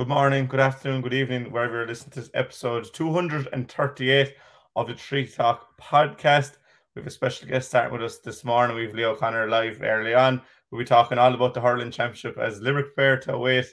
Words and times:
Good 0.00 0.08
morning, 0.08 0.46
good 0.46 0.60
afternoon, 0.60 1.02
good 1.02 1.12
evening, 1.12 1.52
wherever 1.52 1.74
you're 1.74 1.86
listening 1.86 2.12
to 2.12 2.20
this 2.20 2.30
episode 2.32 2.88
238 2.94 4.34
of 4.74 4.86
the 4.86 4.94
Treaty 4.94 5.30
Talk 5.30 5.78
podcast. 5.78 6.52
We 6.96 7.00
have 7.00 7.06
a 7.06 7.10
special 7.10 7.46
guest 7.46 7.68
starting 7.68 7.92
with 7.92 8.02
us 8.02 8.16
this 8.16 8.42
morning. 8.42 8.76
We 8.78 8.84
have 8.84 8.94
Leo 8.94 9.10
O'Connor 9.10 9.50
live 9.50 9.82
early 9.82 10.14
on. 10.14 10.40
We'll 10.70 10.78
be 10.78 10.86
talking 10.86 11.18
all 11.18 11.34
about 11.34 11.52
the 11.52 11.60
hurling 11.60 11.90
championship 11.90 12.38
as 12.38 12.62
Limerick 12.62 12.94
prepare 12.94 13.18
to 13.18 13.34
await 13.34 13.66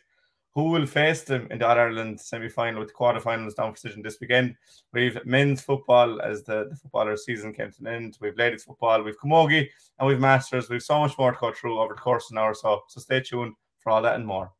who 0.53 0.65
will 0.65 0.85
face 0.85 1.23
them 1.23 1.47
in 1.49 1.59
the 1.59 1.65
All 1.65 1.77
Ireland 1.77 2.19
semi 2.19 2.49
final 2.49 2.81
with 2.81 2.89
the 2.89 2.95
quarterfinals 2.95 3.55
down 3.55 3.73
for 3.73 3.75
decision 3.75 4.01
this 4.01 4.17
weekend. 4.19 4.53
We've 4.91 5.25
men's 5.25 5.61
football 5.61 6.21
as 6.21 6.43
the, 6.43 6.67
the 6.69 6.75
footballer 6.75 7.15
season 7.15 7.53
came 7.53 7.71
to 7.71 7.79
an 7.79 7.87
end. 7.87 8.17
We've 8.19 8.35
ladies 8.35 8.65
football, 8.65 9.01
we've 9.01 9.17
Camogie, 9.17 9.69
and 9.97 10.07
we've 10.09 10.19
Masters. 10.19 10.69
We've 10.69 10.83
so 10.83 10.99
much 10.99 11.17
more 11.17 11.31
to 11.31 11.37
go 11.39 11.53
through 11.53 11.79
over 11.79 11.93
the 11.93 12.01
course 12.01 12.25
of 12.29 12.33
an 12.33 12.39
hour 12.39 12.53
so. 12.53 12.81
So 12.89 12.99
stay 12.99 13.21
tuned 13.21 13.53
for 13.79 13.91
all 13.91 14.01
that 14.01 14.15
and 14.15 14.27
more. 14.27 14.51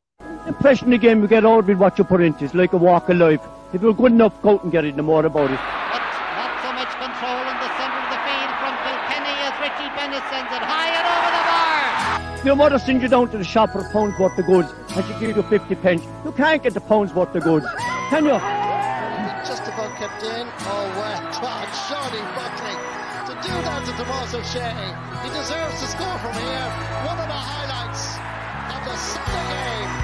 Impression 0.48 0.94
again, 0.94 1.20
we 1.20 1.28
get 1.28 1.44
all 1.44 1.60
with 1.60 1.76
what 1.76 1.98
you 1.98 2.04
put 2.04 2.22
into 2.22 2.44
It's 2.44 2.54
like 2.54 2.72
a 2.72 2.76
walk 2.78 3.10
of 3.10 3.18
life. 3.18 3.40
If 3.74 3.82
you're 3.82 3.92
good 3.92 4.12
enough, 4.12 4.40
go 4.40 4.54
out 4.54 4.62
and 4.64 4.72
get 4.72 4.86
it, 4.86 4.96
no 4.96 5.02
more 5.02 5.24
about 5.24 5.50
it. 5.50 5.60
But 5.60 6.00
not 6.40 6.52
so 6.64 6.72
much 6.72 6.88
control 6.96 7.38
in 7.44 7.56
the 7.60 7.70
centre 7.76 8.00
of 8.00 8.08
the 8.08 8.20
field 8.24 8.52
from 8.56 8.74
Kilkenny 8.80 9.36
as 9.44 9.54
Richie 9.60 9.92
Bennett 9.94 10.24
sends 10.32 10.50
it 10.50 10.64
high 10.64 10.88
and 10.96 11.04
over 11.04 11.30
the 11.36 11.44
bar. 11.52 12.46
Your 12.46 12.56
mother 12.56 12.78
sends 12.78 13.02
you 13.02 13.08
down 13.08 13.28
to 13.30 13.36
the 13.36 13.44
shop 13.44 13.70
for 13.72 13.80
a 13.80 13.92
pound's 13.92 14.18
worth 14.18 14.38
of 14.38 14.46
goods 14.46 14.72
and 14.96 15.04
she 15.04 15.12
gives 15.20 15.36
you 15.36 15.42
50 15.42 15.74
pence. 15.76 16.02
You 16.24 16.32
can't 16.32 16.62
get 16.62 16.72
the 16.72 16.80
pound's 16.80 17.12
worth 17.12 17.34
of 17.34 17.42
goods, 17.44 17.66
can 18.08 18.24
you? 18.24 18.40
Just 19.46 19.68
about 19.68 19.94
kept 19.96 20.22
in. 20.24 20.48
Oh, 20.64 20.88
well 20.96 21.22
done, 21.28 21.68
Shawnee 21.86 22.24
Buckley. 22.34 22.76
To 23.28 23.34
do 23.44 23.52
that 23.52 23.84
to 23.84 23.92
Tomas 23.92 24.32
O'Shea, 24.32 24.72
he 25.22 25.28
deserves 25.28 25.78
to 25.78 25.86
score 25.86 26.18
from 26.18 26.32
here. 26.32 26.68
One 27.04 27.20
of 27.20 27.28
the 27.28 27.36
highlights 27.36 27.36
of 27.36 27.56
the 27.56 27.56
Sunday 27.56 27.57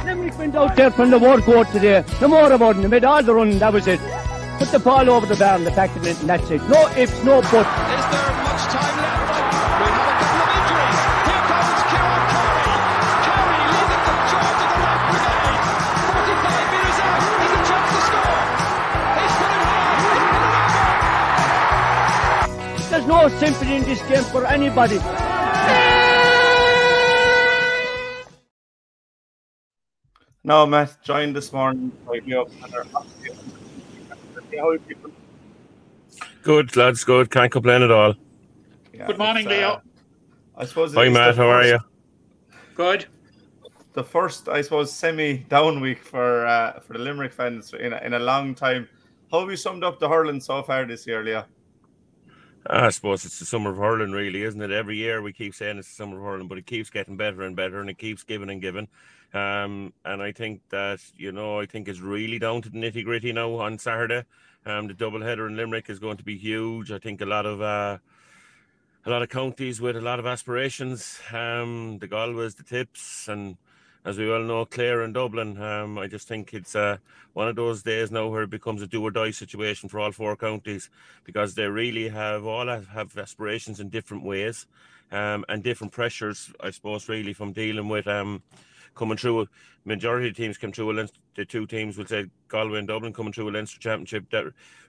game. 0.04 0.16
Limerick 0.18 0.38
went 0.38 0.54
out 0.56 0.76
there 0.76 0.90
from 0.90 1.10
the 1.10 1.18
war 1.18 1.40
court 1.40 1.68
today. 1.72 2.04
No 2.20 2.28
more 2.28 2.52
about 2.52 2.76
it. 2.76 2.88
Made 2.88 3.04
all 3.04 3.22
the 3.22 3.34
running, 3.34 3.58
that 3.58 3.72
was 3.72 3.86
it. 3.86 4.00
Put 4.58 4.68
the 4.68 4.78
ball 4.78 5.08
over 5.10 5.26
the 5.26 5.36
bar 5.36 5.56
and 5.56 5.66
the 5.66 5.70
back 5.72 5.94
of 5.96 6.06
it, 6.06 6.18
and 6.20 6.28
that's 6.28 6.50
it. 6.50 6.62
No 6.68 6.88
ifs, 6.96 7.24
no 7.24 7.40
buts. 7.42 7.54
Is 7.54 7.60
there 7.60 7.68
much 8.44 8.64
time 8.70 8.96
left? 9.02 9.34
We 9.80 9.86
have 9.90 9.98
a 9.98 10.14
couple 10.14 10.40
of 10.40 10.48
injuries. 10.54 11.00
Here 11.26 11.42
comes 11.50 11.68
the 11.68 11.76
charge 11.90 12.22
the 14.62 14.78
right 14.78 15.00
brigade. 15.10 15.58
45 16.14 16.70
metres 16.70 16.98
out. 17.02 17.20
He's 17.40 17.50
a 17.50 17.60
chance 17.68 17.88
to 17.90 17.98
score. 18.06 18.38
He's. 22.78 22.90
There's 22.90 23.06
no 23.06 23.20
sympathy 23.28 23.74
in 23.74 23.82
this 23.82 24.02
game 24.02 24.24
for 24.24 24.46
anybody. 24.46 24.98
Now, 30.46 30.66
Matt, 30.66 31.02
joined 31.02 31.34
this 31.34 31.54
morning 31.54 31.90
by 32.06 32.20
Leo 32.26 32.42
O'Connor. 32.42 32.84
How 34.54 34.68
are 34.68 34.78
people? 34.78 35.10
Good, 36.42 36.76
lads, 36.76 37.02
good. 37.02 37.30
Can't 37.30 37.50
complain 37.50 37.80
at 37.80 37.90
all. 37.90 38.14
Yeah, 38.92 39.06
Good 39.06 39.16
morning, 39.16 39.46
it's, 39.46 39.54
uh, 39.54 39.56
Leo. 39.56 39.82
I 40.54 40.66
suppose 40.66 40.92
Hi, 40.92 41.08
Matt. 41.08 41.36
the 41.36 41.42
How 41.42 41.48
are 41.48 41.64
you? 41.64 41.78
Good. 42.74 43.06
The 43.94 44.04
first, 44.04 44.50
I 44.50 44.60
suppose, 44.60 44.92
semi 44.92 45.38
down 45.38 45.80
week 45.80 46.02
for 46.02 46.44
uh, 46.44 46.78
for 46.80 46.92
the 46.92 46.98
Limerick 46.98 47.32
fans 47.32 47.72
in 47.72 47.94
a, 47.94 47.98
in 48.04 48.12
a 48.12 48.18
long 48.18 48.54
time. 48.54 48.86
How 49.30 49.40
have 49.40 49.50
you 49.50 49.56
summed 49.56 49.82
up 49.82 49.98
the 49.98 50.10
hurling 50.10 50.40
so 50.40 50.62
far 50.62 50.84
this 50.84 51.06
year, 51.06 51.24
Leo? 51.24 51.46
I 52.66 52.90
suppose 52.90 53.24
it's 53.24 53.38
the 53.38 53.46
summer 53.46 53.70
of 53.70 53.78
hurling, 53.78 54.12
really, 54.12 54.42
isn't 54.42 54.60
it? 54.60 54.70
Every 54.70 54.96
year 54.96 55.22
we 55.22 55.32
keep 55.32 55.54
saying 55.54 55.78
it's 55.78 55.88
the 55.88 55.94
summer 55.94 56.18
of 56.18 56.22
hurling, 56.24 56.48
but 56.48 56.58
it 56.58 56.66
keeps 56.66 56.90
getting 56.90 57.16
better 57.16 57.42
and 57.42 57.56
better, 57.56 57.80
and 57.80 57.88
it 57.88 57.96
keeps 57.96 58.22
giving 58.24 58.50
and 58.50 58.60
giving. 58.60 58.88
Um, 59.34 59.92
and 60.04 60.22
I 60.22 60.30
think 60.32 60.62
that 60.70 61.00
you 61.16 61.32
know, 61.32 61.60
I 61.60 61.66
think 61.66 61.88
it's 61.88 62.00
really 62.00 62.38
down 62.38 62.62
to 62.62 62.70
the 62.70 62.78
nitty 62.78 63.04
gritty 63.04 63.32
now 63.32 63.54
on 63.54 63.78
Saturday. 63.78 64.24
Um, 64.64 64.86
the 64.86 64.94
double 64.94 65.22
header 65.22 65.46
in 65.46 65.56
Limerick 65.56 65.90
is 65.90 65.98
going 65.98 66.16
to 66.16 66.24
be 66.24 66.38
huge. 66.38 66.92
I 66.92 66.98
think 66.98 67.20
a 67.20 67.26
lot 67.26 67.44
of 67.44 67.60
uh, 67.60 67.98
a 69.04 69.10
lot 69.10 69.22
of 69.22 69.28
counties 69.28 69.80
with 69.80 69.96
a 69.96 70.00
lot 70.00 70.20
of 70.20 70.26
aspirations. 70.26 71.20
Um, 71.32 71.98
the 71.98 72.06
Galways, 72.06 72.54
the 72.54 72.62
Tips, 72.62 73.28
and 73.28 73.56
as 74.04 74.18
we 74.18 74.30
all 74.30 74.42
know, 74.42 74.64
Clare 74.66 75.02
and 75.02 75.12
Dublin. 75.12 75.60
Um, 75.60 75.98
I 75.98 76.06
just 76.06 76.28
think 76.28 76.54
it's 76.54 76.76
uh, 76.76 76.98
one 77.32 77.48
of 77.48 77.56
those 77.56 77.82
days 77.82 78.10
now 78.10 78.28
where 78.28 78.44
it 78.44 78.50
becomes 78.50 78.82
a 78.82 78.86
do 78.86 79.02
or 79.02 79.10
die 79.10 79.32
situation 79.32 79.88
for 79.88 79.98
all 79.98 80.12
four 80.12 80.36
counties 80.36 80.90
because 81.24 81.54
they 81.54 81.66
really 81.66 82.08
have 82.08 82.44
all 82.44 82.68
have, 82.68 82.88
have 82.88 83.16
aspirations 83.18 83.80
in 83.80 83.88
different 83.88 84.22
ways 84.22 84.66
um, 85.10 85.44
and 85.48 85.62
different 85.62 85.92
pressures, 85.92 86.52
I 86.60 86.70
suppose, 86.70 87.08
really 87.08 87.32
from 87.32 87.52
dealing 87.52 87.88
with 87.88 88.06
um, 88.06 88.42
coming 88.94 89.16
through. 89.16 89.48
Majority 89.84 90.28
of 90.28 90.36
teams 90.36 90.58
come 90.58 90.72
through. 90.72 90.90
A 90.90 90.92
Leinster, 90.92 91.18
the 91.36 91.44
two 91.44 91.66
teams 91.66 91.98
will 91.98 92.06
say 92.06 92.26
Galway 92.48 92.78
and 92.78 92.88
Dublin 92.88 93.12
coming 93.12 93.32
through 93.32 93.50
a 93.50 93.52
Leinster 93.52 93.78
Championship 93.78 94.30
that 94.30 94.44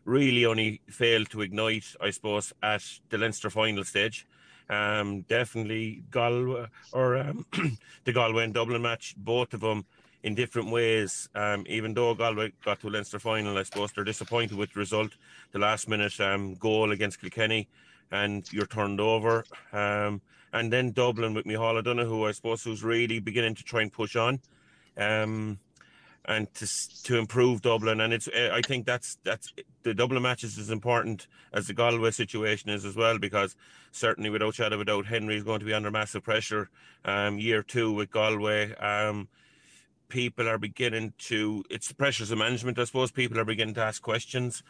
really 0.05 0.45
only 0.45 0.81
failed 0.87 1.29
to 1.31 1.41
ignite, 1.41 1.95
I 1.99 2.11
suppose, 2.11 2.53
at 2.63 2.83
the 3.09 3.17
Leinster 3.17 3.49
final 3.49 3.83
stage. 3.83 4.25
Um, 4.69 5.21
definitely 5.23 6.03
Galway 6.09 6.67
or 6.91 7.17
um, 7.17 7.45
the 8.03 8.13
Galway 8.13 8.45
and 8.45 8.53
Dublin 8.53 8.81
match, 8.81 9.15
both 9.17 9.53
of 9.53 9.61
them 9.61 9.85
in 10.23 10.33
different 10.33 10.71
ways. 10.71 11.29
Um, 11.35 11.65
even 11.67 11.93
though 11.93 12.15
Galway 12.15 12.51
got 12.63 12.79
to 12.81 12.89
Leinster 12.89 13.19
final, 13.19 13.57
I 13.57 13.63
suppose 13.63 13.91
they're 13.91 14.03
disappointed 14.03 14.57
with 14.57 14.73
the 14.73 14.79
result. 14.79 15.11
The 15.51 15.59
last 15.59 15.87
minute 15.87 16.19
um, 16.19 16.55
goal 16.55 16.91
against 16.91 17.21
Kilkenny, 17.21 17.67
and 18.11 18.51
you're 18.51 18.65
turned 18.65 18.99
over. 18.99 19.45
Um, 19.71 20.21
and 20.55 20.71
then 20.71 20.91
Dublin 20.91 21.33
with 21.33 21.45
O'Donoghue, 21.45 22.07
who 22.07 22.25
I 22.25 22.31
suppose, 22.31 22.63
who's 22.63 22.81
really 22.81 23.19
beginning 23.19 23.55
to 23.55 23.63
try 23.63 23.81
and 23.81 23.91
push 23.91 24.15
on. 24.15 24.39
Um, 24.97 25.59
and 26.27 26.51
to 26.55 26.67
to 27.03 27.17
improve 27.17 27.61
Dublin, 27.61 28.01
and 28.01 28.11
it's 28.11 28.27
uh, 28.27 28.49
I 28.51 28.61
think 28.61 28.87
that's 28.87 29.19
that's 29.23 29.53
the 29.83 29.93
Dublin 29.93 30.23
matches 30.23 30.53
is 30.53 30.59
as 30.59 30.69
important 30.71 31.27
as 31.53 31.67
the 31.67 31.73
Galway 31.73 32.09
situation 32.09 32.71
is 32.71 32.83
as 32.83 32.95
well 32.95 33.19
because 33.19 33.55
certainly 33.91 34.31
without 34.31 34.55
shadow 34.55 34.83
doubt 34.83 35.05
Henry 35.05 35.35
is 35.35 35.43
going 35.43 35.59
to 35.59 35.65
be 35.67 35.73
under 35.73 35.91
massive 35.91 36.23
pressure. 36.23 36.69
Um, 37.03 37.37
year 37.37 37.61
two 37.61 37.91
with 37.91 38.09
Galway, 38.09 38.73
um, 38.77 39.27
people 40.07 40.49
are 40.49 40.57
beginning 40.57 41.13
to 41.29 41.63
it's 41.69 41.89
the 41.89 41.95
pressures 41.95 42.31
of 42.31 42.39
management. 42.39 42.79
I 42.79 42.85
suppose 42.85 43.11
people 43.11 43.39
are 43.39 43.45
beginning 43.45 43.75
to 43.75 43.83
ask 43.83 44.01
questions 44.01 44.63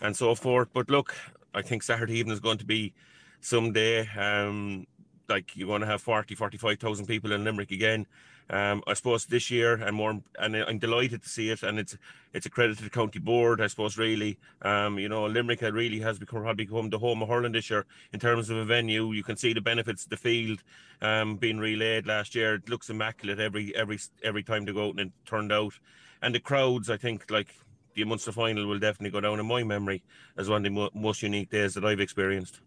and 0.00 0.16
so 0.16 0.36
forth. 0.36 0.68
But 0.72 0.90
look, 0.90 1.16
I 1.52 1.62
think 1.62 1.82
Saturday 1.82 2.18
evening 2.18 2.34
is 2.34 2.40
going 2.40 2.58
to 2.58 2.66
be 2.66 2.94
someday. 3.40 4.06
Um, 4.16 4.86
like 5.30 5.56
you're 5.56 5.68
going 5.68 5.80
to 5.80 5.86
have 5.86 6.02
40, 6.02 6.34
45,000 6.34 7.06
people 7.06 7.32
in 7.32 7.44
Limerick 7.44 7.70
again. 7.70 8.06
Um, 8.50 8.82
I 8.88 8.94
suppose 8.94 9.26
this 9.26 9.48
year 9.48 9.74
and 9.74 9.94
more, 9.94 10.20
and 10.40 10.56
I'm 10.56 10.78
delighted 10.80 11.22
to 11.22 11.28
see 11.28 11.50
it, 11.50 11.62
and 11.62 11.78
it's 11.78 11.96
it's 12.34 12.46
a 12.46 12.50
credit 12.50 12.78
to 12.78 12.84
the 12.84 12.90
county 12.90 13.20
board, 13.20 13.60
I 13.60 13.68
suppose. 13.68 13.96
Really, 13.96 14.38
um, 14.62 14.98
you 14.98 15.08
know, 15.08 15.26
Limerick 15.26 15.60
really 15.60 16.00
has 16.00 16.18
become 16.18 16.42
probably 16.42 16.64
become 16.64 16.90
the 16.90 16.98
home 16.98 17.22
of 17.22 17.28
hurling 17.28 17.52
this 17.52 17.70
year 17.70 17.86
in 18.12 18.18
terms 18.18 18.50
of 18.50 18.56
a 18.56 18.64
venue. 18.64 19.12
You 19.12 19.22
can 19.22 19.36
see 19.36 19.52
the 19.52 19.60
benefits 19.60 20.02
of 20.02 20.10
the 20.10 20.16
field 20.16 20.64
um, 21.00 21.36
being 21.36 21.58
relayed 21.58 22.06
last 22.06 22.34
year. 22.34 22.56
It 22.56 22.68
looks 22.68 22.90
immaculate 22.90 23.38
every 23.38 23.74
every 23.76 24.00
every 24.24 24.42
time 24.42 24.64
they 24.64 24.72
go 24.72 24.88
out 24.88 24.98
and 24.98 25.00
it 25.00 25.12
turned 25.24 25.52
out, 25.52 25.74
and 26.20 26.34
the 26.34 26.40
crowds. 26.40 26.90
I 26.90 26.96
think 26.96 27.30
like 27.30 27.54
the 27.94 28.02
Munster 28.02 28.32
final 28.32 28.66
will 28.66 28.80
definitely 28.80 29.10
go 29.10 29.20
down 29.20 29.38
in 29.38 29.46
my 29.46 29.62
memory 29.62 30.02
as 30.36 30.48
one 30.48 30.58
of 30.58 30.64
the 30.64 30.70
mo- 30.70 30.90
most 30.92 31.22
unique 31.22 31.50
days 31.50 31.74
that 31.74 31.84
I've 31.84 32.00
experienced. 32.00 32.60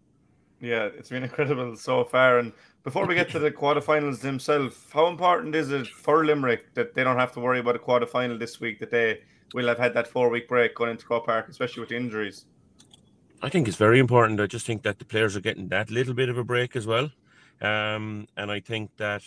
Yeah, 0.60 0.84
it's 0.86 1.10
been 1.10 1.22
incredible 1.30 1.76
so 1.76 2.04
far. 2.04 2.38
And 2.38 2.52
before 2.82 3.06
we 3.06 3.14
get 3.14 3.30
to 3.30 3.38
the 3.38 3.50
quarterfinals 3.50 4.20
themselves, 4.20 4.76
how 4.92 5.06
important 5.06 5.54
is 5.54 5.70
it 5.70 5.86
for 5.86 6.24
Limerick 6.24 6.74
that 6.74 6.94
they 6.94 7.04
don't 7.04 7.18
have 7.18 7.32
to 7.32 7.40
worry 7.40 7.60
about 7.60 7.76
a 7.76 7.78
quarterfinal 7.78 8.38
this 8.38 8.60
week? 8.60 8.78
That 8.80 8.90
they 8.90 9.20
will 9.52 9.68
have 9.68 9.78
had 9.78 9.94
that 9.94 10.06
four 10.06 10.28
week 10.28 10.48
break 10.48 10.74
going 10.74 10.90
into 10.90 11.06
Croke 11.06 11.26
Park, 11.26 11.48
especially 11.48 11.80
with 11.80 11.90
the 11.90 11.96
injuries. 11.96 12.46
I 13.42 13.48
think 13.48 13.68
it's 13.68 13.76
very 13.76 13.98
important. 13.98 14.40
I 14.40 14.46
just 14.46 14.66
think 14.66 14.82
that 14.84 14.98
the 14.98 15.04
players 15.04 15.36
are 15.36 15.40
getting 15.40 15.68
that 15.68 15.90
little 15.90 16.14
bit 16.14 16.28
of 16.28 16.38
a 16.38 16.44
break 16.44 16.76
as 16.76 16.86
well, 16.86 17.10
um, 17.60 18.26
and 18.36 18.50
I 18.50 18.60
think 18.60 18.90
that 18.96 19.22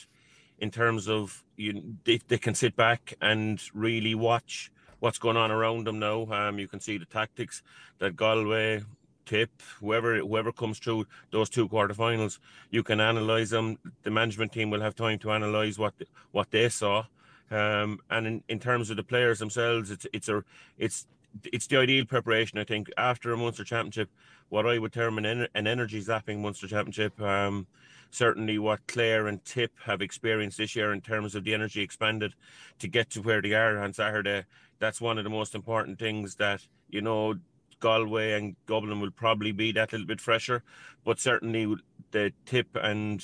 in 0.59 0.71
terms 0.71 1.07
of 1.07 1.43
you, 1.55 1.97
they, 2.03 2.19
they 2.27 2.37
can 2.37 2.55
sit 2.55 2.75
back 2.75 3.13
and 3.21 3.61
really 3.73 4.15
watch 4.15 4.71
what's 4.99 5.19
going 5.19 5.37
on 5.37 5.51
around 5.51 5.85
them 5.85 5.99
now. 5.99 6.25
Um, 6.31 6.57
you 6.59 6.67
can 6.67 6.79
see 6.79 6.97
the 6.97 7.05
tactics 7.05 7.61
that 7.99 8.15
Galway, 8.15 8.83
Tip, 9.27 9.51
whoever 9.79 10.17
whoever 10.17 10.51
comes 10.51 10.79
through 10.79 11.05
those 11.31 11.49
two 11.49 11.67
quarterfinals, 11.67 12.39
you 12.71 12.81
can 12.81 12.99
analyze 12.99 13.51
them. 13.51 13.77
The 14.03 14.11
management 14.11 14.51
team 14.51 14.71
will 14.71 14.81
have 14.81 14.95
time 14.95 15.19
to 15.19 15.31
analyze 15.31 15.77
what 15.77 15.93
what 16.31 16.49
they 16.49 16.69
saw. 16.69 17.03
Um, 17.49 17.99
and 18.09 18.27
in, 18.27 18.43
in 18.49 18.59
terms 18.59 18.89
of 18.89 18.97
the 18.97 19.03
players 19.03 19.39
themselves, 19.39 19.91
it's 19.91 20.07
it's 20.13 20.29
a 20.29 20.43
it's 20.77 21.05
it's 21.43 21.67
the 21.67 21.77
ideal 21.77 22.05
preparation. 22.05 22.57
I 22.57 22.63
think 22.63 22.89
after 22.97 23.31
a 23.31 23.37
Munster 23.37 23.63
Championship, 23.63 24.09
what 24.49 24.65
I 24.65 24.79
would 24.79 24.93
term 24.93 25.17
an, 25.17 25.47
an 25.53 25.67
energy 25.67 26.01
zapping 26.01 26.39
Munster 26.39 26.67
Championship. 26.67 27.19
Um, 27.21 27.67
certainly, 28.11 28.57
what 28.57 28.87
Clare 28.87 29.27
and 29.27 29.43
Tip 29.45 29.71
have 29.85 30.01
experienced 30.01 30.57
this 30.57 30.75
year 30.75 30.93
in 30.93 31.01
terms 31.01 31.35
of 31.35 31.43
the 31.43 31.53
energy 31.53 31.81
expended 31.81 32.33
to 32.79 32.87
get 32.87 33.09
to 33.11 33.21
where 33.21 33.41
they 33.41 33.53
are 33.53 33.79
on 33.79 33.93
Saturday. 33.93 34.45
That's 34.79 35.01
one 35.01 35.17
of 35.17 35.23
the 35.23 35.29
most 35.29 35.55
important 35.55 35.99
things 35.99 36.35
that 36.35 36.65
you 36.89 37.01
know. 37.01 37.35
Galway 37.79 38.33
and 38.33 38.55
Dublin 38.65 38.99
will 38.99 39.11
probably 39.11 39.51
be 39.51 39.71
that 39.73 39.91
little 39.91 40.07
bit 40.07 40.21
fresher, 40.21 40.63
but 41.05 41.19
certainly 41.19 41.75
the 42.11 42.33
Tip 42.45 42.75
and 42.75 43.23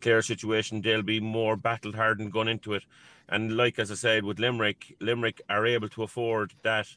Clare 0.00 0.22
situation, 0.22 0.82
they'll 0.82 1.02
be 1.02 1.20
more 1.20 1.56
battle 1.56 1.92
hardened 1.92 2.32
going 2.32 2.48
into 2.48 2.74
it. 2.74 2.84
And 3.28 3.56
like 3.56 3.78
as 3.78 3.90
I 3.90 3.94
said, 3.94 4.24
with 4.24 4.38
Limerick, 4.38 4.96
Limerick 5.00 5.40
are 5.48 5.66
able 5.66 5.88
to 5.90 6.02
afford 6.02 6.54
that 6.62 6.88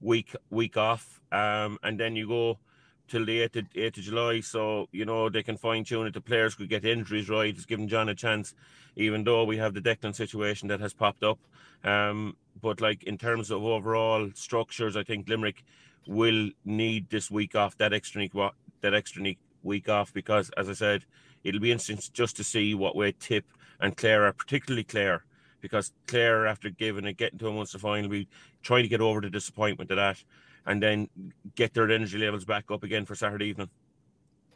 week 0.00 0.34
week 0.50 0.76
off, 0.76 1.20
um, 1.32 1.78
and 1.82 2.00
then 2.00 2.16
you 2.16 2.26
go 2.26 2.58
till 3.08 3.24
the 3.24 3.40
8th 3.40 3.56
of, 3.56 3.72
8th 3.74 3.98
of 3.98 4.04
July. 4.04 4.40
So, 4.40 4.88
you 4.92 5.04
know, 5.04 5.28
they 5.28 5.42
can 5.42 5.56
fine 5.56 5.84
tune 5.84 6.06
it. 6.06 6.14
The 6.14 6.20
players 6.20 6.54
could 6.54 6.68
get 6.68 6.84
injuries 6.84 7.28
right. 7.28 7.54
It's 7.54 7.64
giving 7.64 7.88
John 7.88 8.08
a 8.08 8.14
chance, 8.14 8.54
even 8.96 9.24
though 9.24 9.44
we 9.44 9.56
have 9.58 9.74
the 9.74 9.80
Declan 9.80 10.14
situation 10.14 10.68
that 10.68 10.80
has 10.80 10.92
popped 10.92 11.22
up. 11.22 11.38
Um, 11.84 12.36
but 12.60 12.80
like 12.80 13.02
in 13.04 13.18
terms 13.18 13.50
of 13.50 13.62
overall 13.62 14.30
structures, 14.34 14.96
I 14.96 15.02
think 15.02 15.28
Limerick 15.28 15.64
will 16.06 16.50
need 16.64 17.10
this 17.10 17.30
week 17.30 17.54
off, 17.54 17.76
that 17.78 17.92
extra 17.92 18.22
week, 18.22 18.32
that 18.80 18.94
extra 18.94 19.34
week 19.62 19.88
off, 19.88 20.12
because 20.12 20.50
as 20.56 20.68
I 20.68 20.72
said, 20.72 21.04
it'll 21.44 21.60
be 21.60 21.72
interesting 21.72 22.00
just 22.12 22.36
to 22.36 22.44
see 22.44 22.74
what 22.74 22.96
way 22.96 23.12
Tip 23.18 23.44
and 23.80 23.96
Clare 23.96 24.24
are, 24.24 24.32
particularly 24.32 24.84
Clare, 24.84 25.24
because 25.60 25.92
Clare, 26.06 26.46
after 26.46 26.70
giving 26.70 27.04
it, 27.04 27.16
getting 27.16 27.38
to 27.38 27.48
a 27.48 27.52
Munster 27.52 27.78
final, 27.78 28.08
we 28.08 28.28
trying 28.62 28.82
to 28.82 28.88
get 28.88 29.00
over 29.00 29.20
the 29.20 29.30
disappointment 29.30 29.90
of 29.90 29.96
that 29.96 30.22
and 30.66 30.82
then 30.82 31.08
get 31.54 31.74
their 31.74 31.90
energy 31.90 32.18
levels 32.18 32.44
back 32.44 32.70
up 32.70 32.82
again 32.82 33.04
for 33.04 33.14
Saturday 33.14 33.46
evening. 33.46 33.70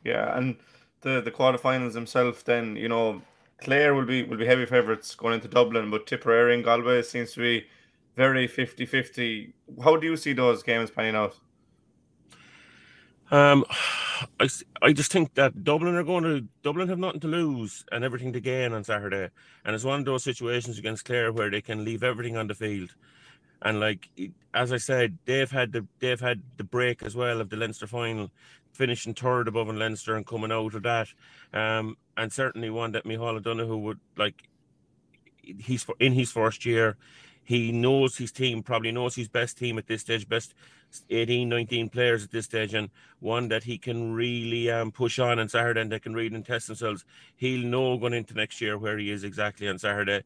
Yeah, 0.04 0.36
and 0.36 0.56
the 1.02 1.20
the 1.20 1.30
quarterfinals 1.30 1.92
themselves, 1.92 2.42
then 2.42 2.76
you 2.76 2.88
know, 2.88 3.22
Clare 3.60 3.94
will 3.94 4.06
be 4.06 4.22
will 4.22 4.38
be 4.38 4.46
heavy 4.46 4.66
favourites 4.66 5.14
going 5.14 5.34
into 5.34 5.48
Dublin, 5.48 5.90
but 5.90 6.06
Tipperary 6.06 6.54
and 6.54 6.64
Galway 6.64 7.02
seems 7.02 7.32
to 7.32 7.40
be 7.40 7.66
very 8.16 8.48
50-50. 8.48 9.52
How 9.82 9.96
do 9.96 10.06
you 10.06 10.16
see 10.16 10.32
those 10.32 10.62
games 10.62 10.90
panning 10.90 11.14
out? 11.14 11.36
Um, 13.30 13.64
I, 14.40 14.48
I 14.82 14.92
just 14.92 15.12
think 15.12 15.34
that 15.34 15.62
Dublin 15.62 15.94
are 15.94 16.02
going 16.02 16.24
to 16.24 16.46
Dublin 16.62 16.88
have 16.88 16.98
nothing 16.98 17.20
to 17.20 17.28
lose 17.28 17.84
and 17.92 18.02
everything 18.02 18.32
to 18.32 18.40
gain 18.40 18.72
on 18.72 18.82
Saturday, 18.82 19.28
and 19.64 19.74
it's 19.74 19.84
one 19.84 20.00
of 20.00 20.06
those 20.06 20.24
situations 20.24 20.78
against 20.78 21.04
Clare 21.04 21.32
where 21.32 21.50
they 21.50 21.60
can 21.60 21.84
leave 21.84 22.02
everything 22.02 22.36
on 22.36 22.48
the 22.48 22.54
field. 22.54 22.94
And 23.62 23.80
like 23.80 24.08
as 24.54 24.72
I 24.72 24.78
said, 24.78 25.18
they've 25.24 25.50
had 25.50 25.72
the 25.72 25.86
they've 25.98 26.20
had 26.20 26.42
the 26.56 26.64
break 26.64 27.02
as 27.02 27.14
well 27.14 27.40
of 27.40 27.50
the 27.50 27.56
Leinster 27.56 27.86
final, 27.86 28.30
finishing 28.72 29.14
third 29.14 29.48
above 29.48 29.68
in 29.68 29.78
Leinster 29.78 30.16
and 30.16 30.26
coming 30.26 30.52
out 30.52 30.74
of 30.74 30.82
that. 30.82 31.08
Um, 31.52 31.96
and 32.16 32.32
certainly 32.32 32.70
one 32.70 32.92
that 32.92 33.04
Micheál 33.04 33.36
O'Donoghue 33.36 33.76
would 33.76 34.00
like. 34.16 34.48
He's 35.42 35.82
for, 35.82 35.94
in 35.98 36.12
his 36.12 36.30
first 36.30 36.64
year. 36.64 36.96
He 37.42 37.72
knows 37.72 38.16
his 38.16 38.30
team, 38.30 38.62
probably 38.62 38.92
knows 38.92 39.16
his 39.16 39.28
best 39.28 39.58
team 39.58 39.76
at 39.78 39.88
this 39.88 40.02
stage, 40.02 40.28
best 40.28 40.54
18, 41.08 41.48
19 41.48 41.88
players 41.88 42.22
at 42.22 42.30
this 42.30 42.44
stage, 42.44 42.74
and 42.74 42.90
one 43.18 43.48
that 43.48 43.64
he 43.64 43.76
can 43.76 44.12
really 44.12 44.70
um, 44.70 44.92
push 44.92 45.18
on 45.18 45.40
on 45.40 45.48
Saturday 45.48 45.80
and 45.80 45.90
they 45.90 45.98
can 45.98 46.14
read 46.14 46.32
and 46.32 46.46
test 46.46 46.68
themselves. 46.68 47.04
He'll 47.34 47.66
know 47.66 47.96
going 47.96 48.12
into 48.12 48.34
next 48.34 48.60
year 48.60 48.78
where 48.78 48.98
he 48.98 49.10
is 49.10 49.24
exactly 49.24 49.66
on 49.68 49.78
Saturday. 49.78 50.22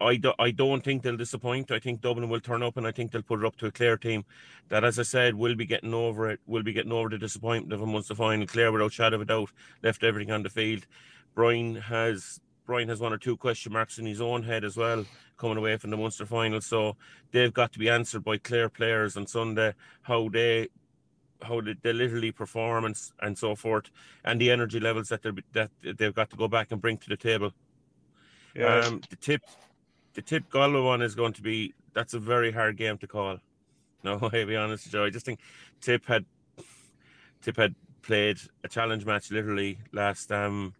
I, 0.00 0.16
do, 0.16 0.32
I 0.38 0.50
don't 0.50 0.82
think 0.82 1.02
they'll 1.02 1.16
disappoint. 1.16 1.70
I 1.70 1.78
think 1.78 2.00
Dublin 2.00 2.28
will 2.28 2.40
turn 2.40 2.62
up 2.62 2.76
and 2.76 2.86
I 2.86 2.92
think 2.92 3.10
they'll 3.10 3.22
put 3.22 3.40
it 3.40 3.46
up 3.46 3.56
to 3.56 3.66
a 3.66 3.72
Clare 3.72 3.96
team 3.96 4.24
that, 4.68 4.84
as 4.84 4.98
I 4.98 5.02
said, 5.02 5.34
will 5.34 5.54
be 5.54 5.66
getting 5.66 5.94
over 5.94 6.30
it, 6.30 6.40
will 6.46 6.62
be 6.62 6.72
getting 6.72 6.92
over 6.92 7.08
the 7.08 7.18
disappointment 7.18 7.72
of 7.72 7.82
a 7.82 7.86
Munster 7.86 8.14
final. 8.14 8.46
Clare, 8.46 8.72
without 8.72 8.92
shadow 8.92 9.16
of 9.16 9.22
a 9.22 9.24
doubt, 9.24 9.50
left 9.82 10.04
everything 10.04 10.32
on 10.32 10.42
the 10.42 10.50
field. 10.50 10.86
Brian 11.34 11.76
has 11.76 12.40
Brian 12.66 12.88
has 12.88 13.00
one 13.00 13.14
or 13.14 13.18
two 13.18 13.36
question 13.36 13.72
marks 13.72 13.98
in 13.98 14.04
his 14.04 14.20
own 14.20 14.42
head 14.42 14.62
as 14.62 14.76
well, 14.76 15.06
coming 15.38 15.56
away 15.56 15.76
from 15.78 15.90
the 15.90 15.96
Munster 15.96 16.26
final. 16.26 16.60
So 16.60 16.96
they've 17.32 17.52
got 17.52 17.72
to 17.72 17.78
be 17.78 17.88
answered 17.88 18.22
by 18.22 18.36
Clare 18.36 18.68
players 18.68 19.16
on 19.16 19.26
Sunday, 19.26 19.74
how 20.02 20.28
they 20.28 20.68
how 21.42 21.60
they, 21.60 21.74
they 21.82 21.92
literally 21.92 22.32
perform 22.32 22.84
and, 22.84 23.00
and 23.20 23.38
so 23.38 23.54
forth, 23.54 23.90
and 24.24 24.40
the 24.40 24.50
energy 24.50 24.80
levels 24.80 25.08
that 25.08 25.22
they 25.22 25.30
that 25.52 25.70
they've 25.82 26.14
got 26.14 26.30
to 26.30 26.36
go 26.36 26.46
back 26.46 26.70
and 26.70 26.80
bring 26.80 26.98
to 26.98 27.08
the 27.08 27.16
table. 27.16 27.52
Yeah. 28.54 28.80
Um, 28.80 29.00
the 29.08 29.16
tip 29.16 29.42
the 30.18 30.22
tip 30.22 30.50
Galway 30.50 30.80
one 30.80 31.00
is 31.00 31.14
going 31.14 31.32
to 31.34 31.42
be 31.42 31.74
that's 31.94 32.12
a 32.12 32.18
very 32.18 32.50
hard 32.50 32.76
game 32.76 32.98
to 32.98 33.06
call. 33.06 33.38
No, 34.02 34.18
I'll 34.32 34.46
be 34.46 34.56
honest, 34.56 34.90
Joe. 34.90 35.04
I 35.04 35.10
just 35.10 35.24
think 35.24 35.38
Tip 35.80 36.06
had 36.06 36.24
Tip 37.40 37.56
had 37.56 37.76
played 38.02 38.38
a 38.64 38.68
challenge 38.68 39.06
match 39.06 39.30
literally 39.30 39.78
last 39.92 40.32
um 40.32 40.74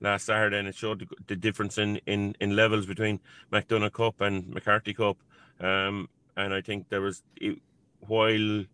last 0.00 0.26
Saturday, 0.26 0.58
and 0.58 0.66
it 0.66 0.74
showed 0.74 0.98
the, 0.98 1.06
the 1.28 1.36
difference 1.36 1.78
in, 1.78 2.00
in 2.06 2.34
in 2.40 2.56
levels 2.56 2.86
between 2.86 3.20
McDonagh 3.52 3.92
Cup 3.92 4.20
and 4.20 4.48
McCarthy 4.48 4.94
Cup. 4.94 5.18
Um, 5.60 6.08
and 6.36 6.52
I 6.52 6.60
think 6.60 6.88
there 6.88 7.00
was 7.00 7.22
while 8.00 8.64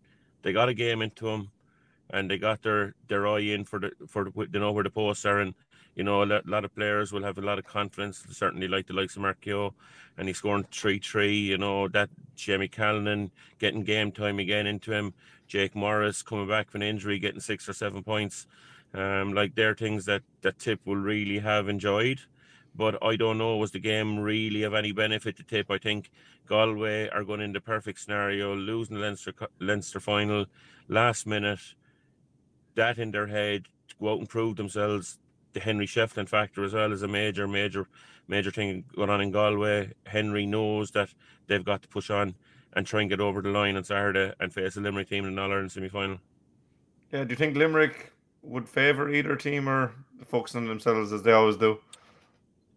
they 0.41 0.53
got 0.53 0.69
a 0.69 0.73
game 0.73 1.03
into 1.03 1.25
them, 1.25 1.51
and 2.09 2.31
they 2.31 2.39
got 2.39 2.63
their 2.63 2.95
their 3.09 3.27
eye 3.27 3.41
in 3.41 3.63
for 3.63 3.77
the 3.77 3.91
for 4.07 4.23
the, 4.23 4.47
they 4.49 4.57
know 4.57 4.71
where 4.71 4.83
the 4.83 4.89
posts 4.89 5.23
are, 5.23 5.39
and 5.39 5.53
you 5.95 6.03
know, 6.03 6.23
a 6.23 6.25
lot, 6.25 6.45
a 6.45 6.49
lot, 6.49 6.65
of 6.65 6.73
players 6.73 7.11
will 7.11 7.23
have 7.23 7.37
a 7.37 7.41
lot 7.41 7.59
of 7.59 7.65
confidence. 7.65 8.23
Certainly, 8.31 8.67
like 8.67 8.87
the 8.87 8.93
likes 8.93 9.15
of 9.15 9.41
Keogh, 9.41 9.73
and 10.17 10.27
he's 10.27 10.37
scoring 10.37 10.65
three 10.71 10.99
three. 10.99 11.37
You 11.37 11.57
know 11.57 11.87
that 11.89 12.09
Jamie 12.35 12.67
Callanan 12.67 13.31
getting 13.59 13.83
game 13.83 14.11
time 14.11 14.39
again 14.39 14.65
into 14.65 14.91
him. 14.91 15.13
Jake 15.47 15.75
Morris 15.75 16.23
coming 16.23 16.47
back 16.47 16.71
from 16.71 16.81
injury, 16.81 17.19
getting 17.19 17.41
six 17.41 17.69
or 17.69 17.73
seven 17.73 18.03
points. 18.03 18.47
Um, 18.93 19.33
like 19.33 19.55
they're 19.55 19.75
things 19.75 20.05
that 20.05 20.23
that 20.41 20.59
Tip 20.59 20.79
will 20.85 20.95
really 20.95 21.39
have 21.39 21.69
enjoyed. 21.69 22.21
But 22.75 23.03
I 23.03 23.15
don't 23.15 23.37
know 23.37 23.57
was 23.57 23.71
the 23.71 23.79
game 23.79 24.19
really 24.19 24.63
of 24.63 24.73
any 24.73 24.91
benefit 24.91 25.37
to 25.37 25.43
Tip. 25.43 25.69
I 25.69 25.77
think 25.77 26.09
Galway 26.47 27.07
are 27.09 27.23
going 27.23 27.41
in 27.41 27.53
the 27.53 27.61
perfect 27.61 27.99
scenario, 27.99 28.55
losing 28.55 28.95
the 28.95 29.01
Leinster 29.01 29.33
Leinster 29.59 29.99
final 29.99 30.45
last 30.87 31.27
minute. 31.27 31.75
That 32.73 32.97
in 32.97 33.11
their 33.11 33.27
head 33.27 33.67
go 33.99 34.13
out 34.13 34.19
and 34.19 34.27
prove 34.27 34.55
themselves 34.55 35.19
the 35.53 35.59
Henry 35.59 35.85
Shefflin 35.85 36.27
factor 36.27 36.63
as 36.63 36.73
well 36.73 36.91
is 36.91 37.03
a 37.03 37.07
major, 37.07 37.47
major, 37.47 37.87
major 38.27 38.51
thing 38.51 38.85
going 38.95 39.09
on 39.09 39.21
in 39.21 39.31
Galway. 39.31 39.93
Henry 40.05 40.45
knows 40.45 40.91
that 40.91 41.09
they've 41.47 41.63
got 41.63 41.81
to 41.83 41.87
push 41.87 42.09
on 42.09 42.35
and 42.73 42.85
try 42.85 43.01
and 43.01 43.09
get 43.09 43.19
over 43.19 43.41
the 43.41 43.49
line 43.49 43.75
on 43.75 43.83
Saturday 43.83 44.33
and 44.39 44.53
face 44.53 44.75
a 44.75 44.81
Limerick 44.81 45.09
team 45.09 45.25
in 45.25 45.33
an 45.33 45.39
All 45.39 45.51
Ireland 45.51 45.71
semi 45.71 45.89
final. 45.89 46.19
Yeah, 47.11 47.23
do 47.23 47.29
you 47.29 47.35
think 47.35 47.55
Limerick 47.55 48.11
would 48.41 48.67
favour 48.67 49.09
either 49.09 49.35
team 49.35 49.69
or 49.69 49.93
focus 50.25 50.55
on 50.55 50.67
themselves 50.67 51.13
as 51.13 51.23
they 51.23 51.31
always 51.31 51.57
do? 51.57 51.79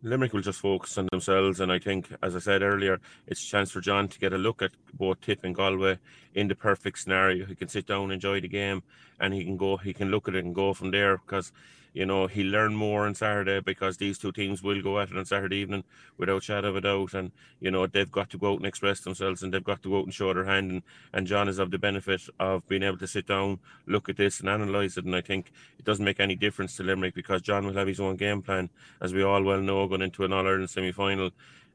Limerick 0.02 0.32
will 0.32 0.42
just 0.42 0.60
focus 0.60 0.98
on 0.98 1.08
themselves, 1.10 1.58
and 1.58 1.72
I 1.72 1.78
think, 1.78 2.08
as 2.22 2.36
I 2.36 2.38
said 2.38 2.62
earlier, 2.62 3.00
it's 3.26 3.42
a 3.42 3.46
chance 3.46 3.70
for 3.70 3.80
John 3.80 4.08
to 4.08 4.18
get 4.18 4.32
a 4.32 4.38
look 4.38 4.62
at 4.62 4.72
both 4.92 5.20
Tip 5.20 5.42
and 5.42 5.54
Galway 5.54 5.98
in 6.34 6.48
the 6.48 6.54
perfect 6.54 6.98
scenario. 6.98 7.46
He 7.46 7.54
can 7.54 7.68
sit 7.68 7.86
down, 7.86 8.10
enjoy 8.10 8.40
the 8.40 8.48
game, 8.48 8.82
and 9.18 9.32
he 9.32 9.42
can 9.42 9.56
go. 9.56 9.78
He 9.78 9.94
can 9.94 10.10
look 10.10 10.28
at 10.28 10.34
it 10.34 10.44
and 10.44 10.54
go 10.54 10.74
from 10.74 10.90
there 10.90 11.16
because 11.16 11.50
you 11.96 12.04
know, 12.04 12.26
he'll 12.26 12.52
learn 12.52 12.74
more 12.76 13.06
on 13.06 13.14
Saturday 13.14 13.58
because 13.60 13.96
these 13.96 14.18
two 14.18 14.30
teams 14.30 14.62
will 14.62 14.82
go 14.82 15.00
at 15.00 15.10
it 15.10 15.16
on 15.16 15.24
Saturday 15.24 15.56
evening 15.56 15.82
without 16.18 16.42
shadow 16.42 16.68
of 16.68 16.76
a 16.76 16.82
doubt. 16.82 17.14
And, 17.14 17.32
you 17.58 17.70
know, 17.70 17.86
they've 17.86 18.10
got 18.10 18.28
to 18.30 18.38
go 18.38 18.52
out 18.52 18.58
and 18.58 18.66
express 18.66 19.00
themselves 19.00 19.42
and 19.42 19.54
they've 19.54 19.64
got 19.64 19.82
to 19.82 19.88
go 19.88 20.00
out 20.00 20.04
and 20.04 20.12
show 20.12 20.34
their 20.34 20.44
hand. 20.44 20.70
And, 20.70 20.82
and 21.14 21.26
John 21.26 21.48
is 21.48 21.58
of 21.58 21.70
the 21.70 21.78
benefit 21.78 22.20
of 22.38 22.68
being 22.68 22.82
able 22.82 22.98
to 22.98 23.06
sit 23.06 23.26
down, 23.26 23.60
look 23.86 24.10
at 24.10 24.18
this 24.18 24.40
and 24.40 24.48
analyse 24.50 24.98
it. 24.98 25.06
And 25.06 25.16
I 25.16 25.22
think 25.22 25.50
it 25.78 25.86
doesn't 25.86 26.04
make 26.04 26.20
any 26.20 26.34
difference 26.34 26.76
to 26.76 26.82
Limerick 26.82 27.14
because 27.14 27.40
John 27.40 27.64
will 27.64 27.72
have 27.72 27.88
his 27.88 27.98
own 27.98 28.16
game 28.16 28.42
plan, 28.42 28.68
as 29.00 29.14
we 29.14 29.22
all 29.22 29.42
well 29.42 29.62
know, 29.62 29.88
going 29.88 30.02
into 30.02 30.22
an 30.26 30.34
All 30.34 30.46
Ireland 30.46 30.68
semi 30.68 30.92
final 30.92 31.30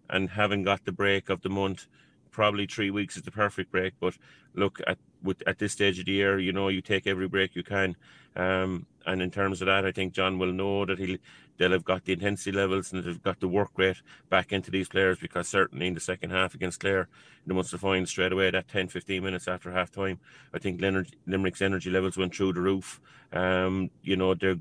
and 0.07 0.29
having 0.29 0.61
got 0.61 0.85
the 0.85 0.91
break 0.91 1.31
of 1.31 1.41
the 1.41 1.49
month 1.49 1.87
probably 2.31 2.65
three 2.65 2.91
weeks 2.91 3.17
is 3.17 3.23
the 3.23 3.31
perfect 3.31 3.71
break. 3.71 3.93
But 3.99 4.17
look 4.55 4.81
at 4.87 4.97
with 5.23 5.43
at 5.47 5.59
this 5.59 5.73
stage 5.73 5.99
of 5.99 6.05
the 6.05 6.11
year, 6.13 6.39
you 6.39 6.51
know, 6.51 6.67
you 6.69 6.81
take 6.81 7.07
every 7.07 7.27
break 7.27 7.55
you 7.55 7.63
can. 7.63 7.95
Um, 8.35 8.85
and 9.05 9.21
in 9.21 9.31
terms 9.31 9.61
of 9.61 9.65
that, 9.67 9.85
I 9.85 9.91
think 9.91 10.13
John 10.13 10.39
will 10.39 10.53
know 10.53 10.85
that 10.85 10.99
he'll 10.99 11.17
they'll 11.57 11.71
have 11.71 11.83
got 11.83 12.05
the 12.05 12.13
intensity 12.13 12.51
levels 12.51 12.91
and 12.91 13.03
they've 13.03 13.21
got 13.21 13.39
the 13.39 13.47
work 13.47 13.71
rate 13.77 14.01
back 14.29 14.51
into 14.51 14.71
these 14.71 14.87
players 14.87 15.19
because 15.19 15.47
certainly 15.47 15.87
in 15.87 15.93
the 15.93 15.99
second 15.99 16.31
half 16.31 16.55
against 16.55 16.79
Clare, 16.79 17.07
they 17.45 17.53
must 17.53 17.71
have 17.71 17.81
find 17.81 18.07
straight 18.07 18.31
away 18.31 18.49
that 18.49 18.67
10, 18.67 18.87
15 18.87 19.23
minutes 19.23 19.47
after 19.47 19.71
half 19.71 19.91
time. 19.91 20.19
I 20.53 20.59
think 20.59 20.81
Limerick's 20.81 21.61
energy 21.61 21.89
levels 21.89 22.17
went 22.17 22.35
through 22.35 22.53
the 22.53 22.61
roof. 22.61 23.01
Um, 23.31 23.91
you 24.01 24.15
know, 24.15 24.33
they 24.33 24.55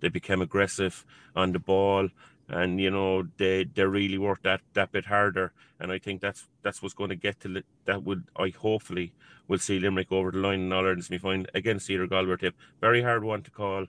they 0.00 0.08
became 0.08 0.40
aggressive 0.40 1.04
on 1.34 1.52
the 1.52 1.58
ball 1.58 2.08
and 2.48 2.80
you 2.80 2.90
know 2.90 3.26
they 3.36 3.64
they 3.64 3.84
really 3.84 4.18
worked 4.18 4.44
that 4.44 4.60
that 4.74 4.92
bit 4.92 5.06
harder. 5.06 5.52
And 5.80 5.92
i 5.92 5.98
think 5.98 6.20
that's 6.20 6.48
that's 6.62 6.82
what's 6.82 6.94
going 6.94 7.10
to 7.10 7.16
get 7.16 7.38
to 7.40 7.62
that 7.84 8.02
would 8.02 8.24
i 8.36 8.48
hopefully 8.48 9.12
will 9.46 9.58
see 9.58 9.78
limerick 9.78 10.10
over 10.10 10.32
the 10.32 10.38
line 10.38 10.60
in 10.60 10.72
all 10.72 10.80
ireland 10.80 11.04
semi-final 11.04 11.46
against 11.54 11.88
either 11.88 12.06
galway 12.08 12.36
tip 12.36 12.56
very 12.80 13.00
hard 13.02 13.22
one 13.22 13.42
to 13.42 13.50
call 13.50 13.86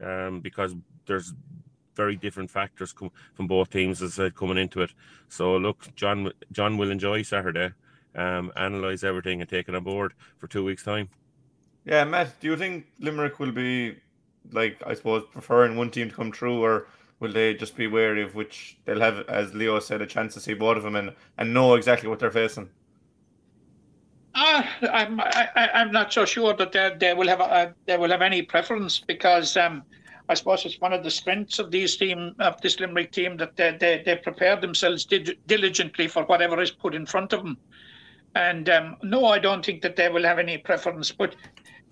um, 0.00 0.40
because 0.40 0.76
there's 1.06 1.34
very 1.96 2.16
different 2.16 2.50
factors 2.50 2.92
com- 2.92 3.10
from 3.34 3.46
both 3.46 3.70
teams 3.70 4.02
as 4.02 4.12
I 4.12 4.24
said 4.24 4.36
coming 4.36 4.56
into 4.56 4.82
it. 4.82 4.92
So 5.28 5.56
look 5.56 5.94
john 5.96 6.30
john 6.52 6.76
will 6.78 6.90
enjoy 6.90 7.22
saturday 7.22 7.72
um, 8.14 8.52
analyze 8.56 9.02
everything 9.02 9.40
and 9.40 9.50
take 9.50 9.68
it 9.68 9.74
on 9.74 9.82
board 9.82 10.12
for 10.38 10.46
two 10.46 10.64
weeks 10.64 10.84
time. 10.84 11.08
Yeah 11.84 12.04
matt 12.04 12.38
do 12.40 12.46
you 12.46 12.56
think 12.56 12.86
limerick 13.00 13.40
will 13.40 13.52
be 13.52 13.96
like 14.52 14.80
i 14.86 14.94
suppose 14.94 15.24
preferring 15.32 15.76
one 15.76 15.90
team 15.90 16.08
to 16.10 16.14
come 16.14 16.30
through 16.30 16.62
or 16.62 16.86
will 17.22 17.32
they 17.32 17.54
just 17.54 17.76
be 17.76 17.86
wary 17.86 18.20
of 18.20 18.34
which 18.34 18.76
they'll 18.84 19.00
have, 19.00 19.20
as 19.28 19.54
Leo 19.54 19.78
said, 19.78 20.02
a 20.02 20.06
chance 20.06 20.34
to 20.34 20.40
see 20.40 20.54
both 20.54 20.76
of 20.76 20.82
them 20.82 20.96
and, 20.96 21.12
and 21.38 21.54
know 21.54 21.74
exactly 21.74 22.08
what 22.08 22.18
they're 22.18 22.32
facing? 22.32 22.68
Uh, 24.34 24.64
I'm 24.92 25.20
I, 25.20 25.70
I'm 25.72 25.92
not 25.92 26.12
so 26.12 26.24
sure 26.24 26.52
that 26.54 26.72
they, 26.72 26.96
they 26.98 27.14
will 27.14 27.28
have 27.28 27.40
a, 27.40 27.74
they 27.86 27.96
will 27.96 28.10
have 28.10 28.22
any 28.22 28.42
preference 28.42 28.98
because 28.98 29.56
um, 29.56 29.84
I 30.28 30.34
suppose 30.34 30.64
it's 30.64 30.80
one 30.80 30.92
of 30.92 31.04
the 31.04 31.10
strengths 31.10 31.60
of 31.60 31.70
these 31.70 31.96
team 31.96 32.34
of 32.40 32.60
this 32.60 32.80
Limerick 32.80 33.12
team 33.12 33.36
that 33.36 33.56
they 33.56 33.76
they, 33.78 34.02
they 34.04 34.16
prepare 34.16 34.56
themselves 34.56 35.04
did, 35.04 35.38
diligently 35.46 36.08
for 36.08 36.24
whatever 36.24 36.60
is 36.60 36.72
put 36.72 36.94
in 36.94 37.06
front 37.06 37.32
of 37.32 37.44
them. 37.44 37.56
And 38.34 38.68
um, 38.68 38.96
no, 39.04 39.26
I 39.26 39.38
don't 39.38 39.64
think 39.64 39.82
that 39.82 39.94
they 39.94 40.08
will 40.08 40.24
have 40.24 40.40
any 40.40 40.58
preference. 40.58 41.12
But 41.12 41.36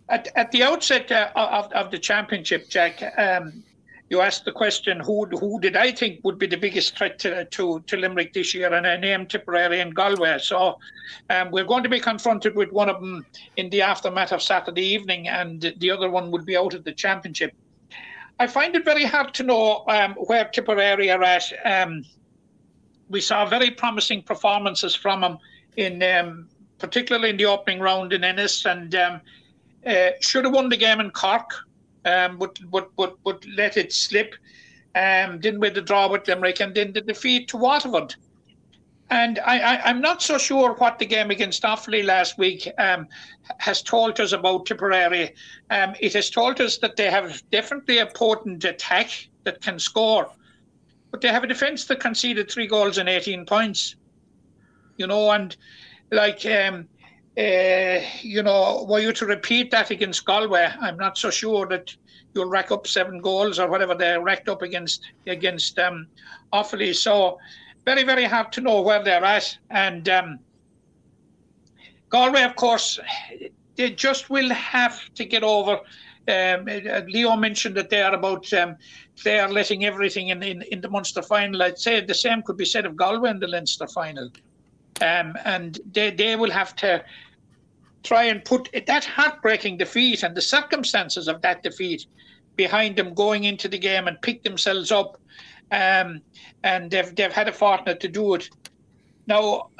at, 0.08 0.26
at 0.34 0.50
the 0.50 0.64
outset 0.64 1.12
uh, 1.12 1.30
of, 1.36 1.70
of 1.72 1.92
the 1.92 1.98
championship, 1.98 2.68
Jack, 2.68 3.02
um, 3.16 3.62
you 4.10 4.20
asked 4.20 4.44
the 4.44 4.52
question 4.52 4.98
who 4.98 5.24
who 5.26 5.60
did 5.60 5.76
I 5.76 5.92
think 5.92 6.20
would 6.24 6.38
be 6.38 6.48
the 6.48 6.56
biggest 6.56 6.98
threat 6.98 7.18
to 7.20 7.44
to, 7.44 7.80
to 7.86 7.96
Limerick 7.96 8.32
this 8.32 8.52
year, 8.54 8.74
and 8.74 8.86
I 8.86 8.96
named 8.96 9.30
Tipperary 9.30 9.80
and 9.80 9.94
Galway. 9.94 10.38
So 10.40 10.78
um, 11.30 11.52
we're 11.52 11.64
going 11.64 11.84
to 11.84 11.88
be 11.88 12.00
confronted 12.00 12.56
with 12.56 12.72
one 12.72 12.90
of 12.90 13.00
them 13.00 13.24
in 13.56 13.70
the 13.70 13.82
aftermath 13.82 14.32
of 14.32 14.42
Saturday 14.42 14.84
evening, 14.84 15.28
and 15.28 15.72
the 15.78 15.90
other 15.92 16.10
one 16.10 16.32
would 16.32 16.44
be 16.44 16.56
out 16.56 16.74
of 16.74 16.82
the 16.82 16.92
championship. 16.92 17.54
I 18.40 18.48
find 18.48 18.74
it 18.74 18.84
very 18.84 19.04
hard 19.04 19.32
to 19.34 19.44
know 19.44 19.84
um, 19.86 20.14
where 20.14 20.44
Tipperary 20.46 21.10
are 21.10 21.22
at. 21.22 21.44
Um, 21.64 22.04
we 23.08 23.20
saw 23.20 23.46
very 23.46 23.70
promising 23.70 24.22
performances 24.22 24.94
from 24.94 25.20
them 25.20 25.38
in 25.76 26.02
um, 26.02 26.48
particularly 26.80 27.30
in 27.30 27.36
the 27.36 27.46
opening 27.46 27.78
round 27.78 28.12
in 28.12 28.24
Ennis, 28.24 28.64
and 28.66 28.92
um, 28.96 29.20
uh, 29.86 30.10
should 30.20 30.44
have 30.44 30.54
won 30.54 30.68
the 30.68 30.76
game 30.76 30.98
in 30.98 31.10
Cork 31.10 31.69
um, 32.04 32.38
but, 32.38 32.58
but, 32.70 32.90
but, 32.96 33.16
but 33.24 33.44
let 33.56 33.76
it 33.76 33.92
slip. 33.92 34.34
Um, 34.94 35.38
didn't 35.38 35.60
win 35.60 35.74
the 35.74 35.82
draw 35.82 36.08
with 36.08 36.26
Limerick 36.26 36.60
and 36.60 36.74
then 36.74 36.92
the 36.92 37.00
defeat 37.00 37.48
to 37.48 37.56
Waterford. 37.56 38.14
And 39.10 39.40
I, 39.40 39.90
am 39.90 40.00
not 40.00 40.22
so 40.22 40.38
sure 40.38 40.74
what 40.74 41.00
the 41.00 41.04
game 41.04 41.32
against 41.32 41.64
Offaly 41.64 42.04
last 42.04 42.38
week 42.38 42.68
um, 42.78 43.08
has 43.58 43.82
told 43.82 44.20
us 44.20 44.32
about 44.32 44.66
Tipperary. 44.66 45.34
Um, 45.70 45.94
it 45.98 46.12
has 46.12 46.30
told 46.30 46.60
us 46.60 46.78
that 46.78 46.94
they 46.94 47.10
have 47.10 47.42
definitely 47.50 47.98
a 47.98 48.06
potent 48.06 48.64
attack 48.64 49.28
that 49.42 49.60
can 49.62 49.80
score, 49.80 50.30
but 51.10 51.20
they 51.20 51.28
have 51.28 51.42
a 51.42 51.48
defence 51.48 51.86
that 51.86 51.98
conceded 51.98 52.48
three 52.48 52.68
goals 52.68 52.98
and 52.98 53.08
18 53.08 53.46
points. 53.46 53.96
You 54.96 55.08
know, 55.08 55.32
and 55.32 55.56
like 56.12 56.46
um, 56.46 56.86
uh, 57.38 58.00
you 58.22 58.42
know, 58.42 58.84
were 58.88 58.98
you 58.98 59.12
to 59.12 59.26
repeat 59.26 59.70
that 59.70 59.90
against 59.90 60.24
Galway, 60.24 60.68
I'm 60.80 60.96
not 60.96 61.16
so 61.16 61.30
sure 61.30 61.66
that 61.68 61.94
you'll 62.34 62.48
rack 62.48 62.70
up 62.70 62.86
seven 62.86 63.20
goals 63.20 63.58
or 63.58 63.68
whatever 63.68 63.94
they 63.94 64.18
racked 64.18 64.48
up 64.48 64.62
against 64.62 65.02
against 65.26 65.78
um, 65.78 66.06
Offaly. 66.52 66.94
So 66.94 67.38
very, 67.84 68.02
very 68.02 68.24
hard 68.24 68.52
to 68.52 68.60
know 68.60 68.80
where 68.82 69.02
they're 69.02 69.24
at. 69.24 69.56
And 69.70 70.08
um, 70.08 70.38
Galway, 72.08 72.42
of 72.42 72.56
course, 72.56 72.98
they 73.76 73.90
just 73.90 74.28
will 74.28 74.50
have 74.50 74.98
to 75.14 75.24
get 75.24 75.42
over. 75.42 75.80
Um, 76.28 76.68
uh, 76.68 77.00
Leo 77.08 77.34
mentioned 77.36 77.76
that 77.76 77.90
they 77.90 78.02
are 78.02 78.14
about 78.14 78.52
um, 78.52 78.76
they 79.24 79.38
are 79.38 79.50
letting 79.50 79.84
everything 79.84 80.28
in, 80.28 80.42
in, 80.42 80.62
in 80.70 80.80
the 80.80 80.88
Munster 80.88 81.22
final. 81.22 81.62
I'd 81.62 81.78
say 81.78 82.00
the 82.00 82.14
same 82.14 82.42
could 82.42 82.56
be 82.56 82.64
said 82.64 82.86
of 82.86 82.96
Galway 82.96 83.30
in 83.30 83.38
the 83.38 83.46
Leinster 83.46 83.86
final. 83.86 84.30
Um, 85.00 85.36
and 85.44 85.78
they, 85.92 86.10
they 86.10 86.36
will 86.36 86.50
have 86.50 86.76
to 86.76 87.04
try 88.02 88.24
and 88.24 88.44
put 88.44 88.68
that 88.86 89.04
heartbreaking 89.04 89.76
defeat 89.76 90.22
and 90.22 90.36
the 90.36 90.42
circumstances 90.42 91.28
of 91.28 91.42
that 91.42 91.62
defeat 91.62 92.06
behind 92.56 92.96
them 92.96 93.14
going 93.14 93.44
into 93.44 93.68
the 93.68 93.78
game 93.78 94.08
and 94.08 94.20
pick 94.20 94.42
themselves 94.42 94.90
up. 94.92 95.20
Um, 95.70 96.20
and 96.62 96.90
they've, 96.90 97.14
they've 97.14 97.32
had 97.32 97.48
a 97.48 97.52
fortnight 97.52 98.00
to 98.00 98.08
do 98.08 98.34
it. 98.34 98.50
Now, 99.26 99.70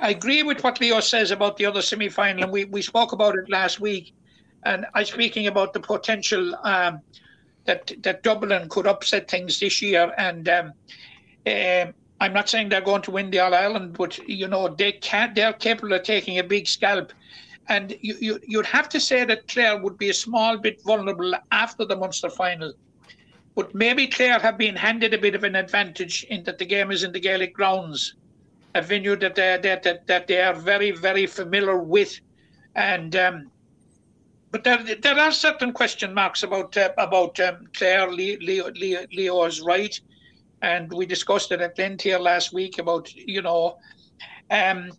I 0.00 0.10
agree 0.10 0.42
with 0.42 0.62
what 0.62 0.80
Leo 0.80 1.00
says 1.00 1.30
about 1.30 1.56
the 1.56 1.66
other 1.66 1.82
semi 1.82 2.08
final, 2.08 2.44
and 2.44 2.52
we, 2.52 2.64
we 2.66 2.82
spoke 2.82 3.12
about 3.12 3.36
it 3.36 3.48
last 3.48 3.80
week. 3.80 4.12
And 4.64 4.86
I 4.94 5.04
speaking 5.04 5.46
about 5.46 5.72
the 5.72 5.80
potential 5.80 6.54
um, 6.64 7.00
that 7.64 7.92
that 8.02 8.22
Dublin 8.22 8.68
could 8.68 8.86
upset 8.86 9.30
things 9.30 9.60
this 9.60 9.80
year. 9.80 10.12
And 10.18 10.48
um, 10.48 10.72
uh, 11.46 11.86
I'm 12.20 12.32
not 12.32 12.48
saying 12.48 12.70
they're 12.70 12.80
going 12.80 13.02
to 13.02 13.10
win 13.10 13.30
the 13.30 13.40
All 13.40 13.54
Ireland, 13.54 13.96
but 13.96 14.18
you 14.26 14.48
know 14.48 14.68
they 14.68 14.92
can 14.92 15.34
They're 15.34 15.52
capable 15.52 15.92
of 15.92 16.02
taking 16.02 16.38
a 16.38 16.44
big 16.44 16.66
scalp, 16.66 17.12
and 17.68 17.96
you, 18.00 18.16
you 18.20 18.40
you'd 18.46 18.66
have 18.66 18.88
to 18.90 19.00
say 19.00 19.24
that 19.24 19.48
Clare 19.48 19.80
would 19.82 19.98
be 19.98 20.08
a 20.08 20.14
small 20.14 20.56
bit 20.56 20.82
vulnerable 20.82 21.34
after 21.52 21.84
the 21.84 21.96
Munster 21.96 22.30
final. 22.30 22.72
But 23.54 23.74
maybe 23.74 24.06
Clare 24.06 24.38
have 24.38 24.58
been 24.58 24.76
handed 24.76 25.14
a 25.14 25.18
bit 25.18 25.34
of 25.34 25.44
an 25.44 25.56
advantage 25.56 26.24
in 26.24 26.44
that 26.44 26.58
the 26.58 26.66
game 26.66 26.90
is 26.90 27.04
in 27.04 27.12
the 27.12 27.20
Gaelic 27.20 27.54
grounds, 27.54 28.14
a 28.74 28.82
venue 28.82 29.16
that 29.16 29.34
they, 29.34 29.58
that, 29.62 29.82
that, 29.82 30.06
that 30.06 30.26
they 30.26 30.42
are 30.42 30.52
very, 30.52 30.90
very 30.90 31.26
familiar 31.26 31.78
with. 31.78 32.20
And 32.74 33.16
um, 33.16 33.50
but 34.50 34.64
there, 34.64 34.82
there 34.82 35.18
are 35.18 35.32
certain 35.32 35.72
question 35.72 36.14
marks 36.14 36.42
about 36.42 36.76
uh, 36.76 36.90
about 36.96 37.38
um, 37.40 37.66
Clare. 37.74 38.10
Leo, 38.10 38.70
Leo, 38.70 39.06
Leo 39.12 39.44
is 39.44 39.60
right 39.60 40.00
and 40.62 40.92
we 40.92 41.06
discussed 41.06 41.52
it 41.52 41.60
at 41.60 41.78
length 41.78 42.02
here 42.02 42.18
last 42.18 42.52
week 42.52 42.78
about 42.78 43.12
you 43.14 43.42
know 43.42 43.78
um, 44.50 44.92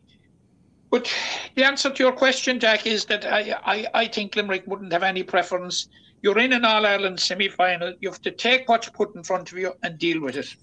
but 0.89 1.13
the 1.55 1.65
answer 1.65 1.89
to 1.89 2.03
your 2.03 2.13
question, 2.13 2.59
Jack, 2.59 2.85
is 2.85 3.05
that 3.05 3.25
I, 3.25 3.59
I, 3.65 3.87
I 3.93 4.07
think 4.07 4.35
Limerick 4.35 4.65
wouldn't 4.67 4.93
have 4.93 5.03
any 5.03 5.23
preference. 5.23 5.89
You're 6.21 6.39
in 6.39 6.53
an 6.53 6.65
All 6.65 6.85
Ireland 6.85 7.19
semi 7.19 7.49
final. 7.49 7.93
You 7.99 8.09
have 8.09 8.21
to 8.21 8.31
take 8.31 8.69
what's 8.69 8.89
put 8.89 9.15
in 9.15 9.23
front 9.23 9.51
of 9.51 9.57
you 9.57 9.73
and 9.83 9.97
deal 9.97 10.21
with 10.21 10.37
it. 10.37 10.55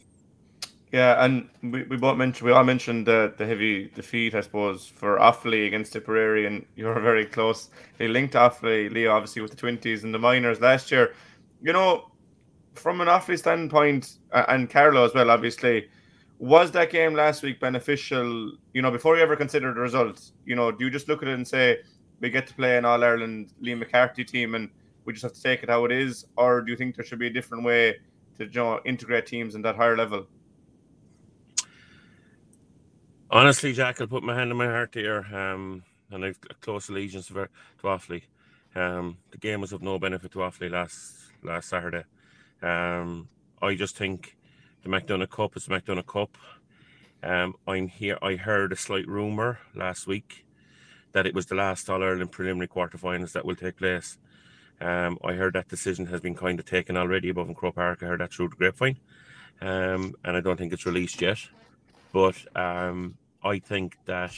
Yeah, 0.92 1.24
and 1.24 1.48
we, 1.62 1.82
we 1.82 1.96
both 1.96 2.16
mentioned 2.16 2.46
we 2.46 2.52
all 2.52 2.64
mentioned 2.64 3.06
the, 3.06 3.34
the 3.36 3.44
heavy 3.44 3.90
defeat, 3.94 4.34
I 4.34 4.40
suppose, 4.40 4.86
for 4.86 5.18
Offaly 5.18 5.66
against 5.66 5.92
Tipperary, 5.92 6.46
and 6.46 6.64
you 6.76 6.86
were 6.86 7.00
very 7.00 7.26
close. 7.26 7.68
They 7.98 8.06
linked 8.06 8.34
Offaly, 8.34 8.92
Leo, 8.92 9.12
obviously 9.12 9.42
with 9.42 9.50
the 9.50 9.56
twenties 9.56 10.04
and 10.04 10.14
the 10.14 10.20
minors 10.20 10.60
last 10.60 10.92
year. 10.92 11.14
You 11.60 11.72
know, 11.72 12.10
from 12.74 13.00
an 13.00 13.08
Offaly 13.08 13.38
standpoint, 13.38 14.18
and 14.32 14.68
Carlow 14.68 15.04
as 15.04 15.14
well, 15.14 15.30
obviously, 15.30 15.88
was 16.38 16.70
that 16.72 16.90
game 16.90 17.14
last 17.14 17.42
week 17.42 17.60
beneficial? 17.60 18.52
You 18.72 18.82
know, 18.82 18.90
before 18.90 19.16
you 19.16 19.22
ever 19.22 19.36
consider 19.36 19.72
the 19.72 19.80
results, 19.80 20.32
you 20.44 20.56
know, 20.56 20.70
do 20.70 20.84
you 20.84 20.90
just 20.90 21.08
look 21.08 21.22
at 21.22 21.28
it 21.28 21.34
and 21.34 21.46
say 21.46 21.78
we 22.20 22.30
get 22.30 22.46
to 22.48 22.54
play 22.54 22.76
an 22.76 22.84
All 22.84 23.02
Ireland 23.02 23.52
Liam 23.62 23.78
McCarthy 23.78 24.24
team 24.24 24.54
and 24.54 24.70
we 25.04 25.12
just 25.12 25.22
have 25.22 25.32
to 25.32 25.42
take 25.42 25.62
it 25.62 25.68
how 25.68 25.84
it 25.84 25.92
is, 25.92 26.26
or 26.36 26.62
do 26.62 26.70
you 26.70 26.76
think 26.76 26.96
there 26.96 27.04
should 27.04 27.18
be 27.18 27.26
a 27.26 27.32
different 27.32 27.64
way 27.64 27.96
to 28.38 28.44
you 28.44 28.50
know, 28.54 28.80
integrate 28.84 29.26
teams 29.26 29.54
in 29.54 29.62
that 29.62 29.76
higher 29.76 29.96
level? 29.96 30.26
Honestly, 33.30 33.72
Jack, 33.72 34.00
I'll 34.00 34.06
put 34.06 34.22
my 34.22 34.34
hand 34.34 34.50
on 34.50 34.56
my 34.56 34.66
heart 34.66 34.94
here, 34.94 35.26
um, 35.32 35.82
and 36.10 36.24
I've 36.24 36.38
a 36.50 36.54
close 36.54 36.88
allegiance 36.88 37.26
to, 37.28 37.34
to 37.34 37.48
Offaly. 37.82 38.22
Um, 38.74 39.18
the 39.30 39.38
game 39.38 39.60
was 39.60 39.72
of 39.72 39.82
no 39.82 39.98
benefit 39.98 40.32
to 40.32 40.38
Offaly 40.38 40.70
last 40.70 41.14
last 41.42 41.68
Saturday. 41.68 42.04
Um, 42.64 43.28
I 43.60 43.74
just 43.74 43.96
think 43.96 44.36
the 44.82 44.88
McDonagh 44.88 45.30
Cup 45.30 45.54
is 45.56 45.66
the 45.66 45.74
McDonagh 45.74 46.06
Cup. 46.06 46.38
Um, 47.22 47.54
I'm 47.66 47.88
here. 47.88 48.18
I 48.22 48.36
heard 48.36 48.72
a 48.72 48.76
slight 48.76 49.06
rumor 49.06 49.58
last 49.74 50.06
week 50.06 50.46
that 51.12 51.26
it 51.26 51.34
was 51.34 51.46
the 51.46 51.54
last 51.54 51.90
All 51.90 52.02
Ireland 52.02 52.32
preliminary 52.32 52.68
quarterfinals 52.68 53.32
that 53.32 53.44
will 53.44 53.54
take 53.54 53.76
place. 53.76 54.16
Um, 54.80 55.18
I 55.22 55.34
heard 55.34 55.54
that 55.54 55.68
decision 55.68 56.06
has 56.06 56.20
been 56.20 56.34
kind 56.34 56.58
of 56.58 56.64
taken 56.64 56.96
already 56.96 57.28
above 57.28 57.48
in 57.48 57.54
Croke 57.54 57.74
Park. 57.74 58.02
I 58.02 58.06
heard 58.06 58.20
that 58.20 58.32
through 58.32 58.48
the 58.48 58.56
grapevine, 58.56 58.98
um, 59.60 60.14
and 60.24 60.36
I 60.36 60.40
don't 60.40 60.56
think 60.56 60.72
it's 60.72 60.86
released 60.86 61.20
yet. 61.20 61.38
But 62.12 62.36
um, 62.56 63.16
I 63.42 63.58
think 63.58 63.98
that 64.06 64.34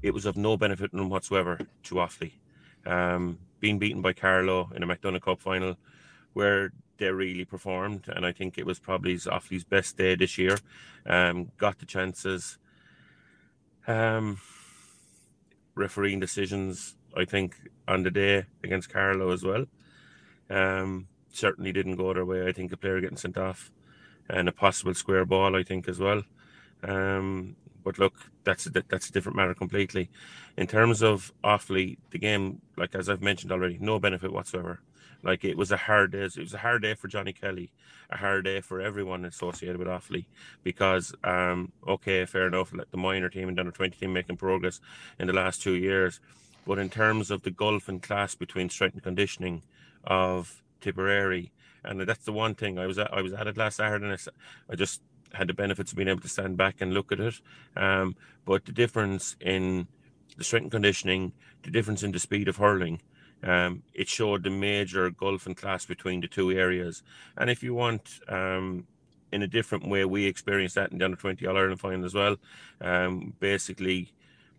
it 0.00 0.12
was 0.12 0.24
of 0.24 0.36
no 0.36 0.56
benefit 0.56 0.92
whatsoever 0.94 1.58
to 1.84 1.94
Offaly. 1.94 2.32
Um, 2.86 3.38
being 3.60 3.78
beaten 3.78 4.02
by 4.02 4.14
Carlow 4.14 4.70
in 4.74 4.82
a 4.82 4.86
McDonagh 4.86 5.22
Cup 5.22 5.40
final, 5.40 5.76
where 6.32 6.72
they 6.98 7.10
really 7.10 7.44
performed, 7.44 8.04
and 8.08 8.24
I 8.24 8.32
think 8.32 8.58
it 8.58 8.66
was 8.66 8.78
probably 8.78 9.16
Offaly's 9.16 9.64
best 9.64 9.96
day 9.96 10.14
this 10.14 10.38
year. 10.38 10.58
Um, 11.06 11.50
got 11.58 11.78
the 11.78 11.86
chances. 11.86 12.58
Um, 13.86 14.40
refereeing 15.74 16.20
decisions, 16.20 16.96
I 17.16 17.24
think, 17.24 17.56
on 17.88 18.02
the 18.02 18.10
day 18.10 18.44
against 18.62 18.92
Carlow 18.92 19.30
as 19.30 19.42
well. 19.42 19.66
Um, 20.50 21.08
certainly 21.32 21.72
didn't 21.72 21.96
go 21.96 22.12
their 22.12 22.24
way. 22.24 22.46
I 22.46 22.52
think 22.52 22.72
a 22.72 22.76
player 22.76 23.00
getting 23.00 23.16
sent 23.16 23.38
off 23.38 23.70
and 24.28 24.48
a 24.48 24.52
possible 24.52 24.94
square 24.94 25.24
ball, 25.24 25.56
I 25.56 25.62
think, 25.62 25.88
as 25.88 25.98
well. 25.98 26.22
Um, 26.82 27.56
but 27.82 27.98
look, 27.98 28.14
that's 28.44 28.66
a, 28.66 28.70
that's 28.88 29.08
a 29.08 29.12
different 29.12 29.36
matter 29.36 29.54
completely. 29.54 30.10
In 30.56 30.66
terms 30.66 31.02
of 31.02 31.32
Offaly, 31.42 31.98
the 32.10 32.18
game, 32.18 32.60
like 32.76 32.94
as 32.94 33.08
I've 33.08 33.22
mentioned 33.22 33.52
already, 33.52 33.78
no 33.80 33.98
benefit 33.98 34.32
whatsoever. 34.32 34.80
Like 35.22 35.44
it 35.44 35.56
was 35.56 35.70
a 35.70 35.76
hard 35.76 36.12
day. 36.12 36.24
It 36.24 36.38
was 36.38 36.54
a 36.54 36.58
hard 36.58 36.82
day 36.82 36.94
for 36.94 37.08
Johnny 37.08 37.32
Kelly, 37.32 37.70
a 38.10 38.16
hard 38.16 38.44
day 38.44 38.60
for 38.60 38.80
everyone 38.80 39.24
associated 39.24 39.76
with 39.76 39.88
Offaly, 39.88 40.26
because 40.62 41.14
um, 41.22 41.72
okay, 41.86 42.24
fair 42.24 42.46
enough. 42.48 42.72
Let 42.74 42.90
the 42.90 42.96
minor 42.96 43.28
team 43.28 43.48
and 43.48 43.58
under 43.58 43.72
twenty 43.72 43.96
team 43.96 44.12
making 44.12 44.36
progress 44.36 44.80
in 45.18 45.28
the 45.28 45.32
last 45.32 45.62
two 45.62 45.74
years, 45.74 46.20
but 46.66 46.78
in 46.78 46.90
terms 46.90 47.30
of 47.30 47.42
the 47.42 47.50
gulf 47.50 47.88
and 47.88 48.02
class 48.02 48.34
between 48.34 48.68
strength 48.68 48.94
and 48.94 49.02
conditioning 49.02 49.62
of 50.04 50.62
Tipperary, 50.80 51.52
and 51.84 52.00
that's 52.00 52.24
the 52.24 52.32
one 52.32 52.54
thing 52.56 52.78
I 52.78 52.86
was 52.86 52.98
at, 52.98 53.12
I 53.14 53.22
was 53.22 53.32
at 53.32 53.46
it 53.46 53.56
last 53.56 53.76
Saturday, 53.76 54.04
and 54.04 54.14
I, 54.14 54.72
I 54.72 54.74
just 54.74 55.02
had 55.34 55.46
the 55.46 55.54
benefits 55.54 55.92
of 55.92 55.96
being 55.96 56.08
able 56.08 56.20
to 56.20 56.28
stand 56.28 56.56
back 56.56 56.80
and 56.80 56.92
look 56.92 57.12
at 57.12 57.20
it. 57.20 57.40
Um, 57.76 58.16
but 58.44 58.64
the 58.64 58.72
difference 58.72 59.36
in 59.40 59.86
the 60.36 60.44
strength 60.44 60.64
and 60.64 60.72
conditioning, 60.72 61.32
the 61.62 61.70
difference 61.70 62.02
in 62.02 62.12
the 62.12 62.18
speed 62.18 62.48
of 62.48 62.56
hurling 62.56 63.00
um, 63.42 63.82
it 63.94 64.08
showed 64.08 64.44
the 64.44 64.50
major 64.50 65.10
gulf 65.10 65.46
in 65.46 65.54
class 65.54 65.84
between 65.84 66.20
the 66.20 66.28
two 66.28 66.50
areas. 66.52 67.02
And 67.36 67.50
if 67.50 67.62
you 67.62 67.74
want, 67.74 68.20
um, 68.28 68.86
in 69.32 69.42
a 69.42 69.46
different 69.46 69.88
way, 69.88 70.04
we 70.04 70.26
experienced 70.26 70.74
that 70.74 70.92
in 70.92 70.98
the 70.98 71.04
under 71.04 71.16
20 71.16 71.46
All 71.46 71.56
Ireland 71.56 71.80
final 71.80 72.04
as 72.04 72.14
well. 72.14 72.36
Um, 72.80 73.34
basically, 73.40 74.12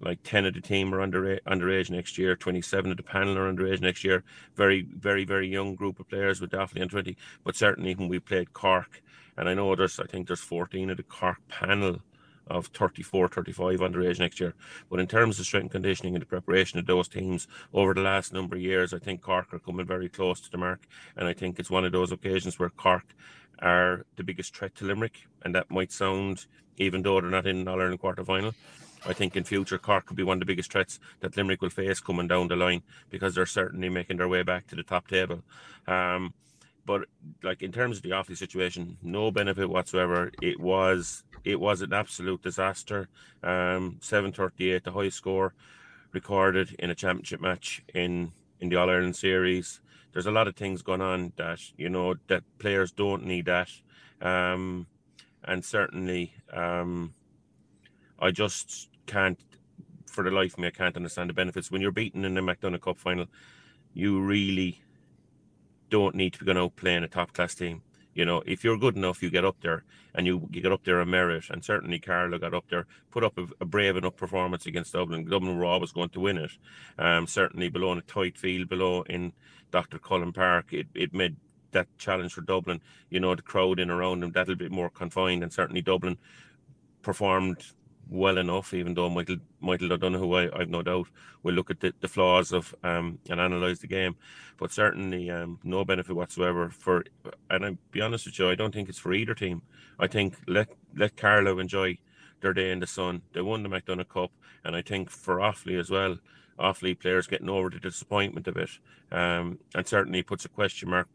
like 0.03 0.21
10 0.23 0.45
of 0.45 0.53
the 0.53 0.61
team 0.61 0.93
are 0.93 1.01
under 1.01 1.37
underage 1.47 1.89
next 1.89 2.17
year 2.17 2.35
27 2.35 2.91
of 2.91 2.97
the 2.97 3.03
panel 3.03 3.37
are 3.37 3.51
underage 3.51 3.79
next 3.79 4.03
year 4.03 4.23
very 4.55 4.81
very 4.81 5.23
very 5.23 5.47
young 5.47 5.75
group 5.75 5.99
of 5.99 6.09
players 6.09 6.41
with 6.41 6.51
definitely 6.51 6.81
under 6.81 7.01
20 7.01 7.17
but 7.43 7.55
certainly 7.55 7.95
when 7.95 8.09
we 8.09 8.19
played 8.19 8.53
cork 8.53 9.01
and 9.37 9.47
i 9.47 9.53
know 9.53 9.75
there's 9.75 9.99
i 9.99 10.05
think 10.05 10.27
there's 10.27 10.41
14 10.41 10.89
of 10.89 10.97
the 10.97 11.03
cork 11.03 11.37
panel 11.47 11.99
of 12.47 12.67
34 12.67 13.29
35 13.29 13.79
underage 13.79 14.19
next 14.19 14.39
year. 14.39 14.53
But 14.89 15.00
in 15.00 15.07
terms 15.07 15.39
of 15.39 15.45
strength 15.45 15.63
and 15.63 15.71
conditioning 15.71 16.15
and 16.15 16.21
the 16.21 16.25
preparation 16.25 16.79
of 16.79 16.85
those 16.85 17.07
teams 17.07 17.47
over 17.73 17.93
the 17.93 18.01
last 18.01 18.33
number 18.33 18.55
of 18.55 18.62
years 18.62 18.93
i 18.93 19.00
think 19.00 19.21
cork 19.21 19.53
are 19.53 19.59
coming 19.59 19.85
very 19.85 20.09
close 20.09 20.41
to 20.41 20.51
the 20.51 20.57
mark. 20.57 20.88
And 21.15 21.27
i 21.27 21.33
think 21.33 21.59
it's 21.59 21.69
one 21.69 21.85
of 21.85 21.91
those 21.91 22.12
occasions 22.12 22.59
where 22.59 22.69
cork 22.69 23.15
are 23.59 24.05
the 24.15 24.23
biggest 24.23 24.55
threat 24.55 24.75
to 24.75 24.85
limerick. 24.85 25.27
And 25.43 25.55
that 25.55 25.71
might 25.71 25.91
sound 25.91 26.45
even 26.77 27.03
though 27.03 27.21
they're 27.21 27.29
not 27.29 27.47
in 27.47 27.57
an 27.57 27.67
all-ireland 27.67 28.00
quarter 28.00 28.25
final 28.25 28.53
I 29.05 29.13
think 29.13 29.35
in 29.35 29.43
future 29.43 29.77
Cork 29.77 30.05
could 30.05 30.15
be 30.15 30.23
one 30.23 30.38
of 30.38 30.39
the 30.39 30.45
biggest 30.45 30.71
threats 30.71 31.00
that 31.19 31.35
Limerick 31.35 31.62
will 31.62 31.69
face 31.69 32.00
coming 32.00 32.27
down 32.27 32.47
the 32.47 32.55
line 32.55 32.83
because 33.09 33.35
they're 33.35 33.45
certainly 33.45 33.89
making 33.89 34.17
their 34.17 34.27
way 34.27 34.43
back 34.43 34.67
to 34.67 34.75
the 34.75 34.83
top 34.83 35.07
table. 35.07 35.43
Um, 35.88 36.33
but 36.85 37.05
like 37.43 37.61
in 37.61 37.71
terms 37.71 37.97
of 37.97 38.03
the 38.03 38.09
Offaly 38.11 38.37
situation, 38.37 38.97
no 39.01 39.31
benefit 39.31 39.69
whatsoever. 39.69 40.31
It 40.41 40.59
was 40.59 41.23
it 41.43 41.59
was 41.59 41.81
an 41.81 41.93
absolute 41.93 42.41
disaster. 42.41 43.09
Um, 43.41 43.97
seven 44.01 44.31
thirty 44.31 44.71
eight, 44.71 44.83
the 44.83 44.91
highest 44.91 45.17
score 45.17 45.53
recorded 46.11 46.75
in 46.79 46.89
a 46.89 46.95
championship 46.95 47.41
match 47.41 47.83
in 47.93 48.31
in 48.59 48.69
the 48.69 48.75
All 48.75 48.89
Ireland 48.89 49.15
series. 49.15 49.81
There's 50.11 50.27
a 50.27 50.31
lot 50.31 50.47
of 50.47 50.55
things 50.55 50.81
going 50.81 51.01
on 51.01 51.33
that 51.37 51.59
you 51.77 51.89
know 51.89 52.15
that 52.27 52.43
players 52.59 52.91
don't 52.91 53.25
need 53.25 53.45
that, 53.45 53.69
um, 54.21 54.87
and 55.43 55.63
certainly 55.65 56.33
um, 56.51 57.13
I 58.19 58.31
just 58.31 58.89
can't, 59.05 59.39
for 60.05 60.23
the 60.23 60.31
life 60.31 60.53
of 60.53 60.59
me, 60.59 60.67
I 60.67 60.71
can't 60.71 60.95
understand 60.95 61.29
the 61.29 61.33
benefits. 61.33 61.71
When 61.71 61.81
you're 61.81 61.91
beaten 61.91 62.23
in 62.23 62.35
the 62.35 62.41
McDonagh 62.41 62.81
Cup 62.81 62.99
final, 62.99 63.25
you 63.93 64.21
really 64.21 64.81
don't 65.93 66.15
need 66.15 66.33
to 66.33 66.39
be 66.39 66.45
going 66.45 66.57
out 66.57 66.75
playing 66.75 67.03
a 67.03 67.07
top 67.07 67.33
class 67.33 67.53
team. 67.53 67.83
You 68.15 68.25
know, 68.25 68.41
if 68.47 68.63
you're 68.63 68.79
good 68.79 68.97
enough, 68.97 69.21
you 69.21 69.29
get 69.29 69.45
up 69.45 69.57
there 69.62 69.83
and 70.15 70.25
you, 70.25 70.50
you 70.51 70.59
get 70.59 70.71
up 70.71 70.83
there 70.85 71.00
a 71.00 71.05
merit. 71.05 71.51
And 71.51 71.63
certainly 71.63 72.00
Carlow 72.00 72.39
got 72.39 72.55
up 72.55 72.65
there, 72.71 72.88
put 73.12 73.23
up 73.23 73.38
a, 73.38 73.45
a, 73.62 73.65
brave 73.65 73.95
enough 73.95 74.15
performance 74.15 74.65
against 74.65 74.93
Dublin. 74.93 75.25
Dublin 75.25 75.55
were 75.55 75.65
always 75.65 75.91
going 75.91 76.09
to 76.09 76.19
win 76.19 76.39
it. 76.39 76.51
Um, 76.97 77.27
certainly 77.27 77.69
below 77.69 77.91
in 77.91 78.00
a 78.00 78.01
tight 78.01 78.39
field, 78.39 78.69
below 78.69 79.03
in 79.03 79.33
Dr. 79.69 80.00
Cullen 80.00 80.33
Park, 80.33 80.73
it, 80.73 80.88
it 80.95 81.13
made 81.13 81.35
that 81.73 81.88
challenge 82.00 82.33
for 82.33 82.41
Dublin. 82.41 82.81
You 83.12 83.19
know, 83.19 83.35
the 83.35 83.43
crowd 83.43 83.79
in 83.79 83.91
around 83.91 84.21
them, 84.21 84.31
that 84.31 84.47
little 84.47 84.55
bit 84.55 84.71
more 84.71 84.89
confined. 84.89 85.43
And 85.43 85.53
certainly 85.53 85.83
Dublin 85.83 86.17
performed 87.03 87.63
well 88.10 88.38
enough, 88.38 88.74
even 88.74 88.93
though 88.93 89.10
Michael 89.10 89.38
Michael 89.60 89.93
O'Donoghue, 89.93 90.33
I, 90.33 90.60
I've 90.60 90.69
no 90.69 90.81
doubt, 90.81 91.07
will 91.41 91.53
look 91.53 91.72
at 91.72 91.79
the, 91.79 91.93
the 92.00 92.07
flaws 92.07 92.51
of 92.51 92.75
um, 92.83 93.19
and 93.29 93.39
analyse 93.39 93.79
the 93.79 93.88
game. 93.88 94.15
But 94.57 94.72
certainly, 94.72 95.29
um, 95.29 95.60
no 95.63 95.83
benefit 95.83 96.15
whatsoever 96.15 96.69
for. 96.69 97.05
And 97.50 97.65
I'll 97.65 97.77
be 97.91 98.01
honest 98.01 98.25
with 98.25 98.38
you, 98.39 98.50
I 98.50 98.55
don't 98.55 98.74
think 98.74 98.89
it's 98.89 99.00
for 99.00 99.13
either 99.13 99.33
team. 99.33 99.62
I 100.00 100.07
think 100.07 100.36
let 100.48 100.69
let 100.95 101.17
Carlow 101.17 101.60
enjoy 101.60 101.98
their 102.41 102.53
day 102.53 102.72
in 102.72 102.79
the 102.79 102.88
sun. 102.88 103.22
They 103.33 103.41
won 103.41 103.63
the 103.63 103.69
McDonagh 103.69 104.10
Cup, 104.10 104.31
and 104.63 104.75
I 104.75 104.81
think 104.81 105.10
for 105.10 105.38
Offaly 105.38 105.79
as 105.79 105.89
well, 105.89 106.17
Offaly 106.60 107.00
players 107.00 107.27
getting 107.27 107.50
over 107.50 107.69
the 107.69 107.79
disappointment 107.79 108.48
of 108.48 108.57
it, 108.57 108.69
um, 109.12 109.60
and 109.74 109.88
certainly 109.88 110.22
puts 110.22 110.45
a 110.45 110.50
question 110.50 110.89
mark. 110.89 111.07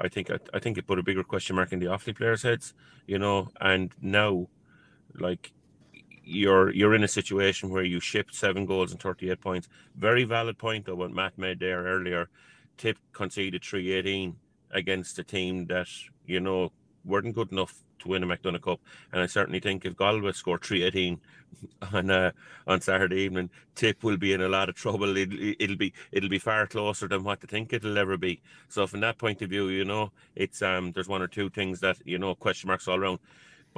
I 0.00 0.08
think 0.08 0.30
I, 0.30 0.38
I 0.54 0.60
think 0.60 0.78
it 0.78 0.86
put 0.86 0.98
a 0.98 1.02
bigger 1.02 1.24
question 1.24 1.56
mark 1.56 1.72
in 1.72 1.80
the 1.80 1.86
Offaly 1.86 2.16
players' 2.16 2.42
heads, 2.42 2.74
you 3.06 3.18
know. 3.18 3.50
And 3.60 3.92
now, 4.00 4.48
like 5.18 5.52
you're 6.28 6.70
you're 6.70 6.94
in 6.94 7.02
a 7.04 7.08
situation 7.08 7.70
where 7.70 7.82
you 7.82 8.00
shipped 8.00 8.34
seven 8.34 8.66
goals 8.66 8.92
and 8.92 9.00
38 9.00 9.40
points. 9.40 9.68
Very 9.96 10.24
valid 10.24 10.58
point 10.58 10.86
though 10.86 10.94
what 10.94 11.10
Matt 11.10 11.38
made 11.38 11.60
there 11.60 11.84
earlier. 11.84 12.28
Tip 12.76 12.98
conceded 13.12 13.64
318 13.64 14.36
against 14.70 15.18
a 15.18 15.24
team 15.24 15.66
that, 15.66 15.88
you 16.26 16.40
know, 16.40 16.70
weren't 17.04 17.34
good 17.34 17.50
enough 17.50 17.82
to 18.00 18.08
win 18.08 18.22
a 18.22 18.26
McDonagh 18.26 18.62
Cup. 18.62 18.80
And 19.12 19.22
I 19.22 19.26
certainly 19.26 19.58
think 19.60 19.84
if 19.84 19.96
Galway 19.96 20.32
score 20.32 20.58
318 20.58 21.20
on 21.92 22.10
uh, 22.10 22.30
on 22.66 22.80
Saturday 22.80 23.20
evening, 23.22 23.50
Tip 23.74 24.04
will 24.04 24.18
be 24.18 24.32
in 24.32 24.42
a 24.42 24.48
lot 24.48 24.68
of 24.68 24.74
trouble. 24.74 25.16
It, 25.16 25.30
it'll 25.58 25.76
be 25.76 25.92
it'll 26.12 26.28
be 26.28 26.38
far 26.38 26.66
closer 26.66 27.08
than 27.08 27.24
what 27.24 27.40
they 27.40 27.48
think 27.48 27.72
it'll 27.72 27.98
ever 27.98 28.16
be. 28.16 28.40
So 28.68 28.86
from 28.86 29.00
that 29.00 29.18
point 29.18 29.42
of 29.42 29.50
view, 29.50 29.68
you 29.68 29.84
know, 29.84 30.12
it's 30.36 30.62
um 30.62 30.92
there's 30.92 31.08
one 31.08 31.22
or 31.22 31.28
two 31.28 31.48
things 31.50 31.80
that, 31.80 31.96
you 32.04 32.18
know, 32.18 32.34
question 32.34 32.68
marks 32.68 32.86
all 32.86 32.98
around. 32.98 33.18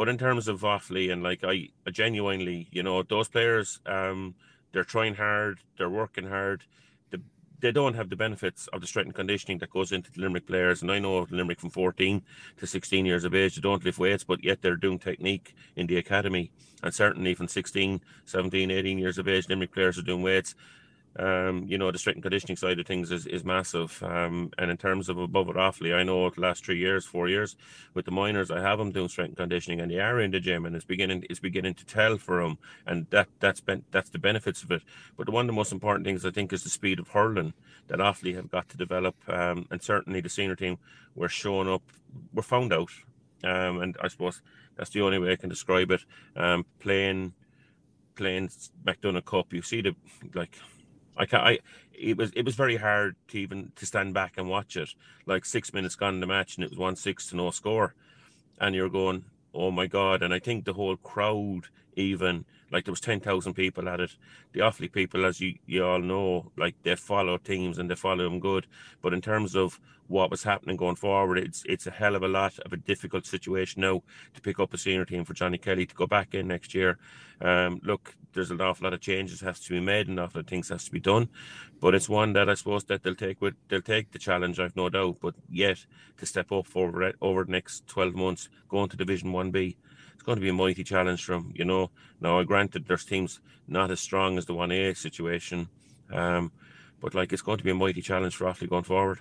But 0.01 0.09
in 0.09 0.17
terms 0.17 0.49
of 0.49 0.63
Offaly 0.63 1.13
and 1.13 1.23
like 1.23 1.45
I, 1.45 1.69
I 1.87 1.91
genuinely, 1.91 2.69
you 2.73 2.83
know, 2.83 3.03
those 3.03 3.29
players, 3.29 3.81
um, 3.85 4.35
they're 4.73 4.83
trying 4.83 5.15
hard, 5.15 5.59
they're 5.77 5.91
working 5.91 6.27
hard. 6.27 6.65
The, 7.11 7.21
they 7.59 7.71
don't 7.71 7.93
have 7.93 8.09
the 8.09 8.17
benefits 8.17 8.67
of 8.69 8.81
the 8.81 8.87
strength 8.87 9.09
and 9.09 9.15
conditioning 9.15 9.59
that 9.59 9.69
goes 9.69 9.93
into 9.93 10.11
the 10.11 10.23
Limerick 10.23 10.47
players. 10.47 10.81
And 10.81 10.91
I 10.91 11.01
know 11.01 11.19
of 11.19 11.31
Limerick 11.31 11.61
from 11.61 11.69
14 11.69 12.23
to 12.57 12.67
16 12.67 13.05
years 13.05 13.25
of 13.25 13.35
age, 13.35 13.57
they 13.57 13.61
don't 13.61 13.85
lift 13.85 13.99
weights, 13.99 14.25
but 14.25 14.43
yet 14.43 14.63
they're 14.63 14.75
doing 14.75 14.99
technique 14.99 15.55
in 15.77 15.87
the 15.87 15.99
academy. 15.99 16.51
And 16.83 16.95
certainly 16.95 17.35
from 17.35 17.49
16, 17.49 18.01
17, 18.25 18.71
18 18.71 18.99
years 18.99 19.19
of 19.19 19.29
age, 19.29 19.51
Limerick 19.51 19.75
players 19.75 19.99
are 19.99 20.03
doing 20.03 20.23
weights 20.23 20.55
um, 21.19 21.65
you 21.67 21.77
know, 21.77 21.91
the 21.91 21.99
strength 21.99 22.17
and 22.17 22.23
conditioning 22.23 22.57
side 22.57 22.79
of 22.79 22.87
things 22.87 23.11
is, 23.11 23.27
is 23.27 23.45
massive. 23.45 24.03
Um, 24.03 24.53
and 24.59 24.71
in 24.71 24.77
terms 24.77 25.09
of 25.09 25.19
above 25.19 25.49
it 25.49 25.57
Offaly, 25.57 25.95
I 25.95 26.05
know 26.05 26.31
the 26.31 26.41
last 26.41 26.65
three 26.65 26.79
years, 26.79 27.05
four 27.05 27.29
years 27.29 27.57
with 27.95 28.05
the 28.05 28.13
minors, 28.13 28.51
I 28.51 28.61
have 28.61 28.79
them 28.79 28.93
doing 28.93 29.09
strength 29.09 29.31
and 29.31 29.37
conditioning 29.37 29.81
and 29.81 29.91
they 29.91 29.99
are 29.99 30.21
in 30.21 30.31
the 30.31 30.41
gym 30.41 30.65
and 30.65 30.77
it's 30.77 30.85
beginning 30.85 31.25
it's 31.29 31.41
beginning 31.41 31.75
to 31.75 31.85
tell 31.85 32.17
for 32.17 32.43
them. 32.43 32.59
And 32.87 33.07
that 33.11 33.29
that's 33.41 33.61
been 33.61 33.85
that's 33.91 34.11
the 34.11 34.19
benefits 34.19 34.63
of 34.63 34.71
it. 34.71 34.83
But 35.17 35.29
one 35.29 35.47
of 35.47 35.49
the 35.49 35.53
most 35.53 35.73
important 35.73 36.07
things 36.07 36.25
I 36.25 36.31
think 36.31 36.53
is 36.53 36.63
the 36.63 36.71
speed 36.71 37.01
of 37.01 37.09
hurling 37.09 37.55
that 37.89 37.99
Offaly 37.99 38.37
have 38.37 38.51
got 38.51 38.69
to 38.69 38.77
develop. 38.77 39.17
Um, 39.29 39.67
and 39.71 39.83
certainly 39.83 40.21
the 40.21 40.29
senior 40.29 40.57
team 40.57 40.79
were 41.17 41.29
showing 41.29 41.69
up, 41.69 41.83
were 42.33 42.43
found 42.43 42.73
out. 42.73 42.91
Um, 43.43 43.81
and 43.81 43.97
I 44.01 44.09
suppose 44.09 44.43
that's 44.77 44.91
the 44.91 45.01
only 45.03 45.19
way 45.19 45.33
I 45.33 45.37
can 45.37 45.49
describe 45.49 45.91
it. 45.91 46.05
Um, 46.37 46.67
playing 46.79 47.33
playing 48.15 48.51
McDonagh 48.85 49.25
Cup, 49.25 49.53
you 49.53 49.63
see 49.63 49.81
the 49.81 49.97
like 50.35 50.57
I 51.21 51.27
can't. 51.27 51.47
I 51.47 51.59
it 51.93 52.17
was 52.17 52.33
it 52.35 52.47
was 52.47 52.55
very 52.55 52.77
hard 52.77 53.15
to 53.29 53.39
even 53.39 53.73
to 53.77 53.85
stand 53.85 54.15
back 54.15 54.35
and 54.39 54.49
watch 54.49 54.77
it. 54.77 54.95
Like 55.27 55.45
six 55.45 55.75
minutes 55.75 55.95
gone 55.95 56.15
in 56.15 56.21
the 56.21 56.27
match 56.27 56.57
and 56.57 56.65
it 56.65 56.71
was 56.71 56.79
one 56.79 56.97
six 56.97 57.29
to 57.29 57.37
no 57.37 57.51
score. 57.51 57.95
And 58.59 58.75
you're 58.75 58.89
going, 58.89 59.25
Oh 59.55 59.71
my 59.71 59.87
god. 59.87 60.23
And 60.23 60.33
I 60.33 60.39
think 60.39 60.65
the 60.65 60.73
whole 60.73 60.97
crowd 60.97 61.67
even 61.97 62.47
like 62.73 62.85
there 62.85 62.93
was 62.93 63.01
ten 63.01 63.21
thousand 63.21 63.53
people 63.55 63.89
at 63.89 64.01
it. 64.01 64.17
The 64.53 64.61
Offaly 64.61 64.91
people, 64.91 65.27
as 65.27 65.41
you, 65.41 65.57
you 65.67 65.85
all 65.85 65.99
know, 65.99 66.53
like 66.57 66.75
they 66.85 66.95
follow 66.95 67.37
teams 67.37 67.79
and 67.79 67.91
they 67.91 67.97
follow 67.97 68.25
them 68.25 68.41
good. 68.41 68.67
But 69.03 69.13
in 69.13 69.21
terms 69.21 69.55
of 69.55 69.79
what 70.07 70.31
was 70.31 70.43
happening 70.43 70.77
going 70.77 70.97
forward, 70.97 71.39
it's 71.39 71.65
it's 71.67 71.87
a 71.87 71.91
hell 71.91 72.15
of 72.15 72.23
a 72.23 72.29
lot 72.29 72.59
of 72.61 72.73
a 72.73 72.77
difficult 72.77 73.27
situation 73.27 73.83
now 73.83 74.03
to 74.35 74.41
pick 74.41 74.59
up 74.59 74.73
a 74.73 74.79
senior 74.79 75.05
team 75.05 75.25
for 75.25 75.35
Johnny 75.35 75.59
Kelly 75.59 75.85
to 75.85 75.95
go 75.95 76.07
back 76.07 76.35
in 76.35 76.49
next 76.49 76.75
year. 76.75 76.99
Um, 77.41 77.81
look, 77.83 78.15
there's 78.33 78.51
an 78.51 78.61
awful 78.61 78.85
lot 78.85 78.95
of 78.95 79.01
changes 79.01 79.41
has 79.41 79.61
to 79.61 79.71
be 79.71 79.81
made 79.81 80.09
and 80.09 80.19
an 80.19 80.25
awful 80.25 80.39
lot 80.39 80.45
of 80.45 80.49
things 80.49 80.69
has 80.69 80.85
to 80.85 80.91
be 80.91 81.01
done. 81.01 81.29
But 81.81 81.95
it's 81.95 82.09
one 82.09 82.33
that 82.35 82.49
I 82.49 82.55
suppose 82.55 82.85
that 82.85 83.03
they'll 83.03 83.15
take 83.15 83.41
with 83.41 83.55
they'll 83.69 83.83
take 83.83 84.13
the 84.13 84.19
challenge, 84.19 84.59
I've 84.61 84.77
no 84.77 84.89
doubt. 84.89 85.19
But 85.21 85.35
yet 85.49 85.85
to 86.19 86.27
step 86.27 86.53
up 86.53 86.67
over 86.75 87.13
over 87.21 87.45
the 87.45 87.53
next 87.53 87.87
twelve 87.87 88.15
months, 88.15 88.49
going 88.69 88.89
to 88.91 88.97
Division 88.97 89.33
One 89.33 89.51
B 89.51 89.77
it's 90.21 90.27
going 90.27 90.37
to 90.37 90.43
be 90.43 90.51
a 90.51 90.53
mighty 90.53 90.85
challenge 90.85 91.25
for 91.25 91.33
him. 91.33 91.51
You 91.57 91.65
know, 91.65 91.91
now 92.21 92.43
granted 92.43 92.87
there's 92.87 93.07
teams 93.07 93.41
not 93.67 93.91
as 93.91 94.01
strong 94.01 94.37
as 94.37 94.45
the 94.45 94.53
one 94.53 94.71
A 94.71 94.93
situation, 94.93 95.67
um, 96.13 96.53
but 97.01 97.15
like 97.15 97.33
it's 97.33 97.41
going 97.41 97.57
to 97.57 97.65
be 97.65 97.71
a 97.71 97.75
mighty 97.75 98.03
challenge 98.03 98.37
for 98.37 98.45
Offaly 98.45 98.69
going 98.69 98.85
forward. 98.85 99.21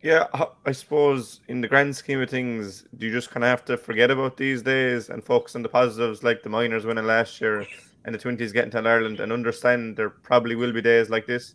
Yeah, 0.00 0.28
I 0.64 0.70
suppose 0.70 1.40
in 1.48 1.60
the 1.60 1.66
grand 1.66 1.96
scheme 1.96 2.20
of 2.20 2.30
things, 2.30 2.84
do 2.96 3.06
you 3.06 3.12
just 3.12 3.32
kind 3.32 3.42
of 3.42 3.50
have 3.50 3.64
to 3.64 3.76
forget 3.76 4.12
about 4.12 4.36
these 4.36 4.62
days 4.62 5.10
and 5.10 5.24
focus 5.24 5.56
on 5.56 5.62
the 5.62 5.68
positives, 5.68 6.22
like 6.22 6.44
the 6.44 6.48
minors 6.48 6.86
winning 6.86 7.06
last 7.06 7.40
year 7.40 7.66
and 8.04 8.14
the 8.14 8.18
twenties 8.18 8.52
getting 8.52 8.70
to 8.72 8.78
Ireland, 8.78 9.20
and 9.20 9.32
understand 9.32 9.96
there 9.96 10.10
probably 10.10 10.54
will 10.54 10.72
be 10.72 10.82
days 10.82 11.10
like 11.10 11.26
this. 11.26 11.54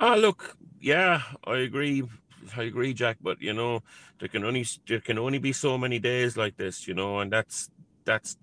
Ah, 0.00 0.14
look, 0.14 0.56
yeah, 0.80 1.22
I 1.46 1.58
agree. 1.58 2.02
I 2.56 2.64
agree, 2.64 2.92
Jack. 2.92 3.16
But 3.20 3.40
you 3.40 3.52
know, 3.52 3.82
there 4.18 4.28
can 4.28 4.44
only 4.44 4.66
there 4.86 5.00
can 5.00 5.18
only 5.18 5.38
be 5.38 5.52
so 5.52 5.78
many 5.78 5.98
days 5.98 6.36
like 6.36 6.56
this, 6.56 6.86
you 6.86 6.94
know, 6.94 7.20
and 7.20 7.32
that's 7.32 7.70
that's 8.04 8.36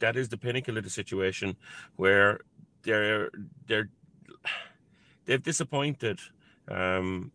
that 0.00 0.16
is 0.16 0.28
the 0.28 0.36
pinnacle 0.38 0.76
of 0.76 0.84
the 0.84 0.90
situation 0.90 1.56
where 1.96 2.40
they're 2.82 3.30
they're 3.66 3.88
they've 5.24 5.42
disappointed. 5.42 6.20
Um, 6.68 7.32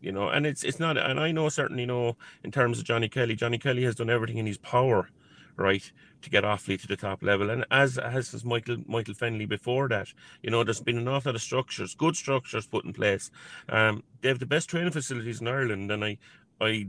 you 0.00 0.12
know, 0.12 0.28
and 0.28 0.46
it's 0.46 0.62
it's 0.64 0.78
not, 0.78 0.96
and 0.96 1.18
I 1.18 1.32
know 1.32 1.48
certainly 1.48 1.84
know 1.84 2.16
in 2.44 2.50
terms 2.50 2.78
of 2.78 2.84
Johnny 2.84 3.08
Kelly, 3.08 3.34
Johnny 3.34 3.58
Kelly 3.58 3.84
has 3.84 3.96
done 3.96 4.10
everything 4.10 4.38
in 4.38 4.46
his 4.46 4.58
power 4.58 5.10
right? 5.58 5.90
To 6.22 6.30
get 6.30 6.44
Offaly 6.44 6.80
to 6.80 6.88
the 6.88 6.96
top 6.96 7.22
level, 7.22 7.50
and 7.50 7.66
as 7.70 7.96
has 7.96 8.44
Michael 8.44 8.78
Michael 8.86 9.14
Fennelly 9.14 9.48
before 9.48 9.88
that, 9.88 10.08
you 10.42 10.50
know, 10.50 10.64
there's 10.64 10.80
been 10.80 10.98
an 10.98 11.08
awful 11.08 11.30
lot 11.30 11.36
of 11.36 11.42
structures, 11.42 11.94
good 11.94 12.16
structures 12.16 12.66
put 12.66 12.84
in 12.84 12.92
place. 12.92 13.30
Um, 13.68 14.02
they 14.22 14.28
have 14.28 14.38
the 14.38 14.46
best 14.46 14.70
training 14.70 14.92
facilities 14.92 15.40
in 15.40 15.48
Ireland, 15.48 15.90
and 15.90 16.04
I, 16.04 16.18
I 16.60 16.88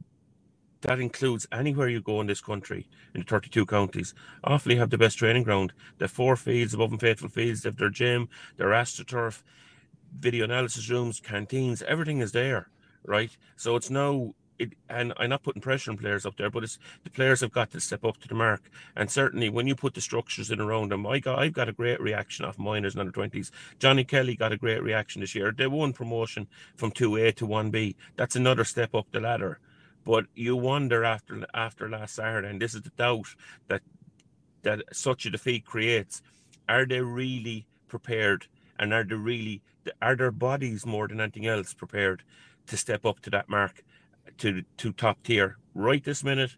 that 0.82 1.00
includes 1.00 1.48
anywhere 1.52 1.90
you 1.90 2.02
go 2.02 2.22
in 2.22 2.28
this 2.28 2.42
country, 2.42 2.88
in 3.14 3.22
the 3.22 3.26
32 3.26 3.66
counties. 3.66 4.14
Offaly 4.46 4.78
have 4.78 4.90
the 4.90 4.98
best 4.98 5.18
training 5.18 5.44
ground. 5.44 5.74
They 5.98 6.06
have 6.06 6.12
four 6.12 6.36
fields 6.38 6.74
above 6.74 6.92
and 6.92 7.02
faithful 7.02 7.30
fields. 7.30 7.62
They 7.62 7.70
have 7.70 7.78
their 7.78 7.90
gym, 7.90 8.30
their 8.58 8.70
astroturf, 8.70 9.44
video 10.18 10.46
analysis 10.46 10.90
rooms, 10.90 11.20
canteens, 11.20 11.82
everything 11.84 12.20
is 12.20 12.32
there, 12.32 12.70
right? 13.06 13.36
So 13.58 13.76
it's 13.76 13.90
no, 13.90 14.36
it, 14.60 14.74
and 14.90 15.14
I'm 15.18 15.30
not 15.30 15.44
putting 15.44 15.62
pressure 15.62 15.92
on 15.92 15.98
players 15.98 16.26
up 16.26 16.38
there, 16.38 16.50
but 16.50 16.64
it's 16.64 16.78
the 17.04 17.10
players 17.10 17.42
have 17.42 17.52
got 17.52 17.72
to 17.72 17.80
step 17.80 18.06
up 18.06 18.18
to 18.18 18.28
the 18.28 18.36
mark. 18.36 18.70
And 18.96 19.10
certainly 19.10 19.50
when 19.50 19.68
you 19.68 19.76
put 19.76 19.94
the 19.94 20.02
structures 20.02 20.52
in 20.52 20.60
around 20.60 20.92
them, 20.92 21.08
I 21.08 21.20
got, 21.20 21.40
I've 21.40 21.54
got 21.54 21.70
a 21.70 21.74
great 21.74 22.00
reaction 22.02 22.46
off 22.46 22.60
minors 22.60 22.94
and 22.94 23.02
under 23.02 23.12
20s. 23.12 23.52
Johnny 23.80 24.04
Kelly 24.04 24.36
got 24.36 24.52
a 24.52 24.58
great 24.58 24.84
reaction 24.84 25.22
this 25.22 25.34
year. 25.34 25.52
They 25.52 25.68
won 25.68 25.94
promotion 25.94 26.48
from 26.76 26.92
2A 26.92 27.36
to 27.38 27.48
1B. 27.48 27.96
That's 28.16 28.36
another 28.36 28.64
step 28.64 28.94
up 28.94 29.08
the 29.12 29.20
ladder 29.20 29.60
but 30.06 30.26
you 30.34 30.56
wonder 30.56 31.04
after 31.04 31.46
after 31.54 31.90
last 31.90 32.16
Saturday, 32.16 32.50
and 32.50 32.62
this 32.62 32.74
is 32.74 32.82
the 32.82 32.90
doubt 32.92 33.36
that 33.68 33.82
that 34.64 34.82
such 34.92 35.26
a 35.26 35.30
defeat 35.30 35.66
creates. 35.66 36.22
Are 36.68 36.86
they 36.86 37.02
really 37.02 37.68
prepared, 37.88 38.48
and 38.78 38.94
are 38.94 39.04
they 39.04 39.16
really 39.16 39.62
are 40.02 40.16
their 40.16 40.32
bodies 40.32 40.86
more 40.86 41.08
than 41.08 41.22
anything 41.22 41.48
else 41.48 41.74
prepared 41.74 42.24
to 42.68 42.78
step 42.78 43.06
up 43.06 43.20
to 43.22 43.30
that 43.32 43.50
mark, 43.50 43.84
to 44.40 44.64
to 44.78 44.92
top 44.92 45.24
tier 45.24 45.58
right 45.74 46.04
this 46.04 46.24
minute? 46.24 46.56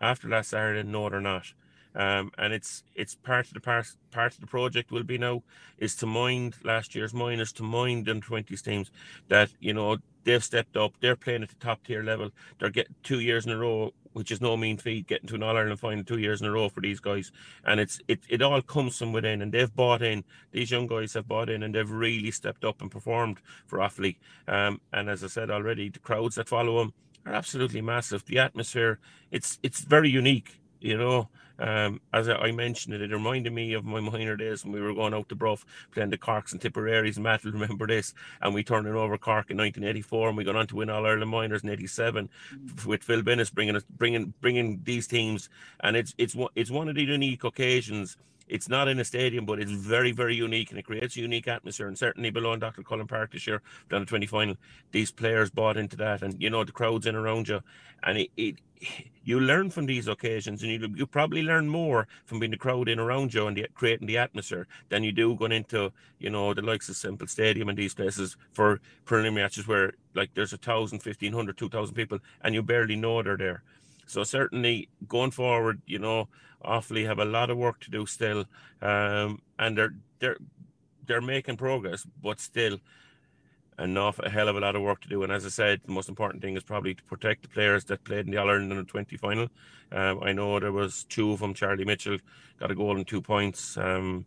After 0.00 0.28
last 0.28 0.50
Saturday, 0.50 0.82
no, 0.88 1.08
they're 1.08 1.20
not. 1.20 1.52
Um, 1.94 2.32
and 2.38 2.52
it's 2.52 2.82
it's 2.94 3.14
part 3.14 3.46
of 3.46 3.54
the 3.54 3.60
part, 3.60 3.86
part 4.10 4.34
of 4.34 4.40
the 4.40 4.46
project 4.46 4.90
will 4.90 5.04
be 5.04 5.18
now 5.18 5.42
is 5.78 5.94
to 5.96 6.06
mind 6.06 6.56
last 6.64 6.94
year's 6.94 7.14
minus 7.14 7.52
to 7.52 7.62
mind 7.62 8.06
the 8.06 8.14
20s 8.14 8.62
teams 8.62 8.90
that 9.28 9.50
you 9.60 9.72
know 9.72 9.98
they've 10.24 10.42
stepped 10.42 10.76
up. 10.76 10.94
They're 11.00 11.14
playing 11.14 11.44
at 11.44 11.50
the 11.50 11.54
top 11.56 11.84
tier 11.84 12.02
level. 12.02 12.30
They're 12.58 12.70
getting 12.70 12.96
two 13.04 13.20
years 13.20 13.46
in 13.46 13.52
a 13.52 13.58
row, 13.58 13.92
which 14.12 14.32
is 14.32 14.40
no 14.40 14.56
mean 14.56 14.76
feat, 14.76 15.06
getting 15.06 15.28
to 15.28 15.36
an 15.36 15.44
All 15.44 15.56
Ireland 15.56 15.78
final 15.78 16.02
two 16.02 16.18
years 16.18 16.40
in 16.40 16.48
a 16.48 16.50
row 16.50 16.68
for 16.68 16.80
these 16.80 16.98
guys. 16.98 17.30
And 17.64 17.78
it's 17.78 18.00
it, 18.08 18.20
it 18.28 18.42
all 18.42 18.60
comes 18.60 18.98
from 18.98 19.12
within, 19.12 19.40
and 19.40 19.52
they've 19.52 19.74
bought 19.74 20.02
in. 20.02 20.24
These 20.50 20.72
young 20.72 20.88
guys 20.88 21.14
have 21.14 21.28
bought 21.28 21.48
in, 21.48 21.62
and 21.62 21.72
they've 21.72 21.88
really 21.88 22.32
stepped 22.32 22.64
up 22.64 22.82
and 22.82 22.90
performed 22.90 23.38
for 23.66 23.78
Offaly. 23.78 24.16
Um, 24.48 24.80
and 24.92 25.08
as 25.08 25.22
I 25.22 25.28
said 25.28 25.48
already, 25.48 25.90
the 25.90 26.00
crowds 26.00 26.34
that 26.34 26.48
follow 26.48 26.78
them 26.78 26.92
are 27.26 27.32
absolutely 27.32 27.80
massive. 27.80 28.24
The 28.26 28.38
atmosphere, 28.38 28.98
it's 29.30 29.58
it's 29.62 29.80
very 29.80 30.10
unique. 30.10 30.60
You 30.80 30.98
know, 30.98 31.28
um, 31.58 32.00
as 32.12 32.28
I 32.28 32.50
mentioned 32.50 32.94
it, 32.94 33.02
it 33.02 33.10
reminded 33.10 33.52
me 33.52 33.72
of 33.74 33.84
my 33.84 34.00
minor 34.12 34.36
days 34.36 34.64
when 34.64 34.72
we 34.72 34.80
were 34.80 34.94
going 34.94 35.14
out 35.14 35.28
to 35.28 35.34
Bruff 35.34 35.64
playing 35.92 36.10
the 36.10 36.18
Corks 36.18 36.52
and 36.52 36.60
Tipperaries. 36.60 37.18
Matt 37.18 37.44
will 37.44 37.52
remember 37.52 37.86
this. 37.86 38.12
And 38.42 38.54
we 38.54 38.64
turned 38.64 38.86
it 38.86 38.94
over 38.94 39.16
Cork 39.16 39.50
in 39.50 39.56
1984, 39.56 40.28
and 40.28 40.36
we 40.36 40.44
got 40.44 40.56
on 40.56 40.66
to 40.68 40.76
win 40.76 40.90
All 40.90 41.06
Ireland 41.06 41.30
minors 41.30 41.62
in 41.62 41.70
'87 41.70 42.28
mm-hmm. 42.54 42.88
with 42.88 43.02
Phil 43.02 43.22
Bennis 43.22 43.52
bringing 43.52 43.76
us 43.76 43.84
bringing 43.88 44.34
bringing 44.40 44.80
these 44.84 45.06
teams. 45.06 45.48
And 45.80 45.96
it's 45.96 46.14
it's 46.18 46.36
it's 46.54 46.70
one 46.70 46.88
of 46.88 46.96
the 46.96 47.04
unique 47.04 47.44
occasions 47.44 48.16
it's 48.48 48.68
not 48.68 48.88
in 48.88 49.00
a 49.00 49.04
stadium, 49.04 49.46
but 49.46 49.58
it's 49.58 49.70
very, 49.70 50.12
very 50.12 50.34
unique 50.34 50.70
and 50.70 50.78
it 50.78 50.84
creates 50.84 51.16
a 51.16 51.20
unique 51.20 51.48
atmosphere. 51.48 51.88
And 51.88 51.98
certainly 51.98 52.30
below 52.30 52.52
in 52.52 52.60
Dr. 52.60 52.82
Cullen 52.82 53.06
Park 53.06 53.32
this 53.32 53.46
year, 53.46 53.62
down 53.90 54.00
the 54.00 54.06
20 54.06 54.26
final, 54.26 54.56
these 54.92 55.10
players 55.10 55.50
bought 55.50 55.76
into 55.76 55.96
that. 55.96 56.22
And, 56.22 56.40
you 56.40 56.50
know, 56.50 56.64
the 56.64 56.72
crowds 56.72 57.06
in 57.06 57.14
around 57.14 57.48
you. 57.48 57.60
And 58.02 58.18
it, 58.18 58.30
it 58.36 58.56
you 59.24 59.40
learn 59.40 59.70
from 59.70 59.86
these 59.86 60.06
occasions 60.06 60.62
and 60.62 60.70
you, 60.70 60.94
you 60.94 61.06
probably 61.06 61.42
learn 61.42 61.68
more 61.68 62.06
from 62.26 62.38
being 62.38 62.50
the 62.50 62.58
crowd 62.58 62.88
in 62.88 62.98
around 62.98 63.32
you 63.32 63.46
and 63.46 63.56
the, 63.56 63.66
creating 63.74 64.06
the 64.06 64.18
atmosphere 64.18 64.66
than 64.90 65.02
you 65.02 65.12
do 65.12 65.34
going 65.34 65.52
into, 65.52 65.90
you 66.18 66.28
know, 66.28 66.52
the 66.52 66.62
likes 66.62 66.88
of 66.88 66.96
Semple 66.96 67.26
Stadium 67.26 67.68
and 67.68 67.78
these 67.78 67.94
places 67.94 68.36
for 68.52 68.80
preliminary 69.06 69.42
matches 69.42 69.66
where 69.66 69.94
like 70.14 70.30
there's 70.34 70.52
a 70.52 70.58
thousand, 70.58 70.98
fifteen 71.00 71.32
hundred, 71.32 71.56
two 71.56 71.70
thousand 71.70 71.94
people 71.94 72.18
and 72.42 72.54
you 72.54 72.62
barely 72.62 72.96
know 72.96 73.22
they're 73.22 73.36
there. 73.36 73.62
So 74.06 74.22
certainly 74.22 74.88
going 75.08 75.30
forward, 75.30 75.80
you 75.86 75.98
know, 75.98 76.28
Offaly 76.64 77.06
have 77.06 77.18
a 77.18 77.24
lot 77.24 77.50
of 77.50 77.56
work 77.56 77.80
to 77.80 77.90
do 77.90 78.06
still, 78.06 78.44
um, 78.82 79.40
and 79.58 79.76
they're 79.76 79.94
they're 80.18 80.38
they're 81.06 81.20
making 81.20 81.56
progress, 81.56 82.06
but 82.22 82.40
still 82.40 82.78
awful, 83.78 84.24
a 84.24 84.30
hell 84.30 84.48
of 84.48 84.56
a 84.56 84.60
lot 84.60 84.76
of 84.76 84.82
work 84.82 85.00
to 85.02 85.08
do. 85.08 85.22
And 85.22 85.32
as 85.32 85.44
I 85.44 85.48
said, 85.48 85.80
the 85.84 85.92
most 85.92 86.08
important 86.08 86.42
thing 86.42 86.56
is 86.56 86.62
probably 86.62 86.94
to 86.94 87.02
protect 87.04 87.42
the 87.42 87.48
players 87.48 87.84
that 87.84 88.04
played 88.04 88.26
in 88.26 88.32
the 88.32 88.38
All 88.38 88.48
Ireland 88.48 88.70
under 88.72 88.84
20 88.84 89.16
final. 89.16 89.48
Um, 89.92 90.20
I 90.22 90.32
know 90.32 90.58
there 90.60 90.72
was 90.72 91.04
two 91.04 91.32
of 91.32 91.40
them. 91.40 91.54
Charlie 91.54 91.84
Mitchell 91.84 92.18
got 92.58 92.70
a 92.70 92.74
goal 92.74 92.96
and 92.96 93.06
two 93.06 93.20
points 93.20 93.76
um, 93.76 94.26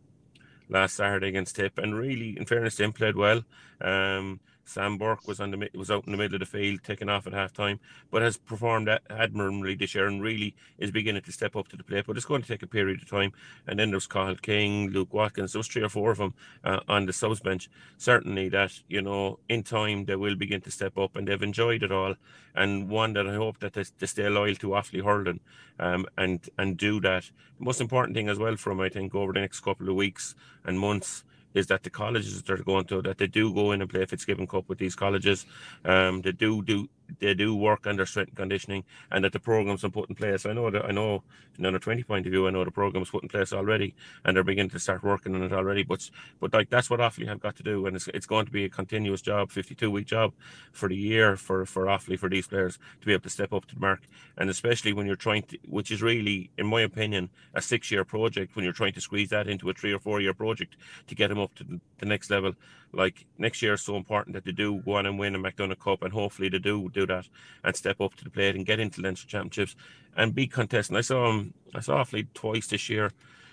last 0.69 0.95
Saturday 0.95 1.27
against 1.27 1.55
Tip, 1.55 1.77
and 1.77 1.95
really, 1.95 2.37
in 2.37 2.45
fairness, 2.45 2.75
to 2.75 2.83
him, 2.83 2.93
played 2.93 3.15
well. 3.15 3.43
Um, 3.81 4.39
Sam 4.67 4.97
Burke 4.97 5.27
was 5.27 5.39
on 5.39 5.51
the 5.51 5.69
was 5.73 5.89
out 5.89 6.05
in 6.05 6.11
the 6.11 6.17
middle 6.17 6.35
of 6.35 6.41
the 6.41 6.45
field, 6.45 6.81
taking 6.83 7.07
off 7.07 7.25
at 7.25 7.33
half 7.33 7.53
time, 7.53 7.79
but 8.11 8.21
has 8.21 8.37
performed 8.37 8.89
admirably 9.09 9.75
this 9.75 9.95
year 9.95 10.07
and 10.07 10.21
really 10.21 10.55
is 10.77 10.91
beginning 10.91 11.21
to 11.21 11.31
step 11.31 11.55
up 11.55 11.69
to 11.69 11.77
the 11.77 11.83
plate. 11.85 12.05
But 12.05 12.17
it's 12.17 12.25
going 12.25 12.41
to 12.41 12.47
take 12.47 12.63
a 12.63 12.67
period 12.67 13.01
of 13.01 13.09
time. 13.09 13.31
And 13.65 13.79
then 13.79 13.91
there's 13.91 14.07
Cathal 14.07 14.35
King, 14.35 14.89
Luke 14.89 15.13
Watkins, 15.13 15.55
was 15.55 15.67
three 15.67 15.83
or 15.83 15.89
four 15.89 16.11
of 16.11 16.17
them 16.17 16.33
uh, 16.65 16.81
on 16.87 17.05
the 17.05 17.13
subs 17.13 17.39
bench. 17.39 17.69
Certainly, 17.97 18.49
that 18.49 18.81
you 18.89 19.01
know, 19.01 19.39
in 19.47 19.63
time 19.63 20.05
they 20.05 20.17
will 20.17 20.35
begin 20.35 20.61
to 20.61 20.71
step 20.71 20.97
up, 20.97 21.15
and 21.15 21.27
they've 21.27 21.41
enjoyed 21.41 21.83
it 21.83 21.91
all. 21.91 22.15
And 22.53 22.89
one 22.89 23.13
that 23.13 23.27
I 23.27 23.35
hope 23.35 23.59
that 23.59 23.73
they, 23.73 23.85
they 23.99 24.05
stay 24.05 24.27
loyal 24.27 24.55
to 24.55 24.69
Offaly 24.69 25.03
hurling, 25.03 25.39
um, 25.79 26.05
and 26.17 26.47
and 26.57 26.75
do 26.75 26.99
that. 27.01 27.31
The 27.57 27.65
most 27.65 27.79
important 27.79 28.15
thing 28.15 28.27
as 28.27 28.37
well 28.37 28.57
from 28.57 28.81
I 28.81 28.89
think 28.89 29.15
over 29.15 29.31
the 29.31 29.39
next 29.39 29.61
couple 29.61 29.87
of 29.87 29.95
weeks 29.95 30.35
and 30.65 30.77
months 30.77 31.23
is 31.57 31.67
that 31.67 31.83
the 31.83 31.89
colleges 31.89 32.41
that 32.43 32.59
are 32.59 32.63
going 32.63 32.85
to 32.85 33.01
that 33.01 33.17
they 33.17 33.27
do 33.27 33.53
go 33.53 33.71
in 33.71 33.81
and 33.81 33.89
play 33.89 34.05
Fitzgibbon 34.05 34.47
Cup 34.47 34.69
with 34.69 34.77
these 34.77 34.95
colleges. 34.95 35.45
Um, 35.83 36.21
they 36.21 36.31
do 36.31 36.61
do 36.61 36.89
they 37.19 37.33
do 37.33 37.55
work 37.55 37.87
under 37.87 38.05
strength 38.05 38.29
and 38.29 38.37
conditioning, 38.37 38.83
and 39.11 39.23
that 39.23 39.33
the 39.33 39.39
programs 39.39 39.83
are 39.83 39.89
put 39.89 40.09
in 40.09 40.15
place. 40.15 40.45
I 40.45 40.53
know 40.53 40.69
that 40.69 40.85
I 40.85 40.91
know 40.91 41.23
from 41.53 41.65
a 41.65 41.79
twenty 41.79 42.03
point 42.03 42.25
of 42.25 42.31
view, 42.31 42.47
I 42.47 42.51
know 42.51 42.63
the 42.63 42.71
programs 42.71 43.09
put 43.09 43.23
in 43.23 43.29
place 43.29 43.53
already, 43.53 43.95
and 44.23 44.35
they're 44.35 44.43
beginning 44.43 44.69
to 44.71 44.79
start 44.79 45.03
working 45.03 45.35
on 45.35 45.43
it 45.43 45.53
already. 45.53 45.83
But 45.83 46.09
but 46.39 46.53
like 46.53 46.69
that's 46.69 46.89
what 46.89 46.99
Offaly 46.99 47.27
have 47.27 47.39
got 47.39 47.55
to 47.57 47.63
do, 47.63 47.85
and 47.85 47.95
it's, 47.95 48.07
it's 48.09 48.25
going 48.25 48.45
to 48.45 48.51
be 48.51 48.65
a 48.65 48.69
continuous 48.69 49.21
job, 49.21 49.51
fifty 49.51 49.75
two 49.75 49.91
week 49.91 50.07
job 50.07 50.33
for 50.71 50.89
the 50.89 50.95
year 50.95 51.35
for 51.35 51.65
for 51.65 51.85
Offaly 51.85 52.19
for 52.19 52.29
these 52.29 52.47
players 52.47 52.77
to 52.99 53.05
be 53.05 53.13
able 53.13 53.23
to 53.23 53.29
step 53.29 53.53
up 53.53 53.65
to 53.65 53.75
the 53.75 53.81
mark, 53.81 54.01
and 54.37 54.49
especially 54.49 54.93
when 54.93 55.05
you're 55.05 55.15
trying 55.15 55.43
to, 55.43 55.57
which 55.67 55.91
is 55.91 56.01
really, 56.01 56.51
in 56.57 56.67
my 56.67 56.81
opinion, 56.81 57.29
a 57.53 57.61
six 57.61 57.91
year 57.91 58.03
project 58.03 58.55
when 58.55 58.63
you're 58.63 58.73
trying 58.73 58.93
to 58.93 59.01
squeeze 59.01 59.29
that 59.29 59.47
into 59.47 59.69
a 59.69 59.73
three 59.73 59.93
or 59.93 59.99
four 59.99 60.21
year 60.21 60.33
project 60.33 60.75
to 61.07 61.15
get 61.15 61.29
them 61.29 61.39
up 61.39 61.53
to 61.55 61.63
the 61.99 62.05
next 62.05 62.29
level. 62.29 62.53
Like 62.93 63.25
next 63.37 63.61
year 63.61 63.73
is 63.73 63.81
so 63.81 63.95
important 63.95 64.33
that 64.35 64.45
they 64.45 64.51
do 64.51 64.81
go 64.85 64.93
on 64.93 65.05
and 65.05 65.19
win 65.19 65.35
a 65.35 65.39
McDonagh 65.39 65.79
Cup, 65.79 66.03
and 66.03 66.13
hopefully 66.13 66.49
they 66.49 66.59
do 66.59 66.89
do 66.93 67.05
that 67.07 67.27
and 67.63 67.75
step 67.75 67.99
up 68.01 68.15
to 68.15 68.23
the 68.23 68.29
plate 68.29 68.55
and 68.55 68.65
get 68.65 68.79
into 68.79 69.01
Leinster 69.01 69.27
Championships 69.27 69.75
and 70.15 70.33
be 70.33 70.47
contesting. 70.47 70.97
I 70.97 71.01
saw 71.01 71.29
him, 71.29 71.53
I 71.75 71.81
saw 71.81 72.03
Offaly 72.03 72.27
twice 72.33 72.67
this 72.67 72.89
year 72.89 73.11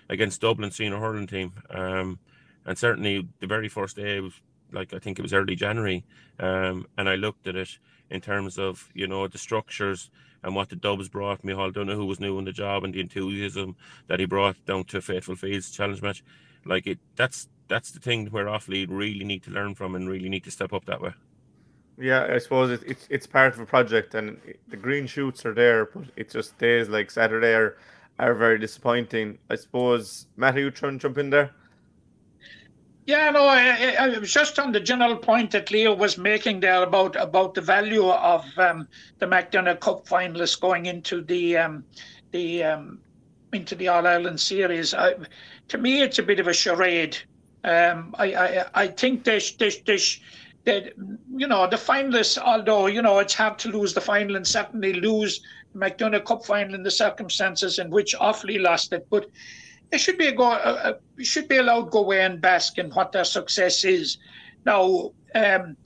against 0.09 0.41
Dublin 0.41 0.71
senior 0.71 0.99
hurling 0.99 1.27
team, 1.27 1.53
um, 1.71 2.19
and 2.65 2.79
certainly 2.79 3.29
the 3.41 3.47
very 3.47 3.69
first 3.69 3.97
day 3.97 4.21
was 4.21 4.35
like 4.73 4.93
I 4.93 4.99
think 4.99 5.19
it 5.19 5.23
was 5.23 5.33
early 5.33 5.57
January, 5.57 6.05
um, 6.39 6.87
and 6.97 7.09
I 7.09 7.15
looked 7.17 7.47
at 7.47 7.57
it 7.57 7.79
in 8.11 8.21
terms 8.21 8.59
of 8.59 8.89
you 8.95 9.07
know 9.07 9.27
the 9.29 9.39
structures 9.39 10.11
and 10.43 10.55
what 10.55 10.69
the 10.69 10.77
Dubs 10.77 11.09
brought. 11.09 11.43
Micheál 11.43 11.73
Donoghue 11.73 11.97
who 11.97 12.07
was 12.07 12.21
new 12.21 12.39
in 12.39 12.45
the 12.45 12.53
job 12.53 12.85
and 12.85 12.95
the 12.95 13.01
enthusiasm 13.01 13.77
that 14.09 14.21
he 14.21 14.27
brought 14.27 14.57
down 14.67 14.85
to 14.85 15.01
Faithful 15.01 15.37
Fields 15.37 15.71
challenge 15.71 16.03
match, 16.03 16.23
like 16.65 16.87
it. 16.87 16.99
That's 17.17 17.49
that's 17.69 17.91
the 17.91 18.01
thing 18.01 18.27
where 18.27 18.47
Offaly 18.47 18.87
really 18.89 19.25
need 19.25 19.43
to 19.45 19.51
learn 19.51 19.75
from 19.75 19.95
and 19.95 20.09
really 20.09 20.29
need 20.29 20.45
to 20.45 20.51
step 20.51 20.73
up 20.73 20.85
that 20.87 21.01
way. 21.01 21.13
Yeah, 21.99 22.29
I 22.31 22.39
suppose 22.39 22.71
it, 22.71 22.83
it's 22.87 23.07
it's 23.09 23.27
part 23.27 23.55
of 23.55 23.61
a 23.61 23.67
project, 23.67 24.15
and 24.15 24.41
the 24.69 24.77
green 24.77 25.07
shoots 25.07 25.47
are 25.47 25.55
there, 25.55 25.87
but 25.87 26.05
it's 26.17 26.33
just 26.33 26.59
days 26.59 26.89
like 26.89 27.11
Saturday 27.11 27.55
are 27.55 27.77
are 28.19 28.35
very 28.35 28.59
disappointing. 28.59 29.39
I 29.49 29.57
suppose 29.57 30.27
Matt, 30.37 30.57
you 30.57 30.71
trying 30.71 30.99
to 30.99 31.03
jump 31.03 31.19
in 31.19 31.31
there? 31.31 31.53
Yeah, 33.07 33.31
no, 33.31 33.45
I, 33.45 33.97
I, 34.01 34.19
was 34.19 34.33
just 34.33 34.59
on 34.59 34.73
the 34.73 34.81
general 34.81 35.17
point 35.17 35.51
that 35.51 35.71
Leo 35.71 35.95
was 35.95 36.17
making 36.17 36.61
there 36.61 36.83
about 36.83 37.17
about 37.17 37.53
the 37.53 37.61
value 37.61 38.09
of 38.09 38.47
um, 38.59 38.89
the 39.19 39.27
McDonagh 39.27 39.81
Cup 39.81 40.07
finalists 40.07 40.59
going 40.59 40.87
into 40.87 41.21
the 41.21 41.59
um, 41.59 41.85
the 42.31 42.65
um, 42.65 42.99
into 43.53 43.75
the 43.75 43.89
All 43.89 44.07
Ireland 44.07 44.41
series. 44.41 44.95
I, 44.95 45.15
to 45.69 45.79
me, 45.79 46.01
it's 46.01 46.19
a 46.19 46.23
bit 46.23 46.41
of 46.41 46.49
a 46.49 46.55
charade. 46.55 47.19
Um, 47.65 48.15
I, 48.19 48.35
I 48.35 48.65
I 48.75 48.87
think 48.89 49.25
they 49.25 49.41
they 49.59 49.71
they 49.87 49.99
that 50.65 50.93
you 51.35 51.47
know 51.47 51.67
the 51.67 51.77
finalists, 51.77 52.39
although 52.39 52.87
you 52.87 53.03
know 53.03 53.19
it's 53.19 53.35
hard 53.35 53.59
to 53.61 53.69
lose 53.69 53.95
the 53.95 54.01
final 54.01 54.37
and 54.37 54.47
certainly 54.47 54.95
lose 54.95 55.41
the 55.73 55.79
McDonagh 55.79 56.25
Cup 56.25 56.45
final 56.45 56.75
in 56.75 56.83
the 56.83 56.91
circumstances 56.91 57.79
in 57.79 57.91
which 57.91 58.15
Offaly 58.15 58.61
lost 58.61 58.93
it, 58.93 59.07
but 59.11 59.31
they 59.91 59.99
should 59.99 60.19
be 60.19 60.27
a 60.27 60.33
go, 60.33 60.53
uh, 60.53 60.95
should 61.21 61.49
be 61.49 61.57
allowed 61.59 61.85
to 61.85 61.91
go 61.91 61.99
away 62.01 62.21
and 62.23 62.41
bask 62.41 62.79
in 62.79 62.91
what 62.91 63.13
their 63.13 63.25
success 63.25 63.85
is. 63.85 64.19
Now, 64.65 65.13
um, 65.35 65.77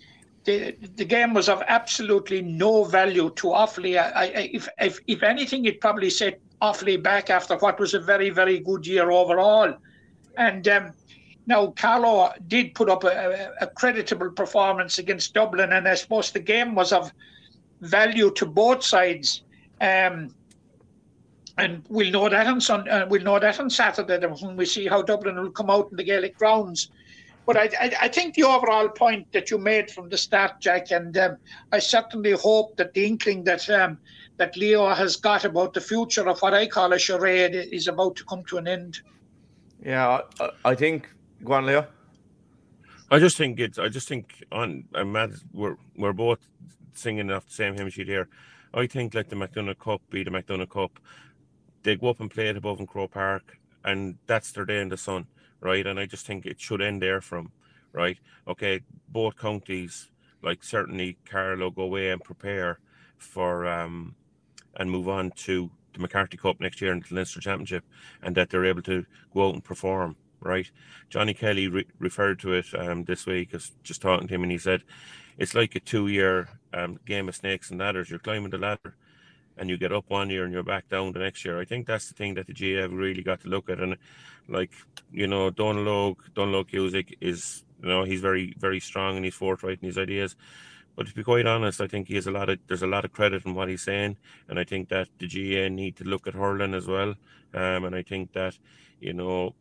the 0.44 0.74
the 0.96 1.04
game 1.04 1.34
was 1.34 1.48
of 1.48 1.62
absolutely 1.68 2.42
no 2.42 2.84
value 2.84 3.30
to 3.36 3.48
Offaly. 3.48 3.98
I, 3.98 4.10
I, 4.10 4.50
if 4.52 4.68
if 4.78 5.00
if 5.06 5.22
anything, 5.22 5.64
it 5.64 5.80
probably 5.80 6.10
set 6.10 6.40
Offaly 6.60 7.00
back 7.00 7.30
after 7.30 7.56
what 7.56 7.78
was 7.78 7.94
a 7.94 8.00
very, 8.00 8.30
very 8.30 8.58
good 8.58 8.86
year 8.86 9.10
overall. 9.10 9.74
And 10.36 10.66
um, 10.68 10.92
now 11.48 11.68
Carlow 11.68 12.30
did 12.46 12.74
put 12.74 12.90
up 12.90 13.04
a, 13.04 13.52
a, 13.62 13.66
creditable 13.66 14.30
performance 14.30 14.98
against 14.98 15.32
Dublin, 15.32 15.72
and 15.72 15.88
I 15.88 15.94
suppose 15.94 16.30
the 16.30 16.40
game 16.40 16.74
was 16.74 16.92
of 16.92 17.10
value 17.80 18.30
to 18.32 18.44
both 18.44 18.84
sides. 18.84 19.42
Um, 19.80 20.34
and 21.56 21.82
we'll 21.88 22.12
know 22.12 22.28
that 22.28 22.46
on 22.46 22.88
uh, 22.88 23.06
we'll 23.08 23.22
know 23.22 23.38
that 23.38 23.58
on 23.58 23.70
Saturday 23.70 24.24
when 24.26 24.56
we 24.56 24.66
see 24.66 24.86
how 24.86 25.00
Dublin 25.02 25.36
will 25.36 25.50
come 25.50 25.70
out 25.70 25.90
in 25.90 25.96
the 25.96 26.04
Gaelic 26.04 26.36
grounds. 26.36 26.90
But 27.46 27.56
I, 27.56 27.70
I, 27.80 27.92
I 28.02 28.08
think 28.08 28.34
the 28.34 28.44
overall 28.44 28.90
point 28.90 29.32
that 29.32 29.50
you 29.50 29.56
made 29.56 29.90
from 29.90 30.10
the 30.10 30.18
start, 30.18 30.60
Jack, 30.60 30.90
and 30.90 31.16
um, 31.16 31.38
I 31.72 31.78
certainly 31.78 32.32
hope 32.32 32.76
that 32.76 32.92
the 32.92 33.06
inkling 33.06 33.44
that 33.44 33.68
um, 33.70 33.98
that 34.36 34.54
Leo 34.54 34.90
has 34.90 35.16
got 35.16 35.46
about 35.46 35.72
the 35.72 35.80
future 35.80 36.28
of 36.28 36.40
what 36.40 36.52
I 36.52 36.66
call 36.66 36.92
a 36.92 36.98
charade 36.98 37.54
is 37.54 37.88
about 37.88 38.16
to 38.16 38.24
come 38.26 38.44
to 38.44 38.58
an 38.58 38.68
end. 38.68 39.00
Yeah, 39.82 40.20
I, 40.40 40.50
I 40.66 40.74
think. 40.74 41.08
Go 41.44 41.52
on, 41.54 41.66
Leo. 41.66 41.86
I 43.10 43.18
just 43.18 43.36
think 43.36 43.58
it's. 43.60 43.78
I 43.78 43.88
just 43.88 44.08
think 44.08 44.44
on. 44.52 44.84
I'm 44.94 45.12
mad. 45.12 45.34
We're 45.52 45.76
we're 45.96 46.12
both 46.12 46.40
singing 46.94 47.30
off 47.30 47.46
the 47.46 47.54
same 47.54 47.74
hymn 47.74 47.90
sheet 47.90 48.08
here. 48.08 48.28
I 48.74 48.86
think 48.86 49.14
like 49.14 49.28
the 49.28 49.36
McDonagh 49.36 49.78
Cup 49.78 50.02
be 50.10 50.24
the 50.24 50.30
McDonagh 50.30 50.68
Cup 50.70 51.00
they 51.82 51.96
go 51.96 52.08
up 52.08 52.20
and 52.20 52.30
play 52.30 52.48
it 52.48 52.56
above 52.56 52.80
in 52.80 52.86
Croke 52.86 53.12
Park, 53.12 53.58
and 53.84 54.16
that's 54.26 54.52
their 54.52 54.64
day 54.64 54.80
in 54.80 54.88
the 54.88 54.96
sun, 54.96 55.26
right? 55.60 55.86
And 55.86 55.98
I 55.98 56.06
just 56.06 56.26
think 56.26 56.44
it 56.44 56.60
should 56.60 56.82
end 56.82 57.00
there 57.00 57.20
from, 57.20 57.52
right? 57.92 58.18
Okay, 58.46 58.80
both 59.08 59.36
counties, 59.38 60.10
like 60.42 60.62
certainly 60.62 61.16
Carlow, 61.24 61.70
go 61.70 61.82
away 61.82 62.10
and 62.10 62.22
prepare 62.22 62.78
for 63.16 63.66
um 63.66 64.14
and 64.76 64.90
move 64.90 65.08
on 65.08 65.30
to 65.32 65.70
the 65.94 65.98
McCarthy 65.98 66.36
Cup 66.36 66.60
next 66.60 66.80
year 66.80 66.92
and 66.92 67.02
the 67.02 67.14
Leinster 67.14 67.40
Championship, 67.40 67.84
and 68.22 68.34
that 68.36 68.50
they're 68.50 68.66
able 68.66 68.82
to 68.82 69.06
go 69.34 69.48
out 69.48 69.54
and 69.54 69.64
perform. 69.64 70.16
Right, 70.40 70.70
Johnny 71.10 71.34
Kelly 71.34 71.66
re- 71.68 71.86
referred 71.98 72.38
to 72.40 72.52
it 72.52 72.66
um, 72.78 73.04
this 73.04 73.26
week. 73.26 73.54
as 73.54 73.72
just 73.82 74.00
talking 74.00 74.28
to 74.28 74.34
him, 74.34 74.42
and 74.44 74.52
he 74.52 74.58
said 74.58 74.84
it's 75.36 75.54
like 75.54 75.74
a 75.74 75.80
two-year 75.80 76.48
um, 76.72 77.00
game 77.04 77.28
of 77.28 77.36
snakes 77.36 77.70
and 77.70 77.80
ladders. 77.80 78.10
You're 78.10 78.20
climbing 78.20 78.50
the 78.50 78.58
ladder, 78.58 78.94
and 79.58 79.68
you 79.68 79.76
get 79.76 79.92
up 79.92 80.04
one 80.08 80.30
year 80.30 80.44
and 80.44 80.52
you're 80.52 80.62
back 80.62 80.88
down 80.88 81.12
the 81.12 81.18
next 81.18 81.44
year. 81.44 81.60
I 81.60 81.64
think 81.64 81.86
that's 81.86 82.08
the 82.08 82.14
thing 82.14 82.34
that 82.34 82.46
the 82.46 82.54
GAA 82.54 82.82
have 82.82 82.92
really 82.92 83.22
got 83.22 83.40
to 83.40 83.48
look 83.48 83.68
at. 83.68 83.80
And 83.80 83.96
like, 84.48 84.70
you 85.12 85.26
know, 85.26 85.50
Donald 85.50 86.16
Donald 86.34 86.68
Cusack 86.68 87.16
is, 87.20 87.64
you 87.82 87.88
know, 87.88 88.04
he's 88.04 88.20
very, 88.20 88.54
very 88.58 88.80
strong 88.80 89.16
and 89.16 89.24
he's 89.24 89.34
forthright 89.34 89.78
in 89.82 89.86
his 89.86 89.98
ideas. 89.98 90.36
But 90.96 91.06
to 91.06 91.14
be 91.14 91.22
quite 91.22 91.46
honest, 91.46 91.80
I 91.80 91.86
think 91.86 92.08
he 92.08 92.16
has 92.16 92.26
a 92.26 92.32
lot 92.32 92.48
of 92.48 92.58
there's 92.66 92.82
a 92.82 92.86
lot 92.88 93.04
of 93.04 93.12
credit 93.12 93.44
in 93.44 93.54
what 93.54 93.68
he's 93.68 93.82
saying, 93.82 94.16
and 94.48 94.58
I 94.58 94.64
think 94.64 94.88
that 94.88 95.08
the 95.18 95.28
GAA 95.28 95.68
need 95.68 95.96
to 95.98 96.04
look 96.04 96.26
at 96.26 96.34
hurling 96.34 96.74
as 96.74 96.88
well. 96.88 97.14
Um, 97.54 97.84
and 97.84 97.94
I 97.94 98.02
think 98.02 98.32
that 98.32 98.58
you 99.00 99.12
know, 99.12 99.54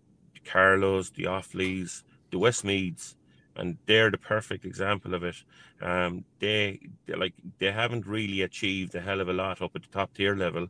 the 0.48 0.52
Carlows, 0.52 1.12
the 1.12 1.24
Offalys, 1.24 2.04
the 2.32 2.38
Westmeaths, 2.38 3.16
and 3.56 3.78
they're 3.86 4.12
the 4.12 4.18
perfect 4.18 4.66
example 4.66 5.14
of 5.14 5.24
it. 5.24 5.36
Um, 5.82 6.26
they 6.40 6.80
like 7.08 7.34
they 7.60 7.72
haven't 7.72 8.06
really 8.06 8.42
achieved 8.42 8.96
a 8.96 9.02
hell 9.02 9.22
of 9.22 9.30
a 9.30 9.34
lot 9.34 9.62
up 9.62 9.76
at 9.76 9.82
the 9.82 9.90
top 9.90 10.14
tier 10.14 10.36
level, 10.36 10.68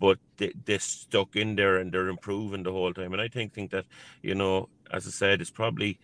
but 0.00 0.18
they, 0.38 0.52
they're 0.64 0.78
stuck 0.78 1.36
in 1.36 1.56
there 1.56 1.76
and 1.76 1.92
they're 1.92 2.08
improving 2.08 2.62
the 2.62 2.72
whole 2.72 2.92
time. 2.92 3.12
And 3.12 3.22
I 3.22 3.28
think 3.28 3.52
think 3.52 3.70
that 3.70 3.84
you 4.22 4.34
know, 4.34 4.68
as 4.90 5.06
I 5.06 5.10
said, 5.10 5.40
it's 5.40 5.50
probably 5.50 5.98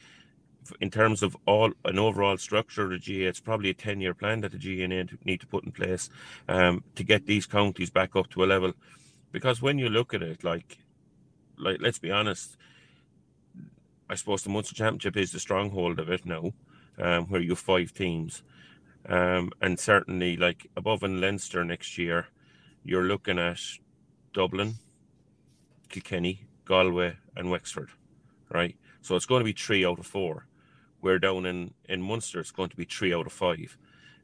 in 0.81 0.91
terms 0.91 1.23
of 1.23 1.37
all 1.47 1.73
an 1.85 1.99
overall 1.99 2.37
structure 2.37 2.85
of 2.85 2.91
the 2.91 2.99
GAA, 2.99 3.29
it's 3.29 3.41
probably 3.41 3.71
a 3.71 3.75
10 3.75 4.01
year 4.01 4.15
plan 4.15 4.43
that 4.43 4.53
the 4.53 4.59
to, 4.59 5.19
need 5.25 5.41
to 5.41 5.47
put 5.47 5.65
in 5.65 5.73
place 5.73 6.11
um, 6.49 6.85
to 6.95 7.05
get 7.05 7.27
these 7.27 7.47
counties 7.47 7.91
back 7.91 8.15
up 8.17 8.29
to 8.31 8.45
a 8.45 8.47
level. 8.47 8.75
Because 9.33 9.63
when 9.63 9.79
you 9.79 9.89
look 9.89 10.13
at 10.13 10.23
it, 10.23 10.45
like, 10.45 10.79
like 11.59 11.79
let's 11.81 11.99
be 11.99 12.11
honest, 12.11 12.59
I 14.11 14.15
suppose 14.15 14.43
the 14.43 14.51
Munster 14.51 14.75
Championship 14.75 15.17
is 15.17 15.33
the 15.33 15.41
stronghold 15.41 15.99
of 15.99 16.09
it 16.09 16.25
now, 16.25 16.53
um, 16.99 17.27
where 17.27 17.41
you 17.41 17.51
have 17.51 17.59
five 17.59 17.93
teams. 17.93 18.43
Um, 19.09 19.53
and 19.61 19.79
certainly, 19.79 20.37
like 20.37 20.71
above 20.77 21.03
in 21.03 21.21
Leinster 21.21 21.65
next 21.65 21.99
year, 21.99 22.27
you're 22.85 23.05
looking 23.05 23.39
at 23.39 23.61
Dublin, 24.33 24.75
Kilkenny, 25.89 26.47
Galway, 26.65 27.17
and 27.37 27.51
Wexford, 27.51 27.91
right? 28.51 28.77
So 29.03 29.17
it's 29.17 29.27
going 29.27 29.41
to 29.41 29.45
be 29.45 29.53
three 29.53 29.85
out 29.85 29.99
of 29.99 30.07
four. 30.07 30.47
Where 31.01 31.19
down 31.21 31.47
in, 31.47 31.75
in 31.89 32.03
Munster, 32.03 32.41
it's 32.41 32.51
going 32.51 32.71
to 32.71 32.77
be 32.77 32.85
three 32.85 33.15
out 33.15 33.27
of 33.27 33.33
five. 33.33 33.79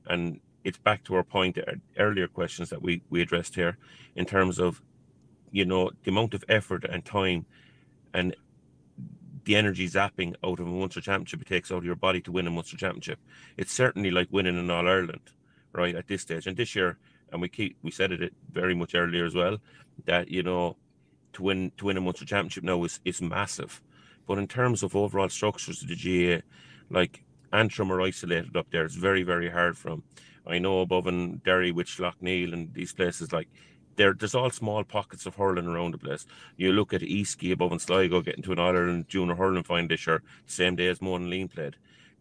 And 0.06 0.40
it's 0.64 0.78
back 0.78 1.04
to 1.04 1.14
our 1.14 1.22
point, 1.22 1.56
uh, 1.56 1.74
earlier 1.98 2.26
questions 2.26 2.70
that 2.70 2.82
we, 2.82 3.02
we 3.10 3.22
addressed 3.22 3.54
here, 3.54 3.78
in 4.16 4.24
terms 4.24 4.58
of, 4.58 4.82
you 5.52 5.64
know, 5.64 5.92
the 6.02 6.10
amount 6.10 6.34
of 6.34 6.44
effort 6.48 6.84
and 6.84 7.04
time 7.04 7.46
and 8.12 8.34
the 9.44 9.56
energy 9.56 9.88
zapping 9.88 10.34
out 10.42 10.60
of 10.60 10.66
a 10.66 10.70
Munster 10.70 11.00
Championship 11.00 11.42
it 11.42 11.48
takes 11.48 11.70
out 11.70 11.78
of 11.78 11.84
your 11.84 11.94
body 11.96 12.20
to 12.22 12.32
win 12.32 12.46
a 12.46 12.50
Munster 12.50 12.76
Championship. 12.76 13.18
It's 13.56 13.72
certainly 13.72 14.10
like 14.10 14.28
winning 14.30 14.58
an 14.58 14.70
All 14.70 14.88
Ireland, 14.88 15.32
right? 15.72 15.94
At 15.94 16.08
this 16.08 16.22
stage, 16.22 16.46
and 16.46 16.56
this 16.56 16.74
year, 16.74 16.98
and 17.32 17.40
we 17.40 17.48
keep 17.48 17.76
we 17.82 17.90
said 17.90 18.12
it 18.12 18.32
very 18.50 18.74
much 18.74 18.94
earlier 18.94 19.24
as 19.24 19.34
well, 19.34 19.58
that 20.06 20.28
you 20.28 20.42
know, 20.42 20.76
to 21.34 21.42
win 21.42 21.72
to 21.76 21.86
win 21.86 21.96
a 21.96 22.00
Munster 22.00 22.24
Championship 22.24 22.64
now 22.64 22.82
is 22.84 23.00
is 23.04 23.20
massive. 23.20 23.82
But 24.26 24.38
in 24.38 24.48
terms 24.48 24.82
of 24.82 24.96
overall 24.96 25.28
structures 25.28 25.82
of 25.82 25.88
the 25.88 25.96
GAA, 25.96 26.42
like 26.90 27.22
Antrim 27.52 27.92
are 27.92 28.00
isolated 28.00 28.56
up 28.56 28.70
there. 28.70 28.84
It's 28.84 28.94
very 28.94 29.22
very 29.22 29.50
hard 29.50 29.76
from. 29.76 30.02
I 30.46 30.58
know 30.58 30.80
above 30.80 31.06
in 31.06 31.38
Derry, 31.38 31.72
with 31.72 31.86
Slaughtneil 31.86 32.52
and 32.52 32.74
these 32.74 32.92
places 32.92 33.32
like 33.32 33.48
there, 33.96 34.14
there's 34.14 34.34
all 34.34 34.50
small 34.50 34.84
pockets 34.84 35.26
of 35.26 35.36
hurling 35.36 35.66
around 35.66 35.92
the 35.92 35.98
place. 35.98 36.26
You 36.56 36.72
look 36.72 36.92
at 36.92 37.00
Easkey 37.02 37.52
above 37.52 37.72
in 37.72 37.78
Sligo 37.78 38.20
getting 38.20 38.42
to 38.44 38.52
an 38.52 38.58
Ireland 38.58 39.08
junior 39.08 39.34
hurling 39.34 39.62
final 39.62 39.88
this 39.88 40.06
year, 40.06 40.22
same 40.46 40.76
day 40.76 40.88
as 40.88 40.98
Monaleen 40.98 41.52
played. 41.52 41.76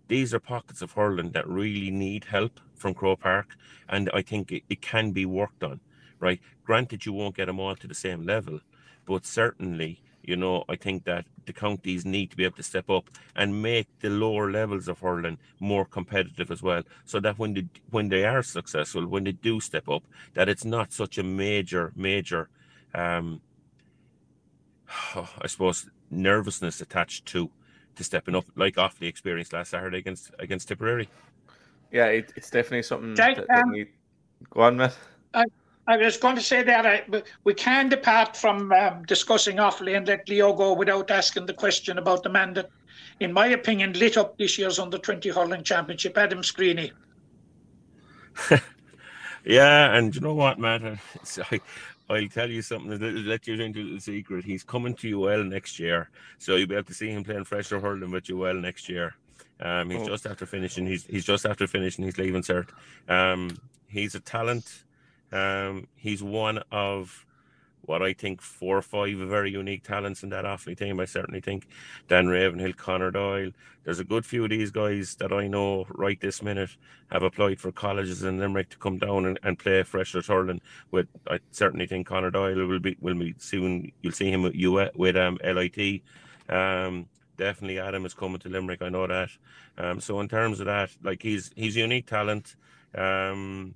These 0.08 0.34
are 0.34 0.40
pockets 0.40 0.82
of 0.82 0.92
hurling 0.92 1.32
that 1.32 1.48
really 1.48 1.90
need 1.90 2.26
help 2.26 2.60
from 2.76 2.94
Croke 2.94 3.22
Park, 3.22 3.56
and 3.90 4.10
I 4.14 4.22
think 4.22 4.52
it, 4.52 4.64
it 4.70 4.82
can 4.82 5.12
be 5.12 5.26
worked 5.26 5.64
on. 5.64 5.80
Right, 6.20 6.40
granted, 6.64 7.06
you 7.06 7.14
won't 7.14 7.36
get 7.36 7.48
them 7.48 7.60
all 7.60 7.76
to 7.76 7.88
the 7.88 7.96
same 7.96 8.26
level, 8.26 8.60
but 9.06 9.26
certainly 9.26 10.03
you 10.24 10.36
know, 10.38 10.64
I 10.70 10.76
think 10.78 11.04
that 11.04 11.26
the 11.46 11.54
counties 11.54 12.06
need 12.06 12.32
to 12.32 12.38
be 12.38 12.46
able 12.46 12.56
to 12.56 12.64
step 12.64 12.90
up 12.90 13.10
and 13.36 13.62
make 13.62 13.88
the 14.00 14.10
lower 14.10 14.50
levels 14.50 14.88
of 14.88 15.00
hurling 15.00 15.38
more 15.60 15.86
competitive 15.86 16.50
as 16.50 16.64
well, 16.64 16.84
so 17.06 17.20
that 17.20 17.38
when 17.38 17.54
they 17.54 17.68
when 17.92 18.10
they 18.10 18.24
are 18.26 18.42
successful, 18.42 19.06
when 19.06 19.26
they 19.26 19.34
do 19.34 19.60
step 19.60 19.90
up, 19.90 20.04
that 20.34 20.48
it's 20.50 20.66
not 20.66 20.94
such 20.94 21.18
a 21.18 21.24
major 21.24 21.92
major, 21.96 22.50
um, 22.96 23.42
I 25.16 25.48
suppose, 25.48 25.90
nervousness 26.10 26.80
attached 26.82 27.26
to 27.28 27.50
to 27.96 28.04
stepping 28.04 28.36
up, 28.36 28.46
like 28.56 28.78
off 28.78 28.98
the 28.98 29.08
experience 29.08 29.52
last 29.54 29.72
Saturday 29.72 29.98
against 29.98 30.32
against 30.40 30.70
Tipperary. 30.70 31.10
Yeah, 31.92 32.08
it, 32.08 32.34
it's 32.36 32.50
definitely 32.50 32.84
something. 32.84 33.16
Jack, 33.16 33.36
that, 33.36 33.48
that 33.48 33.64
um, 33.64 33.72
need... 33.72 33.90
Go 34.50 34.62
on, 34.62 34.78
Matt. 34.78 34.98
I 35.34 35.44
was 35.88 36.17
going 36.17 36.36
to 36.36 36.41
say 36.41 36.63
that 36.63 37.06
uh, 37.13 37.22
we 37.43 37.54
can 37.54 37.89
depart 37.89 38.38
from 38.38 38.72
um, 38.72 39.04
discussing 39.04 39.58
Offaly 39.58 39.98
and 39.98 40.08
let 40.08 40.30
Leo 40.30 40.54
go 40.54 40.74
without 40.74 41.12
asking 41.12 41.46
the 41.46 41.54
question 41.54 41.98
about 41.98 42.24
the 42.24 42.30
man 42.30 42.54
that, 42.54 42.69
in 43.19 43.34
my 43.34 43.48
opinion, 43.48 43.93
lit 43.93 44.17
up 44.17 44.38
this 44.38 44.58
year's 44.58 44.80
under 44.80 44.98
20 44.98 45.30
hurling 45.30 45.63
championship, 45.63 46.17
Adam 46.17 46.41
Screeney. 46.41 46.91
yeah, 49.46 49.96
and 49.96 50.15
you 50.15 50.22
know 50.22 50.34
what, 50.34 50.58
Matt? 50.58 50.84
I, 51.52 51.60
I'll 52.10 52.28
tell 52.28 52.50
you 52.50 52.62
something. 52.62 53.26
Let 53.26 53.48
you 53.48 53.62
into 53.62 53.84
little 53.84 54.00
secret. 54.00 54.46
He's 54.46 54.63
coming 54.63 54.93
to 54.96 55.24
UL 55.24 55.43
next 55.43 55.80
year, 55.80 56.10
so 56.38 56.56
you'll 56.56 56.67
be 56.67 56.76
able 56.76 56.86
to 56.86 56.93
see 56.93 57.10
him 57.10 57.24
playing 57.24 57.46
fresher 57.46 57.80
hurling 57.80 58.12
with 58.12 58.30
UL 58.30 58.56
next 58.56 58.88
year. 58.89 59.15
Um, 59.60 59.89
he's 59.89 60.02
oh. 60.02 60.08
just 60.08 60.26
after 60.26 60.46
finishing. 60.46 60.86
He's 60.86 61.06
he's 61.06 61.26
just 61.26 61.46
after 61.46 61.67
finishing. 61.67 62.04
He's 62.04 62.17
leaving 62.17 62.41
cert. 62.41 62.69
Um, 63.08 63.58
he's 63.88 64.15
a 64.15 64.19
talent. 64.19 64.84
Um, 65.34 65.88
he's 65.96 66.22
one 66.22 66.60
of 66.72 67.26
what 67.86 68.02
I 68.02 68.13
think 68.13 68.41
four 68.41 68.78
or 68.78 68.82
five 68.82 69.17
very 69.17 69.52
unique 69.52 69.84
talents 69.84 70.24
in 70.24 70.30
that 70.30 70.46
Offaly 70.46 70.78
team. 70.78 71.00
I 71.00 71.06
certainly 71.06 71.41
think 71.41 71.67
Dan 72.08 72.28
Ravenhill, 72.28 72.74
Connor 72.74 73.12
Doyle. 73.12 73.52
There's 73.84 74.00
a 74.00 74.06
good 74.06 74.26
few 74.26 74.46
of 74.46 74.52
these 74.52 74.72
guys 74.72 75.15
that 75.15 75.34
I 75.34 75.48
know 75.48 75.86
right 75.89 76.19
this 76.22 76.41
minute 76.41 76.69
have 77.12 77.24
applied 77.24 77.60
for 77.60 77.72
colleges 77.74 78.24
in 78.24 78.39
Limerick 78.39 78.69
to 78.69 78.78
come 78.78 78.98
down 79.00 79.26
and, 79.26 79.39
and 79.43 79.60
play 79.60 79.84
fresher 79.84 80.22
hurling. 80.22 80.62
With 80.91 81.08
I 81.28 81.39
certainly 81.52 81.88
think 81.88 82.08
Connor 82.08 82.32
Doyle 82.32 82.65
will 82.65 82.80
be 82.80 82.96
will 83.02 83.15
be 83.15 83.36
soon. 83.39 83.91
You'll 84.02 84.13
see 84.13 84.32
him 84.32 84.43
with 84.43 84.56
with 84.96 85.17
um, 85.17 85.39
LIT. 85.43 86.02
Um, 86.48 87.08
definitely 87.38 87.80
Adam 87.80 88.06
is 88.06 88.13
coming 88.13 88.39
to 88.39 88.50
Limerick. 88.50 88.82
I 88.82 88.89
know 88.89 89.08
that. 89.08 89.30
Um, 89.78 90.00
so 90.00 90.22
in 90.22 90.30
terms 90.30 90.62
of 90.62 90.67
that, 90.67 90.91
like 91.04 91.22
he's 91.22 91.52
he's 91.56 91.76
unique 91.76 92.08
talent. 92.08 92.56
Um, 92.96 93.76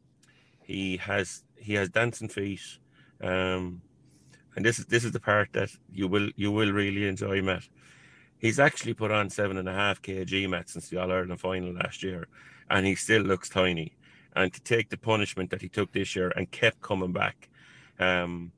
he 0.68 0.98
has 0.98 1.44
he 1.56 1.76
has 1.76 1.88
dancing 1.88 2.28
feet, 2.28 2.60
um, 3.22 3.82
and 4.56 4.66
this 4.66 4.80
is 4.80 4.86
this 4.88 5.06
is 5.06 5.14
the 5.14 5.20
part 5.20 5.54
that 5.54 5.70
you 5.90 6.10
will 6.10 6.30
you 6.36 6.52
will 6.52 6.74
really 6.74 7.08
enjoy, 7.08 7.42
Matt. 7.42 7.64
He's 8.38 8.60
actually 8.60 8.94
put 8.94 9.10
on 9.10 9.30
seven 9.30 9.58
and 9.58 9.70
a 9.70 9.74
half 9.74 10.02
kg, 10.02 10.50
Matt, 10.50 10.70
since 10.70 10.90
the 10.90 10.98
All 10.98 11.10
Ireland 11.10 11.40
final 11.40 11.74
last 11.74 12.04
year, 12.04 12.28
and 12.70 12.86
he 12.86 12.96
still 12.96 13.22
looks 13.22 13.48
tiny. 13.48 13.94
And 14.36 14.54
to 14.54 14.62
take 14.62 14.90
the 14.90 14.98
punishment 14.98 15.52
that 15.52 15.62
he 15.62 15.70
took 15.70 15.94
this 15.94 16.18
year 16.18 16.34
and 16.36 16.52
kept 16.52 16.82
coming 16.82 17.14
back, 17.14 17.50
um, 17.98 18.52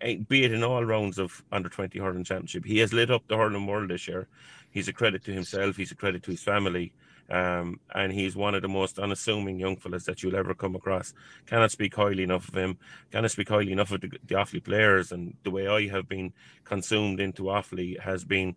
eh, 0.00 0.16
be 0.28 0.42
it 0.42 0.52
in 0.52 0.64
all 0.64 0.84
rounds 0.84 1.16
of 1.16 1.44
under 1.52 1.68
20 1.68 1.96
hurling 2.00 2.24
championship. 2.24 2.64
He 2.64 2.78
has 2.78 2.92
lit 2.92 3.10
up 3.12 3.22
the 3.28 3.36
hurling 3.36 3.68
world 3.68 3.90
this 3.90 4.08
year. 4.08 4.26
He's 4.72 4.88
a 4.88 4.92
credit 4.92 5.22
to 5.24 5.32
himself. 5.32 5.76
He's 5.76 5.92
a 5.92 5.96
credit 5.96 6.24
to 6.24 6.32
his 6.32 6.42
family. 6.42 6.92
Um, 7.30 7.78
and 7.94 8.12
he's 8.12 8.34
one 8.34 8.54
of 8.54 8.62
the 8.62 8.68
most 8.68 8.98
unassuming 8.98 9.58
young 9.58 9.76
fellas 9.76 10.04
that 10.04 10.22
you'll 10.22 10.36
ever 10.36 10.54
come 10.54 10.74
across. 10.74 11.14
Cannot 11.46 11.70
speak 11.70 11.94
highly 11.94 12.24
enough 12.24 12.48
of 12.48 12.54
him. 12.54 12.78
Cannot 13.12 13.30
speak 13.30 13.48
highly 13.48 13.72
enough 13.72 13.92
of 13.92 14.00
the, 14.00 14.08
the 14.08 14.34
Offaly 14.34 14.62
players. 14.62 15.12
And 15.12 15.36
the 15.44 15.50
way 15.50 15.68
I 15.68 15.88
have 15.88 16.08
been 16.08 16.32
consumed 16.64 17.20
into 17.20 17.44
Offaly 17.44 18.00
has 18.00 18.24
been 18.24 18.56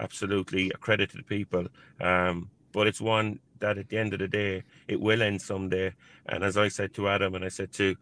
absolutely 0.00 0.70
a 0.70 0.78
credit 0.78 1.10
to 1.10 1.18
the 1.18 1.22
people. 1.22 1.66
Um, 2.00 2.50
but 2.72 2.86
it's 2.86 3.00
one 3.00 3.40
that 3.60 3.78
at 3.78 3.88
the 3.88 3.98
end 3.98 4.14
of 4.14 4.20
the 4.20 4.28
day, 4.28 4.64
it 4.88 5.00
will 5.00 5.22
end 5.22 5.42
someday. 5.42 5.94
And 6.26 6.42
as 6.42 6.56
I 6.56 6.68
said 6.68 6.94
to 6.94 7.08
Adam, 7.08 7.34
and 7.34 7.44
I 7.44 7.48
said 7.48 7.72
to 7.74 7.94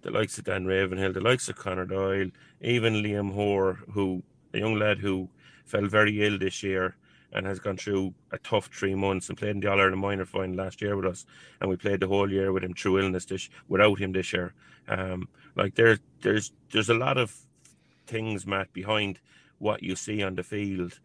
the 0.00 0.10
likes 0.10 0.38
of 0.38 0.44
Dan 0.44 0.66
Ravenhill, 0.66 1.12
the 1.12 1.20
likes 1.20 1.48
of 1.48 1.56
Connor 1.56 1.84
Doyle, 1.84 2.30
even 2.60 2.94
Liam 2.94 3.32
Hoare, 3.32 3.78
who 3.92 4.22
a 4.54 4.58
young 4.58 4.74
lad 4.74 4.98
who 4.98 5.28
fell 5.64 5.86
very 5.86 6.24
ill 6.26 6.38
this 6.38 6.62
year 6.62 6.96
and 7.32 7.46
has 7.46 7.58
gone 7.58 7.76
through 7.76 8.14
a 8.30 8.38
tough 8.38 8.66
three 8.66 8.94
months 8.94 9.28
and 9.28 9.38
played 9.38 9.52
in 9.52 9.60
the 9.60 9.70
All 9.70 9.80
Ireland 9.80 10.00
minor 10.00 10.24
final 10.24 10.56
last 10.56 10.82
year 10.82 10.96
with 10.96 11.06
us, 11.06 11.26
and 11.60 11.70
we 11.70 11.76
played 11.76 12.00
the 12.00 12.08
whole 12.08 12.30
year 12.30 12.52
with 12.52 12.62
him 12.62 12.74
through 12.74 13.00
illness 13.00 13.24
this 13.24 13.48
without 13.68 13.98
him 13.98 14.12
this 14.12 14.32
year. 14.32 14.54
Um, 14.88 15.28
like 15.56 15.74
there's 15.74 15.98
there's 16.20 16.52
there's 16.70 16.90
a 16.90 16.94
lot 16.94 17.18
of 17.18 17.34
things, 18.06 18.46
Matt, 18.46 18.72
behind 18.72 19.20
what 19.58 19.82
you 19.82 19.96
see 19.96 20.22
on 20.22 20.34
the 20.34 20.42
field, 20.42 20.98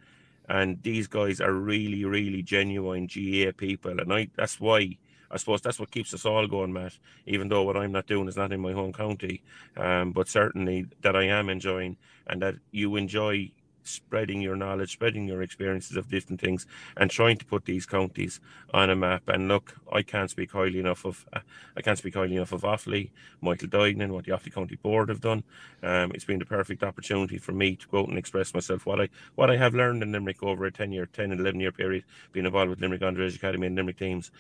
and 0.50 0.82
these 0.84 1.08
guys 1.08 1.40
are 1.40 1.54
really 1.54 2.04
really 2.06 2.44
genuine 2.44 3.08
GAA 3.08 3.52
people, 3.56 4.00
and 4.00 4.14
I 4.14 4.30
that's 4.36 4.60
why. 4.60 4.98
I 5.30 5.36
suppose 5.36 5.60
that's 5.60 5.78
what 5.78 5.92
keeps 5.92 6.14
us 6.14 6.26
all 6.26 6.48
going, 6.48 6.72
Matt. 6.72 6.98
Even 7.26 7.50
though 7.50 7.64
what 7.64 7.76
I'm 7.76 7.92
not 7.92 8.08
doing 8.08 8.30
is 8.30 8.38
not 8.38 8.54
in 8.54 8.62
my 8.62 8.72
home 8.72 8.94
county, 8.94 9.44
um, 9.76 10.14
but 10.14 10.30
certainly 10.30 10.86
that 11.02 11.18
I 11.18 11.26
am 11.26 11.50
enjoying, 11.50 11.98
and 12.28 12.42
that 12.42 12.56
you 12.72 12.96
enjoy 12.96 13.52
spreading 13.88 14.42
your 14.42 14.56
knowledge, 14.56 14.94
spreading 14.94 15.28
your 15.28 15.42
experiences 15.42 15.98
of 15.98 16.10
different 16.10 16.42
things, 16.42 16.66
and 16.96 17.10
trying 17.10 17.38
to 17.38 17.46
put 17.46 17.66
these 17.66 17.86
counties 17.86 18.40
on 18.74 18.90
a 18.90 18.96
map. 18.96 19.24
And 19.28 19.48
look, 19.48 19.76
I 19.92 20.02
can't 20.02 20.30
speak 20.30 20.52
highly 20.52 20.80
enough 20.80 21.06
of 21.06 21.26
uh, 21.34 21.40
I 21.76 21.82
can't 21.82 21.98
speak 21.98 22.16
highly 22.16 22.36
enough 22.36 22.52
of 22.52 22.62
Offaly, 22.62 23.12
Michael 23.42 23.68
Duignan, 23.68 24.12
what 24.12 24.26
the 24.26 24.32
Offaly 24.32 24.54
County 24.54 24.76
Board 24.76 25.10
have 25.10 25.22
done. 25.22 25.44
Um, 25.84 26.12
it's 26.14 26.26
been 26.26 26.40
the 26.40 26.46
perfect 26.46 26.84
opportunity 26.84 27.38
for 27.38 27.52
me 27.52 27.76
to 27.76 27.88
go 27.88 28.00
out 28.00 28.10
and 28.10 28.18
express 28.18 28.54
myself. 28.54 28.86
What 28.86 29.02
I 29.02 29.10
what 29.36 29.50
I 29.50 29.58
have 29.58 29.74
learned 29.74 30.04
in 30.04 30.12
Limerick 30.12 30.44
over 30.44 30.66
a 30.66 30.72
10 30.72 30.92
year, 30.92 31.06
10 31.06 31.32
and 31.32 31.40
11 31.40 31.60
year 31.60 31.72
period, 31.72 32.04
being 32.32 32.46
involved 32.46 32.70
with 32.70 32.82
Limerick 32.82 33.02
Underage 33.02 33.36
Academy 33.36 33.68
and 33.68 33.76
Limerick 33.76 33.98
teams, 33.98 34.32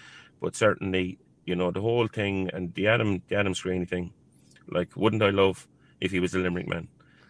but 0.41 0.55
certainly, 0.55 1.17
you 1.45 1.55
know, 1.55 1.71
the 1.71 1.81
whole 1.81 2.07
thing 2.07 2.49
and 2.53 2.73
the 2.73 2.87
Adam 2.87 3.21
the 3.27 3.35
Adam 3.35 3.53
Screeney 3.53 3.87
thing, 3.87 4.13
like, 4.69 4.95
wouldn't 4.95 5.23
I 5.23 5.29
love 5.29 5.67
if 6.01 6.11
he 6.11 6.19
was 6.19 6.33
a 6.33 6.39
Limerick 6.39 6.67
man? 6.67 6.87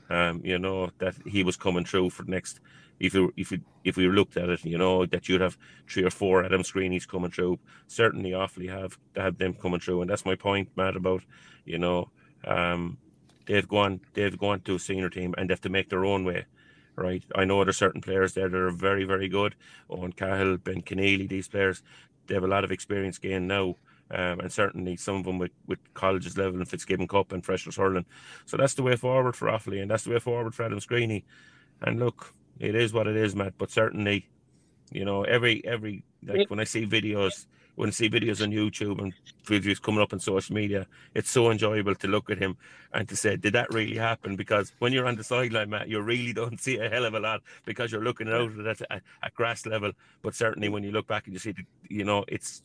Um, 0.09 0.41
you 0.43 0.57
know, 0.57 0.89
that 0.99 1.15
he 1.25 1.43
was 1.43 1.57
coming 1.57 1.85
through 1.85 2.11
for 2.11 2.23
the 2.23 2.31
next. 2.31 2.59
If 2.99 3.13
you 3.13 3.33
if 3.37 3.51
you 3.51 3.61
if 3.83 3.97
we 3.97 4.07
looked 4.07 4.37
at 4.37 4.49
it, 4.49 4.65
you 4.65 4.77
know 4.77 5.05
that 5.05 5.29
you'd 5.29 5.41
have 5.41 5.57
three 5.87 6.03
or 6.03 6.09
four 6.09 6.43
Adam 6.43 6.63
Screeneys 6.63 7.07
coming 7.07 7.29
through. 7.29 7.59
Certainly, 7.87 8.31
Offaly 8.31 8.69
have 8.69 8.97
have 9.15 9.37
them 9.37 9.53
coming 9.53 9.79
through, 9.79 10.01
and 10.01 10.09
that's 10.09 10.25
my 10.25 10.35
point, 10.35 10.69
Matt. 10.75 10.95
About 10.95 11.23
you 11.65 11.77
know, 11.77 12.09
um, 12.45 12.97
they've 13.45 13.67
gone 13.67 14.01
they've 14.13 14.37
gone 14.37 14.61
to 14.61 14.75
a 14.75 14.79
senior 14.79 15.09
team 15.09 15.35
and 15.37 15.49
they 15.49 15.53
have 15.53 15.61
to 15.61 15.69
make 15.69 15.89
their 15.89 16.05
own 16.05 16.23
way. 16.23 16.45
Right, 16.95 17.23
I 17.35 17.45
know 17.45 17.63
there's 17.63 17.77
certain 17.77 18.01
players 18.01 18.33
there 18.33 18.49
that 18.49 18.57
are 18.57 18.71
very, 18.71 19.03
very 19.03 19.29
good. 19.29 19.53
Owen 19.87 20.13
Cahill, 20.13 20.57
Ben 20.57 20.81
Keneally, 20.81 21.29
these 21.29 21.47
players, 21.47 21.83
they 22.25 22.33
have 22.33 22.43
a 22.43 22.47
lot 22.47 22.63
of 22.63 22.71
experience 22.71 23.19
gained 23.19 23.47
now 23.47 23.75
um, 24.11 24.39
and 24.39 24.51
certainly 24.51 24.95
some 24.95 25.15
of 25.15 25.23
them 25.25 25.37
with, 25.37 25.51
with 25.67 25.79
colleges 25.93 26.37
level 26.37 26.59
and 26.59 26.67
Fitzgibbon 26.67 27.07
Cup 27.07 27.31
and 27.31 27.43
Freshers 27.43 27.75
Hurling. 27.75 28.05
So 28.45 28.57
that's 28.57 28.73
the 28.73 28.83
way 28.83 28.95
forward 28.95 29.35
for 29.35 29.47
Offaly, 29.47 29.81
and 29.81 29.91
that's 29.91 30.03
the 30.03 30.11
way 30.11 30.19
forward 30.19 30.55
for 30.55 30.63
Adam 30.63 30.79
Screeney. 30.79 31.23
And 31.81 31.99
look, 31.99 32.33
it 32.59 32.75
is 32.75 32.93
what 32.93 33.07
it 33.07 33.15
is, 33.15 33.35
Matt. 33.35 33.57
But 33.57 33.71
certainly, 33.71 34.29
you 34.91 35.05
know, 35.05 35.23
every 35.23 35.63
every 35.65 36.03
like 36.23 36.49
when 36.49 36.59
I 36.59 36.63
see 36.63 36.85
videos, 36.85 37.45
when 37.75 37.89
I 37.89 37.91
see 37.91 38.09
videos 38.09 38.41
on 38.41 38.51
YouTube 38.51 38.99
and 38.99 39.13
videos 39.45 39.81
coming 39.81 40.01
up 40.01 40.13
on 40.13 40.19
social 40.19 40.55
media, 40.55 40.87
it's 41.13 41.29
so 41.29 41.51
enjoyable 41.51 41.95
to 41.95 42.07
look 42.07 42.29
at 42.29 42.37
him 42.37 42.57
and 42.93 43.07
to 43.09 43.15
say, 43.15 43.35
did 43.35 43.53
that 43.53 43.71
really 43.73 43.97
happen? 43.97 44.35
Because 44.35 44.71
when 44.79 44.93
you're 44.93 45.05
on 45.05 45.15
the 45.15 45.23
sideline, 45.23 45.69
Matt, 45.69 45.89
you 45.89 46.01
really 46.01 46.33
don't 46.33 46.59
see 46.61 46.77
a 46.77 46.89
hell 46.89 47.05
of 47.05 47.13
a 47.13 47.19
lot 47.19 47.41
because 47.65 47.91
you're 47.91 48.03
looking 48.03 48.29
out 48.29 48.57
at 48.59 48.81
at, 48.89 49.01
at 49.21 49.33
grass 49.35 49.65
level. 49.65 49.91
But 50.21 50.33
certainly, 50.33 50.69
when 50.69 50.83
you 50.83 50.91
look 50.91 51.07
back 51.07 51.25
and 51.25 51.33
you 51.33 51.39
see, 51.39 51.51
the, 51.51 51.63
you 51.89 52.05
know, 52.05 52.23
it's 52.27 52.63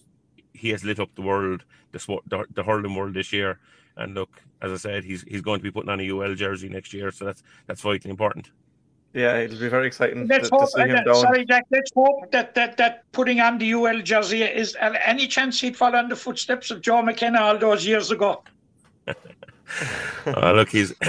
he 0.55 0.71
has 0.71 0.85
lit 0.85 1.01
up 1.01 1.15
the 1.15 1.23
world, 1.23 1.65
the, 1.93 2.21
the, 2.27 2.45
the 2.55 2.63
hurling 2.63 2.95
world 2.95 3.15
this 3.15 3.33
year. 3.33 3.59
And 3.97 4.15
look, 4.15 4.43
as 4.63 4.73
I 4.73 4.77
said, 4.77 5.05
he's 5.05 5.23
he's 5.23 5.43
going 5.43 5.59
to 5.59 5.63
be 5.63 5.71
putting 5.71 5.91
on 5.91 6.01
a 6.01 6.11
UL 6.11 6.35
jersey 6.35 6.69
next 6.69 6.95
year, 6.95 7.11
so 7.11 7.27
that's 7.27 7.43
that's 7.67 7.83
vitally 7.83 8.11
important. 8.11 8.51
Yeah, 9.13 9.37
it'll 9.37 9.59
be 9.59 9.69
very 9.69 9.87
exciting 9.87 10.27
let's 10.27 10.49
to, 10.49 10.57
hope, 10.57 10.71
to 10.71 10.83
see 10.83 10.89
him 10.89 11.05
uh. 11.07 11.15
Sorry, 11.15 11.45
Jack. 11.45 11.67
Let's 11.71 11.91
hope 11.95 12.31
that, 12.33 12.55
that 12.55 12.79
that 12.79 13.05
putting 13.13 13.41
on 13.41 13.59
the 13.59 13.75
UL 13.75 14.01
jersey 14.01 14.43
is 14.43 14.75
uh, 14.81 14.95
any 15.05 15.27
chance 15.27 15.61
he'd 15.61 15.77
follow 15.77 15.99
in 15.99 16.09
the 16.09 16.17
footsteps 16.17 16.71
of 16.71 16.81
Joe 16.81 17.03
McKenna 17.03 17.41
all 17.41 17.59
those 17.59 17.85
years 17.85 18.11
ago. 18.11 18.43
oh, 19.07 19.15
look, 20.55 20.71
he's. 20.71 20.95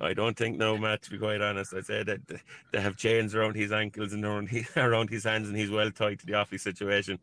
I 0.00 0.14
don't 0.14 0.36
think 0.36 0.56
no, 0.58 0.76
Matt. 0.76 1.02
To 1.02 1.10
be 1.10 1.18
quite 1.18 1.40
honest, 1.40 1.74
I 1.74 1.80
said 1.80 2.06
that 2.06 2.20
they 2.72 2.80
have 2.80 2.96
chains 2.96 3.36
around 3.36 3.54
his 3.54 3.70
ankles 3.70 4.12
and 4.12 4.24
around 4.24 4.48
his, 4.48 4.68
around 4.76 5.10
his 5.10 5.24
hands, 5.24 5.48
and 5.48 5.56
he's 5.56 5.70
well 5.70 5.90
tied 5.90 6.18
to 6.20 6.26
the 6.26 6.32
Offaly 6.32 6.60
situation 6.60 7.18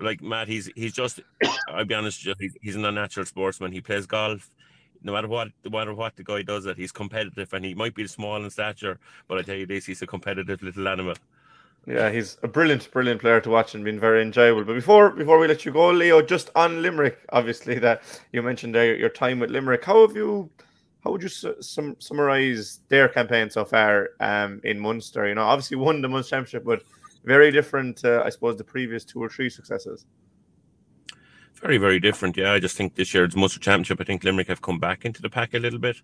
like 0.00 0.22
Matt, 0.22 0.48
he's 0.48 0.70
he's 0.74 0.92
just. 0.92 1.20
I'll 1.68 1.84
be 1.84 1.94
honest, 1.94 2.24
with 2.26 2.40
you, 2.40 2.50
he's 2.60 2.76
an 2.76 2.84
unnatural 2.84 3.26
sportsman. 3.26 3.72
He 3.72 3.80
plays 3.80 4.06
golf. 4.06 4.50
No 5.02 5.12
matter 5.12 5.28
what, 5.28 5.48
no 5.64 5.70
matter 5.70 5.94
what 5.94 6.16
the 6.16 6.24
guy 6.24 6.42
does, 6.42 6.66
it 6.66 6.76
he's 6.76 6.92
competitive, 6.92 7.52
and 7.52 7.64
he 7.64 7.74
might 7.74 7.94
be 7.94 8.06
small 8.06 8.42
in 8.42 8.50
stature, 8.50 8.98
but 9.28 9.38
I 9.38 9.42
tell 9.42 9.54
you 9.54 9.66
this, 9.66 9.86
he's 9.86 10.02
a 10.02 10.06
competitive 10.06 10.62
little 10.62 10.88
animal. 10.88 11.14
Yeah, 11.86 12.10
he's 12.10 12.36
a 12.42 12.48
brilliant, 12.48 12.90
brilliant 12.90 13.20
player 13.20 13.40
to 13.40 13.50
watch 13.50 13.74
and 13.74 13.84
been 13.84 14.00
very 14.00 14.20
enjoyable. 14.20 14.64
But 14.64 14.74
before 14.74 15.10
before 15.10 15.38
we 15.38 15.46
let 15.46 15.64
you 15.64 15.70
go, 15.70 15.90
Leo, 15.90 16.20
just 16.20 16.50
on 16.56 16.82
Limerick, 16.82 17.18
obviously 17.30 17.78
that 17.78 18.02
you 18.32 18.42
mentioned 18.42 18.74
there 18.74 18.96
your 18.96 19.08
time 19.08 19.38
with 19.38 19.50
Limerick. 19.50 19.84
How 19.84 20.06
have 20.06 20.16
you? 20.16 20.50
How 21.04 21.12
would 21.12 21.22
you 21.22 21.28
sum, 21.28 21.94
summarize 22.00 22.80
their 22.88 23.08
campaign 23.08 23.48
so 23.48 23.64
far 23.64 24.10
um, 24.18 24.60
in 24.64 24.80
Munster? 24.80 25.28
You 25.28 25.36
know, 25.36 25.44
obviously 25.44 25.76
won 25.76 26.02
the 26.02 26.08
Munster 26.08 26.30
Championship, 26.30 26.64
but 26.64 26.82
very 27.26 27.50
different, 27.50 28.04
uh, 28.04 28.22
I 28.24 28.30
suppose, 28.30 28.56
the 28.56 28.64
previous 28.64 29.04
two 29.04 29.22
or 29.22 29.28
three 29.28 29.50
successes. 29.50 30.06
Very, 31.60 31.78
very 31.78 31.98
different. 31.98 32.36
Yeah, 32.36 32.52
I 32.52 32.60
just 32.60 32.76
think 32.76 32.94
this 32.94 33.12
year's 33.12 33.34
Munster 33.34 33.58
Championship, 33.58 34.00
I 34.00 34.04
think 34.04 34.24
Limerick 34.24 34.48
have 34.48 34.62
come 34.62 34.78
back 34.78 35.04
into 35.04 35.22
the 35.22 35.30
pack 35.30 35.54
a 35.54 35.58
little 35.58 35.78
bit. 35.78 35.96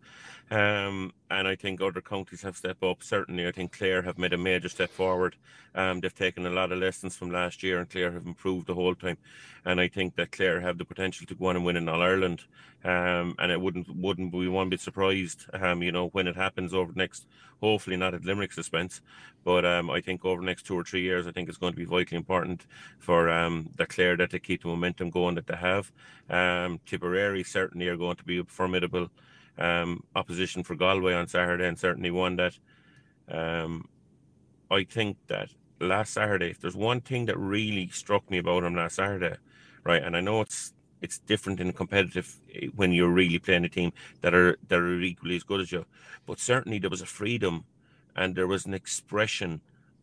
Um, 0.51 1.13
and 1.33 1.49
I 1.49 1.57
think 1.57 1.81
other 1.81 2.01
counties 2.01 2.43
have 2.43 2.57
stepped 2.57 2.83
up. 2.83 3.03
Certainly, 3.03 3.47
I 3.47 3.53
think 3.53 3.77
Clare 3.77 4.03
have 4.03 4.19
made 4.19 4.33
a 4.33 4.39
major 4.39 4.69
step 4.69 4.91
forward. 4.91 5.37
Um, 5.75 6.01
they've 6.01 6.15
taken 6.15 6.47
a 6.47 6.51
lot 6.51 6.73
of 6.73 6.79
lessons 6.79 7.17
from 7.17 7.31
last 7.31 7.63
year, 7.63 7.79
and 7.79 7.89
Clare 7.89 8.13
have 8.13 8.27
improved 8.27 8.67
the 8.67 8.75
whole 8.75 8.95
time. 8.95 9.17
And 9.65 9.81
I 9.81 9.89
think 9.89 10.17
that 10.17 10.33
Clare 10.33 10.61
have 10.61 10.79
the 10.79 10.85
potential 10.85 11.27
to 11.27 11.35
go 11.35 11.47
on 11.47 11.57
and 11.57 11.65
win 11.65 11.77
in 11.77 11.89
All 11.89 12.03
Ireland. 12.03 12.43
Um, 12.85 13.37
and 13.39 13.53
it 13.53 13.61
wouldn't 13.61 13.89
wouldn't 13.95 14.33
be 14.33 14.49
one 14.49 14.69
bit 14.69 14.81
surprised, 14.81 15.47
um, 15.55 15.83
you 15.83 15.93
know, 15.93 16.09
when 16.09 16.27
it 16.27 16.35
happens 16.35 16.75
over 16.75 16.93
the 16.93 16.99
next, 16.99 17.27
hopefully 17.61 17.97
not 17.97 18.13
at 18.13 18.25
Limerick's 18.25 18.59
expense, 18.59 19.01
but 19.45 19.65
um, 19.65 19.89
I 19.89 20.01
think 20.01 20.25
over 20.25 20.41
the 20.41 20.47
next 20.47 20.67
two 20.67 20.75
or 20.75 20.83
three 20.83 21.03
years, 21.03 21.29
I 21.29 21.31
think 21.31 21.49
it's 21.49 21.59
going 21.59 21.73
to 21.75 21.79
be 21.79 21.85
vitally 21.85 22.17
important 22.17 22.67
for 22.99 23.31
um, 23.31 23.71
the 23.77 23.87
Clare 23.87 24.17
that 24.17 24.31
they 24.31 24.41
keep 24.41 24.63
the 24.63 24.69
momentum 24.69 25.11
going 25.11 25.37
that 25.37 25.47
they 25.47 25.55
have. 25.55 25.93
Um, 26.29 26.81
Tipperary 26.85 27.45
certainly 27.45 27.87
are 27.87 27.97
going 27.97 28.17
to 28.17 28.25
be 28.25 28.43
formidable 28.43 29.09
um, 29.59 30.05
opposition 30.15 30.63
for 30.63 30.75
Galway 30.75 31.15
on 31.15 31.27
Saturday, 31.29 31.67
and 31.67 31.79
certainly 31.79 32.11
one 32.11 32.37
that 32.37 32.59
um, 33.29 33.89
I 34.71 34.85
think 34.85 35.17
that 35.29 35.51
last 35.81 36.15
Saturday, 36.15 36.51
if 36.51 36.61
there's 36.61 36.77
one 36.77 37.01
thing 37.01 37.27
that 37.27 37.39
really 37.39 37.89
struck 37.89 38.31
me 38.31 38.39
about 38.39 38.65
him 38.65 38.75
last 38.75 38.97
Saturday, 38.97 39.37
right, 39.85 40.03
and 40.03 40.17
I 40.17 40.21
know 40.21 40.41
it's 40.41 40.73
it's 41.03 41.19
different 41.19 41.61
in 41.61 41.73
competitive 41.73 42.39
eh, 42.55 42.69
when 42.75 42.93
you're 42.93 43.11
really 43.11 43.39
playing 43.39 43.65
a 43.65 43.69
team 43.69 43.93
that 44.21 44.35
are 44.35 44.57
that 44.69 44.79
are 44.79 45.01
equally 45.01 45.37
as 45.37 45.43
good 45.43 45.61
as 45.61 45.73
you, 45.73 45.85
but 46.27 46.39
certainly 46.39 46.79
there 46.79 46.91
was 46.91 47.03
a 47.03 47.07
freedom 47.07 47.65
and 48.17 48.35
there 48.35 48.47
was 48.47 48.67
an 48.67 48.75
expression 48.75 49.61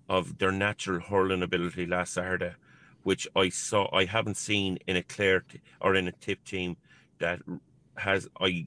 of 0.10 0.40
their 0.40 0.52
natural 0.52 1.00
hurling 1.00 1.44
ability 1.44 1.86
last 1.86 2.14
Saturday, 2.14 2.54
which 3.04 3.28
I 3.36 3.50
saw 3.50 3.88
I 3.96 4.06
haven't 4.06 4.38
seen 4.38 4.80
in 4.88 4.96
a 4.96 5.04
Clare 5.04 5.42
t- 5.42 5.62
or 5.80 5.96
in 5.96 6.08
a 6.08 6.12
tip 6.12 6.44
team 6.44 6.78
that 7.20 7.40
has 7.98 8.28
I 8.40 8.66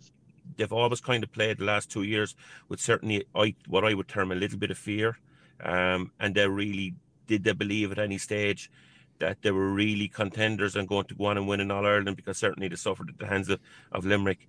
they've 0.57 0.73
always 0.73 1.01
kind 1.01 1.25
of 1.25 1.33
played 1.33 1.59
the 1.59 1.65
last 1.65 1.91
two 1.91 2.03
years 2.03 2.35
with 2.69 2.81
certainly 2.81 3.25
I 3.35 3.55
what 3.69 3.85
I 3.85 3.95
would 3.95 4.09
term 4.09 4.33
a 4.33 4.37
little 4.37 4.59
bit 4.59 4.71
of 4.71 4.79
fear, 4.79 5.19
um, 5.63 6.13
and 6.21 6.35
they 6.35 6.49
really 6.49 6.95
did 7.27 7.45
they 7.45 7.53
believe 7.53 7.93
at 7.93 7.99
any 7.99 8.19
stage 8.19 8.71
that 9.19 9.41
they 9.43 9.53
were 9.53 9.71
really 9.71 10.09
contenders 10.09 10.75
and 10.75 10.89
going 10.89 11.05
to 11.07 11.15
go 11.15 11.27
on 11.27 11.37
and 11.39 11.47
win 11.47 11.61
in 11.61 11.71
All 11.71 11.87
Ireland 11.87 12.17
because 12.17 12.39
certainly 12.39 12.69
they 12.69 12.77
suffered 12.77 13.09
at 13.09 13.19
the 13.19 13.27
hands 13.27 13.49
of, 13.49 13.61
of 13.93 14.05
Limerick. 14.05 14.49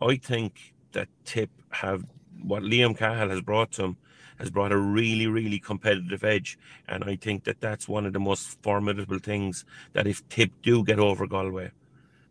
I 0.00 0.16
think 0.16 0.74
that 0.92 1.08
Tip 1.24 1.50
have 1.70 2.04
what 2.42 2.62
Liam 2.62 2.96
Cahill 2.96 3.30
has 3.30 3.40
brought 3.40 3.72
to 3.72 3.84
him 3.84 3.96
has 4.38 4.50
brought 4.50 4.72
a 4.72 4.78
really, 4.78 5.26
really 5.26 5.58
competitive 5.58 6.24
edge. 6.24 6.58
And 6.88 7.04
I 7.04 7.16
think 7.16 7.44
that 7.44 7.60
that's 7.60 7.88
one 7.88 8.06
of 8.06 8.12
the 8.12 8.20
most 8.20 8.60
formidable 8.62 9.18
things 9.18 9.64
that 9.92 10.06
if 10.06 10.26
Tip 10.28 10.50
do 10.62 10.82
get 10.82 10.98
over 10.98 11.26
Galway, 11.26 11.70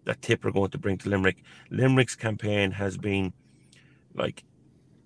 that 0.06 0.22
Tip 0.22 0.46
are 0.46 0.52
going 0.52 0.72
to 0.72 0.78
bring 0.78 0.98
to 1.00 1.10
Limerick. 1.10 1.44
Limerick's 1.70 2.16
campaign 2.16 2.72
has 2.72 2.98
been 2.98 3.34
like 4.14 4.44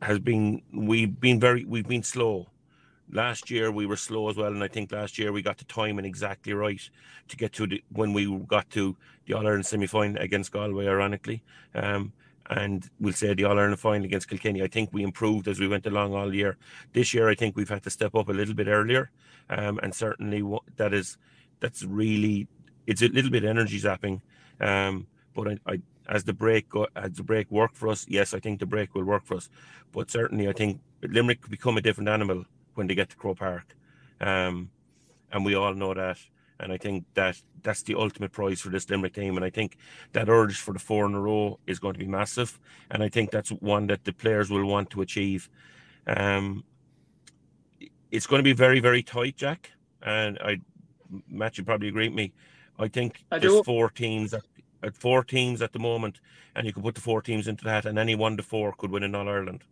has 0.02 0.20
been 0.20 0.62
we've 0.74 1.20
been 1.20 1.40
very 1.40 1.66
we've 1.66 1.88
been 1.88 2.04
slow. 2.04 2.48
Last 3.12 3.52
year 3.52 3.72
we 3.72 3.86
were 3.86 3.98
slow 3.98 4.30
as 4.30 4.36
well, 4.38 4.52
and 4.52 4.64
I 4.64 4.68
think 4.68 4.92
last 4.92 5.20
year 5.20 5.32
we 5.32 5.42
got 5.42 5.58
the 5.58 5.66
timing 5.66 6.06
exactly 6.06 6.54
right 6.54 6.82
to 7.28 7.38
get 7.38 7.54
to 7.54 7.68
the, 7.68 7.84
when 7.92 8.14
we 8.14 8.26
got 8.48 8.70
to 8.72 8.98
the 9.26 9.34
All 9.36 9.46
Ireland 9.46 9.66
semi 9.66 9.88
final 9.88 10.22
against 10.22 10.52
Galway, 10.52 10.88
ironically. 10.88 11.44
Um, 11.76 12.14
and 12.50 12.90
we'll 13.00 13.14
say 13.14 13.34
the 13.34 13.46
All 13.46 13.60
Ireland 13.60 13.80
final 13.80 14.06
against 14.06 14.30
Kilkenny. 14.30 14.64
I 14.64 14.68
think 14.68 14.92
we 14.92 15.04
improved 15.04 15.48
as 15.48 15.60
we 15.60 15.68
went 15.68 15.86
along 15.86 16.14
all 16.14 16.34
year. 16.34 16.58
This 16.94 17.14
year, 17.14 17.30
I 17.30 17.36
think 17.36 17.56
we've 17.56 17.70
had 17.70 17.84
to 17.84 17.90
step 17.90 18.16
up 18.16 18.30
a 18.30 18.34
little 18.34 18.56
bit 18.56 18.68
earlier, 18.68 19.12
um, 19.50 19.80
and 19.84 19.94
certainly 19.94 20.42
what, 20.42 20.64
that 20.78 20.94
is 20.94 21.18
that's 21.60 21.84
really 21.84 22.48
it's 22.88 23.02
a 23.02 23.08
little 23.08 23.32
bit 23.32 23.44
energy 23.44 23.80
zapping. 23.80 24.22
Um, 24.60 25.08
but 25.34 25.48
I, 25.48 25.60
I, 25.68 25.82
as 26.08 26.24
the 26.24 26.34
break 26.34 26.70
go, 26.70 26.88
as 26.96 27.14
the 27.14 27.24
break 27.24 27.50
worked 27.52 27.78
for 27.78 27.90
us, 27.90 28.06
yes, 28.08 28.34
I 28.34 28.40
think 28.40 28.60
the 28.60 28.66
break 28.66 28.96
will 28.96 29.04
work 29.04 29.26
for 29.26 29.36
us. 29.38 29.50
But 29.92 30.12
certainly, 30.12 30.48
I 30.48 30.54
think 30.54 30.80
Limerick 31.02 31.42
could 31.42 31.52
become 31.52 31.78
a 31.78 31.82
different 31.82 32.10
animal 32.10 32.46
when 32.76 32.88
they 32.88 32.96
get 32.96 33.10
to 33.10 33.16
Croke 33.16 33.40
Park, 33.40 33.76
um, 34.22 34.70
and 35.32 35.46
we 35.46 35.56
all 35.56 35.74
know 35.74 35.94
that. 35.94 36.18
And 36.60 36.72
I 36.72 36.78
think 36.78 37.04
that 37.16 37.42
that's 37.64 37.84
the 37.84 37.96
ultimate 37.96 38.32
prize 38.32 38.62
for 38.62 38.70
this 38.70 38.90
Limerick 38.90 39.14
team. 39.14 39.36
And 39.36 39.46
I 39.46 39.50
think 39.50 39.78
that 40.14 40.30
urge 40.30 40.58
for 40.58 40.74
the 40.74 40.80
four 40.80 41.06
in 41.06 41.14
a 41.14 41.20
row 41.20 41.60
is 41.68 41.80
going 41.80 41.94
to 41.94 42.00
be 42.00 42.08
massive. 42.08 42.58
And 42.92 43.04
I 43.04 43.10
think 43.10 43.32
that's 43.32 43.50
one 43.50 43.88
that 43.88 44.06
the 44.06 44.14
players 44.14 44.50
will 44.50 44.66
want 44.66 44.90
to 44.92 45.02
achieve. 45.02 45.50
Um, 46.08 46.64
it's 48.10 48.26
going 48.26 48.40
to 48.40 48.44
be 48.44 48.54
very, 48.54 48.80
very 48.80 49.04
tight, 49.04 49.36
Jack. 49.36 49.72
And 50.02 50.40
I, 50.40 50.62
Matt, 51.28 51.58
you 51.58 51.66
probably 51.66 51.90
agree 51.90 52.08
with 52.08 52.16
me. 52.16 52.34
I 52.78 52.88
think 52.88 53.24
I 53.32 53.40
there's 53.40 53.54
do. 53.54 53.64
four 53.64 53.90
teams 53.90 54.34
at, 54.34 54.44
at 54.84 54.96
four 54.96 55.24
teams 55.24 55.62
at 55.62 55.74
the 55.74 55.80
moment, 55.80 56.20
and 56.56 56.66
you 56.66 56.74
could 56.74 56.84
put 56.84 56.96
the 56.96 57.02
four 57.02 57.22
teams 57.22 57.48
into 57.48 57.64
that, 57.66 57.86
and 57.86 57.98
any 57.98 58.16
one 58.16 58.38
to 58.38 58.44
four 58.44 58.74
could 58.74 58.92
win 58.92 59.04
in 59.04 59.16
All 59.16 59.30
Ireland. 59.30 59.64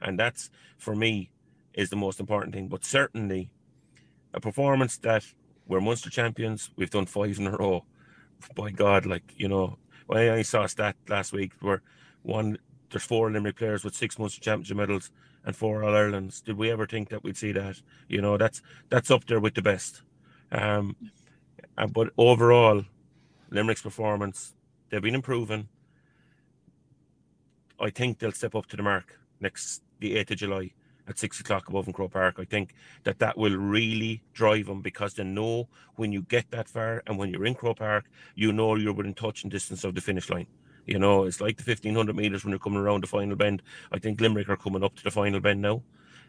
And 0.00 0.18
that's 0.18 0.50
for 0.76 0.94
me 0.94 1.30
is 1.74 1.90
the 1.90 1.96
most 1.96 2.20
important 2.20 2.54
thing. 2.54 2.68
But 2.68 2.84
certainly, 2.84 3.50
a 4.32 4.40
performance 4.40 4.96
that 4.98 5.24
we're 5.66 5.80
Munster 5.80 6.10
champions, 6.10 6.70
we've 6.76 6.90
done 6.90 7.06
five 7.06 7.38
in 7.38 7.46
a 7.46 7.56
row. 7.56 7.84
By 8.54 8.70
God, 8.70 9.04
like 9.04 9.34
you 9.36 9.48
know, 9.48 9.78
when 10.06 10.30
I 10.30 10.42
saw 10.42 10.62
a 10.62 10.68
stat 10.68 10.94
last 11.08 11.32
week 11.32 11.52
where 11.60 11.82
one 12.22 12.58
there's 12.90 13.04
four 13.04 13.30
Limerick 13.30 13.56
players 13.56 13.84
with 13.84 13.94
six 13.94 14.18
Munster 14.18 14.40
championship 14.40 14.76
medals 14.76 15.10
and 15.44 15.54
four 15.54 15.84
All 15.84 15.94
Irelands. 15.94 16.40
Did 16.40 16.56
we 16.56 16.70
ever 16.70 16.86
think 16.86 17.08
that 17.08 17.22
we'd 17.22 17.36
see 17.36 17.52
that? 17.52 17.80
You 18.08 18.20
know, 18.20 18.36
that's 18.36 18.62
that's 18.88 19.10
up 19.10 19.26
there 19.26 19.40
with 19.40 19.54
the 19.54 19.62
best. 19.62 20.02
Um, 20.52 20.96
but 21.86 22.10
overall, 22.18 22.84
Limerick's 23.50 23.82
performance, 23.82 24.54
they've 24.90 25.02
been 25.02 25.14
improving. 25.14 25.68
I 27.80 27.90
think 27.90 28.18
they'll 28.18 28.32
step 28.32 28.54
up 28.54 28.66
to 28.66 28.76
the 28.76 28.82
mark 28.82 29.18
next 29.40 29.82
the 30.00 30.16
8th 30.16 30.32
of 30.32 30.36
July 30.38 30.70
at 31.08 31.18
six 31.18 31.40
o'clock 31.40 31.68
above 31.68 31.86
in 31.86 31.92
Croke 31.92 32.12
Park. 32.12 32.36
I 32.38 32.44
think 32.44 32.74
that 33.04 33.18
that 33.20 33.38
will 33.38 33.56
really 33.56 34.22
drive 34.34 34.66
them 34.66 34.82
because 34.82 35.14
they 35.14 35.24
know 35.24 35.68
when 35.96 36.12
you 36.12 36.22
get 36.22 36.50
that 36.50 36.68
far 36.68 37.02
and 37.06 37.18
when 37.18 37.30
you're 37.30 37.46
in 37.46 37.54
Croke 37.54 37.78
Park, 37.78 38.04
you 38.34 38.52
know 38.52 38.74
you're 38.76 38.92
within 38.92 39.14
touching 39.14 39.48
distance 39.50 39.84
of 39.84 39.94
the 39.94 40.00
finish 40.00 40.28
line. 40.28 40.46
You 40.86 40.98
know, 40.98 41.24
it's 41.24 41.40
like 41.40 41.56
the 41.56 41.70
1500 41.70 42.14
metres 42.16 42.44
when 42.44 42.50
you're 42.50 42.58
coming 42.58 42.78
around 42.78 43.02
the 43.02 43.08
final 43.08 43.36
bend. 43.36 43.62
I 43.92 43.98
think 43.98 44.20
Limerick 44.20 44.48
are 44.48 44.56
coming 44.56 44.84
up 44.84 44.94
to 44.96 45.04
the 45.04 45.10
final 45.10 45.40
bend 45.40 45.60
now. 45.60 45.82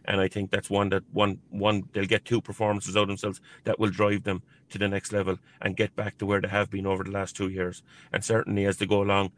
And 0.10 0.20
I 0.20 0.28
think 0.28 0.50
that's 0.50 0.72
one 0.72 0.90
that 0.90 1.04
one 1.14 1.40
one 1.52 1.88
they'll 1.94 2.06
get 2.06 2.26
two 2.26 2.42
performances 2.42 2.98
out 2.98 3.04
of 3.04 3.08
themselves 3.10 3.40
that 3.64 3.80
will 3.80 3.92
drive 3.92 4.24
them 4.24 4.42
to 4.72 4.80
the 4.80 4.90
next 4.90 5.14
level 5.14 5.38
and 5.62 5.78
get 5.78 5.96
back 5.96 6.18
to 6.18 6.26
where 6.26 6.42
they 6.42 6.48
have 6.48 6.72
been 6.72 6.88
over 6.88 7.04
the 7.04 7.12
last 7.12 7.36
two 7.36 7.48
years. 7.48 7.84
And 8.12 8.26
certainly 8.26 8.66
as 8.66 8.78
they 8.78 8.88
go 8.88 9.04
along, 9.04 9.32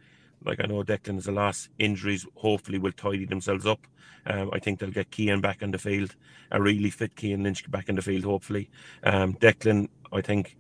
like 0.46 0.62
I 0.64 0.68
know 0.68 0.82
Declan 0.82 1.18
is 1.18 1.28
a 1.28 1.32
loss. 1.34 1.68
Injuries 1.78 2.26
hopefully 2.36 2.80
will 2.80 2.94
tidy 2.94 3.26
themselves 3.26 3.66
up. 3.66 3.86
Um, 4.26 4.50
I 4.54 4.60
think 4.60 4.80
they'll 4.80 4.92
get 4.92 5.14
Cian 5.14 5.42
back 5.42 5.62
in 5.62 5.72
the 5.72 5.78
field, 5.78 6.16
a 6.52 6.62
really 6.62 6.90
fit 6.90 7.12
Cian 7.20 7.44
Lynch 7.44 7.70
back 7.70 7.90
in 7.90 7.96
the 7.96 8.02
field. 8.02 8.24
Hopefully, 8.24 8.70
um, 9.04 9.34
Declan. 9.36 9.90
I 10.14 10.22
think, 10.22 10.58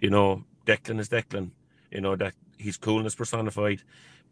you 0.00 0.10
know, 0.10 0.44
Declan 0.66 1.00
is 1.00 1.08
Declan. 1.08 1.50
You 1.90 2.00
know 2.00 2.16
that 2.16 2.34
he's 2.58 2.76
coolness 2.76 3.14
personified, 3.16 3.82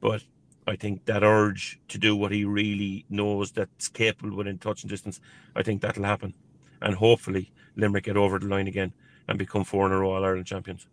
but 0.01 0.23
I 0.67 0.77
think 0.77 1.05
that 1.07 1.23
urge 1.23 1.81
to 1.89 1.99
do 1.99 2.17
what 2.17 2.33
he 2.33 2.45
really 2.45 3.05
knows 3.09 3.53
that's 3.53 3.89
capable 3.89 4.37
within 4.37 4.59
touch 4.59 4.83
and 4.83 4.91
distance. 4.91 5.21
I 5.55 5.63
think 5.63 5.81
that'll 5.81 6.05
happen, 6.05 6.35
and 6.83 6.95
hopefully 6.95 7.53
Limerick 7.77 8.05
get 8.05 8.17
over 8.17 8.39
the 8.39 8.47
line 8.47 8.67
again 8.69 8.93
and 9.29 9.39
become 9.39 9.65
four 9.65 9.87
in 9.87 9.93
a 9.93 9.99
row 9.99 10.13
All 10.13 10.25
Ireland 10.25 10.47
champions. 10.47 10.89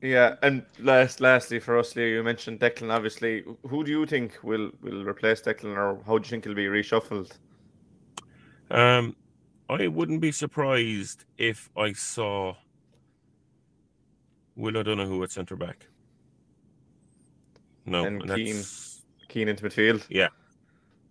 Yeah, 0.00 0.36
and 0.42 0.64
last, 0.78 1.20
lastly 1.20 1.58
for 1.58 1.76
us, 1.78 1.96
Leo, 1.96 2.06
you 2.06 2.22
mentioned 2.22 2.60
Declan. 2.60 2.92
Obviously, 2.92 3.44
who 3.66 3.82
do 3.84 3.90
you 3.90 4.06
think 4.06 4.38
will 4.44 4.70
will 4.80 5.04
replace 5.04 5.40
Declan, 5.42 5.76
or 5.76 6.02
how 6.06 6.18
do 6.18 6.26
you 6.26 6.30
think 6.30 6.44
he'll 6.44 6.54
be 6.54 6.66
reshuffled? 6.66 7.32
Um, 8.70 9.16
I 9.68 9.88
wouldn't 9.88 10.20
be 10.20 10.32
surprised 10.32 11.24
if 11.38 11.70
I 11.76 11.92
saw 11.92 12.56
Will 14.56 14.76
O'Donoghue 14.76 15.22
at 15.22 15.30
centre 15.30 15.56
back. 15.56 15.88
No, 17.86 18.06
And 18.06 18.20
and 18.20 18.28
that's 18.28 18.97
Cian 19.28 19.48
into 19.48 19.64
midfield. 19.64 20.04
yeah, 20.08 20.28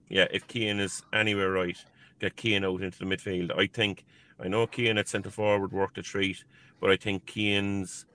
yeah. 0.09 0.27
If 0.31 0.47
Cian 0.47 0.79
is 0.79 1.03
anywhere 1.13 1.51
right, 1.51 1.77
get 2.19 2.39
Cian 2.39 2.65
out 2.65 2.81
into 2.81 2.99
the 2.99 3.05
midfield. 3.05 3.57
I 3.57 3.67
think 3.67 4.05
I 4.39 4.47
know 4.47 4.67
Cian 4.67 4.97
at 4.97 5.07
centre 5.07 5.31
forward 5.31 5.71
worked 5.71 5.97
a 5.97 6.01
treat, 6.03 6.43
but 6.79 6.89
I 6.91 6.97
think 6.97 7.29
Cian's 7.29 8.05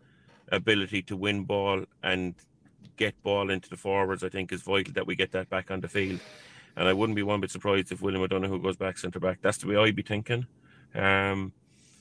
ability 0.51 1.03
to 1.03 1.17
win 1.17 1.45
ball 1.45 1.85
and 2.03 2.35
get 2.97 3.21
ball 3.23 3.51
into 3.51 3.69
the 3.69 3.77
forwards, 3.77 4.23
I 4.23 4.29
think, 4.29 4.53
is 4.53 4.63
vital 4.63 4.93
that 4.95 5.07
we 5.07 5.17
get 5.17 5.33
that 5.33 5.49
back 5.51 5.71
on 5.71 5.81
the 5.81 5.89
field. 5.89 6.21
And 6.77 6.89
I 6.89 6.93
wouldn't 6.93 7.17
be 7.17 7.23
one 7.23 7.41
bit 7.41 7.51
surprised 7.51 7.93
if 7.93 8.01
William 8.03 8.23
O'Donoghue 8.23 8.63
goes 8.63 8.77
back 8.77 8.99
centre 8.99 9.21
back. 9.21 9.39
That's 9.43 9.59
the 9.59 9.69
way 9.69 9.77
I'd 9.77 9.97
be 9.97 10.03
thinking. 10.03 10.47
Um, 10.95 11.53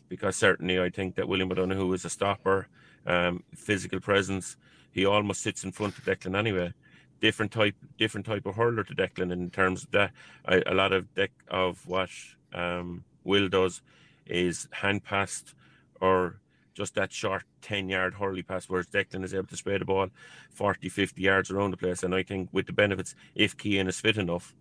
because 0.10 0.36
certainly 0.36 0.80
I 0.80 0.90
think 0.90 1.16
that 1.16 1.28
William 1.28 1.52
O'Donoghue 1.52 1.94
is 1.94 2.06
a 2.06 2.10
stopper, 2.10 2.68
um, 3.06 3.44
physical 3.56 4.00
presence. 4.00 4.58
He 4.92 5.06
almost 5.06 5.42
sits 5.42 5.64
in 5.64 5.72
front 5.72 5.98
of 5.98 6.04
Declan 6.04 6.38
anyway. 6.38 6.74
Different 7.22 7.52
type, 7.52 7.76
different 7.98 8.26
type 8.26 8.46
of 8.46 8.56
hurler 8.56 8.84
to 8.84 8.96
Declan 8.96 9.32
in 9.32 9.50
terms 9.52 9.84
of 9.84 9.92
that. 9.92 10.12
I, 10.46 10.64
a 10.66 10.74
lot 10.74 10.92
of 10.92 11.14
dec 11.14 11.30
of 11.50 11.88
what 11.88 12.10
um, 12.54 13.04
Will 13.24 13.48
does 13.48 13.82
is 14.26 14.68
hand 14.72 15.04
passed 15.04 15.54
or 16.00 16.42
just 16.74 16.96
that 16.96 17.12
short 17.12 17.44
10 17.62 17.90
yard 17.90 18.16
hurley 18.16 18.42
pass, 18.42 18.66
whereas 18.68 18.88
Declan 18.88 19.24
is 19.24 19.34
able 19.34 19.48
to 19.48 19.58
spray 19.58 19.78
the 19.78 19.86
ball 19.86 20.10
40, 20.52 20.90
50 20.90 21.22
yards 21.22 21.52
around 21.52 21.72
the 21.72 21.78
place. 21.78 22.04
And 22.04 22.16
I 22.16 22.24
think 22.24 22.50
with 22.52 22.66
the 22.66 22.74
benefits, 22.74 23.16
if 23.36 23.56
Cian 23.62 23.88
is 23.88 24.00
fit 24.00 24.18
enough 24.18 24.56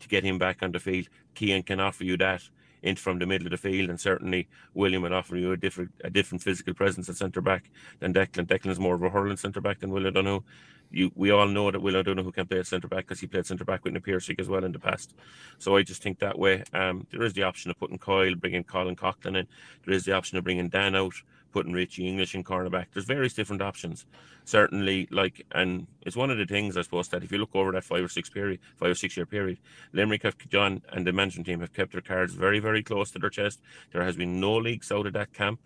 to 0.00 0.08
get 0.08 0.24
him 0.24 0.38
back 0.38 0.62
on 0.62 0.72
the 0.72 0.80
field, 0.80 1.08
Cian 1.34 1.62
can 1.62 1.80
offer 1.80 2.04
you 2.04 2.16
that 2.18 2.42
in 2.82 2.96
from 2.96 3.18
the 3.18 3.26
middle 3.26 3.46
of 3.46 3.50
the 3.50 3.56
field, 3.56 3.90
and 3.90 4.00
certainly 4.00 4.48
William 4.74 5.02
would 5.02 5.12
offer 5.12 5.36
you 5.36 5.52
a 5.52 5.56
different 5.56 5.90
a 6.04 6.10
different 6.10 6.42
physical 6.42 6.74
presence 6.74 7.08
at 7.08 7.16
centre 7.16 7.40
back 7.40 7.70
than 7.98 8.14
Declan. 8.14 8.46
Declan 8.46 8.70
is 8.70 8.78
more 8.78 8.94
of 8.94 9.02
a 9.02 9.10
hurling 9.10 9.36
centre 9.36 9.60
back 9.60 9.80
than 9.80 9.90
Will 9.90 10.06
O'Donoghue. 10.06 10.44
You, 10.90 11.10
we 11.14 11.30
all 11.30 11.48
know 11.48 11.70
that 11.70 11.80
Will 11.80 11.96
O'Donoghue 11.96 12.32
can 12.32 12.46
play 12.46 12.58
at 12.58 12.66
centre 12.66 12.88
back 12.88 13.06
because 13.06 13.20
he 13.20 13.26
played 13.26 13.46
centre 13.46 13.64
back 13.64 13.84
with 13.84 13.92
Na 13.92 14.00
Piarsaigh 14.00 14.36
as 14.38 14.48
well 14.48 14.64
in 14.64 14.72
the 14.72 14.78
past. 14.78 15.14
So 15.58 15.76
I 15.76 15.82
just 15.82 16.02
think 16.02 16.18
that 16.20 16.38
way. 16.38 16.62
Um, 16.72 17.06
there 17.10 17.22
is 17.22 17.32
the 17.32 17.42
option 17.42 17.70
of 17.70 17.78
putting 17.78 17.98
Coyle, 17.98 18.34
bringing 18.34 18.64
Colin 18.64 18.96
Coughlan 18.96 19.36
in. 19.36 19.46
There 19.84 19.94
is 19.94 20.04
the 20.04 20.12
option 20.12 20.38
of 20.38 20.44
bringing 20.44 20.68
Dan 20.68 20.94
out, 20.94 21.14
putting 21.52 21.72
Richie 21.72 22.06
English 22.06 22.34
in 22.34 22.44
cornerback. 22.44 22.86
There's 22.92 23.06
various 23.06 23.34
different 23.34 23.62
options. 23.62 24.06
Certainly, 24.44 25.08
like, 25.10 25.44
and 25.52 25.86
it's 26.02 26.16
one 26.16 26.30
of 26.30 26.38
the 26.38 26.46
things 26.46 26.76
I 26.76 26.82
suppose 26.82 27.08
that 27.08 27.24
if 27.24 27.32
you 27.32 27.38
look 27.38 27.54
over 27.54 27.72
that 27.72 27.84
five 27.84 28.04
or 28.04 28.08
six 28.08 28.28
period, 28.30 28.60
five 28.76 28.90
or 28.90 28.94
six 28.94 29.16
year 29.16 29.26
period, 29.26 29.58
Limerick 29.92 30.22
have 30.22 30.36
John 30.48 30.82
and 30.92 31.06
the 31.06 31.12
management 31.12 31.46
team 31.46 31.60
have 31.60 31.72
kept 31.72 31.92
their 31.92 32.00
cards 32.00 32.34
very, 32.34 32.60
very 32.60 32.82
close 32.82 33.10
to 33.12 33.18
their 33.18 33.30
chest. 33.30 33.60
There 33.92 34.04
has 34.04 34.16
been 34.16 34.38
no 34.38 34.54
leaks 34.56 34.92
out 34.92 35.06
of 35.06 35.14
that 35.14 35.32
camp, 35.32 35.60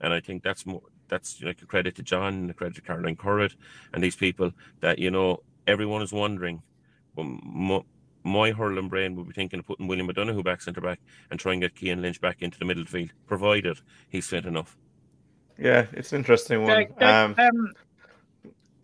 and 0.00 0.12
I 0.12 0.20
think 0.20 0.42
that's 0.42 0.66
more 0.66 0.82
that's 1.08 1.42
like 1.42 1.62
a 1.62 1.66
credit 1.66 1.94
to 1.96 2.02
John 2.02 2.34
and 2.34 2.50
a 2.50 2.54
credit 2.54 2.76
to 2.76 2.82
Caroline 2.82 3.16
Currid 3.16 3.54
and 3.92 4.02
these 4.02 4.16
people 4.16 4.52
that 4.80 4.98
you 4.98 5.10
know 5.10 5.42
everyone 5.66 6.02
is 6.02 6.12
wondering. 6.12 6.62
Well, 7.14 7.26
mo- 7.42 7.86
my 8.24 8.50
hurling 8.50 8.88
brain 8.88 9.14
would 9.14 9.28
be 9.28 9.32
thinking 9.32 9.60
of 9.60 9.66
putting 9.66 9.86
William 9.86 10.10
O'Donoghue 10.10 10.42
back 10.42 10.60
centre 10.60 10.80
back 10.80 11.00
and 11.30 11.38
try 11.38 11.52
and 11.52 11.62
get 11.62 11.78
Cian 11.78 12.02
Lynch 12.02 12.20
back 12.20 12.42
into 12.42 12.58
the 12.58 12.64
middle 12.64 12.84
field, 12.84 13.12
provided 13.26 13.78
he's 14.08 14.26
fit 14.26 14.46
enough. 14.46 14.76
Yeah, 15.58 15.86
it's 15.92 16.12
an 16.12 16.18
interesting 16.18 16.62
one. 16.62 16.72
Like 16.72 16.98
that, 16.98 17.24
Um, 17.24 17.34
um, 17.38 17.72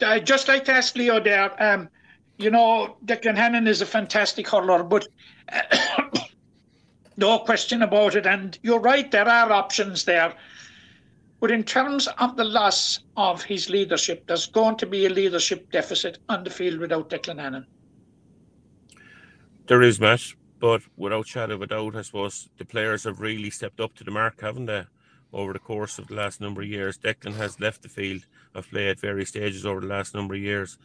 I'd 0.01 0.27
just 0.27 0.49
like 0.49 0.64
to 0.66 0.73
ask 0.73 0.97
Leo 0.97 1.20
there. 1.20 1.61
Um, 1.62 1.89
you 2.39 2.51
know, 2.51 2.97
Declan 3.05 3.37
Hannon 3.37 3.66
is 3.66 3.83
a 3.83 3.87
fantastic 3.87 4.49
hurler, 4.49 4.83
but 4.83 5.07
no 7.16 7.41
question 7.41 7.83
about 7.83 8.14
it. 8.14 8.27
And 8.27 8.59
you're 8.62 8.81
right, 8.81 9.11
there 9.11 9.29
are 9.29 9.53
options 9.53 10.05
there. 10.05 10.35
But 11.43 11.51
in 11.51 11.64
terms 11.64 12.07
of 12.18 12.36
the 12.36 12.45
loss 12.45 13.01
of 13.16 13.43
his 13.43 13.68
leadership, 13.68 14.28
there's 14.28 14.47
going 14.47 14.76
to 14.76 14.86
be 14.86 15.07
a 15.07 15.11
leadership 15.11 15.72
deficit 15.72 16.18
on 16.28 16.45
the 16.45 16.51
field 16.51 16.78
without 16.78 17.11
Declan 17.11 17.40
Hannon. 17.40 17.66
There 19.66 19.82
is, 19.82 19.99
Matt, 19.99 20.22
but 20.61 20.82
without 20.97 21.26
shadow 21.26 21.55
of 21.55 21.62
a 21.62 21.66
doubt, 21.66 21.97
I 21.97 22.03
suppose 22.03 22.49
the 22.59 22.64
players 22.64 23.03
have 23.03 23.18
really 23.18 23.51
stepped 23.51 23.80
up 23.80 23.93
to 23.97 24.05
the 24.05 24.12
mark, 24.12 24.40
haven't 24.40 24.66
they? 24.66 24.84
Over 25.32 25.53
the 25.53 25.59
course 25.59 25.99
of 25.99 26.07
the 26.07 26.14
last 26.14 26.40
number 26.40 26.62
of 26.62 26.68
years, 26.68 26.97
Declan 26.97 27.34
has 27.34 27.59
left 27.59 27.82
the 27.82 27.88
field 27.88 28.24
of 28.55 28.70
play 28.70 28.88
at 28.88 29.01
various 29.01 29.30
stages 29.30 29.66
over 29.66 29.80
the 29.80 29.88
last 29.88 30.14
number 30.14 30.34
of 30.34 30.40
years 30.40 30.78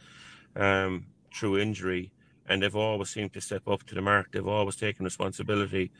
um, 0.56 1.06
through 1.32 1.58
injury, 1.58 2.10
and 2.48 2.64
they've 2.64 2.74
always 2.74 3.10
seemed 3.10 3.32
to 3.34 3.40
step 3.40 3.68
up 3.68 3.84
to 3.84 3.94
the 3.94 4.02
mark. 4.02 4.32
They've 4.32 4.44
always 4.44 4.74
taken 4.74 5.04
responsibility, 5.04 5.92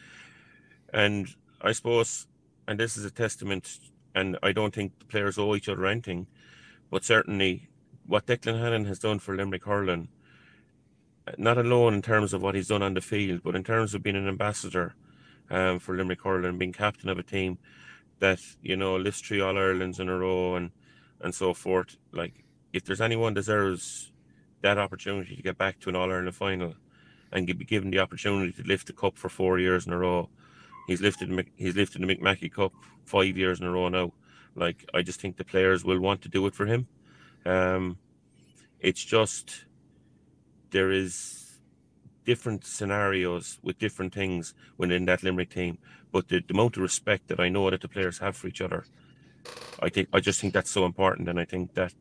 and 0.92 1.28
I 1.60 1.70
suppose, 1.70 2.26
and 2.66 2.80
this 2.80 2.96
is 2.96 3.04
a 3.04 3.10
testament. 3.12 3.78
And 4.14 4.38
I 4.42 4.52
don't 4.52 4.74
think 4.74 4.98
the 4.98 5.04
players 5.04 5.38
owe 5.38 5.54
each 5.54 5.68
other 5.68 5.86
anything, 5.86 6.26
but 6.90 7.04
certainly 7.04 7.68
what 8.06 8.26
Declan 8.26 8.58
Hannon 8.58 8.86
has 8.86 8.98
done 8.98 9.18
for 9.18 9.36
Limerick 9.36 9.64
hurling, 9.64 10.08
not 11.36 11.58
alone 11.58 11.94
in 11.94 12.02
terms 12.02 12.32
of 12.32 12.42
what 12.42 12.54
he's 12.54 12.68
done 12.68 12.82
on 12.82 12.94
the 12.94 13.00
field, 13.00 13.42
but 13.44 13.54
in 13.54 13.62
terms 13.62 13.94
of 13.94 14.02
being 14.02 14.16
an 14.16 14.28
ambassador 14.28 14.94
um, 15.50 15.78
for 15.78 15.96
Limerick 15.96 16.22
hurling, 16.22 16.58
being 16.58 16.72
captain 16.72 17.08
of 17.08 17.18
a 17.18 17.22
team 17.22 17.58
that 18.18 18.40
you 18.62 18.76
know 18.76 18.96
lifts 18.96 19.20
three 19.20 19.40
All 19.40 19.56
Irelands 19.56 20.00
in 20.00 20.08
a 20.08 20.18
row 20.18 20.56
and 20.56 20.70
and 21.20 21.34
so 21.34 21.54
forth. 21.54 21.96
Like 22.12 22.44
if 22.72 22.84
there's 22.84 23.00
anyone 23.00 23.34
deserves 23.34 24.12
that 24.62 24.78
opportunity 24.78 25.36
to 25.36 25.42
get 25.42 25.58
back 25.58 25.78
to 25.80 25.88
an 25.88 25.96
All 25.96 26.10
Ireland 26.10 26.34
final 26.34 26.74
and 27.30 27.46
be 27.46 27.64
given 27.64 27.90
the 27.90 27.98
opportunity 27.98 28.52
to 28.52 28.62
lift 28.62 28.86
the 28.86 28.92
cup 28.92 29.16
for 29.18 29.28
four 29.28 29.58
years 29.58 29.86
in 29.86 29.92
a 29.92 29.98
row, 29.98 30.28
he's 30.88 31.00
lifted 31.00 31.28
he's 31.54 31.76
lifted 31.76 32.02
the 32.02 32.06
Mick 32.06 32.20
Mackey 32.20 32.48
Cup 32.48 32.72
five 33.04 33.36
years 33.36 33.60
in 33.60 33.66
a 33.66 33.70
row 33.70 33.88
now. 33.88 34.12
Like 34.56 34.84
I 34.92 35.02
just 35.02 35.20
think 35.20 35.36
the 35.36 35.44
players 35.44 35.84
will 35.84 36.00
want 36.00 36.22
to 36.22 36.28
do 36.28 36.44
it 36.46 36.54
for 36.54 36.66
him. 36.66 36.88
Um, 37.46 37.98
it's 38.80 39.04
just 39.04 39.66
there 40.70 40.90
is 40.90 41.60
different 42.24 42.64
scenarios 42.64 43.58
with 43.62 43.78
different 43.78 44.12
things 44.12 44.54
within 44.76 45.04
that 45.06 45.22
Limerick 45.22 45.50
team, 45.50 45.78
but 46.12 46.28
the, 46.28 46.42
the 46.46 46.54
amount 46.54 46.76
of 46.76 46.82
respect 46.82 47.28
that 47.28 47.40
I 47.40 47.48
know 47.48 47.70
that 47.70 47.80
the 47.80 47.88
players 47.88 48.18
have 48.18 48.36
for 48.36 48.48
each 48.48 48.60
other, 48.60 48.84
I 49.80 49.88
think 49.88 50.08
I 50.12 50.20
just 50.20 50.40
think 50.40 50.52
that's 50.52 50.70
so 50.70 50.84
important, 50.84 51.28
and 51.28 51.38
I 51.40 51.44
think 51.44 51.74
that 51.74 51.94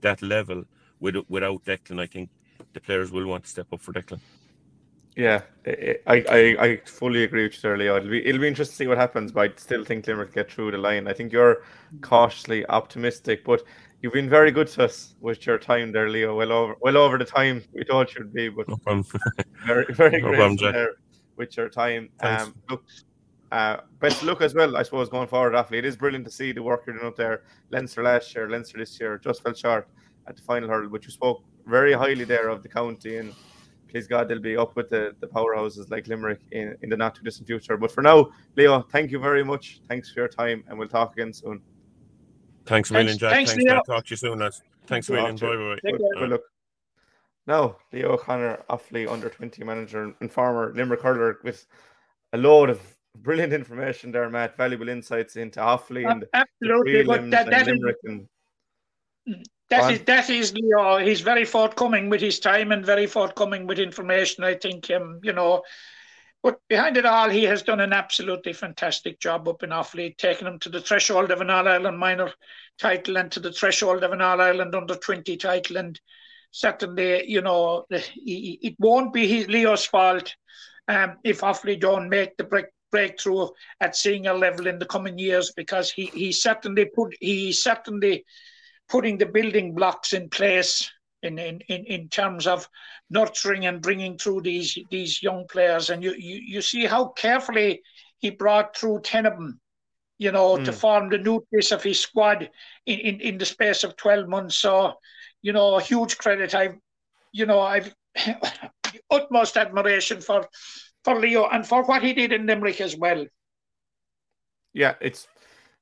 that 0.00 0.22
level 0.22 0.64
with, 1.00 1.16
without 1.28 1.64
Declan, 1.64 2.00
I 2.00 2.06
think 2.06 2.30
the 2.72 2.80
players 2.80 3.10
will 3.10 3.26
want 3.26 3.44
to 3.44 3.50
step 3.50 3.66
up 3.72 3.80
for 3.80 3.92
Declan. 3.92 4.20
Yeah, 5.18 5.42
I, 5.66 6.24
I, 6.28 6.56
I 6.64 6.80
fully 6.84 7.24
agree 7.24 7.42
with 7.42 7.54
you 7.54 7.60
there, 7.62 7.76
Leo. 7.76 7.96
It'll 7.96 8.08
be 8.08 8.24
it'll 8.24 8.40
be 8.40 8.46
interesting 8.46 8.74
to 8.74 8.76
see 8.76 8.86
what 8.86 8.98
happens, 8.98 9.32
but 9.32 9.50
I 9.50 9.52
still 9.56 9.84
think 9.84 10.06
Limerick 10.06 10.32
get 10.32 10.48
through 10.48 10.70
the 10.70 10.78
line. 10.78 11.08
I 11.08 11.12
think 11.12 11.32
you're 11.32 11.64
cautiously 12.02 12.64
optimistic, 12.66 13.44
but 13.44 13.64
you've 14.00 14.12
been 14.12 14.30
very 14.30 14.52
good 14.52 14.68
to 14.68 14.84
us 14.84 15.16
with 15.20 15.44
your 15.44 15.58
time 15.58 15.90
there, 15.90 16.08
Leo. 16.08 16.36
Well 16.36 16.52
over 16.52 16.76
well 16.82 16.96
over 16.96 17.18
the 17.18 17.24
time 17.24 17.64
we 17.72 17.82
thought 17.82 18.14
you'd 18.14 18.32
be, 18.32 18.48
but 18.48 18.68
no 18.68 18.76
very 19.66 19.92
very 19.92 20.22
no 20.22 20.28
great 20.28 20.36
problem, 20.36 20.72
there 20.72 20.94
with 21.34 21.56
your 21.56 21.68
time. 21.68 22.10
Thanks. 22.20 22.44
Um, 22.44 22.54
look, 22.70 22.84
uh, 23.50 23.78
best 23.98 24.22
look 24.22 24.40
as 24.40 24.54
well, 24.54 24.76
I 24.76 24.84
suppose, 24.84 25.08
going 25.08 25.26
forward. 25.26 25.56
After 25.56 25.74
it 25.74 25.84
is 25.84 25.96
brilliant 25.96 26.26
to 26.26 26.30
see 26.30 26.52
the 26.52 26.62
work 26.62 26.84
you're 26.86 26.94
doing 26.94 27.08
up 27.08 27.16
there. 27.16 27.42
Leinster 27.72 28.04
last 28.04 28.32
year, 28.36 28.48
Leinster 28.48 28.78
this 28.78 29.00
year, 29.00 29.18
just 29.18 29.42
fell 29.42 29.52
short 29.54 29.88
at 30.28 30.36
the 30.36 30.42
final 30.42 30.68
hurdle, 30.68 30.90
but 30.90 31.02
you 31.02 31.10
spoke 31.10 31.42
very 31.66 31.92
highly 31.92 32.22
there 32.22 32.50
of 32.50 32.62
the 32.62 32.68
county 32.68 33.16
and 33.16 33.34
please 33.88 34.06
God, 34.06 34.28
they'll 34.28 34.38
be 34.40 34.56
up 34.56 34.76
with 34.76 34.90
the, 34.90 35.14
the 35.20 35.26
powerhouses 35.26 35.90
like 35.90 36.06
Limerick 36.06 36.40
in, 36.52 36.76
in 36.82 36.88
the 36.88 36.96
not 36.96 37.14
too 37.14 37.22
distant 37.22 37.46
future. 37.46 37.76
But 37.76 37.90
for 37.90 38.02
now, 38.02 38.30
Leo, 38.56 38.82
thank 38.82 39.10
you 39.10 39.18
very 39.18 39.44
much. 39.44 39.80
Thanks 39.88 40.10
for 40.10 40.20
your 40.20 40.28
time, 40.28 40.64
and 40.68 40.78
we'll 40.78 40.88
talk 40.88 41.12
again 41.12 41.32
soon. 41.32 41.60
Thanks 42.66 42.90
a 42.90 42.94
million, 42.94 43.16
Jack. 43.16 43.32
thanks, 43.32 43.52
Thanks, 43.52 43.64
Leo. 43.64 43.82
Talk 43.86 44.04
to 44.06 44.10
you 44.10 44.16
soon, 44.16 44.38
lads. 44.38 44.62
Thanks 44.86 45.08
a 45.08 45.12
million. 45.12 45.36
Bye 45.36 45.56
bye. 45.56 45.78
Take 45.82 45.98
Good, 45.98 46.00
care. 46.00 46.20
good 46.20 46.30
look. 46.30 46.42
Now, 47.46 47.76
Leo 47.92 48.12
O'Connor, 48.12 48.64
Offaly 48.68 49.10
under 49.10 49.30
20 49.30 49.64
manager 49.64 50.14
and 50.20 50.30
former 50.30 50.72
Limerick 50.74 51.00
hurler 51.00 51.38
with 51.42 51.66
a 52.34 52.38
load 52.38 52.68
of 52.68 52.80
brilliant 53.16 53.54
information 53.54 54.12
there, 54.12 54.28
Matt. 54.28 54.56
Valuable 54.56 54.88
insights 54.90 55.36
into 55.36 55.60
Offaly 55.60 56.06
uh, 56.06 56.10
and 56.10 56.22
the 56.22 56.28
Absolutely, 56.34 57.04
but 57.04 57.20
prelims 57.22 57.30
that, 57.30 57.44
and 57.44 57.52
that 57.52 57.62
is 57.62 57.68
Limerick. 57.68 57.96
And 58.04 58.28
mm. 59.28 59.42
That 59.70 59.90
is 59.92 60.00
that 60.04 60.30
is 60.30 60.54
Leo. 60.54 60.96
He's 60.98 61.20
very 61.20 61.44
forthcoming 61.44 62.08
with 62.08 62.20
his 62.20 62.40
time 62.40 62.72
and 62.72 62.84
very 62.84 63.06
forthcoming 63.06 63.66
with 63.66 63.78
information. 63.78 64.44
I 64.44 64.54
think 64.54 64.90
um, 64.90 65.20
you 65.22 65.32
know, 65.32 65.62
but 66.42 66.60
behind 66.68 66.96
it 66.96 67.04
all, 67.04 67.28
he 67.28 67.44
has 67.44 67.62
done 67.62 67.80
an 67.80 67.92
absolutely 67.92 68.54
fantastic 68.54 69.20
job 69.20 69.46
up 69.48 69.62
in 69.62 69.70
Offaly, 69.70 70.16
taking 70.16 70.46
him 70.46 70.58
to 70.60 70.70
the 70.70 70.80
threshold 70.80 71.30
of 71.30 71.40
an 71.42 71.50
All 71.50 71.68
Ireland 71.68 71.98
minor 71.98 72.32
title 72.78 73.18
and 73.18 73.30
to 73.32 73.40
the 73.40 73.52
threshold 73.52 74.04
of 74.04 74.12
an 74.12 74.22
All 74.22 74.40
Ireland 74.40 74.74
under 74.74 74.94
twenty 74.96 75.36
title. 75.36 75.76
And 75.76 76.00
certainly, 76.50 77.28
you 77.28 77.42
know, 77.42 77.84
he- 77.90 78.58
it 78.62 78.74
won't 78.78 79.12
be 79.12 79.28
his 79.28 79.48
Leo's 79.48 79.84
fault 79.84 80.34
um, 80.88 81.18
if 81.24 81.40
Offaly 81.40 81.78
don't 81.78 82.08
make 82.08 82.38
the 82.38 82.44
break, 82.44 82.66
breakthrough 82.90 83.48
at 83.80 83.96
senior 83.96 84.32
level 84.32 84.66
in 84.66 84.78
the 84.78 84.86
coming 84.86 85.18
years, 85.18 85.52
because 85.54 85.90
he 85.90 86.06
he 86.06 86.32
certainly 86.32 86.86
put 86.86 87.14
he 87.20 87.52
certainly 87.52 88.24
putting 88.88 89.18
the 89.18 89.26
building 89.26 89.74
blocks 89.74 90.12
in 90.12 90.28
place 90.30 90.90
in, 91.22 91.38
in, 91.38 91.60
in, 91.68 91.84
in 91.86 92.08
terms 92.08 92.46
of 92.46 92.68
nurturing 93.10 93.66
and 93.66 93.82
bringing 93.82 94.18
through 94.18 94.40
these 94.42 94.78
these 94.90 95.22
young 95.22 95.46
players. 95.50 95.90
And 95.90 96.02
you, 96.02 96.12
you, 96.16 96.36
you 96.36 96.62
see 96.62 96.86
how 96.86 97.08
carefully 97.08 97.82
he 98.18 98.30
brought 98.30 98.76
through 98.76 99.00
10 99.02 99.26
of 99.26 99.34
them, 99.34 99.60
you 100.18 100.32
know, 100.32 100.56
to 100.58 100.72
Mm. 100.72 100.74
form 100.74 101.08
the 101.10 101.18
nucleus 101.18 101.72
of 101.72 101.82
his 101.82 102.00
squad 102.00 102.50
in, 102.86 102.98
in, 103.00 103.20
in 103.20 103.38
the 103.38 103.44
space 103.46 103.84
of 103.84 103.96
12 103.96 104.28
months. 104.28 104.56
So, 104.56 104.94
you 105.42 105.52
know, 105.52 105.76
a 105.76 105.82
huge 105.82 106.18
credit. 106.18 106.54
I've, 106.54 106.76
you 107.32 107.46
know, 107.46 107.60
I've 107.60 107.94
utmost 109.10 109.56
admiration 109.56 110.20
for 110.20 110.48
for 111.04 111.18
Leo 111.20 111.46
and 111.48 111.66
for 111.66 111.84
what 111.84 112.02
he 112.02 112.12
did 112.12 112.32
in 112.32 112.46
Limerick 112.46 112.80
as 112.80 112.96
well. 112.96 113.26
yeah, 114.72 114.94
it's 115.00 115.26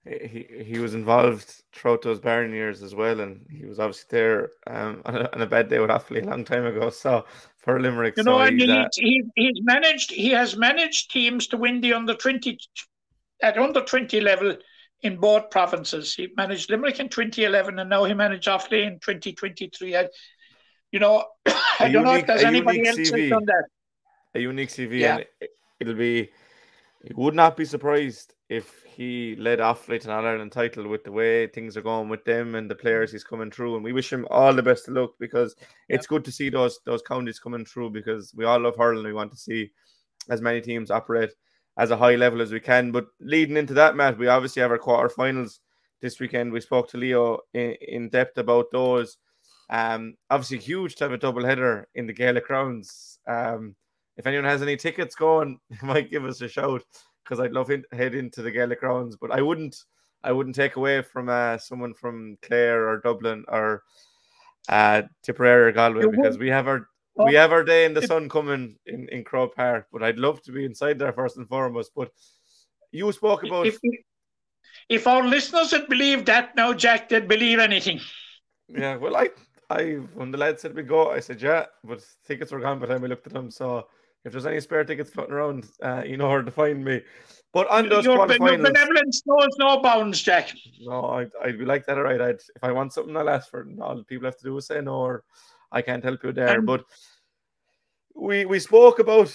he 0.06 0.46
he 0.64 0.78
was 0.78 0.94
involved 0.94 1.62
throughout 1.72 2.02
those 2.02 2.20
barren 2.20 2.52
years 2.52 2.82
as 2.82 2.94
well, 2.94 3.20
and 3.20 3.44
he 3.50 3.64
was 3.66 3.78
obviously 3.78 4.06
there 4.10 4.50
um, 4.66 5.02
on, 5.06 5.16
a, 5.16 5.30
on 5.32 5.42
a 5.42 5.46
bad 5.46 5.68
day 5.68 5.78
with 5.78 5.90
Offaly 5.90 6.22
a 6.22 6.26
long 6.26 6.44
time 6.44 6.66
ago. 6.66 6.90
So 6.90 7.24
for 7.58 7.80
Limerick, 7.80 8.14
You 8.16 8.22
so 8.22 8.30
know, 8.32 8.40
and 8.40 8.60
he's, 8.60 8.68
he, 8.68 8.72
uh, 8.78 8.88
he 8.94 9.22
he's 9.34 9.60
managed 9.62 10.10
he 10.12 10.30
has 10.30 10.56
managed 10.56 11.10
teams 11.10 11.46
to 11.48 11.56
win 11.56 11.80
the 11.80 11.92
under 11.94 12.14
twenty 12.14 12.58
at 13.42 13.58
under 13.58 13.82
twenty 13.82 14.20
level 14.20 14.56
in 15.02 15.16
both 15.16 15.50
provinces. 15.50 16.14
He 16.14 16.28
managed 16.36 16.70
Limerick 16.70 17.00
in 17.00 17.08
twenty 17.08 17.44
eleven, 17.44 17.78
and 17.78 17.90
now 17.90 18.04
he 18.04 18.14
managed 18.14 18.46
Offaly 18.48 18.86
in 18.86 18.98
twenty 19.00 19.32
twenty 19.32 19.70
three. 19.76 19.96
You 20.92 21.00
know, 21.00 21.24
I 21.80 21.90
don't 21.90 22.04
know 22.04 22.14
if 22.14 22.26
there's 22.26 22.44
anybody 22.44 22.86
else 22.86 22.96
CV. 22.96 23.28
done 23.30 23.44
that. 23.46 23.64
a 24.34 24.40
unique 24.40 24.68
CV, 24.70 25.00
Yeah. 25.00 25.16
and 25.16 25.26
it, 25.40 25.50
it'll 25.80 25.94
be. 25.94 26.30
He 27.06 27.14
would 27.14 27.34
not 27.34 27.56
be 27.56 27.64
surprised 27.64 28.34
if 28.48 28.82
he 28.82 29.36
led 29.36 29.60
Offaly 29.60 30.00
to 30.00 30.08
an 30.08 30.16
All 30.16 30.26
Ireland 30.26 30.50
title 30.50 30.88
with 30.88 31.04
the 31.04 31.12
way 31.12 31.46
things 31.46 31.76
are 31.76 31.82
going 31.82 32.08
with 32.08 32.24
them 32.24 32.56
and 32.56 32.68
the 32.68 32.74
players 32.74 33.12
he's 33.12 33.22
coming 33.22 33.48
through. 33.48 33.76
And 33.76 33.84
we 33.84 33.92
wish 33.92 34.12
him 34.12 34.26
all 34.28 34.52
the 34.52 34.62
best 34.62 34.88
of 34.88 34.94
luck 34.94 35.12
because 35.20 35.54
it's 35.88 36.08
good 36.08 36.24
to 36.24 36.32
see 36.32 36.48
those 36.48 36.80
those 36.84 37.02
counties 37.02 37.38
coming 37.38 37.64
through 37.64 37.90
because 37.90 38.34
we 38.34 38.44
all 38.44 38.58
love 38.58 38.74
hurling. 38.76 39.04
We 39.04 39.12
want 39.12 39.30
to 39.30 39.38
see 39.38 39.70
as 40.30 40.40
many 40.40 40.60
teams 40.60 40.90
operate 40.90 41.30
as 41.78 41.92
a 41.92 41.96
high 41.96 42.16
level 42.16 42.42
as 42.42 42.50
we 42.50 42.58
can. 42.58 42.90
But 42.90 43.06
leading 43.20 43.56
into 43.56 43.74
that, 43.74 43.94
Matt, 43.94 44.18
we 44.18 44.26
obviously 44.26 44.62
have 44.62 44.72
our 44.72 44.78
quarterfinals 44.78 45.60
this 46.00 46.18
weekend. 46.18 46.52
We 46.52 46.60
spoke 46.60 46.88
to 46.90 46.96
Leo 46.96 47.38
in, 47.54 47.76
in 47.80 48.08
depth 48.08 48.36
about 48.38 48.72
those. 48.72 49.18
Um, 49.70 50.14
obviously 50.28 50.58
huge 50.58 50.96
to 50.96 51.04
have 51.04 51.12
a 51.12 51.18
double 51.18 51.44
header 51.44 51.86
in 51.94 52.08
the 52.08 52.12
Gaelic 52.12 52.48
Grounds. 52.48 53.20
Um, 53.28 53.76
if 54.16 54.26
anyone 54.26 54.44
has 54.44 54.62
any 54.62 54.76
tickets 54.76 55.14
going, 55.14 55.58
might 55.82 56.10
give 56.10 56.24
us 56.24 56.40
a 56.40 56.48
shout 56.48 56.82
because 57.24 57.40
I'd 57.40 57.52
love 57.52 57.68
to 57.68 57.82
head 57.92 58.14
into 58.14 58.42
the 58.42 58.50
Gaelic 58.50 58.80
Grounds. 58.80 59.16
But 59.20 59.30
I 59.32 59.42
wouldn't, 59.42 59.76
I 60.22 60.32
wouldn't 60.32 60.56
take 60.56 60.76
away 60.76 61.02
from 61.02 61.28
uh, 61.28 61.58
someone 61.58 61.94
from 61.94 62.38
Clare 62.42 62.88
or 62.88 63.00
Dublin 63.00 63.44
or 63.48 63.82
uh, 64.68 65.02
Tipperary 65.22 65.68
or 65.70 65.72
Galway 65.72 66.02
You 66.02 66.10
because 66.10 66.32
would- 66.38 66.40
we 66.40 66.48
have 66.48 66.68
our 66.68 66.88
Oh. 67.18 67.24
we 67.24 67.32
have 67.34 67.50
our 67.50 67.64
day 67.64 67.86
in 67.86 67.94
the 67.94 68.06
sun 68.06 68.28
coming 68.28 68.76
in 68.84 69.08
in 69.08 69.24
Croke 69.24 69.56
Park. 69.56 69.86
But 69.90 70.02
I'd 70.02 70.18
love 70.18 70.42
to 70.42 70.52
be 70.52 70.66
inside 70.66 70.98
there 70.98 71.14
first 71.14 71.38
and 71.38 71.48
foremost. 71.48 71.92
But 71.96 72.10
you 72.92 73.10
spoke 73.10 73.42
about 73.42 73.66
If, 73.66 73.78
if 74.90 75.06
our 75.06 75.26
listeners 75.26 75.70
had 75.70 75.88
believed 75.88 76.26
that 76.26 76.54
now, 76.56 76.74
Jack, 76.74 77.08
they'd 77.08 77.26
believe 77.26 77.58
anything. 77.58 78.00
Yeah, 78.68 78.96
well, 78.96 79.16
I, 79.16 79.30
I, 79.70 79.92
when 80.14 80.30
the 80.30 80.36
lad 80.36 80.60
said 80.60 80.74
we 80.74 80.82
go, 80.82 81.10
I 81.10 81.20
said 81.20 81.40
yeah, 81.40 81.64
but 81.82 82.04
tickets 82.26 82.52
were 82.52 82.60
gone 82.60 82.78
by 82.80 82.84
the 82.86 82.92
time 82.92 83.00
we 83.00 83.08
looked 83.08 83.26
at 83.26 83.32
them. 83.32 83.50
So 83.50 83.88
if 84.26 84.32
there's 84.32 84.44
any 84.44 84.60
spare 84.60 84.84
tickets 84.84 85.10
floating 85.10 85.32
around, 85.32 85.68
uh, 85.82 86.02
you 86.04 86.16
know 86.16 86.28
where 86.28 86.42
to 86.42 86.50
find 86.50 86.84
me. 86.84 87.00
But 87.52 87.68
on 87.68 87.88
those 87.88 88.04
Your, 88.04 88.16
your 88.16 88.26
benevolence 88.26 89.22
knows 89.24 89.48
no 89.58 89.80
bounds, 89.80 90.20
Jack. 90.20 90.52
no, 90.80 91.06
I'd, 91.06 91.30
I'd 91.42 91.58
be 91.58 91.64
like 91.64 91.86
that, 91.86 91.96
all 91.96 92.04
right. 92.04 92.20
I'd, 92.20 92.40
if 92.54 92.62
I 92.62 92.72
want 92.72 92.92
something, 92.92 93.16
I'll 93.16 93.30
ask 93.30 93.48
for 93.48 93.60
it. 93.60 93.68
And 93.68 93.80
all 93.80 94.02
people 94.04 94.26
have 94.26 94.36
to 94.38 94.44
do 94.44 94.56
is 94.58 94.66
say 94.66 94.80
no, 94.82 94.96
or 94.96 95.24
I 95.72 95.80
can't 95.80 96.04
help 96.04 96.22
you 96.24 96.32
there. 96.32 96.58
And- 96.58 96.66
but 96.66 96.84
we 98.14 98.44
we 98.44 98.58
spoke 98.58 98.98
about. 98.98 99.34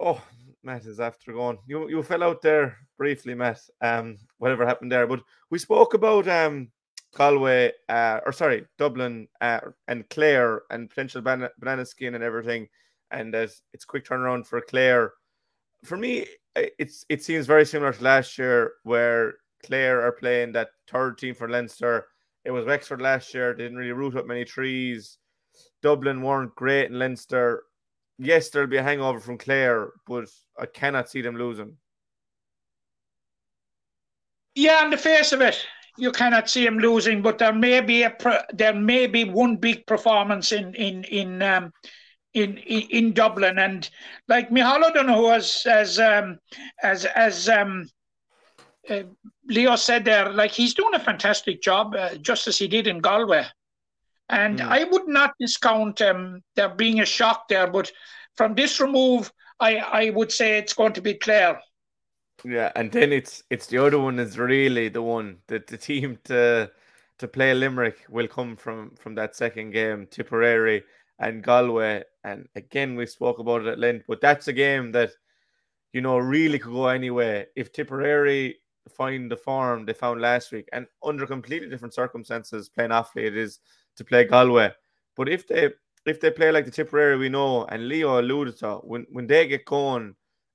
Oh, 0.00 0.20
Matt 0.64 0.86
is 0.86 1.00
after 1.00 1.32
going. 1.32 1.58
You 1.66 1.88
you 1.88 2.02
fell 2.02 2.22
out 2.22 2.42
there 2.42 2.76
briefly, 2.96 3.34
Matt. 3.34 3.60
Um, 3.82 4.16
whatever 4.38 4.66
happened 4.66 4.90
there, 4.90 5.06
but 5.06 5.20
we 5.50 5.58
spoke 5.58 5.94
about 5.94 6.26
um 6.28 6.70
Galway, 7.14 7.72
uh, 7.88 8.20
or 8.24 8.32
sorry, 8.32 8.66
Dublin, 8.78 9.28
uh, 9.40 9.60
and 9.88 10.08
Clare, 10.08 10.62
and 10.70 10.88
potential 10.88 11.20
banana, 11.22 11.50
banana 11.58 11.84
skin 11.84 12.14
and 12.14 12.22
everything, 12.24 12.68
and 13.10 13.34
uh, 13.34 13.46
it's 13.72 13.84
quick 13.84 14.04
turnaround 14.04 14.46
for 14.46 14.60
Clare. 14.60 15.12
For 15.84 15.96
me, 15.96 16.26
it's 16.54 17.04
it 17.08 17.22
seems 17.22 17.46
very 17.46 17.64
similar 17.64 17.92
to 17.92 18.04
last 18.04 18.38
year, 18.38 18.72
where 18.84 19.34
Clare 19.64 20.02
are 20.02 20.12
playing 20.12 20.52
that 20.52 20.70
third 20.88 21.18
team 21.18 21.34
for 21.34 21.48
Leinster. 21.48 22.06
It 22.44 22.50
was 22.50 22.64
Wexford 22.64 23.00
last 23.00 23.34
year; 23.34 23.54
they 23.54 23.64
didn't 23.64 23.78
really 23.78 23.92
root 23.92 24.16
up 24.16 24.26
many 24.26 24.44
trees. 24.44 25.18
Dublin 25.82 26.22
weren't 26.22 26.54
great 26.54 26.90
in 26.90 26.98
Leinster. 26.98 27.64
yes, 28.18 28.50
there'll 28.50 28.68
be 28.68 28.76
a 28.76 28.82
hangover 28.82 29.20
from 29.20 29.38
Clare, 29.38 29.90
but 30.06 30.28
I 30.58 30.66
cannot 30.66 31.08
see 31.08 31.22
them 31.22 31.36
losing. 31.36 31.76
Yeah, 34.54 34.80
on 34.82 34.90
the 34.90 34.98
face 34.98 35.32
of 35.32 35.40
it, 35.40 35.64
you 35.96 36.12
cannot 36.12 36.50
see 36.50 36.64
them 36.64 36.78
losing, 36.78 37.22
but 37.22 37.38
there 37.38 37.52
may 37.52 37.80
be 37.80 38.02
a 38.02 38.16
there 38.52 38.74
may 38.74 39.06
be 39.06 39.24
one 39.24 39.56
big 39.56 39.86
performance 39.86 40.52
in 40.52 40.74
in 40.74 41.04
in 41.04 41.42
um, 41.42 41.72
in, 42.34 42.58
in, 42.58 42.82
in 42.90 43.12
Dublin, 43.12 43.58
and 43.58 43.88
like 44.28 44.50
Micheál 44.50 44.88
O'Donoghue 44.88 45.32
as 45.32 45.66
as 45.66 45.98
um, 45.98 46.38
as 46.82 47.04
as 47.04 47.48
um, 47.48 47.88
uh, 48.88 49.02
Leo 49.46 49.76
said 49.76 50.04
there, 50.04 50.30
like 50.30 50.52
he's 50.52 50.74
doing 50.74 50.94
a 50.94 51.00
fantastic 51.00 51.62
job, 51.62 51.94
uh, 51.94 52.14
just 52.16 52.46
as 52.46 52.58
he 52.58 52.68
did 52.68 52.86
in 52.86 53.00
Galway. 53.00 53.46
And 54.28 54.60
mm. 54.60 54.68
I 54.68 54.84
would 54.84 55.08
not 55.08 55.34
discount 55.40 56.00
um, 56.02 56.42
there 56.54 56.68
being 56.68 57.00
a 57.00 57.06
shock 57.06 57.48
there, 57.48 57.66
but 57.66 57.90
from 58.36 58.54
this 58.54 58.80
remove, 58.80 59.32
I, 59.58 59.76
I 59.76 60.10
would 60.10 60.30
say 60.30 60.56
it's 60.56 60.72
going 60.72 60.92
to 60.94 61.02
be 61.02 61.14
Clare. 61.14 61.60
Yeah, 62.44 62.72
and 62.74 62.90
then 62.90 63.12
it's 63.12 63.42
it's 63.50 63.66
the 63.66 63.84
other 63.84 63.98
one 63.98 64.18
is 64.18 64.38
really 64.38 64.88
the 64.88 65.02
one 65.02 65.38
that 65.48 65.66
the 65.66 65.76
team 65.76 66.18
to 66.24 66.70
to 67.18 67.28
play 67.28 67.52
Limerick 67.52 68.06
will 68.08 68.28
come 68.28 68.56
from 68.56 68.94
from 68.96 69.14
that 69.16 69.36
second 69.36 69.72
game, 69.72 70.06
Tipperary 70.06 70.84
and 71.20 71.42
Galway. 71.42 72.02
And 72.24 72.48
again, 72.56 72.96
we 72.96 73.06
spoke 73.06 73.38
about 73.38 73.62
it 73.62 73.68
at 73.68 73.78
length, 73.78 74.06
but 74.08 74.20
that's 74.20 74.48
a 74.48 74.52
game 74.52 74.90
that 74.92 75.10
you 75.92 76.00
know 76.00 76.18
really 76.18 76.58
could 76.58 76.72
go 76.72 76.88
anywhere. 76.88 77.46
If 77.56 77.72
Tipperary 77.72 78.56
find 78.96 79.30
the 79.30 79.36
form 79.36 79.84
they 79.86 79.92
found 79.92 80.20
last 80.20 80.50
week, 80.52 80.68
and 80.72 80.86
under 81.04 81.26
completely 81.26 81.68
different 81.68 81.94
circumstances, 81.94 82.68
playing 82.68 82.90
Offaly, 82.90 83.26
it 83.26 83.36
is 83.36 83.60
to 83.96 84.04
play 84.04 84.24
Galway. 84.24 84.72
But 85.16 85.28
if 85.28 85.46
they 85.46 85.70
if 86.06 86.20
they 86.20 86.30
play 86.30 86.50
like 86.50 86.64
the 86.64 86.70
Tipperary 86.70 87.16
we 87.16 87.28
know, 87.28 87.64
and 87.66 87.88
Leo 87.88 88.20
alluded 88.20 88.58
to, 88.58 88.76
when 88.76 89.06
when 89.10 89.26
they 89.26 89.46
get 89.46 89.64
going 89.64 90.14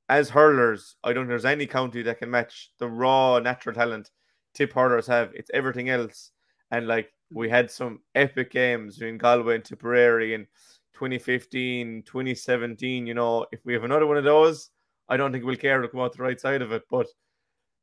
as 0.09 0.29
hurlers, 0.29 0.95
I 1.03 1.13
don't 1.13 1.23
think 1.23 1.29
there's 1.29 1.45
any 1.45 1.67
county 1.67 2.01
that 2.03 2.19
can 2.19 2.29
match 2.29 2.71
the 2.79 2.87
raw 2.87 3.39
natural 3.39 3.75
talent 3.75 4.11
tip 4.53 4.73
hurlers 4.73 5.07
have. 5.07 5.31
It's 5.33 5.51
everything 5.53 5.89
else. 5.89 6.31
And 6.75 6.87
like 6.87 7.11
we 7.31 7.49
had 7.49 7.71
some 7.71 8.01
epic 8.13 8.51
games 8.51 9.01
in 9.01 9.17
Galway 9.17 9.55
and 9.55 9.65
Tipperary 9.65 10.33
in 10.33 10.45
2015, 10.93 12.03
2017. 12.05 13.07
You 13.07 13.13
know, 13.13 13.45
if 13.51 13.59
we 13.65 13.73
have 13.73 13.83
another 13.83 14.07
one 14.07 14.17
of 14.17 14.23
those, 14.23 14.69
I 15.07 15.17
don't 15.17 15.31
think 15.31 15.45
we'll 15.45 15.55
care 15.55 15.81
to 15.81 15.87
come 15.87 16.01
out 16.01 16.13
the 16.13 16.23
right 16.23 16.39
side 16.39 16.61
of 16.61 16.71
it. 16.71 16.83
But 16.89 17.07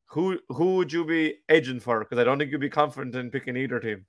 who 0.07 0.39
who 0.49 0.77
would 0.77 0.93
you 0.93 1.05
be 1.05 1.37
edging 1.49 1.81
for? 1.81 2.01
Because 2.01 2.19
I 2.19 2.25
don't 2.25 2.39
think 2.39 2.51
you'd 2.51 2.61
be 2.61 2.69
confident 2.69 3.15
in 3.15 3.31
picking 3.31 3.57
either 3.57 3.81
team. 3.81 4.07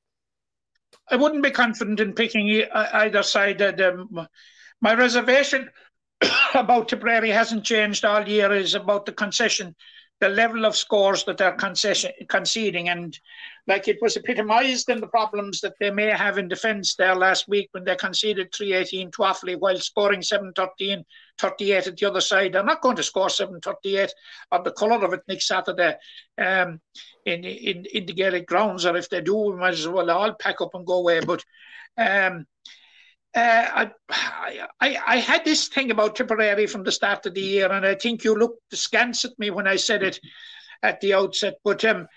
I 1.09 1.15
wouldn't 1.15 1.43
be 1.43 1.51
confident 1.51 1.99
in 1.99 2.13
picking 2.13 2.65
either 2.73 3.23
side. 3.23 3.61
Um, 3.61 4.27
my 4.81 4.93
reservation 4.95 5.69
about 6.53 6.89
Tipperary 6.89 7.29
hasn't 7.29 7.63
changed 7.63 8.05
all 8.05 8.27
year. 8.27 8.51
Is 8.51 8.75
about 8.75 9.05
the 9.05 9.13
concession, 9.13 9.75
the 10.19 10.29
level 10.29 10.65
of 10.65 10.75
scores 10.75 11.23
that 11.25 11.37
they're 11.37 11.53
concession, 11.53 12.11
conceding, 12.27 12.89
and 12.89 13.17
like 13.67 13.87
it 13.87 13.97
was 14.01 14.17
epitomised 14.17 14.89
in 14.89 14.99
the 14.99 15.07
problems 15.07 15.61
that 15.61 15.73
they 15.79 15.89
may 15.89 16.07
have 16.07 16.37
in 16.37 16.47
defence 16.49 16.95
there 16.95 17.15
last 17.15 17.47
week 17.47 17.69
when 17.71 17.85
they 17.85 17.95
conceded 17.95 18.53
318 18.53 19.11
to 19.11 19.17
Offaly 19.19 19.57
while 19.57 19.77
scoring 19.77 20.21
713, 20.21 21.05
38 21.37 21.87
at 21.87 21.97
the 21.97 22.05
other 22.05 22.19
side. 22.19 22.53
They're 22.53 22.63
not 22.63 22.81
going 22.81 22.97
to 22.97 23.03
score 23.03 23.29
738 23.29 24.13
on 24.51 24.63
the 24.63 24.71
colour 24.71 25.03
of 25.03 25.13
it 25.13 25.21
next 25.27 25.47
Saturday 25.47 25.95
um, 26.37 26.81
in, 27.25 27.45
in, 27.45 27.85
in 27.85 28.05
the 28.05 28.13
Gaelic 28.13 28.47
grounds, 28.47 28.85
or 28.85 28.97
if 28.97 29.09
they 29.09 29.21
do, 29.21 29.35
we 29.35 29.55
might 29.55 29.73
as 29.73 29.87
well 29.87 30.11
all 30.11 30.33
pack 30.33 30.59
up 30.59 30.71
and 30.73 30.85
go 30.85 30.99
away. 30.99 31.21
But 31.21 31.43
um, 31.97 32.45
uh, 33.35 33.87
I, 34.09 34.67
I, 34.79 34.99
I 35.07 35.17
had 35.17 35.45
this 35.45 35.69
thing 35.69 35.89
about 35.89 36.15
Tipperary 36.15 36.67
from 36.67 36.83
the 36.83 36.91
start 36.91 37.25
of 37.25 37.33
the 37.33 37.41
year, 37.41 37.71
and 37.71 37.85
I 37.85 37.95
think 37.95 38.25
you 38.25 38.35
looked 38.35 38.73
askance 38.73 39.23
at 39.23 39.39
me 39.39 39.49
when 39.51 39.67
I 39.67 39.77
said 39.77 40.03
it 40.03 40.19
at 40.83 40.99
the 40.99 41.13
outset. 41.13 41.55
But 41.63 41.83
um, 41.85 42.07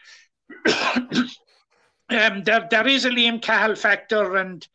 um, 2.08 2.42
there, 2.44 2.66
there 2.70 2.86
is 2.86 3.04
a 3.04 3.10
Liam 3.10 3.40
Cahill 3.40 3.76
factor, 3.76 4.36
and 4.36 4.66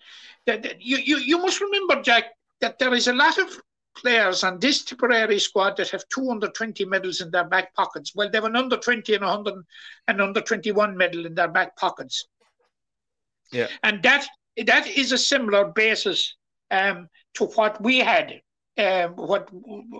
that, 0.45 0.82
you, 0.82 0.97
you, 0.97 1.17
you 1.17 1.38
must 1.38 1.61
remember, 1.61 2.01
Jack, 2.01 2.26
that 2.61 2.80
there 2.80 2.93
is 2.93 3.07
a 3.07 3.13
lot 3.13 3.38
of 3.38 3.61
players 3.95 4.43
on 4.43 4.59
this 4.59 4.84
Tipperary 4.84 5.39
squad 5.39 5.78
that 5.78 5.89
have 5.89 6.03
two 6.09 6.30
under 6.30 6.47
20 6.47 6.86
medals 6.86 7.22
in 7.22 7.32
their 7.32 7.43
back 7.43 7.74
pockets. 7.74 8.13
Well, 8.15 8.30
they 8.30 8.38
have 8.38 8.45
an 8.45 8.55
under 8.55 8.78
20 8.78 9.13
and 9.15 9.24
a 9.24 9.28
100 9.28 9.63
and 10.07 10.22
under 10.22 10.41
21 10.41 10.95
medal 10.95 11.26
in 11.26 11.36
their 11.36 11.47
back 11.47 11.76
pockets. 11.78 12.28
Yeah. 13.51 13.67
And 13.84 14.01
that 14.03 14.26
that 14.65 14.88
is 14.88 15.11
a 15.11 15.17
similar 15.17 15.65
basis 15.65 16.36
um, 16.72 17.09
to 17.36 17.45
what 17.45 17.82
we 17.82 17.99
had, 17.99 18.41
um, 18.78 19.15
what 19.15 19.49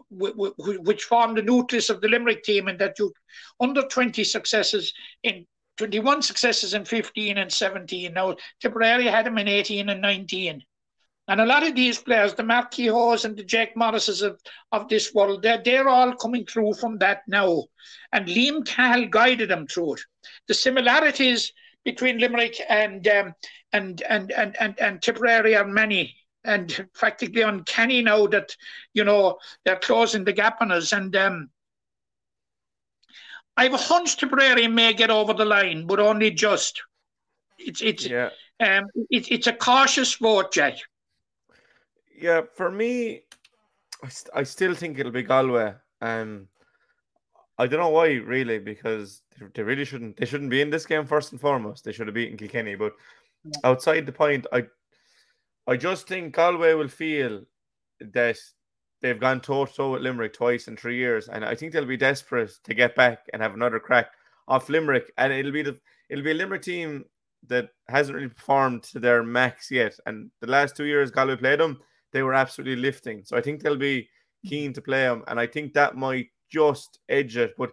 which 0.10 1.04
formed 1.04 1.38
the 1.38 1.42
nucleus 1.42 1.90
of 1.90 2.02
the 2.02 2.08
Limerick 2.08 2.44
team, 2.44 2.68
and 2.68 2.80
that 2.80 2.98
you 2.98 3.14
under 3.60 3.84
20 3.84 4.24
successes 4.24 4.94
in 5.24 5.46
21 5.82 6.22
successes 6.22 6.76
in 6.76 6.86
15 6.86 7.40
and 7.40 7.52
17. 7.52 8.14
Now, 8.14 8.36
Tipperary 8.60 9.06
had 9.06 9.26
them 9.26 9.40
in 9.40 9.48
18 9.48 9.90
and 9.90 10.00
19. 10.00 10.64
And 11.28 11.42
a 11.42 11.46
lot 11.46 11.66
of 11.66 11.74
these 11.74 11.98
players, 11.98 12.36
the 12.36 12.44
Mark 12.44 12.72
Kehoes 12.72 13.26
and 13.26 13.36
the 13.36 13.44
Jack 13.44 13.76
Morrises 13.76 14.22
of, 14.22 14.40
of 14.72 14.88
this 14.90 15.12
world, 15.12 15.42
they're, 15.42 15.60
they're 15.66 15.90
all 15.90 16.14
coming 16.14 16.46
through 16.46 16.76
from 16.76 17.00
that 17.00 17.24
now. 17.28 17.64
And 18.12 18.28
Liam 18.28 18.64
Cahill 18.64 19.08
guided 19.08 19.50
them 19.50 19.66
through 19.66 19.96
it. 19.96 20.02
The 20.48 20.54
similarities 20.54 21.52
between 21.84 22.20
Limerick 22.20 22.62
and 22.70 23.08
um, 23.08 23.34
and, 23.74 24.04
and, 24.04 24.32
and, 24.34 24.56
and, 24.60 24.80
and 24.80 25.02
Tipperary 25.02 25.56
are 25.56 25.66
many 25.66 26.16
and 26.44 26.88
practically 26.94 27.42
uncanny 27.42 28.04
now 28.04 28.28
that, 28.28 28.56
you 28.94 29.04
know, 29.04 29.40
they're 29.66 29.80
closing 29.80 30.26
the 30.26 30.34
gap 30.34 30.58
on 30.62 30.72
us. 30.72 30.92
And 30.92 31.16
um, 31.16 31.50
I 33.58 33.64
have 33.64 33.74
a 33.74 33.78
hunch 33.78 34.18
Tipperary 34.18 34.68
may 34.68 34.94
get 34.94 35.12
over 35.12 35.34
the 35.34 35.46
line, 35.46 35.86
but 35.86 36.00
only 36.00 36.32
just. 36.32 36.82
It's 37.60 37.82
it's 37.82 38.08
yeah. 38.08 38.30
um 38.60 38.86
it's 39.10 39.28
it's 39.30 39.48
a 39.48 39.54
cautious 39.54 40.16
vote, 40.16 40.52
Jack. 40.52 40.78
Yeah, 42.20 42.42
for 42.56 42.70
me, 42.72 43.22
I, 44.04 44.10
st- 44.10 44.36
I 44.36 44.44
still 44.44 44.76
think 44.76 45.00
it'll 45.00 45.12
be 45.12 45.24
Galway. 45.24 45.74
Um, 46.02 46.48
I 47.58 47.68
don't 47.68 47.80
know 47.80 47.90
why, 47.90 48.14
really, 48.14 48.60
because 48.60 49.22
they 49.54 49.64
really 49.64 49.86
shouldn't. 49.86 50.18
They 50.18 50.26
shouldn't 50.26 50.50
be 50.50 50.62
in 50.62 50.70
this 50.70 50.86
game 50.86 51.06
first 51.06 51.32
and 51.32 51.42
foremost. 51.42 51.84
They 51.84 51.92
should 51.92 52.08
have 52.08 52.16
beaten 52.16 52.38
Kilkenny. 52.38 52.76
But 52.76 52.94
yeah. 53.44 53.52
outside 53.64 54.06
the 54.06 54.12
point, 54.12 54.48
I, 54.52 54.66
I 55.68 55.78
just 55.78 56.08
think 56.08 56.36
Galway 56.36 56.74
will 56.74 56.88
feel 56.88 57.44
that 58.00 58.38
they've 59.02 59.20
gone 59.20 59.42
toe 59.42 59.66
to 59.66 59.74
toe 59.74 59.92
with 59.92 60.02
Limerick 60.02 60.34
twice 60.34 60.68
in 60.68 60.78
three 60.78 60.98
years, 60.98 61.28
and 61.28 61.44
I 61.44 61.56
think 61.56 61.74
they'll 61.74 61.86
be 61.86 61.98
desperate 61.98 62.52
to 62.64 62.74
get 62.74 62.96
back 62.96 63.26
and 63.34 63.42
have 63.42 63.54
another 63.54 63.80
crack 63.80 64.08
off 64.48 64.70
Limerick. 64.70 65.12
And 65.18 65.34
it'll 65.34 65.52
be 65.52 65.64
the 65.64 65.80
it'll 66.10 66.24
be 66.24 66.32
a 66.32 66.36
Limerick 66.36 66.62
team 66.62 67.06
that 67.48 67.70
hasn't 67.88 68.16
really 68.16 68.30
performed 68.30 68.84
to 68.84 69.00
their 69.00 69.24
max 69.24 69.72
yet. 69.72 69.98
And 70.06 70.30
the 70.42 70.48
last 70.48 70.76
two 70.76 70.86
years 70.86 71.10
Galway 71.10 71.36
played 71.36 71.60
them, 71.60 71.80
they 72.12 72.22
were 72.22 72.36
absolutely 72.36 72.82
lifting. 72.82 73.24
So 73.26 73.36
I 73.36 73.42
think 73.42 73.62
they'll 73.62 73.76
be 73.76 74.10
keen 74.46 74.74
to 74.74 74.82
play 74.82 75.04
them, 75.04 75.24
and 75.28 75.40
I 75.40 75.48
think 75.48 75.74
that 75.74 75.96
might 75.96 76.30
just 76.50 77.00
edge 77.10 77.38
it. 77.38 77.56
But 77.58 77.72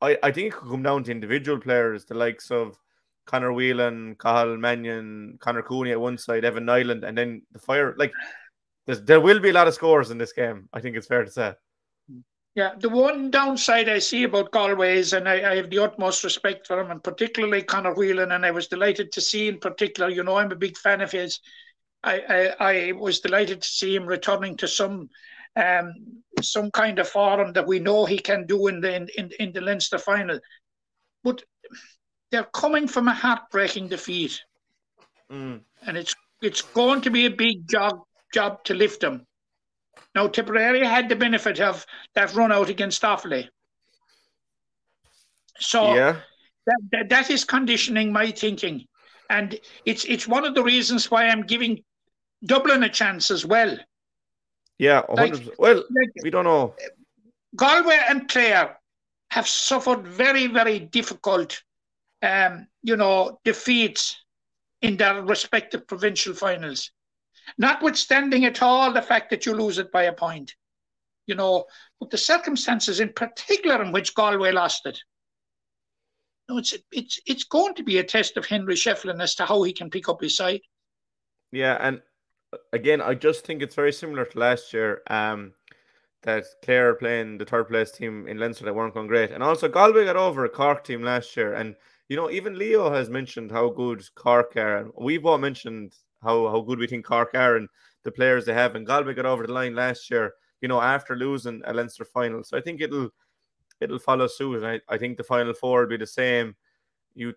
I, 0.00 0.18
I 0.22 0.30
think 0.32 0.48
it 0.48 0.54
could 0.54 0.70
come 0.70 0.82
down 0.82 1.04
to 1.04 1.10
individual 1.10 1.58
players, 1.58 2.04
the 2.04 2.14
likes 2.14 2.50
of 2.50 2.76
Conor 3.26 3.52
Whelan, 3.52 4.16
Cathal 4.16 4.56
Mannion, 4.56 5.38
Conor 5.40 5.62
Cooney 5.62 5.92
at 5.92 6.00
one 6.00 6.18
side, 6.18 6.44
Evan 6.44 6.66
Niland, 6.66 7.04
and 7.04 7.16
then 7.16 7.42
the 7.52 7.58
fire 7.58 7.94
like 7.96 8.12
there 8.86 9.20
will 9.20 9.40
be 9.40 9.50
a 9.50 9.52
lot 9.52 9.68
of 9.68 9.74
scores 9.74 10.10
in 10.10 10.18
this 10.18 10.32
game. 10.32 10.68
I 10.72 10.80
think 10.80 10.96
it's 10.96 11.06
fair 11.06 11.24
to 11.24 11.30
say. 11.30 11.54
Yeah, 12.54 12.74
the 12.78 12.88
one 12.88 13.32
downside 13.32 13.88
I 13.88 13.98
see 13.98 14.22
about 14.22 14.52
Galway 14.52 14.98
is, 14.98 15.12
and 15.12 15.28
I, 15.28 15.52
I 15.52 15.56
have 15.56 15.70
the 15.70 15.80
utmost 15.80 16.22
respect 16.22 16.68
for 16.68 16.78
him, 16.78 16.92
and 16.92 17.02
particularly 17.02 17.62
Conor 17.62 17.94
Whelan, 17.94 18.30
and 18.30 18.46
I 18.46 18.52
was 18.52 18.68
delighted 18.68 19.10
to 19.12 19.20
see 19.20 19.48
in 19.48 19.58
particular, 19.58 20.08
you 20.08 20.22
know, 20.22 20.36
I'm 20.36 20.52
a 20.52 20.56
big 20.56 20.76
fan 20.78 21.00
of 21.00 21.10
his. 21.10 21.40
I, 22.04 22.54
I, 22.60 22.70
I 22.70 22.92
was 22.92 23.20
delighted 23.20 23.62
to 23.62 23.68
see 23.68 23.96
him 23.96 24.06
returning 24.06 24.56
to 24.58 24.68
some 24.68 25.08
um, 25.56 25.94
some 26.42 26.70
kind 26.70 26.98
of 26.98 27.08
form 27.08 27.52
that 27.54 27.66
we 27.66 27.78
know 27.78 28.04
he 28.04 28.18
can 28.18 28.46
do 28.46 28.68
in 28.68 28.80
the 28.80 28.94
in, 28.94 29.08
in, 29.16 29.30
in 29.40 29.52
the 29.52 29.60
Leinster 29.60 29.98
final. 29.98 30.38
But 31.24 31.42
they're 32.30 32.44
coming 32.44 32.86
from 32.86 33.08
a 33.08 33.14
heartbreaking 33.14 33.88
defeat. 33.88 34.40
Mm. 35.30 35.62
And 35.86 35.96
it's 35.96 36.14
it's 36.40 36.62
going 36.62 37.00
to 37.00 37.10
be 37.10 37.26
a 37.26 37.30
big 37.30 37.68
job 37.68 38.02
job 38.34 38.62
to 38.64 38.74
lift 38.74 39.00
them. 39.00 39.26
Now, 40.14 40.28
Tipperary 40.28 40.84
had 40.84 41.08
the 41.08 41.16
benefit 41.16 41.60
of 41.60 41.86
that 42.14 42.34
run 42.34 42.52
out 42.52 42.68
against 42.68 43.02
Offaly. 43.02 43.48
So 45.58 45.94
yeah. 45.94 46.16
that, 46.66 46.80
that, 46.92 47.08
that 47.08 47.30
is 47.30 47.44
conditioning 47.44 48.12
my 48.12 48.30
thinking. 48.30 48.86
And 49.30 49.58
it's 49.86 50.04
it's 50.04 50.28
one 50.28 50.44
of 50.44 50.54
the 50.54 50.62
reasons 50.62 51.10
why 51.10 51.28
I'm 51.28 51.46
giving 51.46 51.82
Dublin 52.44 52.82
a 52.82 52.88
chance 52.88 53.30
as 53.30 53.46
well. 53.46 53.78
Yeah, 54.78 55.02
like, 55.08 55.34
well, 55.58 55.76
like, 55.76 56.12
we 56.22 56.30
don't 56.30 56.44
know. 56.44 56.74
Galway 57.54 58.00
and 58.08 58.28
Clare 58.28 58.76
have 59.30 59.46
suffered 59.48 60.06
very, 60.06 60.48
very 60.48 60.78
difficult, 60.80 61.62
um, 62.22 62.66
you 62.82 62.96
know, 62.96 63.38
defeats 63.44 64.16
in 64.82 64.96
their 64.96 65.22
respective 65.22 65.86
provincial 65.86 66.34
finals. 66.34 66.90
Notwithstanding 67.58 68.44
at 68.44 68.62
all 68.62 68.92
the 68.92 69.02
fact 69.02 69.30
that 69.30 69.46
you 69.46 69.54
lose 69.54 69.78
it 69.78 69.92
by 69.92 70.04
a 70.04 70.12
point. 70.12 70.54
You 71.26 71.34
know, 71.34 71.64
but 72.00 72.10
the 72.10 72.18
circumstances 72.18 73.00
in 73.00 73.12
particular 73.12 73.82
in 73.82 73.92
which 73.92 74.14
Galway 74.14 74.52
lost 74.52 74.86
it. 74.86 74.98
No, 76.48 76.58
it's 76.58 76.74
it's 76.92 77.18
it's 77.26 77.44
going 77.44 77.74
to 77.76 77.82
be 77.82 77.98
a 77.98 78.04
test 78.04 78.36
of 78.36 78.44
Henry 78.44 78.74
Shefflin 78.74 79.22
as 79.22 79.34
to 79.36 79.46
how 79.46 79.62
he 79.62 79.72
can 79.72 79.88
pick 79.88 80.08
up 80.08 80.20
his 80.20 80.36
side. 80.36 80.60
Yeah, 81.52 81.78
and 81.80 82.02
uh, 82.52 82.58
again, 82.72 83.00
I 83.00 83.14
just 83.14 83.46
think 83.46 83.62
it's 83.62 83.74
very 83.74 83.92
similar 83.92 84.26
to 84.26 84.38
last 84.38 84.72
year. 84.72 85.02
Um, 85.08 85.54
that 86.24 86.44
Clare 86.62 86.94
playing 86.94 87.38
the 87.38 87.44
third 87.44 87.68
place 87.68 87.90
team 87.90 88.26
in 88.26 88.38
Leinster 88.38 88.64
that 88.64 88.74
weren't 88.74 88.94
going 88.94 89.06
great, 89.06 89.30
and 89.30 89.42
also 89.42 89.68
Galway 89.68 90.04
got 90.04 90.16
over 90.16 90.44
a 90.44 90.48
Cork 90.48 90.84
team 90.84 91.02
last 91.02 91.36
year, 91.36 91.54
and 91.54 91.76
you 92.08 92.16
know 92.16 92.30
even 92.30 92.58
Leo 92.58 92.92
has 92.92 93.08
mentioned 93.08 93.50
how 93.50 93.70
good 93.70 94.04
Cork 94.14 94.56
are, 94.56 94.78
and 94.78 94.92
we've 94.98 95.24
all 95.24 95.38
mentioned 95.38 95.94
how 96.24 96.48
how 96.48 96.60
good 96.60 96.78
we 96.78 96.86
think 96.86 97.04
Cork 97.04 97.30
are 97.34 97.56
and 97.56 97.68
the 98.02 98.12
players 98.12 98.44
they 98.44 98.54
have, 98.54 98.74
and 98.74 98.86
Galway 98.86 99.14
got 99.14 99.26
over 99.26 99.46
the 99.46 99.52
line 99.52 99.74
last 99.74 100.10
year. 100.10 100.32
You 100.60 100.68
know 100.68 100.80
after 100.80 101.14
losing 101.16 101.62
a 101.66 101.72
Leinster 101.74 102.04
final, 102.04 102.42
so 102.42 102.56
I 102.56 102.60
think 102.60 102.80
it'll 102.80 103.10
it'll 103.80 103.98
follow 103.98 104.26
suit. 104.26 104.62
And 104.62 104.66
I, 104.66 104.80
I 104.88 104.98
think 104.98 105.16
the 105.16 105.24
final 105.24 105.52
four 105.54 105.80
will 105.82 105.88
be 105.88 105.96
the 105.96 106.06
same. 106.06 106.56
You 107.14 107.34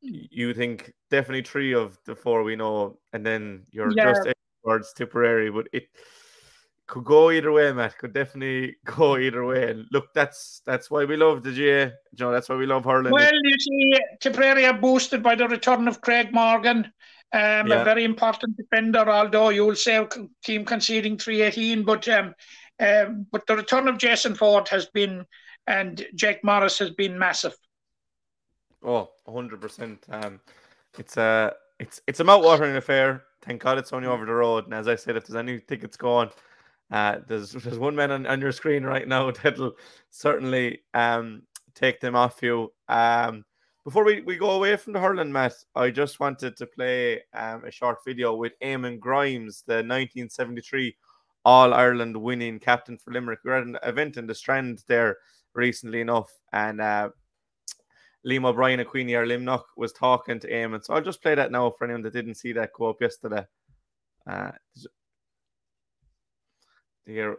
you 0.00 0.54
think 0.54 0.92
definitely 1.10 1.42
three 1.42 1.74
of 1.74 1.98
the 2.06 2.14
four 2.16 2.42
we 2.42 2.56
know, 2.56 2.98
and 3.12 3.24
then 3.24 3.66
you're 3.70 3.92
Yeah. 3.94 4.12
just 4.12 4.28
towards 4.64 4.92
Tipperary, 4.94 5.50
but 5.50 5.68
it 5.72 5.88
could 6.86 7.04
go 7.04 7.30
either 7.30 7.52
way, 7.52 7.72
Matt. 7.72 7.98
Could 7.98 8.12
definitely 8.12 8.76
go 8.84 9.16
either 9.16 9.44
way. 9.44 9.70
And 9.70 9.86
look, 9.92 10.12
that's 10.14 10.62
that's 10.66 10.90
why 10.90 11.04
we 11.04 11.16
love 11.16 11.42
the 11.42 11.50
GAA. 11.50 11.94
You 12.12 12.18
know, 12.18 12.32
that's 12.32 12.48
why 12.48 12.56
we 12.56 12.66
love 12.66 12.84
hurling. 12.84 13.12
Well, 13.12 13.30
you 13.44 13.58
see, 13.58 13.98
Tipperary 14.20 14.66
are 14.66 14.74
boosted 14.74 15.22
by 15.22 15.34
the 15.34 15.48
return 15.48 15.86
of 15.86 16.00
Craig 16.00 16.32
Morgan, 16.32 16.92
um, 17.32 17.66
Yeah. 17.68 17.80
a 17.80 17.84
very 17.84 18.04
important 18.04 18.56
defender. 18.56 19.08
Although 19.08 19.50
you'll 19.50 19.76
say 19.76 19.96
a 19.96 20.08
c- 20.10 20.28
team 20.44 20.64
conceding 20.64 21.18
three 21.18 21.42
eighteen, 21.42 21.84
but 21.84 22.08
um, 22.08 22.34
um, 22.80 23.26
but 23.30 23.46
the 23.46 23.56
return 23.56 23.88
of 23.88 23.98
Jason 23.98 24.34
Forde 24.34 24.68
has 24.68 24.86
been 24.86 25.24
and 25.66 26.04
Jack 26.14 26.42
Morris 26.42 26.78
has 26.78 26.90
been 26.90 27.18
massive. 27.18 27.54
Oh, 28.82 29.10
100%. 29.28 29.98
Um, 30.08 30.40
it's 30.98 31.16
a 31.16 31.52
it's 31.78 32.00
it's 32.06 32.20
a 32.20 32.24
mouth-watering 32.24 32.76
affair. 32.76 33.24
Thank 33.42 33.62
God 33.62 33.78
it's 33.78 33.92
only 33.92 34.08
over 34.08 34.24
the 34.26 34.32
road. 34.32 34.64
And 34.64 34.74
as 34.74 34.88
I 34.88 34.96
said, 34.96 35.16
if 35.16 35.26
there's 35.26 35.36
any 35.36 35.60
tickets 35.60 35.96
going, 35.96 36.30
uh, 36.90 37.18
there's 37.26 37.52
there's 37.52 37.78
one 37.78 37.94
man 37.94 38.10
on, 38.10 38.26
on 38.26 38.40
your 38.40 38.52
screen 38.52 38.84
right 38.84 39.06
now 39.06 39.30
that'll 39.42 39.72
certainly 40.10 40.80
um 40.94 41.42
take 41.74 42.00
them 42.00 42.16
off 42.16 42.42
you. 42.42 42.72
Um, 42.88 43.44
before 43.90 44.04
we, 44.04 44.20
we 44.20 44.36
go 44.36 44.52
away 44.52 44.76
from 44.76 44.92
the 44.92 45.00
hurling, 45.00 45.32
Matt, 45.32 45.52
I 45.74 45.90
just 45.90 46.20
wanted 46.20 46.56
to 46.56 46.64
play 46.64 47.22
um, 47.34 47.64
a 47.64 47.72
short 47.72 47.98
video 48.06 48.36
with 48.36 48.52
Eamon 48.62 49.00
Grimes, 49.00 49.64
the 49.66 49.82
1973 49.82 50.96
All 51.44 51.74
Ireland 51.74 52.16
winning 52.16 52.60
captain 52.60 52.96
for 52.96 53.12
Limerick. 53.12 53.40
We 53.42 53.50
were 53.50 53.56
at 53.56 53.66
an 53.66 53.78
event 53.82 54.16
in 54.16 54.28
the 54.28 54.34
Strand 54.36 54.84
there 54.86 55.16
recently 55.56 56.02
enough, 56.02 56.30
and 56.52 56.80
uh, 56.80 57.08
Liam 58.24 58.44
O'Brien 58.44 58.78
of 58.78 58.86
Queenie 58.86 59.14
or 59.14 59.26
Limnock 59.26 59.64
was 59.76 59.92
talking 59.92 60.38
to 60.38 60.48
Eamon. 60.48 60.84
So 60.84 60.94
I'll 60.94 61.02
just 61.02 61.20
play 61.20 61.34
that 61.34 61.50
now 61.50 61.70
for 61.76 61.82
anyone 61.82 62.02
that 62.02 62.12
didn't 62.12 62.36
see 62.36 62.52
that 62.52 62.72
go 62.72 62.90
up 62.90 63.00
yesterday. 63.00 63.44
Uh, 64.24 64.52
here, 67.06 67.38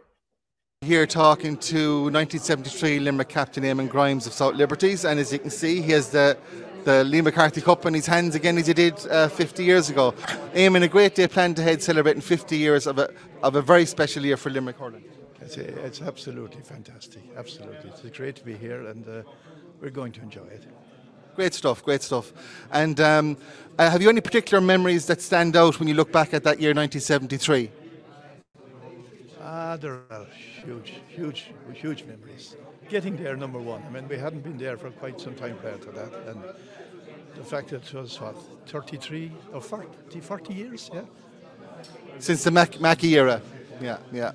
Here 0.82 1.06
talking 1.06 1.56
to 1.58 2.10
1973 2.10 2.98
Limerick 2.98 3.28
captain 3.28 3.62
Eamon 3.62 3.88
Grimes 3.88 4.26
of 4.26 4.32
South 4.32 4.56
Liberties, 4.56 5.04
and 5.04 5.20
as 5.20 5.32
you 5.32 5.38
can 5.38 5.48
see, 5.50 5.80
he 5.80 5.92
has 5.92 6.10
the 6.10 6.36
the 6.82 7.04
Liam 7.04 7.22
McCarthy 7.22 7.60
Cup 7.60 7.86
in 7.86 7.94
his 7.94 8.06
hands 8.06 8.34
again 8.34 8.58
as 8.58 8.66
he 8.66 8.74
did 8.74 8.94
uh, 9.06 9.28
50 9.28 9.62
years 9.62 9.88
ago. 9.88 10.10
Eamon, 10.54 10.82
a 10.82 10.88
great 10.88 11.14
day 11.14 11.28
planned 11.28 11.56
ahead, 11.60 11.80
celebrating 11.80 12.20
50 12.20 12.56
years 12.56 12.88
of 12.88 12.98
a 12.98 13.14
of 13.44 13.54
a 13.54 13.62
very 13.62 13.86
special 13.86 14.26
year 14.26 14.36
for 14.36 14.50
Limerick 14.50 14.76
hurling. 14.76 15.04
It's, 15.40 15.56
it's 15.56 16.02
absolutely 16.02 16.62
fantastic. 16.62 17.22
Absolutely. 17.36 17.90
It's 18.04 18.16
great 18.16 18.34
to 18.36 18.44
be 18.44 18.54
here 18.54 18.88
and 18.88 19.06
uh, 19.06 19.22
we're 19.80 19.90
going 19.90 20.10
to 20.12 20.20
enjoy 20.20 20.46
it. 20.46 20.64
Great 21.36 21.54
stuff, 21.54 21.84
great 21.84 22.02
stuff. 22.02 22.32
And 22.72 23.00
um, 23.00 23.36
uh, 23.78 23.88
have 23.88 24.02
you 24.02 24.08
any 24.08 24.20
particular 24.20 24.60
memories 24.60 25.06
that 25.06 25.20
stand 25.20 25.54
out 25.54 25.78
when 25.78 25.88
you 25.88 25.94
look 25.94 26.10
back 26.10 26.34
at 26.34 26.42
that 26.42 26.60
year 26.60 26.74
1973? 26.74 27.70
Ah, 29.44 29.76
there 29.76 30.00
are 30.10 30.26
huge, 30.64 31.00
huge, 31.08 31.50
huge 31.74 32.04
memories. 32.04 32.56
Getting 32.88 33.16
there, 33.16 33.36
number 33.36 33.58
one. 33.58 33.82
I 33.86 33.90
mean, 33.90 34.08
we 34.08 34.16
hadn't 34.16 34.42
been 34.44 34.56
there 34.56 34.76
for 34.76 34.90
quite 34.90 35.20
some 35.20 35.34
time 35.34 35.56
prior 35.56 35.78
to 35.78 35.90
that. 35.92 36.12
And 36.28 36.42
the 37.34 37.42
fact 37.42 37.68
that 37.70 37.82
it 37.82 37.94
was, 37.94 38.20
what, 38.20 38.36
33 38.66 39.32
or 39.52 39.60
40, 39.60 40.20
40 40.20 40.54
years? 40.54 40.90
Yeah. 40.92 41.02
Since 42.18 42.44
the 42.44 42.50
Mac- 42.52 42.80
Mackey 42.80 43.16
era. 43.16 43.42
Yeah, 43.80 43.98
yeah. 44.12 44.32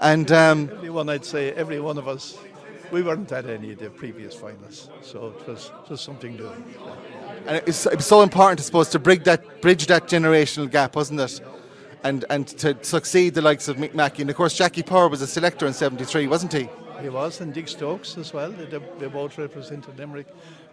And 0.00 0.32
um, 0.32 0.70
Everyone, 0.72 1.08
I'd 1.08 1.24
say, 1.24 1.52
every 1.52 1.78
one 1.78 1.98
of 1.98 2.08
us, 2.08 2.36
we 2.90 3.02
weren't 3.02 3.30
at 3.30 3.46
any 3.46 3.72
of 3.72 3.78
the 3.78 3.90
previous 3.90 4.34
finals. 4.34 4.90
So 5.02 5.34
it 5.38 5.46
was 5.46 5.70
just 5.88 6.04
something 6.04 6.34
new. 6.34 6.50
And 7.46 7.56
it 7.56 7.66
was, 7.66 7.86
it 7.86 7.96
was 7.96 8.06
so 8.06 8.22
important, 8.22 8.60
I 8.60 8.62
suppose, 8.64 8.88
to 8.90 8.98
bridge 8.98 9.22
that 9.24 9.60
bridge 9.60 9.86
that 9.86 10.08
generational 10.08 10.70
gap, 10.70 10.96
wasn't 10.96 11.20
it? 11.20 11.40
And 12.04 12.24
and 12.30 12.46
to 12.58 12.76
succeed 12.82 13.34
the 13.34 13.42
likes 13.42 13.68
of 13.68 13.76
Mick 13.76 13.94
Mackey. 13.94 14.22
And 14.22 14.30
of 14.30 14.36
course, 14.36 14.56
Jackie 14.56 14.82
Power 14.82 15.08
was 15.08 15.20
a 15.20 15.26
selector 15.26 15.66
in 15.66 15.72
'73, 15.72 16.26
wasn't 16.26 16.52
he? 16.52 16.68
He 17.00 17.08
was, 17.08 17.40
and 17.40 17.54
Dick 17.54 17.68
Stokes 17.68 18.16
as 18.18 18.32
well. 18.32 18.50
They, 18.50 18.66
they 18.98 19.06
both 19.06 19.38
represented 19.38 19.96
Limerick. 19.98 20.26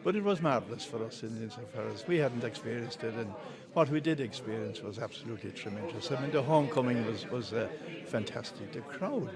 But 0.04 0.16
it 0.16 0.24
was 0.24 0.40
marvellous 0.40 0.86
for 0.86 1.04
us 1.04 1.24
in 1.24 1.36
insofar 1.42 1.88
as 1.92 2.08
we 2.08 2.18
hadn't 2.18 2.44
experienced 2.44 3.04
it. 3.04 3.16
And 3.16 3.34
what 3.74 3.90
we 3.90 4.00
did 4.00 4.20
experience 4.20 4.84
was 4.84 5.00
absolutely 5.00 5.50
tremendous. 5.50 6.12
I 6.12 6.22
mean, 6.22 6.30
the 6.30 6.44
homecoming 6.44 7.04
was, 7.08 7.28
was 7.32 7.54
uh, 7.54 7.68
fantastic. 8.06 8.72
The 8.72 8.82
crowd, 8.82 9.32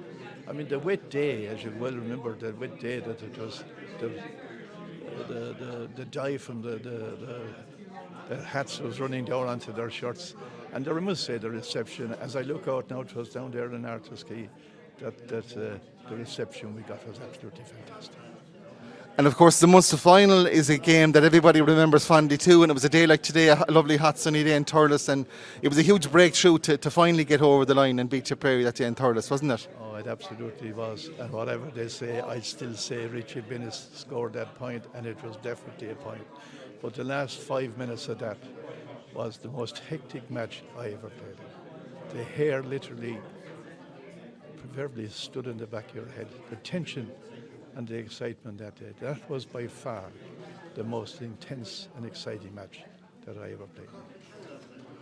I 0.48 0.52
mean, 0.52 0.68
the 0.68 0.78
wet 0.78 1.10
day, 1.10 1.48
as 1.48 1.64
you 1.64 1.74
well 1.80 1.94
remember, 1.94 2.36
the 2.36 2.54
wet 2.54 2.80
day 2.80 3.00
that 3.00 3.22
it 3.24 3.36
was, 3.40 3.64
the, 4.00 4.10
the, 5.28 5.34
the, 5.34 5.90
the 5.96 6.06
dye 6.06 6.38
from 6.38 6.62
the, 6.62 6.78
the, 6.78 7.00
the, 7.26 7.42
the 8.30 8.44
hats 8.44 8.80
was 8.80 9.00
running 9.00 9.26
down 9.26 9.48
onto 9.48 9.74
their 9.74 9.90
shirts. 9.90 10.36
And 10.74 10.88
I 10.88 10.94
must 10.94 11.24
say, 11.24 11.38
the 11.38 11.50
reception, 11.50 12.16
as 12.22 12.36
I 12.36 12.42
look 12.42 12.68
out 12.68 12.90
now, 12.90 13.02
it 13.02 13.16
was 13.16 13.30
down 13.30 13.52
there 13.52 13.74
in 13.74 13.84
Artuskey, 13.84 14.48
that, 15.00 15.28
that 15.28 15.58
uh, 15.58 16.10
the 16.10 16.16
reception 16.16 16.76
we 16.76 16.82
got 16.84 17.06
was 17.08 17.20
absolutely 17.20 17.64
fantastic. 17.64 18.18
And 19.18 19.28
of 19.28 19.36
course, 19.36 19.60
the 19.60 19.68
Munster 19.68 19.98
final 19.98 20.46
is 20.46 20.70
a 20.70 20.78
game 20.78 21.12
that 21.12 21.26
everybody 21.26 21.60
remembers 21.60 22.06
fondly 22.06 22.38
too. 22.38 22.64
And 22.64 22.70
it 22.70 22.74
was 22.74 22.86
a 22.86 22.90
day 22.90 23.06
like 23.06 23.22
today, 23.22 23.50
a 23.50 23.66
lovely 23.68 23.98
hot 23.98 24.18
sunny 24.18 24.46
day 24.46 24.56
in 24.56 24.64
Thurles, 24.64 25.10
and 25.10 25.26
it 25.62 25.68
was 25.68 25.78
a 25.78 25.82
huge 25.82 26.10
breakthrough 26.10 26.58
to, 26.60 26.78
to 26.78 26.90
finally 26.90 27.26
get 27.26 27.42
over 27.42 27.66
the 27.66 27.76
line 27.76 28.00
and 28.00 28.10
beat 28.10 28.24
Tipperary 28.24 28.64
that 28.64 28.76
day 28.76 28.86
in 28.86 28.96
Thurles, 28.96 29.30
wasn't 29.30 29.52
it? 29.52 29.68
Oh, 29.82 29.96
it 29.96 30.08
absolutely 30.08 30.72
was. 30.72 31.10
And 31.20 31.34
whatever 31.34 31.70
they 31.72 31.90
say, 31.90 32.22
I 32.22 32.40
still 32.40 32.76
say 32.76 33.08
Richie 33.08 33.42
Bennis 33.42 33.94
scored 33.94 34.32
that 34.34 34.56
point, 34.56 34.86
and 34.94 35.06
it 35.06 35.22
was 35.22 35.36
definitely 35.38 35.90
a 35.90 35.96
point. 35.96 36.26
But 36.82 36.94
the 36.94 37.04
last 37.04 37.40
five 37.40 37.78
minutes 37.78 38.08
of 38.08 38.20
that 38.20 38.38
was 39.14 39.38
the 39.38 39.50
most 39.50 39.80
hectic 39.80 40.30
match 40.30 40.64
I 40.78 40.88
ever 40.88 41.10
played. 41.10 41.38
The 42.14 42.24
hair 42.24 42.64
literally, 42.64 43.18
proverbially, 44.58 45.10
stood 45.10 45.48
in 45.48 45.58
the 45.58 45.68
back 45.68 45.90
of 45.90 45.96
your 45.96 46.08
head. 46.08 46.28
The 46.50 46.56
tension 46.58 47.12
and 47.76 47.88
the 47.88 47.96
excitement 47.96 48.58
that 48.60 48.76
day. 48.76 48.94
That 49.00 49.30
was 49.30 49.46
by 49.46 49.68
far 49.68 50.04
the 50.76 50.84
most 50.84 51.22
intense 51.22 51.88
and 51.96 52.06
exciting 52.06 52.54
match 52.56 52.82
that 53.26 53.38
I 53.38 53.52
ever 53.52 53.66
played. 53.76 53.90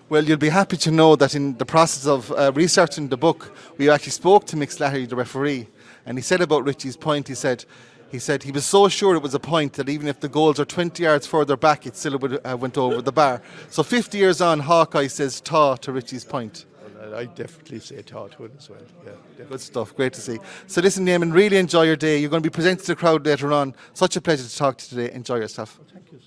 Well, 0.09 0.23
you'll 0.23 0.37
be 0.37 0.49
happy 0.49 0.77
to 0.77 0.91
know 0.91 1.17
that 1.17 1.35
in 1.35 1.57
the 1.57 1.65
process 1.65 2.07
of 2.07 2.31
uh, 2.31 2.51
researching 2.55 3.09
the 3.09 3.17
book, 3.17 3.53
we 3.77 3.89
actually 3.89 4.11
spoke 4.11 4.45
to 4.45 4.55
Mick 4.55 4.69
Slattery, 4.69 5.07
the 5.07 5.17
referee, 5.17 5.67
and 6.05 6.17
he 6.17 6.21
said 6.21 6.39
about 6.39 6.63
Richie's 6.63 6.95
point, 6.95 7.27
he 7.27 7.35
said, 7.35 7.65
he 8.11 8.19
said 8.19 8.43
he 8.43 8.51
was 8.51 8.65
so 8.65 8.87
sure 8.87 9.15
it 9.15 9.21
was 9.21 9.33
a 9.33 9.39
point 9.39 9.73
that 9.73 9.89
even 9.89 10.07
if 10.07 10.19
the 10.19 10.29
goals 10.29 10.59
are 10.59 10.65
20 10.65 11.03
yards 11.03 11.27
further 11.27 11.57
back, 11.57 11.85
it 11.85 11.95
still 11.95 12.17
would 12.17 12.39
have 12.45 12.61
went 12.61 12.77
over 12.77 13.01
the 13.01 13.11
bar. 13.11 13.41
So 13.69 13.83
50 13.83 14.17
years 14.17 14.41
on, 14.41 14.59
Hawkeye 14.59 15.07
says 15.07 15.41
ta 15.41 15.75
to 15.75 15.91
Richie's 15.91 16.23
point. 16.23 16.65
Well, 16.99 17.15
I 17.15 17.25
definitely 17.25 17.79
say 17.79 18.01
ta 18.01 18.27
to 18.27 18.45
it 18.45 18.51
as 18.57 18.69
well. 18.69 18.79
Yeah, 19.05 19.11
definitely. 19.11 19.45
Good 19.45 19.61
stuff. 19.61 19.95
Great 19.95 20.13
to 20.13 20.21
see. 20.21 20.39
So 20.67 20.81
listen, 20.81 21.05
Eamon, 21.05 21.33
really 21.33 21.57
enjoy 21.57 21.83
your 21.83 21.95
day. 21.95 22.17
You're 22.17 22.29
going 22.29 22.43
to 22.43 22.49
be 22.49 22.53
presented 22.53 22.81
to 22.85 22.87
the 22.87 22.95
crowd 22.95 23.25
later 23.25 23.51
on. 23.53 23.75
Such 23.93 24.15
a 24.15 24.21
pleasure 24.21 24.47
to 24.47 24.57
talk 24.57 24.77
to 24.77 24.95
you 24.95 25.03
today. 25.03 25.15
Enjoy 25.15 25.35
yourself. 25.35 25.79
Thank 25.93 26.11
you 26.11 26.19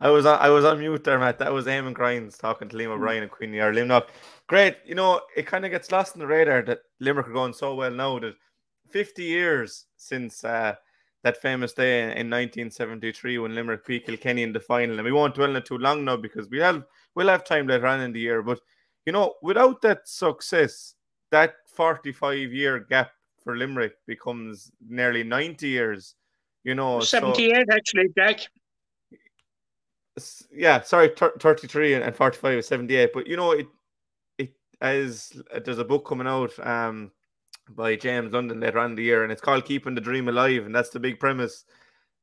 I 0.00 0.10
was 0.10 0.26
on, 0.26 0.38
I 0.40 0.48
was 0.48 0.64
on 0.64 0.78
mute 0.78 1.04
there, 1.04 1.18
Matt. 1.18 1.38
That 1.38 1.52
was 1.52 1.66
Eamon 1.66 1.94
Grimes 1.94 2.36
talking 2.36 2.68
to 2.68 2.76
Liam 2.76 2.88
O'Brien 2.88 3.22
and 3.22 3.30
Queenie 3.30 3.58
or 3.58 3.72
Limnock. 3.72 4.08
Great. 4.48 4.76
You 4.84 4.94
know, 4.94 5.20
it 5.36 5.46
kind 5.46 5.64
of 5.64 5.70
gets 5.70 5.92
lost 5.92 6.14
in 6.14 6.20
the 6.20 6.26
radar 6.26 6.62
that 6.62 6.80
Limerick 7.00 7.28
are 7.28 7.32
going 7.32 7.52
so 7.52 7.74
well 7.74 7.90
now 7.90 8.18
that 8.18 8.34
50 8.90 9.22
years 9.22 9.86
since 9.96 10.44
uh, 10.44 10.74
that 11.22 11.40
famous 11.40 11.72
day 11.72 12.02
in, 12.02 12.08
in 12.10 12.30
1973 12.30 13.38
when 13.38 13.54
Limerick 13.54 13.86
beat 13.86 14.06
Kilkenny 14.06 14.42
in 14.42 14.52
the 14.52 14.60
final. 14.60 14.96
And 14.96 15.04
we 15.04 15.12
won't 15.12 15.34
dwell 15.34 15.50
on 15.50 15.56
it 15.56 15.64
too 15.64 15.78
long 15.78 16.04
now 16.04 16.16
because 16.16 16.48
we 16.50 16.58
have 16.58 16.84
we'll 17.14 17.28
have 17.28 17.44
time 17.44 17.66
later 17.66 17.86
on 17.86 18.00
in 18.00 18.12
the 18.12 18.20
year. 18.20 18.42
But 18.42 18.60
you 19.06 19.12
know, 19.12 19.34
without 19.42 19.80
that 19.82 20.08
success, 20.08 20.94
that 21.30 21.54
45 21.74 22.52
year 22.52 22.80
gap 22.80 23.10
for 23.42 23.56
Limerick 23.56 23.94
becomes 24.06 24.70
nearly 24.86 25.22
90 25.22 25.68
years. 25.68 26.14
You 26.62 26.74
know, 26.74 27.00
so- 27.00 27.32
78, 27.32 27.66
actually, 27.70 28.08
Jack. 28.16 28.40
Yeah, 30.52 30.80
sorry, 30.82 31.10
thir- 31.16 31.34
33 31.40 31.94
and, 31.94 32.04
and 32.04 32.16
45 32.16 32.58
is 32.58 32.68
78. 32.68 33.10
But 33.12 33.26
you 33.26 33.36
know, 33.36 33.52
it 33.52 33.66
it 34.38 34.54
as 34.80 35.40
there's 35.64 35.78
a 35.78 35.84
book 35.84 36.06
coming 36.06 36.26
out 36.26 36.52
um 36.66 37.10
by 37.70 37.96
James 37.96 38.32
London 38.32 38.60
later 38.60 38.78
on 38.78 38.90
in 38.90 38.96
the 38.96 39.02
year, 39.02 39.22
and 39.22 39.32
it's 39.32 39.40
called 39.40 39.64
Keeping 39.64 39.94
the 39.94 40.00
Dream 40.00 40.28
Alive, 40.28 40.66
and 40.66 40.74
that's 40.74 40.90
the 40.90 41.00
big 41.00 41.18
premise 41.18 41.64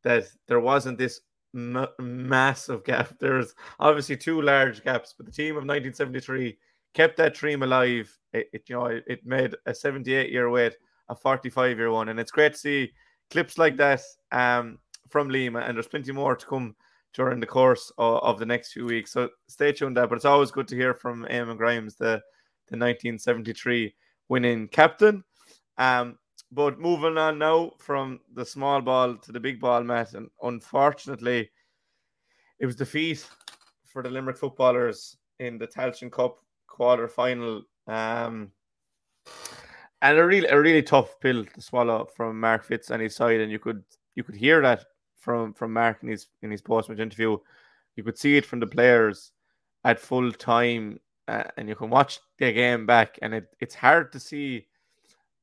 that 0.03 0.25
there 0.47 0.59
wasn't 0.59 0.97
this 0.97 1.21
ma- 1.53 1.87
massive 1.99 2.83
gap. 2.83 3.13
There's 3.19 3.53
obviously 3.79 4.17
two 4.17 4.41
large 4.41 4.83
gaps, 4.83 5.13
but 5.17 5.25
the 5.25 5.31
team 5.31 5.51
of 5.51 5.65
1973 5.65 6.57
kept 6.93 7.17
that 7.17 7.33
dream 7.33 7.63
alive. 7.63 8.15
It, 8.33 8.49
it 8.53 8.63
you 8.69 8.75
know 8.75 8.85
it, 8.85 9.25
made 9.25 9.55
a 9.65 9.73
78 9.73 10.31
year 10.31 10.49
wait 10.49 10.77
a 11.09 11.15
45 11.15 11.77
year 11.77 11.91
one, 11.91 12.09
and 12.09 12.19
it's 12.19 12.31
great 12.31 12.53
to 12.53 12.59
see 12.59 12.91
clips 13.29 13.57
like 13.57 13.77
that 13.77 14.01
um 14.31 14.79
from 15.09 15.29
Liam, 15.29 15.61
and 15.61 15.75
there's 15.75 15.87
plenty 15.87 16.11
more 16.13 16.35
to 16.35 16.45
come 16.45 16.75
during 17.13 17.39
the 17.39 17.45
course 17.45 17.91
of, 17.97 18.23
of 18.23 18.39
the 18.39 18.45
next 18.45 18.73
few 18.73 18.85
weeks. 18.85 19.11
So 19.11 19.29
stay 19.47 19.71
tuned 19.71 19.97
there. 19.97 20.07
But 20.07 20.15
it's 20.15 20.25
always 20.25 20.51
good 20.51 20.67
to 20.69 20.75
hear 20.75 20.93
from 20.93 21.25
Eamon 21.29 21.57
Grimes, 21.57 21.95
the 21.95 22.21
the 22.67 22.77
1973 22.77 23.93
winning 24.29 24.67
captain. 24.69 25.23
Um, 25.77 26.17
but 26.51 26.79
moving 26.79 27.17
on 27.17 27.37
now 27.37 27.71
from 27.79 28.19
the 28.33 28.45
small 28.45 28.81
ball 28.81 29.15
to 29.15 29.31
the 29.31 29.39
big 29.39 29.59
ball, 29.59 29.83
Matt, 29.83 30.13
and 30.13 30.29
unfortunately, 30.41 31.49
it 32.59 32.65
was 32.65 32.75
defeat 32.75 33.27
for 33.85 34.03
the 34.03 34.09
Limerick 34.09 34.37
footballers 34.37 35.17
in 35.39 35.57
the 35.57 35.67
Tailteann 35.67 36.11
Cup 36.11 36.39
quarter 36.67 37.07
final. 37.07 37.63
Um, 37.87 38.51
and 40.01 40.17
a 40.17 40.25
really 40.25 40.47
a 40.47 40.59
really 40.59 40.81
tough 40.81 41.19
pill 41.19 41.45
to 41.45 41.61
swallow 41.61 42.07
from 42.15 42.39
Mark 42.39 42.63
Fitz 42.63 42.89
and 42.89 43.01
his 43.01 43.15
side, 43.15 43.39
and 43.39 43.51
you 43.51 43.59
could 43.59 43.83
you 44.15 44.23
could 44.23 44.35
hear 44.35 44.61
that 44.61 44.85
from 45.21 45.53
from 45.53 45.71
Mark 45.71 45.99
in 46.01 46.09
his 46.09 46.27
in 46.41 46.51
his 46.51 46.61
post 46.61 46.89
match 46.89 46.99
interview. 46.99 47.37
You 47.95 48.03
could 48.03 48.17
see 48.17 48.37
it 48.37 48.45
from 48.45 48.59
the 48.59 48.67
players 48.67 49.31
at 49.83 49.99
full 49.99 50.31
time, 50.31 50.99
uh, 51.27 51.43
and 51.57 51.69
you 51.69 51.75
can 51.75 51.89
watch 51.89 52.19
the 52.37 52.51
game 52.51 52.85
back, 52.85 53.17
and 53.21 53.33
it, 53.33 53.47
it's 53.59 53.75
hard 53.75 54.11
to 54.11 54.19
see 54.19 54.67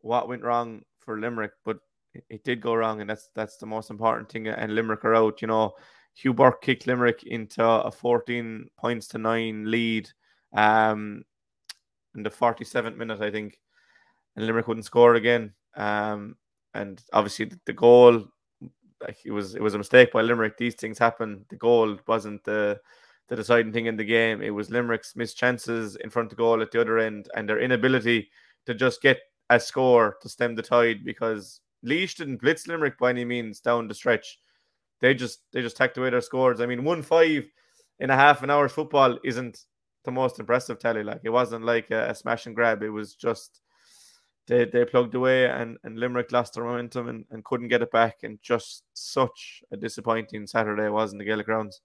what 0.00 0.28
went 0.28 0.42
wrong 0.42 0.82
for 0.98 1.18
Limerick, 1.18 1.52
but 1.64 1.78
it, 2.14 2.24
it 2.28 2.44
did 2.44 2.60
go 2.60 2.74
wrong, 2.74 3.00
and 3.00 3.08
that's 3.08 3.30
that's 3.34 3.56
the 3.56 3.66
most 3.66 3.90
important 3.90 4.30
thing. 4.30 4.48
And 4.48 4.74
Limerick 4.74 5.04
are 5.04 5.14
out. 5.14 5.40
You 5.40 5.48
know, 5.48 5.74
Hugh 6.14 6.34
Burke 6.34 6.62
kicked 6.62 6.86
Limerick 6.86 7.22
into 7.24 7.64
a 7.64 7.90
14 7.90 8.68
points 8.76 9.06
to 9.08 9.18
nine 9.18 9.70
lead 9.70 10.10
um, 10.52 11.24
in 12.14 12.22
the 12.22 12.30
47th 12.30 12.96
minute, 12.96 13.20
I 13.20 13.30
think, 13.30 13.60
and 14.34 14.46
Limerick 14.46 14.66
wouldn't 14.66 14.86
score 14.86 15.14
again. 15.14 15.52
Um, 15.76 16.36
and 16.74 17.02
obviously 17.12 17.46
the, 17.46 17.60
the 17.66 17.72
goal, 17.72 18.24
like 19.00 19.18
it 19.24 19.30
was, 19.30 19.54
it 19.54 19.62
was 19.62 19.74
a 19.74 19.78
mistake 19.78 20.12
by 20.12 20.22
Limerick. 20.22 20.56
These 20.56 20.74
things 20.74 20.98
happen. 20.98 21.44
The 21.48 21.56
goal 21.56 21.98
wasn't 22.06 22.44
the 22.44 22.80
the 23.28 23.36
deciding 23.36 23.72
thing 23.72 23.86
in 23.86 23.96
the 23.96 24.04
game. 24.04 24.42
It 24.42 24.50
was 24.50 24.70
Limerick's 24.70 25.14
missed 25.14 25.36
chances 25.36 25.96
in 25.96 26.08
front 26.10 26.32
of 26.32 26.38
goal 26.38 26.62
at 26.62 26.70
the 26.70 26.80
other 26.80 26.98
end, 26.98 27.28
and 27.36 27.48
their 27.48 27.60
inability 27.60 28.30
to 28.66 28.74
just 28.74 29.02
get 29.02 29.18
a 29.50 29.60
score 29.60 30.16
to 30.22 30.28
stem 30.28 30.54
the 30.54 30.62
tide 30.62 31.04
because 31.04 31.60
Laois 31.82 32.14
didn't 32.16 32.40
blitz 32.40 32.66
Limerick 32.66 32.98
by 32.98 33.10
any 33.10 33.24
means 33.24 33.60
down 33.60 33.88
the 33.88 33.94
stretch. 33.94 34.38
They 35.00 35.14
just 35.14 35.40
they 35.52 35.62
just 35.62 35.76
tacked 35.76 35.98
away 35.98 36.10
their 36.10 36.20
scores. 36.20 36.60
I 36.60 36.66
mean, 36.66 36.84
one 36.84 37.02
five 37.02 37.46
in 38.00 38.10
a 38.10 38.16
half 38.16 38.42
an 38.42 38.50
hour's 38.50 38.72
football 38.72 39.18
isn't 39.24 39.64
the 40.04 40.10
most 40.10 40.38
impressive 40.38 40.78
tally. 40.78 41.04
Like 41.04 41.20
it 41.22 41.30
wasn't 41.30 41.64
like 41.64 41.90
a, 41.90 42.10
a 42.10 42.14
smash 42.14 42.46
and 42.46 42.54
grab. 42.54 42.82
It 42.82 42.90
was 42.90 43.14
just 43.14 43.60
they 44.48 44.64
they 44.64 44.84
plugged 44.84 45.14
away 45.14 45.46
and, 45.46 45.78
and 45.84 45.98
Limerick 45.98 46.32
lost 46.32 46.54
their 46.54 46.64
momentum 46.64 47.08
and, 47.08 47.24
and 47.30 47.44
couldn't 47.44 47.68
get 47.68 47.82
it 47.82 47.92
back. 47.92 48.16
And 48.22 48.38
just 48.42 48.82
such 48.94 49.62
a 49.70 49.76
disappointing 49.76 50.46
Saturday 50.46 50.86
it 50.86 50.92
was 50.92 51.12
in 51.12 51.18
the 51.18 51.24
Gaelic 51.24 51.46
grounds. 51.46 51.80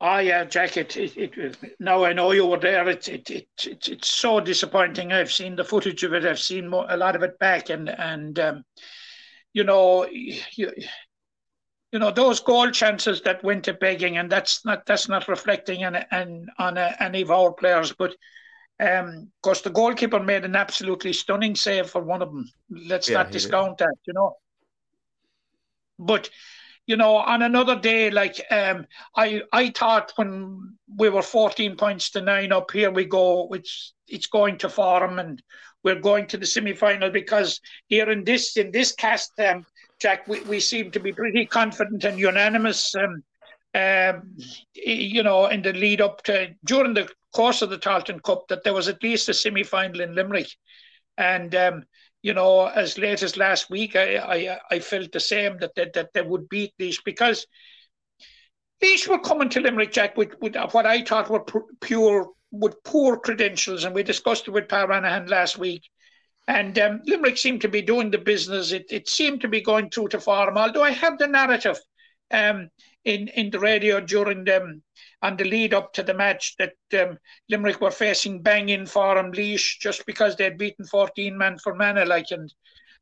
Oh 0.00 0.18
yeah, 0.18 0.44
Jack. 0.44 0.76
It, 0.76 0.96
it, 0.96 1.16
it 1.16 1.56
now 1.80 2.04
I 2.04 2.12
know 2.12 2.32
you 2.32 2.46
were 2.46 2.58
there. 2.58 2.86
It's 2.88 3.08
it, 3.08 3.30
it, 3.30 3.48
it, 3.64 3.88
it's 3.88 4.08
so 4.08 4.40
disappointing. 4.40 5.10
I've 5.12 5.32
seen 5.32 5.56
the 5.56 5.64
footage 5.64 6.02
of 6.04 6.12
it. 6.12 6.24
I've 6.26 6.38
seen 6.38 6.68
mo- 6.68 6.86
a 6.88 6.96
lot 6.96 7.16
of 7.16 7.22
it 7.22 7.38
back, 7.38 7.70
and 7.70 7.88
and 7.88 8.38
um, 8.38 8.64
you 9.54 9.64
know, 9.64 10.06
you, 10.06 10.70
you 11.92 11.98
know 11.98 12.10
those 12.10 12.40
goal 12.40 12.70
chances 12.70 13.22
that 13.22 13.42
went 13.42 13.64
to 13.64 13.72
begging, 13.72 14.18
and 14.18 14.30
that's 14.30 14.66
not 14.66 14.84
that's 14.84 15.08
not 15.08 15.28
reflecting 15.28 15.82
on 15.84 15.96
on 16.12 16.46
on 16.58 16.76
uh, 16.78 16.92
any 17.00 17.22
of 17.22 17.30
our 17.30 17.52
players, 17.52 17.92
but. 17.92 18.14
Um, 18.78 19.30
because 19.42 19.62
the 19.62 19.70
goalkeeper 19.70 20.20
made 20.20 20.44
an 20.44 20.54
absolutely 20.54 21.12
stunning 21.14 21.56
save 21.56 21.88
for 21.88 22.02
one 22.02 22.20
of 22.20 22.28
them. 22.30 22.50
Let's 22.70 23.08
Yeah, 23.08 23.18
not 23.18 23.26
he 23.28 23.32
did. 23.32 23.38
discount 23.38 23.78
that, 23.78 23.94
you 24.06 24.12
know. 24.12 24.36
But 25.98 26.28
you 26.86 26.96
know, 26.96 27.16
on 27.16 27.42
another 27.42 27.78
day, 27.80 28.10
like 28.10 28.40
um, 28.50 28.86
I 29.16 29.42
I 29.52 29.70
thought 29.70 30.12
when 30.16 30.76
we 30.94 31.08
were 31.08 31.22
14 31.22 31.76
points 31.76 32.10
to 32.10 32.20
nine 32.20 32.52
up, 32.52 32.70
here 32.70 32.90
we 32.90 33.04
go, 33.06 33.48
It's 33.52 33.94
it's 34.06 34.26
going 34.26 34.58
to 34.58 34.68
form 34.68 35.18
and 35.18 35.42
we're 35.82 36.00
going 36.00 36.26
to 36.28 36.36
the 36.36 36.46
semi 36.46 36.74
final 36.74 37.10
because 37.10 37.60
here 37.88 38.10
in 38.10 38.24
this 38.24 38.56
in 38.56 38.70
this 38.72 38.92
cast, 38.92 39.32
um, 39.40 39.64
Jack, 39.98 40.28
we, 40.28 40.40
we 40.42 40.60
seem 40.60 40.90
to 40.92 41.00
be 41.00 41.12
pretty 41.12 41.46
confident 41.46 42.04
and 42.04 42.18
unanimous. 42.18 42.94
Um, 42.94 43.22
um, 43.76 44.36
you 44.74 45.22
know, 45.22 45.46
in 45.46 45.60
the 45.60 45.72
lead 45.74 46.00
up 46.00 46.22
to 46.22 46.54
during 46.64 46.94
the 46.94 47.08
course 47.34 47.60
of 47.60 47.68
the 47.68 47.78
Tailteann 47.78 48.22
Cup, 48.22 48.48
that 48.48 48.64
there 48.64 48.72
was 48.72 48.88
at 48.88 49.02
least 49.02 49.28
a 49.28 49.34
semi 49.34 49.62
final 49.62 50.00
in 50.00 50.14
Limerick, 50.14 50.48
and 51.18 51.54
um, 51.54 51.84
you 52.22 52.32
know, 52.32 52.66
as 52.66 52.96
late 52.96 53.22
as 53.22 53.36
last 53.36 53.68
week, 53.68 53.94
I 53.94 54.16
I, 54.16 54.58
I 54.70 54.78
felt 54.78 55.12
the 55.12 55.20
same 55.20 55.58
that 55.58 55.74
that, 55.76 55.92
that 55.92 56.14
they 56.14 56.22
would 56.22 56.48
beat 56.48 56.72
Laois 56.80 57.02
because 57.04 57.46
Laois 58.82 59.08
were 59.08 59.18
coming 59.18 59.50
to 59.50 59.60
Limerick, 59.60 59.92
Jack, 59.92 60.16
with, 60.16 60.34
with 60.40 60.56
what 60.72 60.86
I 60.86 61.02
thought 61.02 61.28
were 61.28 61.44
pure 61.82 62.30
with 62.50 62.82
poor 62.82 63.18
credentials, 63.18 63.84
and 63.84 63.94
we 63.94 64.02
discussed 64.02 64.48
it 64.48 64.52
with 64.52 64.68
Pat 64.68 64.88
Ranahan 64.88 65.26
last 65.26 65.58
week. 65.58 65.82
And 66.48 66.78
um, 66.78 67.02
Limerick 67.04 67.36
seemed 67.36 67.60
to 67.62 67.68
be 67.68 67.82
doing 67.82 68.10
the 68.10 68.18
business. 68.18 68.72
It, 68.72 68.86
it 68.90 69.08
seemed 69.08 69.40
to 69.42 69.48
be 69.48 69.60
going 69.60 69.90
through 69.90 70.08
to 70.08 70.20
form, 70.20 70.56
although 70.56 70.84
I 70.84 70.92
have 70.92 71.18
the 71.18 71.26
narrative 71.26 71.78
um, 72.30 72.70
in, 73.06 73.28
in 73.28 73.50
the 73.50 73.60
radio 73.60 74.00
during 74.00 74.44
them 74.44 74.82
on 75.22 75.36
the 75.36 75.44
lead 75.44 75.72
up 75.72 75.92
to 75.92 76.02
the 76.02 76.12
match 76.12 76.56
that 76.58 76.74
um, 77.00 77.16
Limerick 77.48 77.80
were 77.80 77.90
facing 77.90 78.42
bang 78.42 78.68
in 78.68 78.84
form 78.84 79.32
Laois 79.32 79.78
just 79.80 80.04
because 80.06 80.36
they'd 80.36 80.58
beaten 80.58 80.84
14 80.84 81.38
man 81.38 81.56
Fermanagh, 81.58 82.04
like, 82.04 82.26
and 82.32 82.52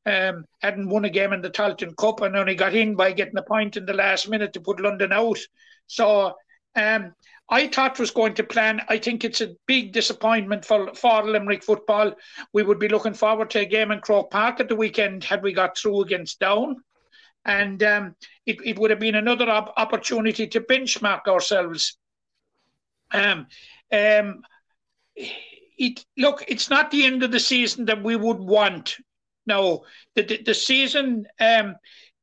um, 0.06 0.44
hadn't 0.60 0.90
won 0.90 1.06
a 1.06 1.10
game 1.10 1.32
in 1.32 1.40
the 1.40 1.50
Tailteann 1.50 1.96
Cup 1.96 2.20
and 2.20 2.36
only 2.36 2.54
got 2.54 2.74
in 2.74 2.94
by 2.94 3.12
getting 3.12 3.38
a 3.38 3.42
point 3.42 3.78
in 3.78 3.86
the 3.86 3.94
last 3.94 4.28
minute 4.28 4.52
to 4.52 4.60
put 4.60 4.78
London 4.78 5.10
out. 5.10 5.38
So 5.86 6.34
um, 6.76 7.14
I 7.48 7.68
thought 7.68 7.98
was 7.98 8.10
going 8.10 8.34
to 8.34 8.44
plan. 8.44 8.82
I 8.90 8.98
think 8.98 9.24
it's 9.24 9.40
a 9.40 9.54
big 9.66 9.92
disappointment 9.92 10.66
for, 10.66 10.94
for 10.94 11.24
Limerick 11.24 11.64
football. 11.64 12.12
We 12.52 12.62
would 12.62 12.78
be 12.78 12.88
looking 12.88 13.14
forward 13.14 13.48
to 13.50 13.60
a 13.60 13.64
game 13.64 13.90
in 13.90 14.00
Croke 14.00 14.30
Park 14.30 14.60
at 14.60 14.68
the 14.68 14.76
weekend 14.76 15.24
had 15.24 15.42
we 15.42 15.54
got 15.54 15.78
through 15.78 16.02
against 16.02 16.40
Down. 16.40 16.76
And 17.44 17.82
um, 17.82 18.16
it, 18.46 18.56
it 18.64 18.78
would 18.78 18.90
have 18.90 19.00
been 19.00 19.16
another 19.16 19.48
op- 19.48 19.74
opportunity 19.76 20.46
to 20.46 20.60
benchmark 20.60 21.26
ourselves. 21.26 21.98
Um, 23.12 23.46
um, 23.92 24.42
it 25.16 26.04
look, 26.16 26.44
it's 26.48 26.70
not 26.70 26.90
the 26.90 27.04
end 27.04 27.22
of 27.22 27.32
the 27.32 27.40
season 27.40 27.84
that 27.86 28.02
we 28.02 28.16
would 28.16 28.38
want. 28.38 28.96
No, 29.46 29.84
the 30.14 30.22
the, 30.22 30.42
the 30.42 30.54
season, 30.54 31.26
um, 31.38 31.76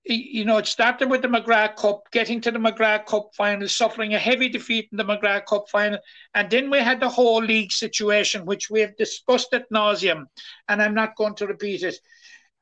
you 0.04 0.46
know, 0.46 0.58
it 0.58 0.66
started 0.66 1.10
with 1.10 1.22
the 1.22 1.28
McGrath 1.28 1.76
Cup, 1.76 2.10
getting 2.12 2.42
to 2.42 2.52
the 2.52 2.58
McGrath 2.58 3.06
Cup 3.06 3.30
final, 3.36 3.68
suffering 3.68 4.16
a 4.16 4.20
heavy 4.20 4.50
defeat 4.50 4.90
in 4.92 4.98
the 4.98 5.06
McGrath 5.06 5.46
Cup 5.46 5.70
final, 5.70 6.00
and 6.34 6.50
then 6.50 6.72
we 6.72 6.80
had 6.80 7.00
the 7.00 7.10
whole 7.10 7.44
league 7.44 7.72
situation, 7.72 8.46
which 8.46 8.70
we 8.70 8.82
have 8.82 8.98
discussed 8.98 9.54
at 9.54 9.70
nauseum, 9.72 10.26
and 10.68 10.82
I'm 10.82 10.96
not 10.96 11.16
going 11.16 11.36
to 11.36 11.48
repeat 11.48 11.84
it. 11.84 11.96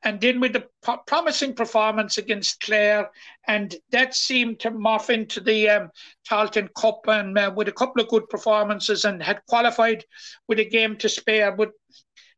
And 0.02 0.20
then 0.20 0.40
with 0.40 0.54
the 0.54 0.66
po- 0.82 1.02
promising 1.06 1.54
performance 1.54 2.16
against 2.16 2.60
Clare, 2.60 3.10
and 3.46 3.74
that 3.90 4.14
seemed 4.14 4.60
to 4.60 4.70
morph 4.70 5.10
into 5.10 5.40
the 5.40 5.68
um, 5.68 5.90
Tailteann 6.28 6.72
Cup, 6.74 7.00
and 7.06 7.36
uh, 7.36 7.52
with 7.54 7.68
a 7.68 7.72
couple 7.72 8.02
of 8.02 8.08
good 8.08 8.28
performances, 8.28 9.04
and 9.04 9.22
had 9.22 9.44
qualified 9.46 10.04
with 10.48 10.58
a 10.58 10.64
game 10.64 10.96
to 10.96 11.08
spare. 11.08 11.52
But 11.52 11.72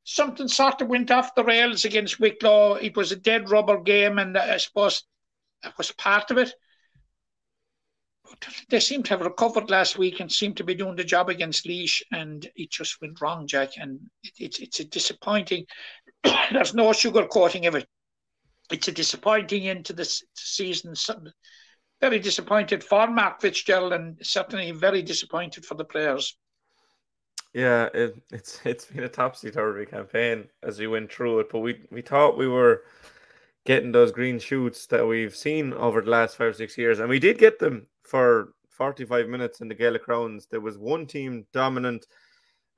something 0.05 0.49
sort 0.49 0.81
of 0.81 0.89
went 0.89 1.11
off 1.11 1.35
the 1.35 1.45
rails 1.45 1.85
against 1.85 2.19
Wicklow. 2.19 2.75
It 2.75 2.97
was 2.97 3.13
a 3.13 3.17
dead 3.17 3.51
rubber 3.51 3.81
game, 3.81 4.19
and 4.19 4.37
I 4.37 4.57
suppose 4.57 5.05
that 5.63 5.79
was 5.79 5.93
part 5.93 6.31
of 6.31 6.39
it. 6.39 6.53
But 8.29 8.49
they 8.71 8.81
seem 8.81 9.03
to 9.05 9.11
have 9.11 9.21
recovered 9.21 9.71
last 9.71 9.99
week 9.99 10.21
and 10.21 10.33
seem 10.33 10.55
to 10.55 10.65
be 10.65 10.75
doing 10.75 10.97
the 10.97 11.05
job 11.05 11.29
against 11.29 11.67
Laois, 11.67 12.03
and 12.13 12.49
it 12.57 12.71
just 12.71 13.01
went 13.01 13.21
wrong, 13.21 13.47
Jack. 13.47 13.71
And 13.77 14.01
it, 14.23 14.33
it's 14.39 14.59
it's 14.59 14.81
a 14.81 14.85
disappointing. 14.85 15.67
There's 16.53 16.75
no 16.75 16.91
sugarcoating 16.91 17.67
of 17.67 17.75
it. 17.75 17.87
It's 18.71 18.89
a 18.89 18.93
disappointing 18.93 19.69
end 19.69 19.85
to 19.87 19.93
the 19.93 20.09
season. 20.35 20.95
Very 22.01 22.19
disappointed 22.19 22.83
for 22.83 23.07
Mark 23.09 23.41
Fitzgerald, 23.41 23.93
and 23.93 24.17
certainly 24.23 24.71
very 24.73 25.03
disappointed 25.03 25.65
for 25.65 25.75
the 25.75 25.85
players. 25.85 26.37
Yeah, 27.55 27.89
it, 27.93 28.17
it's 28.33 28.61
it's 28.65 28.87
been 28.87 29.05
a 29.05 29.09
topsy 29.09 29.51
turvy 29.51 29.85
campaign 29.85 30.49
as 30.63 30.79
we 30.79 30.87
went 30.87 31.13
through 31.13 31.41
it, 31.41 31.51
but 31.51 31.61
we 31.61 31.83
we 31.91 32.01
thought 32.01 32.39
we 32.39 32.49
were 32.49 32.83
getting 33.67 33.93
those 33.93 34.11
green 34.11 34.39
shoots 34.39 34.87
that 34.87 35.07
we've 35.07 35.37
seen 35.37 35.73
over 35.75 36.01
the 36.01 36.11
last 36.11 36.37
five 36.37 36.49
or 36.49 36.53
six 36.55 36.79
years, 36.79 36.99
and 36.99 37.09
we 37.09 37.19
did 37.19 37.39
get 37.39 37.59
them 37.59 37.87
for 38.03 38.55
45 38.73 39.29
minutes 39.29 39.61
in 39.61 39.69
the 39.69 39.75
Gaelic 39.75 40.05
Grounds, 40.05 40.47
there 40.51 40.61
was 40.61 40.77
one 40.77 41.07
team 41.07 41.47
dominant. 41.53 42.07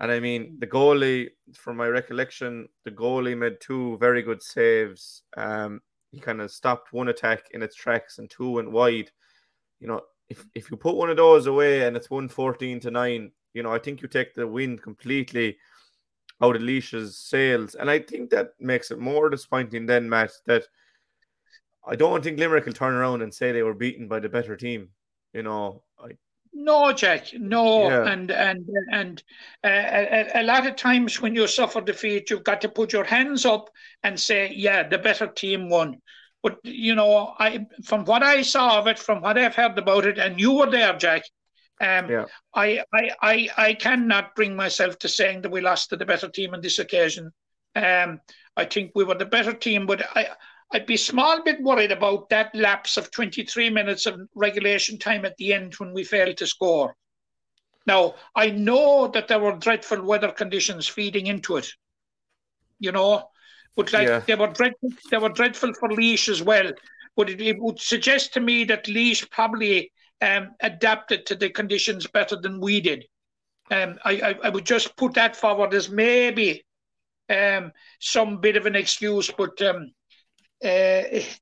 And 0.01 0.11
I 0.11 0.21
mean, 0.21 0.57
the 0.59 0.67
goalie, 0.67 1.31
from 1.55 1.77
my 1.77 1.87
recollection, 1.87 2.69
the 2.85 2.91
goalie 2.91 3.39
made 3.39 3.61
two 3.61 3.97
very 3.99 4.23
good 4.23 4.43
saves. 4.43 5.23
Um, 5.37 5.81
he 6.11 6.21
kind 6.21 6.41
of 6.41 6.51
stopped 6.51 6.93
one 6.93 7.09
attack 7.09 7.45
in 7.53 7.63
its 7.63 7.77
tracks 7.77 8.19
and 8.19 8.29
two 8.29 8.51
went 8.51 8.71
wide. 8.71 9.11
You 9.81 9.89
know, 9.89 10.03
if, 10.29 10.45
if 10.55 10.71
you 10.71 10.77
put 10.77 10.97
one 10.97 11.11
of 11.11 11.17
those 11.17 11.47
away 11.47 11.87
and 11.87 11.97
it's 11.97 12.11
114 12.11 12.81
to 12.81 12.91
9, 12.91 13.31
you 13.53 13.63
know, 13.63 13.73
I 13.73 13.79
think 13.79 14.03
you 14.03 14.09
take 14.09 14.35
the 14.35 14.47
wind 14.47 14.83
completely 14.83 15.57
out 16.43 16.57
of 16.57 16.63
Laois's 16.63 17.17
sails. 17.17 17.75
And 17.75 17.89
I 17.89 18.01
think 18.01 18.31
that 18.31 18.51
makes 18.59 18.91
it 18.91 18.99
more 18.99 19.31
disappointing 19.31 19.87
then, 19.87 20.09
Matt, 20.09 20.33
that 20.47 20.65
I 21.87 21.97
don't 21.97 22.23
think 22.23 22.39
Limerick 22.39 22.67
will 22.67 22.73
turn 22.73 22.95
around 22.95 23.23
and 23.23 23.33
say 23.33 23.53
they 23.53 23.63
were 23.63 23.75
beaten 23.75 24.09
by 24.09 24.21
the 24.21 24.29
better 24.29 24.57
team. 24.57 24.89
You 25.33 25.43
know, 25.43 25.83
no, 26.55 26.93
Jack, 26.93 27.33
no, 27.35 27.89
Yeah. 27.89 28.05
and 28.13 28.31
and 28.31 28.69
and 28.93 29.23
uh, 29.65 29.69
a, 29.69 30.31
a 30.41 30.43
lot 30.43 30.67
of 30.67 30.77
times 30.77 31.21
when 31.21 31.35
you 31.35 31.47
suffer 31.47 31.81
defeat, 31.81 32.31
you've 32.31 32.45
got 32.45 32.61
to 32.63 32.69
put 32.69 32.93
your 32.93 33.05
hands 33.05 33.45
up 33.45 33.71
and 34.03 34.19
say, 34.19 34.53
"Yeah, 34.55 34.89
the 34.89 34.99
better 34.99 35.27
team 35.27 35.69
won." 35.69 36.01
But 36.43 36.59
you 36.65 36.95
know, 36.95 37.35
I 37.39 37.67
from 37.85 38.05
what 38.05 38.23
I 38.23 38.43
saw 38.43 38.79
of 38.79 38.87
it, 38.87 38.99
from 38.99 39.21
what 39.21 39.39
I've 39.39 39.55
heard 39.57 39.79
about 39.79 40.07
it, 40.07 40.19
and 40.19 40.41
you 40.41 40.53
were 40.53 40.71
there, 40.71 40.97
Jack. 40.97 41.23
Um, 41.81 42.09
Yeah. 42.09 42.27
I, 42.55 42.85
I, 42.93 43.11
I, 43.21 43.49
I 43.57 43.75
cannot 43.75 44.37
bring 44.37 44.55
myself 44.55 44.99
to 45.01 45.09
saying 45.09 45.43
that 45.43 45.51
we 45.51 45.61
lost 45.61 45.91
to 45.91 45.97
the 45.97 46.07
better 46.07 46.29
team 46.29 46.55
on 46.55 46.61
this 46.61 46.79
occasion. 46.79 47.33
Um, 47.75 48.21
I 48.57 48.65
think 48.65 48.93
we 48.95 49.03
were 49.03 49.17
the 49.17 49.27
better 49.27 49.53
team, 49.53 49.87
but 49.87 50.03
I, 50.17 50.29
I'd 50.75 50.87
be 50.87 50.95
a 50.95 50.99
small 50.99 51.43
bit 51.43 51.63
worried 51.63 51.93
about 51.93 52.29
that 52.31 52.55
lapse 52.55 52.99
of 52.99 53.11
23 53.11 53.71
minutes 53.71 54.07
of 54.07 54.21
regulation 54.35 54.99
time 54.99 55.25
at 55.25 55.37
the 55.39 55.55
end 55.55 55.75
when 55.77 55.95
we 55.95 56.05
failed 56.05 56.37
to 56.39 56.47
score. 56.47 56.95
Now, 57.87 58.17
I 58.35 58.51
know 58.51 59.09
that 59.09 59.29
there 59.29 59.39
were 59.39 59.57
dreadful 59.57 60.03
weather 60.03 60.33
conditions 60.33 60.89
feeding 60.89 61.27
into 61.29 61.57
it, 61.57 61.69
you 62.79 62.93
know, 62.93 63.31
but 63.77 63.93
like 63.93 64.09
Yeah. 64.09 64.21
they 64.27 64.35
were 64.35 64.49
dreadful, 64.49 64.91
they 65.11 65.19
were 65.19 65.31
dreadful 65.31 65.73
for 65.75 65.91
Laois 65.91 66.29
as 66.29 66.43
well. 66.43 66.73
But 67.17 67.31
it, 67.31 67.41
it 67.41 67.59
would 67.61 67.81
suggest 67.81 68.35
to 68.35 68.41
me 68.41 68.65
that 68.65 68.89
Laois 68.89 69.25
probably 69.31 69.93
um, 70.21 70.57
adapted 70.61 71.27
to 71.27 71.37
the 71.37 71.51
conditions 71.51 72.07
better 72.07 72.37
than 72.37 72.61
we 72.61 72.81
did. 72.81 73.05
Um, 73.71 73.99
I, 74.05 74.13
I, 74.21 74.35
I 74.45 74.49
would 74.51 74.67
just 74.67 74.97
put 74.97 75.15
that 75.15 75.37
forward 75.37 75.75
as 75.75 75.89
maybe 75.89 76.65
um, 77.31 77.73
some 78.01 78.41
bit 78.41 78.57
of 78.57 78.67
an 78.67 78.77
excuse, 78.77 79.31
but 79.31 79.61
um, 79.63 79.93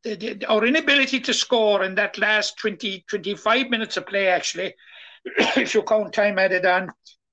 the- 0.02 0.16
the- 0.16 0.46
our 0.48 0.64
inability 0.66 1.20
to 1.20 1.34
score 1.34 1.84
in 1.84 1.94
that 1.96 2.18
last 2.18 2.58
20, 2.58 3.04
25 3.08 3.68
minutes 3.70 3.96
of 3.96 4.06
play, 4.06 4.28
actually, 4.28 4.74
if 5.56 5.74
you 5.74 5.82
count 5.82 6.12
time 6.14 6.38
added 6.38 6.66
on, 6.66 6.90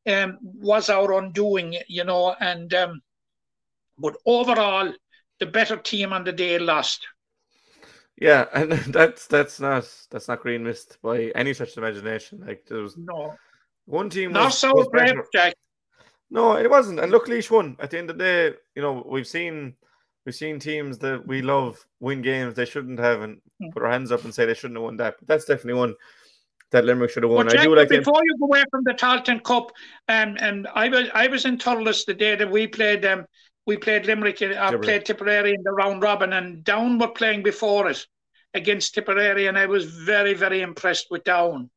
um, 0.07 0.37
was 0.41 0.89
our 0.89 1.13
undoing, 1.19 1.77
you 1.87 2.03
know. 2.03 2.35
And 2.39 2.73
um, 2.73 3.01
but 3.99 4.17
overall, 4.25 4.93
the 5.39 5.45
better 5.45 5.77
team 5.77 6.13
on 6.13 6.23
the 6.23 6.31
day 6.33 6.57
lost. 6.59 7.07
yeah, 8.17 8.45
and 8.53 8.71
that's 8.71 9.27
that's 9.27 9.59
not 9.59 9.89
that's 10.11 10.27
not 10.27 10.41
green 10.41 10.63
mist 10.63 10.97
by 11.01 11.31
any 11.35 11.53
such 11.53 11.77
imagination. 11.77 12.41
Like 12.45 12.65
there 12.67 12.81
was 12.81 12.97
No, 13.07 13.39
one 13.85 14.09
team 14.09 14.33
not 14.33 14.53
was, 14.53 14.53
so 14.53 14.73
was 14.73 14.87
better. 14.89 15.27
Jack. 15.33 15.55
No, 16.29 16.57
it 16.57 16.69
wasn't. 16.69 16.99
And 16.99 17.11
look, 17.11 17.27
Laois 17.27 17.49
won. 17.49 17.75
At 17.79 17.91
the 17.91 17.97
end 17.97 18.09
of 18.09 18.17
the 18.17 18.23
day, 18.23 18.57
you 18.75 18.81
know, 18.81 19.03
we've 19.07 19.27
seen 19.27 19.75
we've 20.29 20.35
seen 20.35 20.59
teams 20.59 20.99
that 20.99 21.25
we 21.25 21.41
love 21.41 21.83
win 21.99 22.21
games 22.21 22.53
they 22.53 22.65
shouldn't 22.65 22.99
have 22.99 23.21
and 23.23 23.41
Hmm. 23.59 23.69
put 23.71 23.81
our 23.81 23.89
hands 23.89 24.11
up 24.11 24.23
and 24.25 24.33
say 24.33 24.45
they 24.45 24.53
shouldn't 24.53 24.77
have 24.77 24.83
won 24.83 24.97
that. 24.97 25.15
But 25.17 25.27
that's 25.27 25.45
definitely 25.45 25.79
one 25.79 25.95
that 26.69 26.85
Limerick 26.85 27.09
should 27.09 27.23
have 27.23 27.31
won. 27.31 27.47
But 27.47 27.53
I 27.53 27.57
Jack, 27.57 27.65
do 27.65 27.75
like 27.75 27.89
them. 27.89 28.01
before 28.01 28.21
you 28.23 28.37
go 28.37 28.45
away 28.45 28.63
from 28.69 28.83
the 28.83 28.93
Tailteann 28.93 29.43
Cup, 29.43 29.71
um, 30.07 30.37
and 30.39 30.67
I 30.75 30.87
was 30.87 31.07
I 31.15 31.25
was 31.27 31.45
in 31.45 31.57
Thurles 31.57 32.05
the 32.05 32.13
day 32.13 32.35
that 32.35 32.49
we 32.51 32.67
played 32.67 33.03
um, 33.05 33.25
we 33.65 33.75
played 33.75 34.05
Limerick, 34.05 34.35
uh, 34.35 34.47
Tipperary. 34.49 34.79
played 34.79 35.05
Tipperary 35.05 35.53
in 35.55 35.63
the 35.63 35.71
round 35.71 36.03
robin, 36.03 36.33
and 36.33 36.63
Down 36.63 36.99
were 36.99 37.07
playing 37.07 37.41
before 37.41 37.87
us 37.87 38.05
against 38.53 38.93
Tipperary, 38.93 39.47
and 39.47 39.57
I 39.57 39.65
was 39.65 39.85
very 39.85 40.35
very 40.35 40.61
impressed 40.61 41.07
with 41.09 41.23
Down. 41.23 41.71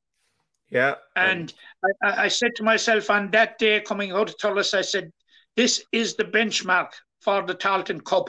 Yeah. 0.68 0.96
And 1.16 1.52
I, 1.82 1.90
I 2.08 2.24
I 2.24 2.28
said 2.28 2.54
to 2.56 2.62
myself 2.62 3.08
on 3.08 3.30
that 3.30 3.58
day 3.58 3.80
coming 3.80 4.12
out 4.12 4.28
of 4.28 4.36
Thurles, 4.36 4.74
I 4.74 4.82
said, 4.82 5.10
this 5.56 5.82
is 5.90 6.16
the 6.16 6.24
benchmark 6.24 6.90
for 7.22 7.40
the 7.46 7.54
Tailteann 7.54 8.04
Cup. 8.04 8.28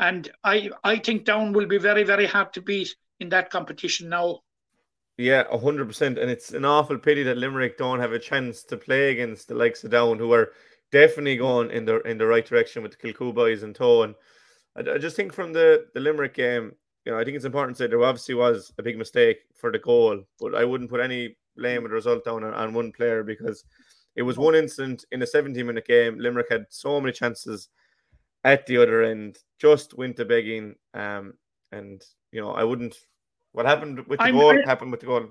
And 0.00 0.30
I, 0.42 0.70
I 0.82 0.98
think 0.98 1.26
Down 1.26 1.52
will 1.52 1.66
be 1.66 1.78
very, 1.78 2.02
very 2.04 2.26
hard 2.26 2.52
to 2.54 2.62
beat 2.62 2.96
in 3.20 3.28
that 3.28 3.50
competition 3.50 4.08
now. 4.08 4.40
Yeah, 5.18 5.44
a 5.50 5.58
hundred 5.58 5.86
percent, 5.86 6.18
and 6.18 6.30
it's 6.30 6.52
an 6.52 6.64
awful 6.64 6.96
pity 6.96 7.22
that 7.24 7.36
Limerick 7.36 7.76
don't 7.76 8.00
have 8.00 8.12
a 8.12 8.18
chance 8.18 8.62
to 8.64 8.78
play 8.78 9.10
against 9.10 9.48
the 9.48 9.54
likes 9.54 9.84
of 9.84 9.90
Down, 9.90 10.18
who 10.18 10.32
are 10.32 10.52
definitely 10.90 11.36
going 11.36 11.70
in 11.70 11.84
the 11.84 12.00
in 12.02 12.16
the 12.16 12.26
right 12.26 12.44
direction 12.44 12.82
with 12.82 12.92
the 12.92 13.12
Kilcoo 13.12 13.34
boys 13.34 13.62
in 13.62 13.74
tow. 13.74 14.04
And 14.04 14.14
I, 14.74 14.94
I 14.94 14.98
just 14.98 15.16
think 15.16 15.34
from 15.34 15.52
the 15.52 15.84
the 15.92 16.00
Limerick 16.00 16.32
game, 16.32 16.72
you 17.04 17.12
know, 17.12 17.18
I 17.18 17.24
think 17.24 17.36
it's 17.36 17.44
important 17.44 17.76
to 17.76 17.84
say 17.84 17.86
there 17.88 18.02
obviously 18.02 18.34
was 18.34 18.72
a 18.78 18.82
big 18.82 18.96
mistake 18.96 19.40
for 19.54 19.70
the 19.70 19.78
goal, 19.78 20.22
but 20.40 20.54
I 20.54 20.64
wouldn't 20.64 20.88
put 20.88 21.00
any 21.00 21.36
blame 21.54 21.84
of 21.84 21.90
the 21.90 21.96
result 21.96 22.24
down 22.24 22.42
on, 22.42 22.54
on 22.54 22.72
one 22.72 22.90
player 22.90 23.22
because 23.22 23.64
it 24.16 24.22
was 24.22 24.38
one 24.38 24.54
incident 24.54 25.04
in 25.12 25.20
a 25.20 25.26
70 25.26 25.62
minute 25.62 25.86
game. 25.86 26.18
Limerick 26.18 26.46
had 26.50 26.64
so 26.70 26.98
many 26.98 27.12
chances 27.12 27.68
at 28.44 28.66
the 28.66 28.78
other 28.78 29.02
end, 29.02 29.38
just 29.58 29.94
went 29.96 30.16
to 30.16 30.24
begging. 30.24 30.74
Um, 30.94 31.34
and 31.72 32.02
you 32.32 32.40
know, 32.40 32.52
I 32.52 32.64
wouldn't. 32.64 32.96
What 33.52 33.66
happened 33.66 34.06
with 34.06 34.18
the 34.18 34.26
I'm- 34.26 34.34
goal 34.38 34.50
I- 34.58 34.66
happened 34.66 34.90
with 34.90 35.00
the 35.00 35.06
goal. 35.06 35.26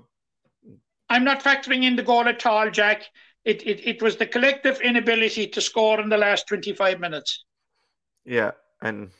I'm 1.08 1.24
not 1.24 1.42
factoring 1.42 1.82
in 1.82 1.96
the 1.96 2.04
goal 2.04 2.28
at 2.28 2.46
all, 2.46 2.70
Jack. 2.70 3.02
It, 3.44 3.66
it, 3.66 3.80
it 3.84 4.02
was 4.02 4.16
the 4.16 4.26
collective 4.26 4.80
inability 4.80 5.48
to 5.48 5.60
score 5.60 6.00
in 6.00 6.08
the 6.08 6.16
last 6.16 6.46
25 6.46 7.00
minutes. 7.00 7.44
Yeah, 8.24 8.52
and 8.82 9.10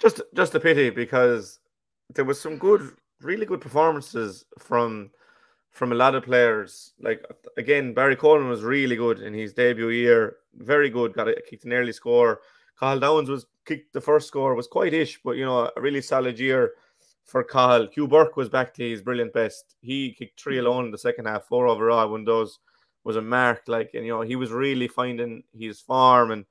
just 0.00 0.20
just 0.34 0.54
a 0.54 0.60
pity 0.60 0.90
because 0.90 1.60
there 2.14 2.24
was 2.24 2.40
some 2.40 2.58
good, 2.58 2.90
really 3.20 3.46
good 3.46 3.60
performances 3.60 4.44
from 4.58 5.10
from 5.70 5.92
a 5.92 5.94
lot 5.94 6.14
of 6.14 6.24
players. 6.24 6.94
Like 6.98 7.24
again, 7.56 7.94
Barry 7.94 8.16
Coleman 8.16 8.48
was 8.48 8.62
really 8.62 8.96
good 8.96 9.20
in 9.20 9.32
his 9.34 9.52
debut 9.52 9.90
year. 9.90 10.36
Very 10.54 10.90
good. 10.90 11.12
Got 11.12 11.28
a 11.28 11.40
kicked 11.48 11.66
an 11.66 11.72
early 11.72 11.92
score. 11.92 12.40
Carl 12.78 13.00
Downs 13.00 13.28
was 13.28 13.46
kicked 13.64 13.92
the 13.92 14.00
first 14.00 14.28
score 14.28 14.54
was 14.54 14.66
quite 14.66 14.94
ish, 14.94 15.20
but 15.24 15.36
you 15.36 15.44
know 15.44 15.70
a 15.76 15.80
really 15.80 16.02
solid 16.02 16.38
year 16.38 16.72
for 17.24 17.42
Carl. 17.42 17.88
Hugh 17.92 18.06
Burke 18.06 18.36
was 18.36 18.48
back 18.48 18.74
to 18.74 18.88
his 18.88 19.02
brilliant 19.02 19.32
best. 19.32 19.74
He 19.80 20.12
kicked 20.12 20.40
three 20.40 20.58
alone 20.58 20.86
in 20.86 20.90
the 20.90 20.98
second 20.98 21.26
half, 21.26 21.44
four 21.44 21.66
overall. 21.66 22.10
One 22.10 22.20
of 22.20 22.26
those 22.26 22.58
was 23.04 23.16
a 23.16 23.22
mark. 23.22 23.62
Like 23.66 23.90
and 23.94 24.04
you 24.04 24.12
know 24.12 24.22
he 24.22 24.36
was 24.36 24.50
really 24.50 24.88
finding 24.88 25.42
his 25.52 25.80
form 25.80 26.30
and 26.30 26.44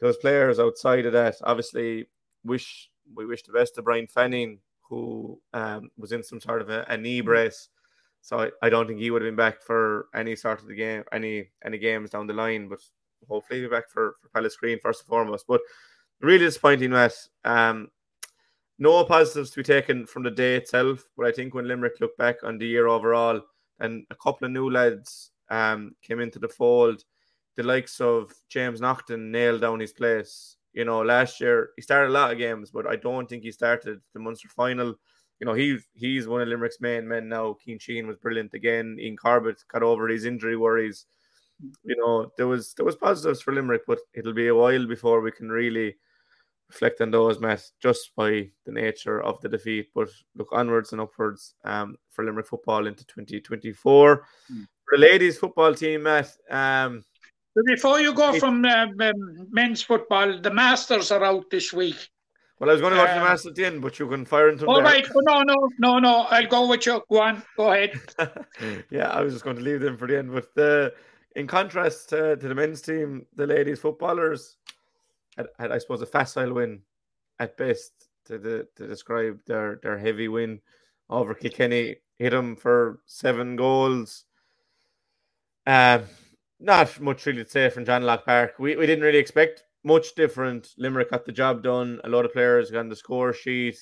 those 0.00 0.16
players 0.18 0.58
outside 0.58 1.06
of 1.06 1.12
that, 1.12 1.36
obviously, 1.44 2.06
wish 2.44 2.90
we 3.14 3.26
wish 3.26 3.42
the 3.42 3.52
best 3.52 3.74
to 3.74 3.82
Brian 3.82 4.06
Fanning, 4.06 4.58
who 4.82 5.40
um, 5.52 5.90
was 5.96 6.12
in 6.12 6.22
some 6.22 6.40
sort 6.40 6.62
of 6.62 6.68
a, 6.68 6.84
a 6.88 6.96
knee 6.96 7.20
brace. 7.20 7.68
So 8.20 8.38
I, 8.38 8.50
I 8.62 8.70
don't 8.70 8.86
think 8.86 9.00
he 9.00 9.10
would 9.10 9.22
have 9.22 9.28
been 9.28 9.36
back 9.36 9.62
for 9.62 10.08
any 10.14 10.36
sort 10.36 10.60
of 10.60 10.66
the 10.66 10.74
game, 10.74 11.04
any 11.12 11.50
any 11.64 11.78
games 11.78 12.10
down 12.10 12.26
the 12.26 12.34
line. 12.34 12.68
But 12.68 12.80
hopefully, 13.28 13.60
be 13.60 13.68
back 13.68 13.90
for 13.90 14.16
for 14.20 14.28
Pallasgreen 14.28 14.80
first 14.80 15.02
and 15.02 15.08
foremost. 15.08 15.46
But 15.46 15.60
really 16.20 16.44
disappointing, 16.46 16.90
Matt. 16.90 17.14
Um, 17.44 17.88
no 18.78 19.04
positives 19.04 19.50
to 19.50 19.58
be 19.58 19.62
taken 19.62 20.06
from 20.06 20.24
the 20.24 20.30
day 20.30 20.56
itself, 20.56 21.04
but 21.16 21.26
I 21.26 21.32
think 21.32 21.54
when 21.54 21.68
Limerick 21.68 22.00
look 22.00 22.16
back 22.16 22.42
on 22.42 22.58
the 22.58 22.66
year 22.66 22.88
overall, 22.88 23.40
and 23.80 24.04
a 24.10 24.16
couple 24.16 24.46
of 24.46 24.52
new 24.52 24.70
lads 24.70 25.30
um, 25.48 25.94
came 26.02 26.20
into 26.20 26.38
the 26.38 26.48
fold, 26.48 27.04
the 27.56 27.62
likes 27.62 28.00
of 28.00 28.32
James 28.48 28.80
Naughton 28.80 29.30
nailed 29.30 29.60
down 29.60 29.80
his 29.80 29.92
place. 29.92 30.56
You 30.72 30.84
know, 30.84 31.02
last 31.02 31.40
year 31.40 31.70
he 31.76 31.82
started 31.82 32.08
a 32.08 32.12
lot 32.12 32.32
of 32.32 32.38
games, 32.38 32.70
but 32.70 32.86
I 32.86 32.96
don't 32.96 33.28
think 33.28 33.44
he 33.44 33.52
started 33.52 34.00
the 34.12 34.20
Munster 34.20 34.48
final. 34.48 34.94
You 35.38 35.46
know, 35.46 35.54
he's 35.54 35.86
he's 35.94 36.26
one 36.26 36.40
of 36.40 36.48
Limerick's 36.48 36.80
main 36.80 37.06
men 37.06 37.28
now. 37.28 37.56
Keen 37.64 37.78
Sheen 37.78 38.06
was 38.06 38.16
brilliant 38.16 38.54
again. 38.54 38.96
Ian 39.00 39.16
Corbett 39.16 39.62
got 39.68 39.82
over 39.82 40.08
his 40.08 40.24
injury 40.24 40.56
worries. 40.56 41.06
You 41.84 41.96
know, 41.96 42.30
there 42.36 42.46
was 42.46 42.74
there 42.74 42.84
was 42.86 42.96
positives 42.96 43.40
for 43.42 43.52
Limerick, 43.54 43.82
but 43.86 43.98
it'll 44.14 44.32
be 44.34 44.48
a 44.48 44.54
while 44.54 44.86
before 44.86 45.20
we 45.20 45.30
can 45.30 45.48
really 45.48 45.96
reflect 46.68 47.00
on 47.00 47.10
those, 47.10 47.38
Matt, 47.40 47.62
just 47.80 48.10
by 48.16 48.50
the 48.66 48.72
nature 48.72 49.22
of 49.22 49.40
the 49.40 49.48
defeat. 49.48 49.88
But 49.94 50.08
look 50.34 50.48
onwards 50.52 50.92
and 50.92 51.00
upwards 51.00 51.54
um, 51.64 51.96
for 52.10 52.24
Limerick 52.24 52.46
football 52.48 52.86
into 52.86 53.04
2024. 53.06 54.16
For 54.16 54.26
the 54.90 54.98
ladies 54.98 55.38
football 55.38 55.74
team, 55.74 56.02
Matt, 56.04 56.30
um, 56.50 57.04
But 57.54 57.66
before 57.66 58.00
you 58.00 58.12
go 58.12 58.34
It- 58.34 58.40
from 58.40 58.64
um, 58.64 59.00
um, 59.00 59.46
men's 59.50 59.82
football, 59.82 60.40
the 60.40 60.50
Masters 60.52 61.10
are 61.12 61.22
out 61.24 61.48
this 61.50 61.72
week. 61.72 62.10
well, 62.58 62.68
I 62.70 62.72
was 62.72 62.80
going 62.82 62.92
to 62.92 62.98
go 62.98 63.06
to 63.06 63.12
the 63.12 63.18
Um, 63.20 63.24
Masters 63.28 63.50
at 63.50 63.54
the 63.54 63.64
end, 63.64 63.80
but 63.80 63.98
you 63.98 64.08
can 64.08 64.24
fire 64.24 64.48
into 64.48 64.62
them 64.62 64.70
All 64.70 64.76
there. 64.76 64.84
right. 64.84 65.06
Oh, 65.14 65.20
no, 65.20 65.42
no, 65.42 65.68
no, 65.78 65.98
no. 66.00 66.14
I'll 66.30 66.46
go 66.48 66.68
with 66.68 66.84
you. 66.86 67.00
Go 67.10 67.20
on. 67.20 67.42
Go 67.56 67.72
ahead. 67.72 67.92
yeah, 68.90 69.08
I 69.10 69.20
was 69.22 69.32
just 69.34 69.44
going 69.44 69.56
to 69.56 69.62
leave 69.62 69.80
them 69.80 69.96
for 69.96 70.08
the 70.08 70.18
end. 70.18 70.32
But 70.32 70.52
the, 70.54 70.94
in 71.34 71.46
contrast 71.46 72.08
to, 72.10 72.36
to 72.36 72.48
the 72.48 72.54
men's 72.54 72.80
team, 72.80 73.26
the 73.34 73.46
ladies 73.46 73.80
footballers 73.80 74.56
had, 75.36 75.46
had, 75.58 75.72
I 75.72 75.78
suppose, 75.78 76.02
a 76.02 76.06
facile 76.06 76.52
win 76.52 76.82
at 77.40 77.56
best 77.56 78.08
to 78.26 78.38
the, 78.38 78.68
to 78.76 78.86
describe 78.86 79.40
their 79.46 79.80
their 79.82 79.98
heavy 79.98 80.28
win 80.28 80.60
over 81.10 81.34
Kilkenny, 81.34 81.96
hit 82.16 82.30
them 82.30 82.56
for 82.56 83.00
seven 83.06 83.56
goals. 83.56 84.24
Um, 85.66 86.04
not 86.60 87.00
much 87.00 87.26
really 87.26 87.44
to 87.44 87.50
say 87.50 87.68
from 87.68 87.84
John 87.84 88.04
Locke 88.04 88.24
Park. 88.24 88.54
We, 88.58 88.76
we 88.76 88.86
didn't 88.86 89.04
really 89.04 89.18
expect 89.18 89.64
much 89.82 90.14
different. 90.14 90.68
Limerick 90.78 91.10
got 91.10 91.26
the 91.26 91.32
job 91.32 91.62
done. 91.62 92.00
A 92.04 92.08
lot 92.08 92.24
of 92.24 92.32
players 92.32 92.70
got 92.70 92.80
on 92.80 92.88
the 92.88 92.96
score 92.96 93.32
sheet. 93.32 93.78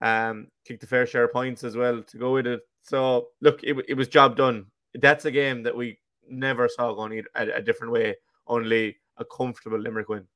Um, 0.00 0.48
kicked 0.66 0.82
a 0.82 0.86
fair 0.86 1.06
share 1.06 1.24
of 1.24 1.32
points 1.32 1.62
as 1.62 1.76
well 1.76 2.02
to 2.02 2.18
go 2.18 2.32
with 2.32 2.46
it. 2.46 2.60
So 2.82 3.28
look, 3.40 3.62
it, 3.62 3.76
it 3.88 3.94
was 3.94 4.08
job 4.08 4.36
done. 4.36 4.66
That's 4.94 5.24
a 5.24 5.30
game 5.30 5.62
that 5.62 5.76
we 5.76 5.98
never 6.28 6.68
saw 6.68 6.92
going 6.94 7.22
a, 7.34 7.48
a 7.50 7.62
different 7.62 7.92
way. 7.92 8.16
Only 8.46 8.96
a 9.16 9.24
comfortable 9.24 9.78
Limerick 9.78 10.08
win. 10.08 10.26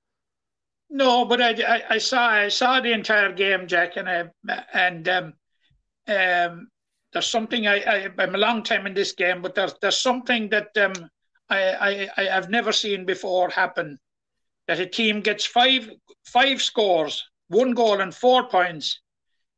No, 0.91 1.25
but 1.25 1.43
I, 1.43 1.51
I, 1.51 1.83
I, 1.91 1.99
saw 1.99 2.29
I 2.29 2.49
saw 2.49 2.81
the 2.81 2.93
entire 2.93 3.33
game, 3.33 3.67
Jack, 3.67 3.97
and 3.97 4.09
I, 4.09 4.31
and 4.73 5.09
um, 5.09 5.35
um, 6.07 6.69
there's 7.13 7.27
something 7.27 7.67
I, 7.67 7.77
I 7.81 8.09
I'm 8.19 8.35
a 8.35 8.39
long 8.39 8.63
time 8.63 8.87
in 8.87 8.95
this 8.95 9.13
game, 9.13 9.43
but 9.43 9.55
there's 9.55 9.75
there's 9.83 9.99
something 9.99 10.49
that 10.49 10.77
um, 10.79 10.95
I, 11.51 12.09
I 12.17 12.37
I've 12.37 12.49
never 12.49 12.73
seen 12.73 13.05
before 13.05 13.51
happen. 13.51 13.99
That 14.67 14.81
a 14.81 14.87
team 14.87 15.21
gets 15.21 15.45
five 15.45 15.91
five 16.25 16.63
scores, 16.63 17.23
one 17.49 17.73
goal 17.73 18.01
and 18.01 18.15
four 18.15 18.49
points 18.49 19.01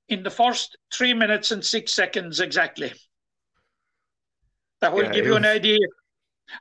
in 0.09 0.25
the 0.25 0.31
first 0.31 0.77
three 0.93 1.15
minutes 1.15 1.53
and 1.53 1.65
six 1.65 1.95
seconds 1.95 2.41
exactly. 2.41 2.93
That 4.81 4.93
will 4.93 5.05
yeah, 5.05 5.13
give 5.13 5.27
you 5.27 5.33
was... 5.33 5.39
an 5.39 5.47
idea 5.47 5.79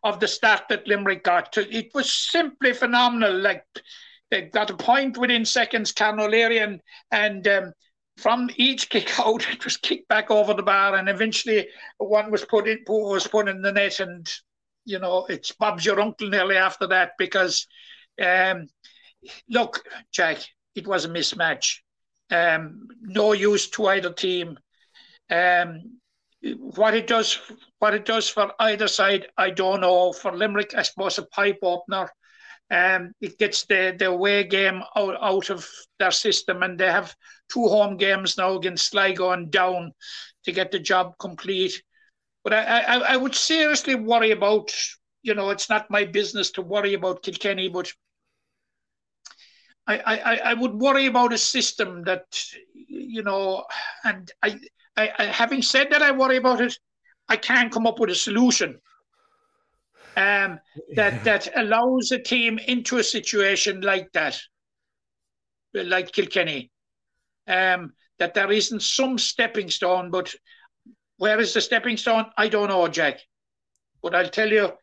of 0.04 0.20
the 0.20 0.28
start 0.28 0.64
that 0.70 0.88
Limerick 0.88 1.24
got. 1.24 1.58
It 1.58 1.92
was 1.94 2.12
simply 2.12 2.74
phenomenal. 2.74 3.34
Like 3.38 3.66
they 4.32 4.44
got 4.44 4.70
a 4.70 4.78
point 4.78 5.18
within 5.18 5.46
seconds, 5.46 5.92
Karen 5.92 6.20
O'Leary, 6.20 6.60
and, 6.60 6.82
and 7.12 7.48
um, 7.48 7.74
from 8.18 8.50
each 8.58 8.90
kick 8.90 9.20
out, 9.26 9.50
it 9.50 9.64
was 9.64 9.78
kicked 9.78 10.08
back 10.08 10.30
over 10.32 10.54
the 10.54 10.64
bar, 10.64 10.96
and 10.96 11.10
eventually 11.10 11.68
one 11.98 12.32
was 12.32 12.46
put 12.46 12.68
in, 12.68 12.80
was 12.88 13.28
put 13.28 13.48
in 13.48 13.62
the 13.62 13.72
net, 13.72 14.00
and 14.00 14.32
you 14.86 15.00
know 15.00 15.26
it's 15.30 15.52
Bob's 15.52 15.86
your 15.86 16.00
uncle 16.00 16.30
nearly 16.30 16.58
after 16.58 16.88
that 16.88 17.12
because, 17.18 17.68
um, 18.22 18.68
look, 19.50 19.84
Jack, 20.12 20.40
it 20.76 20.88
was 20.88 21.06
a 21.06 21.10
mismatch. 21.10 21.78
Um, 22.32 22.88
no 23.02 23.34
use 23.34 23.70
to 23.72 23.88
either 23.88 24.14
team. 24.14 24.60
Um, 25.32 26.00
what 26.42 26.94
it 26.94 27.08
does, 27.08 27.40
what 27.80 27.94
it 27.94 28.06
does 28.06 28.30
for 28.30 28.52
either 28.60 28.88
side, 28.88 29.28
I 29.38 29.50
don't 29.50 29.82
know. 29.82 30.14
For 30.14 30.32
Limerick, 30.32 30.74
I 30.76 30.84
suppose 30.84 31.18
a 31.18 31.24
pipe 31.24 31.60
opener. 31.62 32.10
Um, 32.72 33.14
it 33.20 33.40
gets 33.40 33.66
the, 33.66 33.96
the 33.98 34.10
away 34.10 34.44
game 34.44 34.84
out, 34.96 35.16
out 35.20 35.50
of 35.50 35.68
their 35.98 36.12
system, 36.12 36.62
and 36.62 36.78
they 36.80 36.92
have 36.92 37.16
two 37.52 37.68
home 37.68 37.98
games 37.98 38.38
now 38.38 38.56
against 38.56 38.90
Sligo 38.90 39.32
and 39.32 39.50
Down 39.50 39.92
to 40.44 40.52
get 40.52 40.72
the 40.72 40.80
job 40.80 41.14
complete. 41.20 41.82
But 42.44 42.54
I, 42.54 42.82
I, 42.82 42.98
I 43.14 43.18
would 43.18 43.36
seriously 43.36 43.96
worry 43.96 44.32
about, 44.32 44.72
you 45.24 45.34
know, 45.34 45.50
it's 45.50 45.70
not 45.70 45.90
my 45.90 46.06
business 46.06 46.52
to 46.52 46.62
worry 46.62 46.94
about 46.94 47.24
Kilkenny, 47.24 47.70
but 47.70 47.92
I, 49.88 49.98
I, 49.98 50.36
I 50.52 50.54
would 50.54 50.76
worry 50.76 51.08
about 51.08 51.34
a 51.34 51.38
system 51.40 52.04
that, 52.04 52.26
you 52.88 53.24
know, 53.24 53.66
and 54.04 54.32
I, 54.44 54.60
I, 55.00 55.12
I, 55.18 55.26
having 55.28 55.62
said 55.62 55.92
that, 55.92 56.02
I 56.02 56.12
worry 56.12 56.36
about 56.36 56.60
it. 56.60 56.78
I 57.30 57.38
can't 57.38 57.72
come 57.72 57.88
up 57.88 58.00
with 58.00 58.10
a 58.10 58.16
solution 58.16 58.82
um, 60.18 60.60
that 60.96 61.14
yeah. 61.14 61.24
that 61.24 61.48
allows 61.56 62.12
a 62.12 62.20
team 62.20 62.60
into 62.60 62.98
a 62.98 63.04
situation 63.04 63.80
like 63.82 64.12
that, 64.12 64.38
like 65.74 66.12
Kilkenny. 66.12 66.72
Um, 67.48 67.94
that 68.20 68.34
there 68.34 68.52
isn't 68.52 68.84
some 68.84 69.18
stepping 69.18 69.70
stone, 69.70 70.12
but 70.12 70.36
where 71.18 71.40
is 71.40 71.54
the 71.54 71.62
stepping 71.62 71.96
stone? 71.96 72.26
I 72.38 72.50
don't 72.50 72.68
know, 72.68 72.86
Jack. 72.90 73.22
But 74.04 74.14
I'll 74.14 74.30
tell 74.30 74.52
you, 74.52 74.74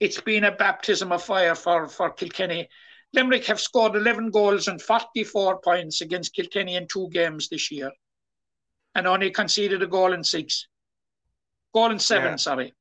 it's 0.00 0.20
been 0.20 0.44
a 0.44 0.56
baptism 0.56 1.12
of 1.12 1.22
fire 1.22 1.54
for, 1.54 1.86
for 1.86 2.10
Kilkenny. 2.10 2.68
Limerick 3.12 3.46
have 3.46 3.60
scored 3.60 3.94
11 3.94 4.32
goals 4.32 4.66
and 4.66 4.82
44 4.82 5.60
points 5.60 6.00
against 6.00 6.34
Kilkenny 6.34 6.74
in 6.74 6.88
two 6.88 7.08
games 7.10 7.48
this 7.48 7.70
year 7.70 7.92
and 8.94 9.06
only 9.06 9.30
conceded 9.30 9.82
a 9.82 9.86
goal 9.86 10.12
in 10.12 10.24
six. 10.24 10.66
Goal 11.74 11.90
in 11.90 11.98
seven, 11.98 12.32
yeah. 12.32 12.36
sorry. 12.36 12.74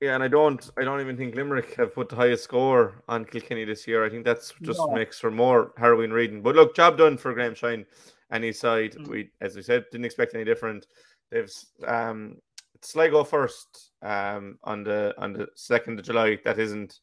Yeah, 0.00 0.14
and 0.14 0.24
I 0.24 0.28
don't, 0.28 0.70
I 0.78 0.84
don't 0.84 1.00
even 1.00 1.16
think 1.16 1.34
Limerick 1.34 1.74
have 1.74 1.94
put 1.94 2.08
the 2.08 2.16
highest 2.16 2.44
score 2.44 3.02
on 3.08 3.24
Kilkenny 3.24 3.64
this 3.64 3.86
year. 3.86 4.04
I 4.04 4.08
think 4.08 4.24
that's 4.24 4.54
just 4.62 4.78
no. 4.78 4.92
makes 4.92 5.18
for 5.18 5.30
more 5.30 5.72
harrowing 5.76 6.10
reading. 6.10 6.40
But 6.42 6.56
look, 6.56 6.74
job 6.74 6.96
done 6.96 7.18
for 7.18 7.34
Graham 7.34 7.54
Shine 7.54 7.84
and 8.30 8.42
his 8.42 8.58
side. 8.58 8.92
Mm. 8.92 9.08
We, 9.08 9.30
as 9.42 9.56
we 9.56 9.62
said, 9.62 9.84
didn't 9.92 10.06
expect 10.06 10.34
any 10.34 10.44
different. 10.44 10.86
They've 11.30 11.52
um, 11.86 12.36
Sligo 12.82 13.24
first 13.24 13.90
um, 14.00 14.58
on 14.64 14.84
the 14.84 15.14
on 15.18 15.34
the 15.34 15.48
second 15.54 15.98
of 15.98 16.06
July. 16.06 16.38
That 16.44 16.58
isn't 16.58 17.00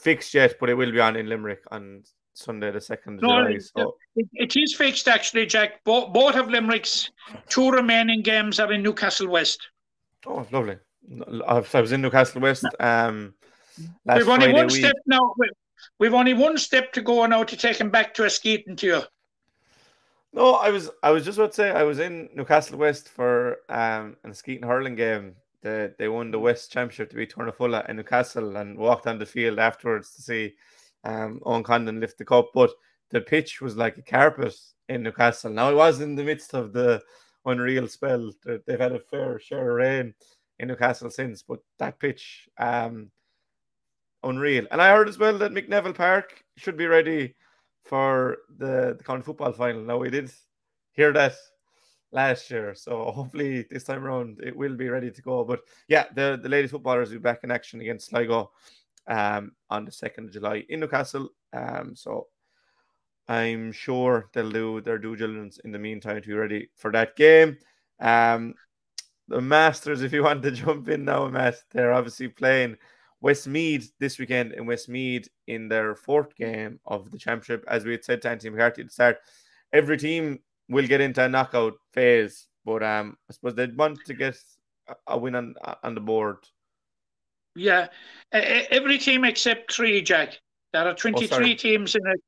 fixed 0.00 0.34
yet, 0.34 0.56
but 0.58 0.68
it 0.68 0.74
will 0.74 0.90
be 0.90 1.00
on 1.00 1.16
in 1.16 1.28
Limerick 1.28 1.62
on 1.70 2.02
Sunday, 2.34 2.70
the 2.70 2.80
second 2.80 3.20
no, 3.22 3.28
July. 3.28 3.58
So. 3.58 3.96
It, 4.16 4.28
it 4.34 4.56
is 4.56 4.74
fixed 4.74 5.08
actually, 5.08 5.46
Jack. 5.46 5.82
Both, 5.84 6.12
both 6.12 6.34
of 6.34 6.48
Limerick's 6.48 7.10
two 7.48 7.70
remaining 7.70 8.22
games 8.22 8.60
are 8.60 8.72
in 8.72 8.82
Newcastle 8.82 9.28
West. 9.28 9.68
Oh, 10.26 10.46
lovely. 10.50 10.78
I 11.46 11.62
was 11.80 11.92
in 11.92 12.02
Newcastle 12.02 12.40
West. 12.40 12.64
Um, 12.80 13.34
we've 13.78 14.28
only 14.28 14.46
Friday 14.46 14.52
one 14.52 14.66
week. 14.66 14.76
step 14.76 14.96
now. 15.06 15.34
We've 15.98 16.14
only 16.14 16.34
one 16.34 16.58
step 16.58 16.92
to 16.94 17.02
go 17.02 17.24
now 17.26 17.44
to 17.44 17.56
take 17.56 17.76
him 17.76 17.90
back 17.90 18.14
to 18.14 18.24
a 18.24 18.30
skating 18.30 18.76
tour. 18.76 19.04
No, 20.32 20.54
I 20.54 20.70
was 20.70 20.90
I 21.02 21.10
was 21.10 21.24
just 21.24 21.38
about 21.38 21.50
to 21.50 21.56
say 21.56 21.70
I 21.70 21.84
was 21.84 22.00
in 22.00 22.28
Newcastle 22.34 22.78
West 22.78 23.08
for 23.08 23.58
um 23.68 24.16
an 24.24 24.32
Askeaton 24.32 24.64
hurling 24.64 24.96
game. 24.96 25.36
The, 25.62 25.94
they 25.98 26.08
won 26.08 26.30
the 26.30 26.38
West 26.38 26.72
Championship 26.72 27.10
to 27.10 27.16
beat 27.16 27.32
Tournafulla 27.32 27.88
in 27.88 27.96
Newcastle 27.96 28.56
and 28.56 28.76
walked 28.76 29.06
on 29.06 29.18
the 29.18 29.24
field 29.24 29.58
afterwards 29.58 30.14
to 30.14 30.22
see 30.22 30.54
um, 31.04 31.40
Owen 31.44 31.62
Condon 31.62 32.00
lift 32.00 32.18
the 32.18 32.24
cup, 32.24 32.50
but 32.54 32.70
the 33.10 33.20
pitch 33.20 33.60
was 33.60 33.76
like 33.76 33.96
a 33.98 34.02
carpet 34.02 34.54
in 34.88 35.02
Newcastle. 35.02 35.50
Now 35.50 35.70
it 35.70 35.76
was 35.76 36.00
in 36.00 36.14
the 36.14 36.24
midst 36.24 36.54
of 36.54 36.72
the 36.72 37.02
unreal 37.44 37.86
spell. 37.88 38.32
They've 38.44 38.78
had 38.80 38.92
a 38.92 38.98
fair 38.98 39.38
share 39.38 39.70
of 39.70 39.76
rain 39.76 40.14
in 40.58 40.68
Newcastle 40.68 41.10
since, 41.10 41.42
but 41.42 41.60
that 41.78 41.98
pitch, 41.98 42.48
um, 42.58 43.10
unreal. 44.22 44.66
And 44.70 44.80
I 44.80 44.90
heard 44.90 45.08
as 45.08 45.18
well 45.18 45.36
that 45.38 45.52
Mick 45.52 45.68
Neville 45.68 45.92
Park 45.92 46.42
should 46.56 46.76
be 46.76 46.86
ready 46.86 47.34
for 47.84 48.38
the, 48.56 48.94
the 48.96 49.04
county 49.04 49.22
football 49.22 49.52
final. 49.52 49.82
Now 49.82 49.98
we 49.98 50.10
did 50.10 50.32
hear 50.92 51.12
that 51.12 51.34
last 52.12 52.50
year, 52.50 52.74
so 52.74 53.10
hopefully 53.10 53.66
this 53.70 53.84
time 53.84 54.04
around 54.04 54.40
it 54.42 54.56
will 54.56 54.74
be 54.74 54.88
ready 54.88 55.10
to 55.10 55.22
go. 55.22 55.44
But 55.44 55.60
yeah, 55.88 56.06
the, 56.14 56.38
the 56.42 56.48
ladies 56.48 56.70
footballers 56.70 57.10
will 57.10 57.18
be 57.18 57.22
back 57.22 57.44
in 57.44 57.50
action 57.50 57.80
against 57.80 58.08
Sligo 58.08 58.52
um, 59.06 59.52
on 59.70 59.84
the 59.84 59.90
2nd 59.90 60.26
of 60.26 60.32
July 60.32 60.64
in 60.68 60.80
Newcastle. 60.80 61.28
Um, 61.52 61.94
so 61.94 62.28
I'm 63.28 63.72
sure 63.72 64.28
they'll 64.32 64.50
do 64.50 64.80
their 64.80 64.98
due 64.98 65.16
diligence 65.16 65.58
in 65.64 65.72
the 65.72 65.78
meantime 65.78 66.20
to 66.20 66.28
be 66.28 66.34
ready 66.34 66.68
for 66.76 66.92
that 66.92 67.16
game. 67.16 67.58
Um, 68.00 68.54
the 69.28 69.40
Masters, 69.40 70.02
if 70.02 70.12
you 70.12 70.22
want 70.22 70.42
to 70.42 70.50
jump 70.50 70.88
in 70.88 71.04
now, 71.04 71.28
Matt, 71.28 71.56
they're 71.70 71.92
obviously 71.92 72.28
playing 72.28 72.76
Westmeath 73.20 73.92
this 73.98 74.18
weekend 74.18 74.52
in 74.52 74.66
Westmeath 74.66 75.28
in 75.46 75.68
their 75.68 75.94
fourth 75.94 76.34
game 76.36 76.78
of 76.84 77.10
the 77.10 77.18
championship. 77.18 77.64
As 77.68 77.84
we 77.84 77.92
had 77.92 78.04
said 78.04 78.22
to 78.22 78.30
Anthony 78.30 78.50
McCarthy 78.50 78.82
at 78.82 78.88
the 78.88 78.92
start, 78.92 79.18
every 79.72 79.96
team 79.96 80.40
will 80.68 80.86
get 80.86 81.00
into 81.00 81.24
a 81.24 81.28
knockout 81.28 81.74
phase, 81.92 82.48
but 82.64 82.82
um, 82.82 83.16
I 83.30 83.32
suppose 83.32 83.54
they'd 83.54 83.76
want 83.76 84.04
to 84.04 84.14
get 84.14 84.36
a 85.06 85.18
win 85.18 85.34
on 85.34 85.54
on 85.82 85.94
the 85.94 86.00
board 86.00 86.36
yeah, 87.54 87.88
every 88.32 88.98
team 88.98 89.24
except 89.24 89.72
three, 89.72 90.02
Jack. 90.02 90.38
There 90.72 90.86
are 90.86 90.94
23 90.94 91.52
oh, 91.52 91.56
teams 91.56 91.94
in 91.94 92.02
it. 92.06 92.20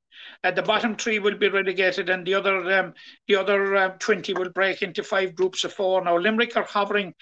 Uh, 0.44 0.50
the 0.50 0.62
bottom 0.62 0.94
three 0.94 1.18
will 1.18 1.36
be 1.36 1.48
relegated, 1.48 2.10
and 2.10 2.26
the 2.26 2.34
other 2.34 2.78
um, 2.78 2.94
the 3.26 3.36
other 3.36 3.76
um, 3.76 3.92
20 3.98 4.34
will 4.34 4.50
break 4.50 4.82
into 4.82 5.02
five 5.02 5.34
groups 5.34 5.64
of 5.64 5.72
four. 5.72 6.02
Now 6.02 6.16
Limerick 6.16 6.56
are 6.56 6.64
hovering 6.64 7.14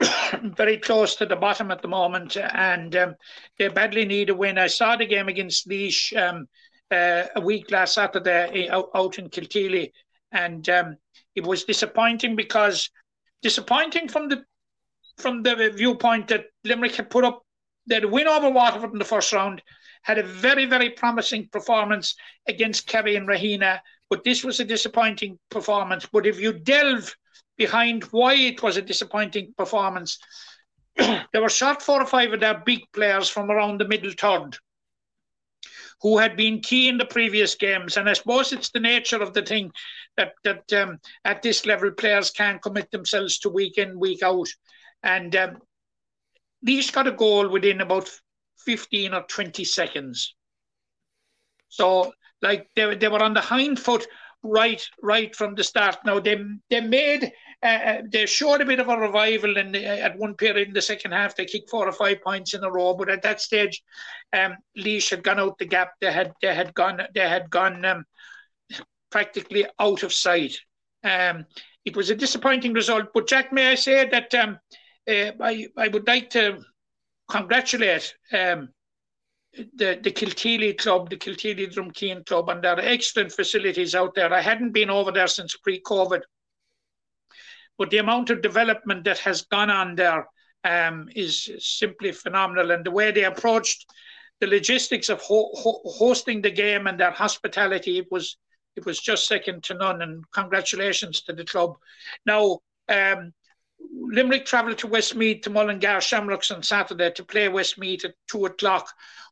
very 0.42 0.78
close 0.78 1.16
to 1.16 1.26
the 1.26 1.36
bottom 1.36 1.70
at 1.70 1.82
the 1.82 1.88
moment, 1.88 2.36
and 2.36 2.94
um, 2.96 3.14
they 3.58 3.68
badly 3.68 4.04
need 4.04 4.30
a 4.30 4.34
win. 4.34 4.58
I 4.58 4.66
saw 4.68 4.96
the 4.96 5.06
game 5.06 5.28
against 5.28 5.68
Laois 5.68 6.12
um, 6.16 6.46
uh, 6.90 7.24
a 7.34 7.40
week 7.40 7.70
last 7.70 7.94
Saturday 7.94 8.68
out, 8.68 8.90
out 8.94 9.18
in 9.18 9.28
Kilteely, 9.28 9.92
and 10.32 10.68
um, 10.68 10.96
it 11.34 11.44
was 11.44 11.64
disappointing 11.64 12.36
because 12.36 12.90
disappointing 13.42 14.08
from 14.08 14.28
the 14.28 14.44
from 15.18 15.42
the 15.42 15.70
viewpoint 15.74 16.28
that 16.28 16.46
Limerick 16.64 16.96
had 16.96 17.10
put 17.10 17.24
up, 17.24 17.42
had 17.90 18.04
win 18.04 18.28
over 18.28 18.50
Waterford 18.50 18.92
in 18.92 18.98
the 18.98 19.04
first 19.04 19.32
round, 19.32 19.62
had 20.02 20.18
a 20.18 20.22
very, 20.22 20.66
very 20.66 20.90
promising 20.90 21.48
performance 21.48 22.14
against 22.46 22.86
Kerry 22.86 23.16
and 23.16 23.26
Rahena, 23.26 23.80
but 24.08 24.24
this 24.24 24.44
was 24.44 24.60
a 24.60 24.64
disappointing 24.64 25.38
performance. 25.50 26.06
But 26.06 26.26
if 26.26 26.38
you 26.38 26.52
delve 26.52 27.14
behind 27.56 28.04
why 28.04 28.34
it 28.34 28.62
was 28.62 28.76
a 28.76 28.82
disappointing 28.82 29.54
performance, 29.56 30.18
there 30.96 31.42
were 31.42 31.48
shot 31.48 31.82
four 31.82 32.00
or 32.00 32.06
five 32.06 32.32
of 32.32 32.40
their 32.40 32.62
big 32.64 32.82
players 32.92 33.28
from 33.28 33.50
around 33.50 33.80
the 33.80 33.88
middle 33.88 34.12
third 34.12 34.58
who 36.02 36.18
had 36.18 36.36
been 36.36 36.60
key 36.60 36.88
in 36.88 36.98
the 36.98 37.06
previous 37.06 37.54
games. 37.54 37.96
And 37.96 38.08
I 38.08 38.12
suppose 38.12 38.52
it's 38.52 38.70
the 38.70 38.80
nature 38.80 39.22
of 39.22 39.32
the 39.32 39.42
thing 39.42 39.72
that 40.16 40.34
that 40.44 40.72
um, 40.72 40.98
at 41.24 41.42
this 41.42 41.66
level 41.66 41.90
players 41.90 42.30
can't 42.30 42.62
commit 42.62 42.90
themselves 42.90 43.38
to 43.40 43.48
week 43.48 43.78
in 43.78 43.98
week 43.98 44.22
out, 44.22 44.48
and 45.02 45.34
um, 45.36 45.58
Laois 46.66 46.90
got 46.92 47.06
a 47.06 47.12
goal 47.12 47.48
within 47.48 47.80
about 47.80 48.10
fifteen 48.58 49.14
or 49.14 49.22
twenty 49.22 49.64
seconds. 49.64 50.34
So 51.68 52.12
like 52.42 52.68
they 52.74 52.94
they 52.96 53.08
were 53.08 53.22
on 53.22 53.34
the 53.34 53.40
hind 53.40 53.78
foot 53.78 54.06
right 54.42 54.82
right 55.02 55.34
from 55.34 55.54
the 55.54 55.64
start. 55.64 55.96
Now 56.04 56.20
they 56.20 56.38
they 56.70 56.80
made 56.80 57.32
uh, 57.62 57.66
uh 57.66 58.02
they 58.10 58.26
showed 58.26 58.60
a 58.60 58.66
bit 58.66 58.80
of 58.80 58.88
a 58.88 58.96
revival 58.96 59.56
in 59.56 59.72
the, 59.72 59.84
at 59.84 60.18
one 60.18 60.34
period 60.34 60.68
in 60.68 60.74
the 60.74 60.82
second 60.82 61.12
half. 61.12 61.34
They 61.34 61.44
kicked 61.44 61.70
four 61.70 61.88
or 61.88 61.92
five 61.92 62.22
points 62.22 62.54
in 62.54 62.64
a 62.64 62.70
row, 62.70 62.94
but 62.94 63.10
at 63.10 63.22
that 63.22 63.40
stage, 63.40 63.82
um, 64.32 64.56
Laois 64.76 65.08
had 65.10 65.22
gone 65.22 65.40
out 65.40 65.58
the 65.58 65.66
gap. 65.66 65.92
They 66.00 66.12
had 66.12 66.32
they 66.42 66.54
had 66.54 66.74
gone 66.74 67.00
they 67.14 67.28
had 67.28 67.50
gone 67.50 67.84
um, 67.84 68.04
practically 69.10 69.66
out 69.78 70.02
of 70.02 70.12
sight. 70.12 70.56
Um, 71.04 71.46
it 71.84 71.96
was 71.96 72.10
a 72.10 72.16
disappointing 72.16 72.72
result, 72.72 73.06
but 73.14 73.28
Jack, 73.28 73.52
may 73.52 73.70
I 73.70 73.76
say 73.76 74.08
that 74.08 74.34
um, 74.34 74.58
uh, 75.08 75.32
I 75.40 75.68
I 75.76 75.88
would 75.88 76.06
like 76.06 76.30
to 76.30 76.58
congratulate 77.28 78.14
um, 78.32 78.68
the, 79.74 79.98
the 80.02 80.74
Club, 80.74 81.10
the 81.10 81.16
Kilteely 81.16 81.66
Drumkeen 81.66 82.24
Club, 82.26 82.48
and 82.48 82.62
their 82.62 82.78
excellent 82.78 83.32
facilities 83.32 83.94
out 83.94 84.14
there. 84.14 84.32
I 84.32 84.40
hadn't 84.40 84.72
been 84.72 84.90
over 84.90 85.12
there 85.12 85.26
since 85.26 85.56
pre 85.56 85.80
COVID, 85.80 86.20
but 87.78 87.90
the 87.90 87.98
amount 87.98 88.30
of 88.30 88.42
development 88.42 89.04
that 89.04 89.18
has 89.18 89.42
gone 89.42 89.70
on 89.70 89.94
there 89.94 90.26
um, 90.64 91.08
is 91.14 91.50
simply 91.58 92.12
phenomenal. 92.12 92.70
And 92.70 92.84
the 92.84 92.90
way 92.90 93.10
they 93.10 93.24
approached 93.24 93.86
the 94.40 94.46
logistics 94.46 95.08
of 95.08 95.20
ho- 95.20 95.50
ho- 95.54 95.82
hosting 95.84 96.42
the 96.42 96.50
game 96.50 96.86
and 96.86 96.98
their 97.00 97.12
hospitality, 97.12 97.98
it 97.98 98.06
was 98.10 98.36
it 98.76 98.84
was 98.84 99.00
just 99.00 99.26
second 99.26 99.62
to 99.64 99.74
none. 99.74 100.02
And 100.02 100.22
congratulations 100.32 101.22
to 101.22 101.32
the 101.32 101.44
club. 101.44 101.76
Now, 102.26 102.60
um, 102.88 103.32
Limerick 103.80 104.46
travelled 104.46 104.78
to 104.78 104.86
Westmeath 104.86 105.42
to 105.42 105.50
Mullingar 105.50 106.00
Shamrocks 106.00 106.50
on 106.50 106.62
Saturday 106.62 107.10
to 107.10 107.24
play 107.24 107.48
Westmeath 107.48 108.04
at 108.04 108.14
two 108.28 108.46
o'clock. 108.46 108.88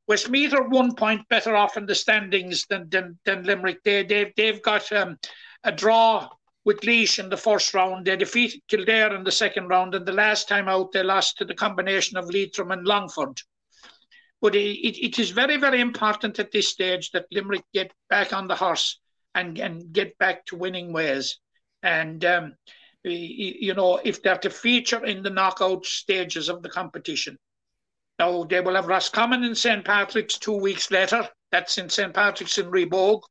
Westmeath 0.07 0.53
are 0.53 0.69
one 0.69 0.95
point 0.95 1.29
better 1.29 1.57
off 1.57 1.77
in 1.77 1.87
the 1.87 1.95
standings 1.95 2.67
than 2.67 2.89
than, 2.91 3.19
than 3.25 3.45
Limerick. 3.45 3.83
They 3.85 4.03
they've 4.05 4.33
they've 4.37 4.63
got 4.63 4.91
um, 4.93 5.19
a 5.63 5.73
draw 5.73 6.29
with 6.65 6.85
Laois 6.85 7.19
in 7.19 7.29
the 7.29 7.37
first 7.37 7.73
round. 7.75 8.07
They 8.07 8.17
defeated 8.17 8.63
Kildare 8.69 9.15
in 9.15 9.25
the 9.25 9.33
second 9.33 9.69
round, 9.69 9.95
and 9.95 10.05
the 10.05 10.13
last 10.13 10.49
time 10.49 10.69
out 10.69 10.93
they 10.93 11.03
lost 11.03 11.39
to 11.39 11.45
the 11.45 11.55
combination 11.55 12.17
of 12.17 12.31
Leitrim 12.31 12.71
and 12.71 12.87
Longford. 12.87 13.41
But 14.41 14.55
it, 14.55 14.99
it 14.99 15.19
is 15.19 15.31
very, 15.31 15.57
very 15.57 15.81
important 15.81 16.39
at 16.39 16.53
this 16.53 16.69
stage 16.69 17.11
that 17.13 17.27
Limerick 17.31 17.65
get 17.73 17.93
back 18.11 18.35
on 18.35 18.47
the 18.47 18.55
horse 18.55 19.01
and, 19.35 19.59
and 19.59 19.93
get 19.93 20.19
back 20.19 20.45
to 20.47 20.57
winning 20.57 20.93
ways. 20.93 21.39
And, 21.83 22.23
um, 22.25 22.55
you 23.05 23.75
know, 23.75 24.01
if 24.03 24.23
they're 24.23 24.39
to 24.39 24.51
feature 24.51 25.05
in 25.05 25.23
the 25.23 25.31
knockout 25.31 25.85
stages 25.85 26.49
of 26.49 26.63
the 26.63 26.69
competition. 26.69 27.39
Now, 28.19 28.45
they 28.45 28.61
will 28.61 28.77
have 28.77 28.87
Roscommon 28.87 29.45
in 29.45 29.55
St. 29.55 29.85
Patrick's 29.85 30.39
two 30.39 30.57
weeks 30.57 30.91
later. 30.91 31.29
That's 31.51 31.79
in 31.79 31.89
St. 31.89 32.15
Patrick's 32.15 32.59
in 32.59 32.67
Rhebogue. 32.67 33.23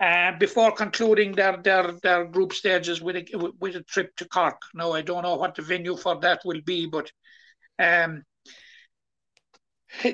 Uh, 0.00 0.32
before 0.38 0.70
concluding 0.70 1.32
their, 1.32 1.56
their 1.56 1.90
their 2.04 2.24
group 2.24 2.52
stages 2.52 3.00
with 3.00 3.16
a 3.16 3.52
with 3.58 3.74
a 3.74 3.82
trip 3.82 4.14
to 4.14 4.28
Cork. 4.28 4.62
Now 4.72 4.92
I 4.92 5.02
don't 5.02 5.24
know 5.24 5.34
what 5.34 5.56
the 5.56 5.62
venue 5.62 5.96
for 5.96 6.20
that 6.20 6.40
will 6.44 6.60
be, 6.60 6.86
but 6.86 7.10
um, 7.80 8.22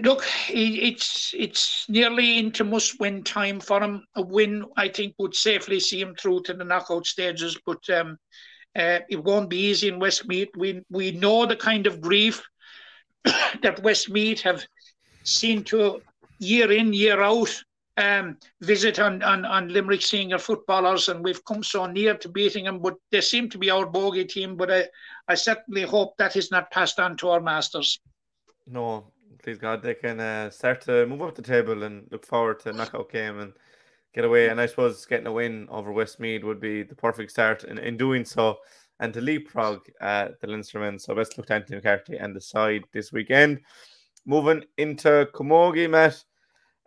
look, 0.02 0.24
it's 0.48 1.34
it's 1.36 1.86
nearly 1.88 2.38
into 2.38 2.64
must-win 2.64 3.24
time 3.24 3.60
for 3.60 3.82
him. 3.82 4.05
A 4.16 4.22
win, 4.22 4.64
I 4.76 4.88
think, 4.88 5.14
would 5.18 5.34
safely 5.34 5.80
see 5.80 6.01
him 6.01 6.14
through 6.14 6.42
to 6.42 6.55
the 6.55 6.64
knockout 6.64 7.06
stages, 7.06 7.59
but 7.66 7.88
um, 7.90 8.18
uh, 8.76 9.01
it 9.09 9.22
won't 9.22 9.51
be 9.51 9.59
easy 9.59 9.88
in 9.88 9.98
Westmeath. 9.98 10.51
We 10.56 10.82
we 10.90 11.12
know 11.12 11.46
the 11.46 11.56
kind 11.56 11.86
of 11.86 12.01
grief 12.01 12.42
that 13.24 13.82
Westmeath 13.82 14.42
have 14.42 14.64
seen 15.24 15.64
to 15.64 16.02
year 16.38 16.70
in, 16.70 16.92
year 16.92 17.20
out 17.22 17.62
um, 17.96 18.36
visit 18.60 18.98
on, 18.98 19.22
on, 19.22 19.44
on 19.44 19.68
Limerick 19.68 20.02
senior 20.02 20.38
footballers, 20.38 21.09
and 21.09 21.22
we've 21.22 21.44
come 21.44 21.62
so 21.62 21.86
near 21.86 22.16
to 22.16 22.28
beating 22.28 22.64
them, 22.64 22.80
but 22.80 22.94
they 23.10 23.20
seem 23.20 23.48
to 23.51 23.59
be 23.59 23.70
our 23.70 23.86
bogey 23.86 24.24
team. 24.24 24.56
But 24.56 24.70
I, 24.70 24.88
I 25.28 25.34
certainly 25.34 25.82
hope 25.82 26.16
that 26.18 26.36
is 26.36 26.51
not 26.51 26.70
passed 26.70 26.98
on 26.98 27.16
to 27.18 27.30
our 27.30 27.40
masters. 27.40 28.01
No, 28.66 29.06
please 29.45 29.59
God, 29.59 29.83
they 29.83 29.93
can 29.93 30.19
uh, 30.21 30.49
start 30.49 30.81
to 30.83 31.07
move 31.07 31.21
up 31.21 31.35
the 31.35 31.43
table 31.43 31.83
and 31.83 32.09
look 32.11 32.25
forward 32.25 32.61
to 32.61 32.73
knockout 32.73 33.12
game 33.12 33.41
and 33.41 33.53
get 34.15 34.25
away. 34.25 34.49
And 34.49 34.59
I 34.59 34.65
suppose 34.65 35.05
getting 35.05 35.27
a 35.27 35.33
win 35.33 35.69
over 35.71 35.93
Westmeath 35.93 36.43
would 36.45 36.61
be 36.61 36.83
the 36.83 36.95
perfect 36.95 37.31
start 37.31 37.65
in, 37.65 37.77
in 37.77 37.99
doing 37.99 38.25
so 38.25 38.57
and 39.01 39.12
to 39.12 39.21
leapfrog 39.21 39.81
uh, 40.01 40.29
the 40.41 40.47
Leinstermen. 40.47 40.99
So 40.99 41.15
best 41.15 41.37
look 41.37 41.47
to 41.49 41.55
Anthony 41.55 41.77
McCarthy 41.77 42.16
and 42.16 42.35
the 42.35 42.41
side 42.41 42.85
this 42.93 43.12
weekend. 43.12 43.61
Moving 44.25 44.65
into 44.79 45.29
Camogie, 45.35 45.91
Matt. 45.91 46.25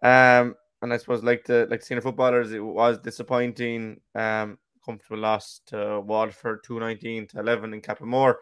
Um, 0.02 0.56
and 0.82 0.92
I 0.92 0.98
suppose 0.98 1.24
like 1.24 1.46
the 1.46 1.68
like 1.70 1.84
senior 1.84 2.02
footballers, 2.02 2.54
it 2.54 2.60
was 2.60 2.98
disappointing. 2.98 4.02
Um, 4.16 4.58
comfortable 4.84 5.22
loss 5.22 5.62
to 5.68 6.00
Waterford, 6.00 6.64
two 6.64 6.80
nineteen 6.80 7.28
to 7.28 7.40
eleven 7.40 7.74
in 7.74 7.82
Cappamore. 7.82 8.36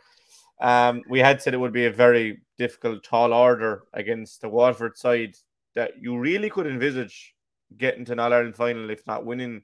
Um, 0.61 1.01
we 1.09 1.19
had 1.19 1.41
said 1.41 1.53
it 1.53 1.59
would 1.59 1.73
be 1.73 1.87
a 1.87 1.91
very 1.91 2.39
difficult, 2.57 3.03
tall 3.03 3.33
order 3.33 3.83
against 3.93 4.41
the 4.41 4.49
Waterford 4.49 4.97
side 4.97 5.35
that 5.75 6.01
you 6.01 6.17
really 6.17 6.49
could 6.49 6.67
envisage 6.67 7.33
getting 7.77 8.05
to 8.05 8.13
an 8.13 8.19
All 8.19 8.33
Ireland 8.33 8.55
final, 8.55 8.89
if 8.89 9.05
not 9.05 9.25
winning 9.25 9.61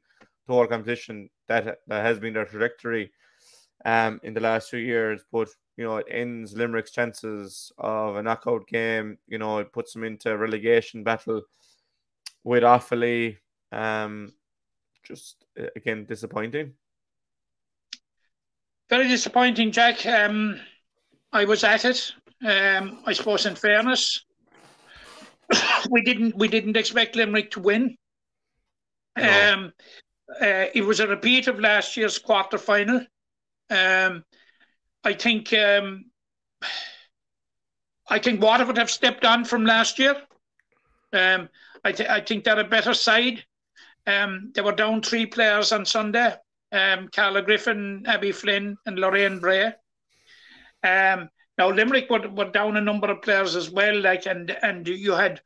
the 0.48 0.54
whole 0.54 0.68
competition. 0.68 1.30
That 1.48 1.80
that 1.88 2.06
has 2.06 2.20
been 2.20 2.34
their 2.34 2.46
trajectory 2.46 3.12
um, 3.86 4.20
in 4.24 4.34
the 4.34 4.42
last 4.42 4.70
few 4.70 4.80
years. 4.80 5.22
But 5.32 5.50
you 5.78 5.86
know, 5.86 5.98
it 5.98 6.08
ends 6.10 6.54
Limerick's 6.54 6.92
chances 6.92 7.72
of 7.78 8.16
a 8.16 8.24
knockout 8.24 8.68
game. 8.68 9.18
You 9.28 9.38
know, 9.38 9.60
it 9.60 9.74
puts 9.74 9.94
them 9.94 10.04
into 10.04 10.32
a 10.32 10.38
relegation 10.38 11.04
battle 11.04 11.42
with 12.44 12.64
Offaly. 12.64 13.38
Um, 13.72 14.34
just 15.04 15.46
again 15.76 16.06
disappointing. 16.06 16.74
Very 18.90 19.08
disappointing, 19.08 19.72
Jack. 19.72 20.06
Um, 20.06 20.60
I 21.32 21.46
was 21.46 21.64
at 21.64 21.86
it. 21.86 22.14
Um, 22.46 23.00
I 23.06 23.14
suppose, 23.14 23.46
in 23.46 23.56
fairness, 23.56 24.26
we 25.90 26.02
didn't 26.02 26.36
we 26.36 26.48
didn't 26.48 26.78
expect 26.78 27.16
Limerick 27.16 27.52
to 27.52 27.60
win. 27.60 27.96
No. 29.18 29.54
Um, 29.54 29.74
uh, 30.42 30.66
it 30.74 30.86
was 30.86 31.00
a 31.00 31.08
repeat 31.08 31.48
of 31.48 31.60
last 31.60 31.98
year's 31.98 32.18
quarter 32.18 32.58
final. 32.58 33.06
Um, 33.70 34.24
I 35.04 35.14
think 35.14 35.54
um, 35.54 36.06
I 38.10 38.20
think 38.20 38.42
Waterford 38.42 38.78
have 38.78 38.92
stepped 38.92 39.26
on 39.26 39.46
from 39.46 39.66
last 39.66 40.00
year. 40.00 40.16
Um, 41.14 41.50
I, 41.84 41.92
th- 41.92 42.10
I 42.10 42.22
think 42.22 42.44
they're 42.44 42.60
a 42.60 42.64
better 42.64 42.94
side. 42.94 43.44
Um, 44.08 44.52
they 44.54 44.62
were 44.62 44.72
down 44.72 45.02
three 45.02 45.26
players 45.26 45.72
on 45.72 45.86
Sunday: 45.86 46.34
um, 46.72 47.10
Carla 47.14 47.42
Griffin, 47.42 48.04
Abby 48.08 48.32
Flynn, 48.32 48.78
and 48.86 48.98
Lorraine 48.98 49.40
Bray. 49.40 49.74
Um, 50.84 51.30
now 51.62 51.70
Limerick 51.70 52.10
were, 52.10 52.28
were 52.30 52.50
down 52.50 52.76
a 52.76 52.82
number 52.82 53.12
of 53.12 53.22
players 53.22 53.56
as 53.56 53.70
well, 53.70 54.02
like 54.02 54.26
and 54.26 54.58
and 54.64 54.88
you 54.88 55.12
had 55.12 55.40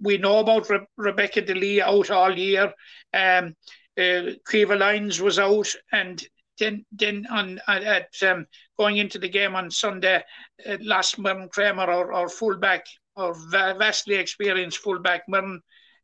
we 0.00 0.16
know 0.18 0.38
about 0.38 0.70
Re- 0.70 0.86
Rebecca 0.96 1.42
DeLee 1.42 1.80
out 1.80 2.10
all 2.10 2.36
year. 2.38 2.72
Um, 3.12 3.56
uh, 3.98 4.22
Kiva 4.48 4.76
Lyons 4.76 5.20
was 5.20 5.40
out, 5.40 5.68
and 5.92 6.24
then 6.60 6.84
then 6.92 7.26
on 7.28 7.60
at 7.66 8.14
um, 8.22 8.46
going 8.78 8.98
into 8.98 9.18
the 9.18 9.28
game 9.28 9.56
on 9.56 9.68
Sunday, 9.70 10.22
uh, 10.64 10.76
last 10.80 11.18
Myrne 11.18 11.48
Kramer, 11.48 11.90
our, 11.90 12.12
our 12.12 12.28
fullback, 12.28 12.86
our 13.16 13.34
vastly 13.50 14.14
experienced 14.14 14.78
fullback, 14.78 15.22
Myrne, 15.28 15.60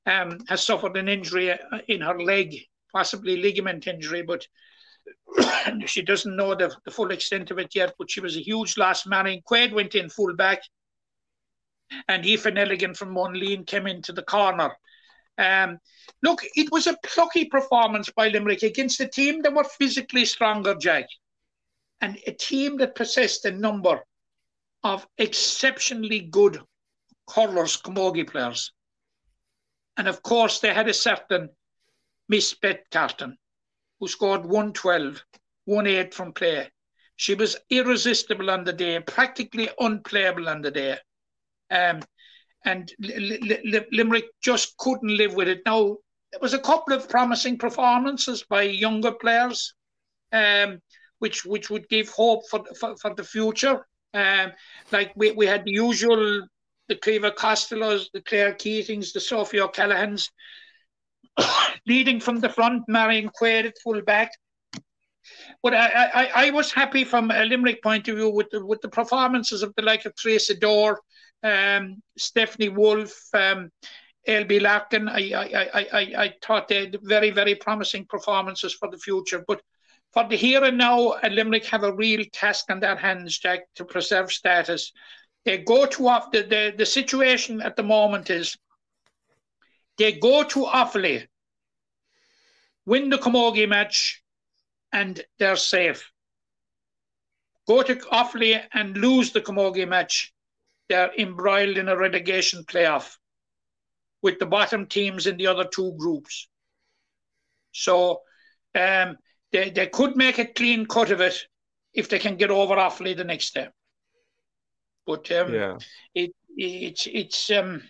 um, 0.06 0.38
has 0.48 0.64
suffered 0.64 0.96
an 0.96 1.08
injury 1.08 1.52
uh, 1.52 1.56
in 1.86 2.00
her 2.00 2.20
leg, 2.20 2.56
possibly 2.92 3.36
ligament 3.36 3.86
injury, 3.86 4.22
but 4.22 4.44
she 5.86 6.02
doesn't 6.02 6.36
know 6.36 6.54
the, 6.54 6.74
the 6.84 6.90
full 6.90 7.10
extent 7.10 7.50
of 7.50 7.58
it 7.58 7.74
yet. 7.74 7.94
But 7.98 8.10
she 8.10 8.20
was 8.20 8.36
a 8.36 8.42
huge 8.42 8.76
loss. 8.76 9.06
Marion 9.06 9.42
Quaid 9.48 9.72
went 9.72 9.94
in 9.94 10.08
fullback, 10.08 10.62
and 12.08 12.24
Aoife 12.24 12.44
Nelligan 12.44 12.96
from 12.96 13.14
Monaleen 13.14 13.66
came 13.66 13.86
into 13.86 14.12
the 14.12 14.22
corner. 14.22 14.72
Um, 15.38 15.78
look, 16.22 16.40
it 16.54 16.70
was 16.72 16.86
a 16.86 16.98
plucky 17.04 17.44
performance 17.44 18.10
by 18.10 18.28
Limerick 18.28 18.62
against 18.62 19.00
a 19.00 19.08
team 19.08 19.42
that 19.42 19.54
were 19.54 19.64
physically 19.64 20.24
stronger, 20.24 20.74
Jack, 20.74 21.06
and 22.00 22.18
a 22.26 22.32
team 22.32 22.76
that 22.78 22.96
possessed 22.96 23.44
a 23.44 23.52
number 23.52 24.02
of 24.82 25.06
exceptionally 25.18 26.20
good 26.20 26.60
hurlers, 27.32 27.76
camogie 27.76 28.28
players. 28.28 28.72
And 29.96 30.08
of 30.08 30.22
course, 30.22 30.60
they 30.60 30.72
had 30.72 30.88
a 30.88 30.94
certain 30.94 31.50
Miss 32.28 32.54
Beth 32.54 32.80
Carton, 32.90 33.36
who 34.00 34.08
scored 34.08 34.44
112, 34.44 35.22
1 35.64 35.86
8 35.86 36.14
from 36.14 36.32
play. 36.32 36.70
She 37.16 37.34
was 37.34 37.56
irresistible 37.68 38.50
on 38.50 38.64
the 38.64 38.72
day, 38.72 39.00
practically 39.00 39.68
unplayable 39.80 40.48
on 40.48 40.62
the 40.62 40.70
day. 40.70 40.98
Um, 41.70 42.00
and 42.64 42.92
Limerick 42.98 44.26
just 44.40 44.76
couldn't 44.76 45.16
live 45.16 45.34
with 45.34 45.48
it. 45.48 45.62
Now, 45.66 45.96
there 46.30 46.40
was 46.40 46.54
a 46.54 46.58
couple 46.58 46.94
of 46.94 47.08
promising 47.08 47.58
performances 47.58 48.44
by 48.48 48.62
younger 48.62 49.12
players, 49.12 49.74
um, 50.32 50.80
which 51.18 51.44
which 51.44 51.70
would 51.70 51.88
give 51.88 52.08
hope 52.10 52.42
for 52.48 52.64
for, 52.78 52.96
for 52.96 53.14
the 53.14 53.24
future. 53.24 53.86
Um, 54.14 54.52
like 54.92 55.12
we, 55.16 55.32
we 55.32 55.46
had 55.46 55.64
the 55.64 55.72
usual, 55.72 56.46
the 56.88 56.96
Cleaver 56.96 57.30
Costellos, 57.30 58.10
the 58.12 58.22
Claire 58.22 58.54
Keatings, 58.54 59.12
the 59.12 59.20
Sophie 59.20 59.60
O'Callaghan's, 59.60 60.30
leading 61.88 62.20
from 62.20 62.40
the 62.40 62.48
front, 62.48 62.84
Marion 62.88 63.30
Quaid 63.30 63.66
at 63.66 63.78
full 63.82 64.02
back. 64.02 64.30
But 65.62 65.74
I, 65.74 65.86
I, 65.86 66.46
I 66.46 66.50
was 66.50 66.72
happy 66.72 67.04
from 67.04 67.30
a 67.30 67.44
Limerick 67.44 67.82
point 67.82 68.08
of 68.08 68.16
view 68.16 68.30
with 68.30 68.50
the, 68.50 68.64
with 68.64 68.80
the 68.80 68.88
performances 68.88 69.62
of 69.62 69.74
the 69.76 69.82
like 69.82 70.04
of 70.04 70.14
Tracy 70.14 70.54
Dorr, 70.54 71.00
um, 71.42 72.02
Stephanie 72.16 72.68
Wolf, 72.68 73.12
um, 73.34 73.70
LB 74.26 74.62
Larkin. 74.62 75.08
I, 75.08 75.32
I, 75.32 75.44
I, 75.44 75.86
I, 75.92 76.00
I 76.24 76.34
thought 76.42 76.68
they 76.68 76.86
had 76.86 76.98
very, 77.02 77.30
very 77.30 77.54
promising 77.54 78.06
performances 78.06 78.74
for 78.74 78.90
the 78.90 78.98
future. 78.98 79.44
But 79.46 79.60
for 80.12 80.26
the 80.28 80.36
here 80.36 80.64
and 80.64 80.78
now, 80.78 81.08
uh, 81.08 81.28
Limerick 81.28 81.66
have 81.66 81.82
a 81.82 81.92
real 81.92 82.24
task 82.32 82.66
on 82.70 82.80
their 82.80 82.96
hands, 82.96 83.38
Jack, 83.38 83.60
to 83.76 83.84
preserve 83.84 84.32
status. 84.32 84.92
They 85.44 85.58
go 85.58 85.86
to 85.86 86.08
off 86.08 86.30
the, 86.30 86.42
the, 86.42 86.74
the 86.76 86.86
situation 86.86 87.60
at 87.60 87.76
the 87.76 87.82
moment 87.82 88.30
is 88.30 88.56
they 89.96 90.12
go 90.12 90.44
to 90.44 90.60
Offaly, 90.64 91.26
win 92.88 93.10
the 93.10 93.18
Camogie 93.18 93.68
match, 93.68 94.22
and 94.92 95.22
they're 95.38 95.56
safe. 95.56 96.10
Go 97.66 97.82
to 97.82 97.94
Offaly 97.96 98.64
and 98.72 98.96
lose 98.96 99.32
the 99.32 99.42
Camogie 99.42 99.86
match, 99.86 100.32
they're 100.88 101.12
embroiled 101.18 101.76
in 101.76 101.88
a 101.88 101.96
relegation 101.96 102.64
playoff 102.64 103.16
with 104.22 104.38
the 104.38 104.46
bottom 104.46 104.86
teams 104.86 105.26
in 105.26 105.36
the 105.36 105.46
other 105.46 105.66
two 105.66 105.92
groups. 105.98 106.48
So 107.72 108.22
um, 108.74 109.18
they, 109.52 109.68
they 109.68 109.86
could 109.88 110.16
make 110.16 110.38
a 110.38 110.46
clean 110.46 110.86
cut 110.86 111.10
of 111.10 111.20
it 111.20 111.46
if 111.92 112.08
they 112.08 112.18
can 112.18 112.36
get 112.36 112.50
over 112.50 112.76
Offaly 112.76 113.14
the 113.14 113.24
next 113.24 113.52
day. 113.52 113.68
But 115.06 115.30
um, 115.30 115.54
Yeah. 115.54 115.78
it, 116.14 116.32
it's 116.56 117.06
it's 117.06 117.50
um, 117.50 117.82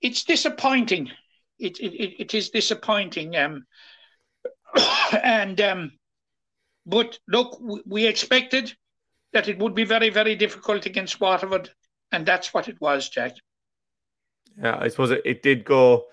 it's 0.00 0.24
disappointing. 0.24 1.10
It, 1.64 1.78
it, 1.80 2.20
it, 2.20 2.34
is 2.34 2.50
disappointing. 2.50 3.36
Um, 3.36 3.64
and 5.22 5.60
um, 5.60 5.92
but 6.86 7.18
look, 7.28 7.58
we, 7.60 7.82
we 7.86 8.06
expected 8.06 8.74
that 9.32 9.48
it 9.48 9.58
would 9.58 9.74
be 9.74 9.84
very 9.84 10.10
very 10.10 10.36
difficult 10.36 10.86
against 10.86 11.20
Waterford, 11.20 11.70
and 12.12 12.26
that's 12.26 12.52
what 12.52 12.68
it 12.68 12.80
was, 12.80 13.08
Jack. 13.08 13.32
Yeah, 14.58 14.78
I 14.78 14.88
suppose 14.88 15.10
it, 15.10 15.22
it 15.24 15.42
did 15.42 15.64
go. 15.64 16.06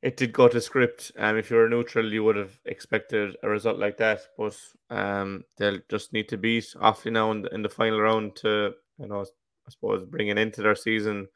It 0.00 0.16
did 0.16 0.32
go 0.32 0.48
to 0.48 0.60
script. 0.60 1.12
Um, 1.16 1.36
if 1.36 1.48
you 1.48 1.56
were 1.56 1.68
neutral, 1.68 2.12
you 2.12 2.24
would 2.24 2.34
have 2.34 2.58
expected 2.64 3.36
a 3.44 3.48
result 3.48 3.78
like 3.78 3.98
that. 3.98 4.22
But 4.36 4.58
um, 4.90 5.44
they'll 5.56 5.78
just 5.88 6.12
need 6.12 6.28
to 6.30 6.36
beat 6.36 6.74
Offaly 6.74 7.12
now 7.12 7.30
in 7.30 7.42
the, 7.42 7.54
in 7.54 7.62
the 7.62 7.68
final 7.68 8.00
round 8.00 8.34
to, 8.36 8.72
you 8.98 9.06
know, 9.06 9.20
I 9.20 9.70
suppose 9.70 10.04
bring 10.04 10.26
it 10.26 10.38
into 10.38 10.60
their 10.60 10.74
season 10.74 11.28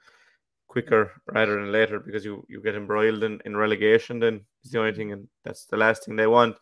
quicker 0.69 1.13
rather 1.27 1.55
than 1.55 1.73
later 1.73 2.01
because 2.01 2.25
you, 2.25 2.45
you 2.49 2.61
get 2.61 2.75
embroiled 2.75 3.23
in, 3.23 3.41
in 3.45 3.57
relegation. 3.57 4.19
Then 4.21 4.45
is 4.65 4.71
the 4.71 4.81
only 4.81 4.93
thing, 4.95 5.13
and 5.13 5.29
that's 5.45 5.67
the 5.67 5.77
last 5.77 6.05
thing 6.05 6.17
they 6.17 6.27
want. 6.27 6.57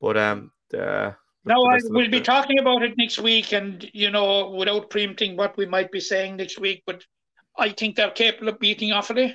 But 0.00 0.16
um, 0.16 0.52
the, 0.70 1.16
Now 1.44 1.62
the 1.62 1.68
I 1.68 1.78
will 1.84 2.10
be 2.10 2.20
talking 2.20 2.58
about 2.58 2.82
it 2.82 2.96
next 2.96 3.18
week, 3.18 3.52
and 3.52 3.88
you 3.92 4.10
know, 4.10 4.50
without 4.50 4.90
preempting 4.90 5.36
what 5.36 5.56
we 5.56 5.66
might 5.66 5.90
be 5.90 6.00
saying 6.00 6.36
next 6.36 6.58
week, 6.58 6.82
but 6.86 7.04
I 7.58 7.70
think 7.70 7.96
they're 7.96 8.10
capable 8.10 8.50
of 8.50 8.60
beating 8.60 8.90
Offaly. 8.90 9.34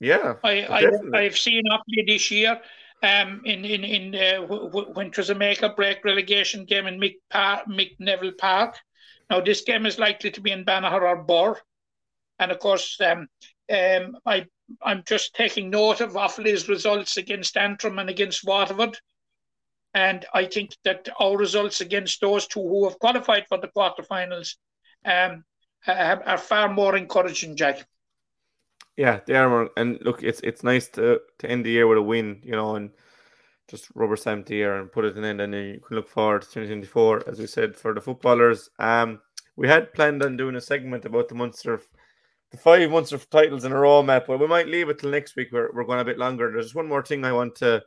Yeah, 0.00 0.34
I, 0.44 0.62
I. 0.62 1.18
I've 1.18 1.38
seen 1.38 1.62
Offaly 1.70 2.06
this 2.06 2.30
year. 2.30 2.60
Um, 3.02 3.42
in 3.44 3.64
in 3.64 3.84
in 3.84 4.14
uh, 4.14 4.40
w- 4.40 4.70
w- 4.70 4.92
when 4.94 5.08
it 5.08 5.16
was 5.18 5.28
a 5.28 5.34
make 5.34 5.62
or 5.62 5.74
break 5.74 6.02
relegation 6.02 6.64
game 6.64 6.86
in 6.86 6.98
Mick 6.98 7.16
Park, 7.30 7.66
Mick 7.68 7.96
Neville 7.98 8.32
Park. 8.38 8.76
Now 9.28 9.40
this 9.42 9.60
game 9.62 9.84
is 9.84 9.98
likely 9.98 10.30
to 10.30 10.40
be 10.40 10.50
in 10.50 10.64
Banagher 10.64 11.02
or 11.02 11.22
Birr, 11.22 11.60
and 12.38 12.50
of 12.50 12.58
course, 12.58 12.98
um, 13.00 13.28
um, 13.72 14.16
I 14.26 14.46
I'm 14.82 15.02
just 15.06 15.34
taking 15.34 15.70
note 15.70 16.00
of 16.00 16.12
Offaly's 16.12 16.68
results 16.68 17.16
against 17.16 17.56
Antrim 17.56 17.98
and 17.98 18.10
against 18.10 18.46
Waterford, 18.46 18.98
and 19.94 20.24
I 20.34 20.44
think 20.46 20.76
that 20.84 21.08
our 21.20 21.36
results 21.36 21.80
against 21.80 22.20
those 22.20 22.46
two 22.46 22.60
who 22.60 22.84
have 22.84 22.98
qualified 22.98 23.46
for 23.48 23.58
the 23.58 23.68
quarterfinals, 23.68 24.56
um, 25.04 25.44
are, 25.86 26.22
are 26.24 26.38
far 26.38 26.72
more 26.72 26.96
encouraging, 26.96 27.56
Jack. 27.56 27.86
Yeah, 28.96 29.20
they 29.26 29.34
are 29.34 29.70
and 29.76 29.98
look, 30.00 30.22
it's 30.22 30.40
it's 30.40 30.64
nice 30.64 30.88
to 30.88 31.20
to 31.38 31.50
end 31.50 31.64
the 31.64 31.70
year 31.70 31.86
with 31.86 31.98
a 31.98 32.02
win, 32.02 32.40
you 32.42 32.52
know, 32.52 32.76
and 32.76 32.90
just 33.68 33.88
rubber 33.94 34.16
stamp 34.16 34.46
the 34.46 34.54
year 34.54 34.78
and 34.78 34.92
put 34.92 35.04
it 35.04 35.16
in, 35.16 35.24
and 35.24 35.40
then 35.40 35.52
you 35.52 35.80
can 35.80 35.96
look 35.96 36.08
forward 36.08 36.42
to 36.42 36.48
2024, 36.48 37.28
as 37.28 37.38
we 37.38 37.46
said 37.46 37.76
for 37.76 37.92
the 37.92 38.00
footballers. 38.00 38.70
Um, 38.78 39.20
we 39.56 39.68
had 39.68 39.92
planned 39.92 40.22
on 40.22 40.36
doing 40.36 40.56
a 40.56 40.60
segment 40.60 41.04
about 41.04 41.28
the 41.28 41.34
Munster, 41.34 41.80
the 42.50 42.58
five 42.58 42.92
of 42.92 43.30
titles 43.30 43.64
in 43.64 43.72
a 43.72 43.78
row, 43.78 44.02
Matt, 44.02 44.26
but 44.26 44.38
we 44.38 44.46
might 44.46 44.68
leave 44.68 44.88
it 44.88 44.98
till 44.98 45.10
next 45.10 45.36
week. 45.36 45.48
We're 45.52 45.70
we're 45.72 45.84
going 45.84 46.00
a 46.00 46.04
bit 46.04 46.18
longer. 46.18 46.50
There's 46.52 46.74
one 46.74 46.88
more 46.88 47.02
thing 47.02 47.24
I 47.24 47.32
want 47.32 47.54
to 47.56 47.82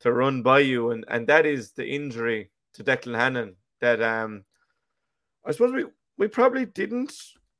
to 0.00 0.12
run 0.12 0.42
by 0.42 0.60
you, 0.60 0.90
and 0.90 1.04
and 1.08 1.26
that 1.26 1.46
is 1.46 1.72
the 1.72 1.86
injury 1.86 2.50
to 2.74 2.84
Declan 2.84 3.16
Hannon. 3.16 3.56
That 3.80 4.02
um, 4.02 4.44
I 5.44 5.52
suppose 5.52 5.72
we 5.72 5.84
we 6.16 6.28
probably 6.28 6.66
didn't 6.66 7.12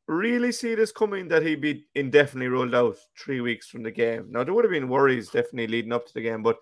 really 0.07 0.53
see 0.53 0.75
this 0.75 0.91
coming 0.91 1.29
that 1.29 1.43
he'd 1.43 1.61
be 1.61 1.85
indefinitely 1.95 2.49
ruled 2.49 2.75
out 2.75 2.97
three 3.19 3.43
weeks 3.43 3.69
from 3.69 3.83
the 3.83 3.91
game. 3.91 4.27
Now 4.31 4.43
there 4.43 4.55
would 4.55 4.65
have 4.65 4.73
been 4.73 4.89
worries 4.89 5.29
definitely 5.29 5.67
leading 5.67 5.93
up 5.93 6.07
to 6.07 6.15
the 6.15 6.23
game, 6.23 6.43
but 6.43 6.57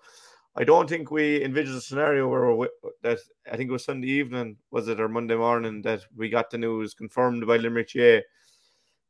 I 0.57 0.63
don't 0.63 0.89
think 0.89 1.11
we 1.11 1.43
envisaged 1.43 1.77
a 1.77 1.81
scenario 1.81 2.27
where 2.27 2.69
that 3.03 3.19
I 3.51 3.55
think 3.55 3.69
it 3.69 3.73
was 3.73 3.85
Sunday 3.85 4.07
evening, 4.07 4.57
was 4.71 4.87
it 4.89 4.99
or 4.99 5.07
Monday 5.07 5.35
morning 5.35 5.81
that 5.83 6.01
we 6.15 6.29
got 6.29 6.49
the 6.49 6.57
news 6.57 6.93
confirmed 6.93 7.47
by 7.47 7.57
Limerick 7.57 7.89
GA 7.89 8.23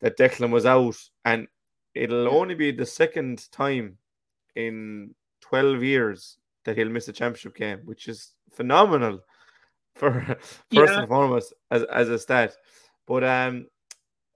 that 0.01 0.17
Declan 0.17 0.51
was 0.51 0.65
out, 0.65 0.95
and 1.25 1.47
it'll 1.93 2.27
only 2.29 2.55
be 2.55 2.71
the 2.71 2.85
second 2.85 3.49
time 3.51 3.97
in 4.55 5.13
twelve 5.41 5.83
years 5.83 6.37
that 6.65 6.77
he'll 6.77 6.89
miss 6.89 7.07
a 7.07 7.13
championship 7.13 7.55
game, 7.55 7.79
which 7.85 8.07
is 8.07 8.33
phenomenal 8.51 9.19
for 9.95 10.11
first 10.73 10.93
Yeah. 10.93 10.99
and 10.99 11.07
foremost 11.07 11.53
as 11.71 11.83
as 11.83 12.09
a 12.09 12.19
stat. 12.19 12.55
But 13.07 13.23
um, 13.23 13.67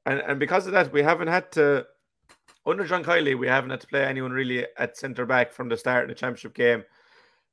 and 0.05 0.19
and 0.19 0.39
because 0.39 0.65
of 0.65 0.73
that, 0.73 0.91
we 0.93 1.03
haven't 1.03 1.27
had 1.27 1.51
to 1.53 1.85
under 2.65 2.85
John 2.85 3.03
Kiely, 3.03 3.37
we 3.37 3.47
haven't 3.47 3.71
had 3.71 3.81
to 3.81 3.87
play 3.87 4.03
anyone 4.05 4.31
really 4.31 4.65
at 4.77 4.97
centre 4.97 5.25
back 5.25 5.51
from 5.51 5.67
the 5.69 5.77
start 5.77 6.03
in 6.03 6.09
the 6.09 6.15
championship 6.15 6.53
game. 6.53 6.83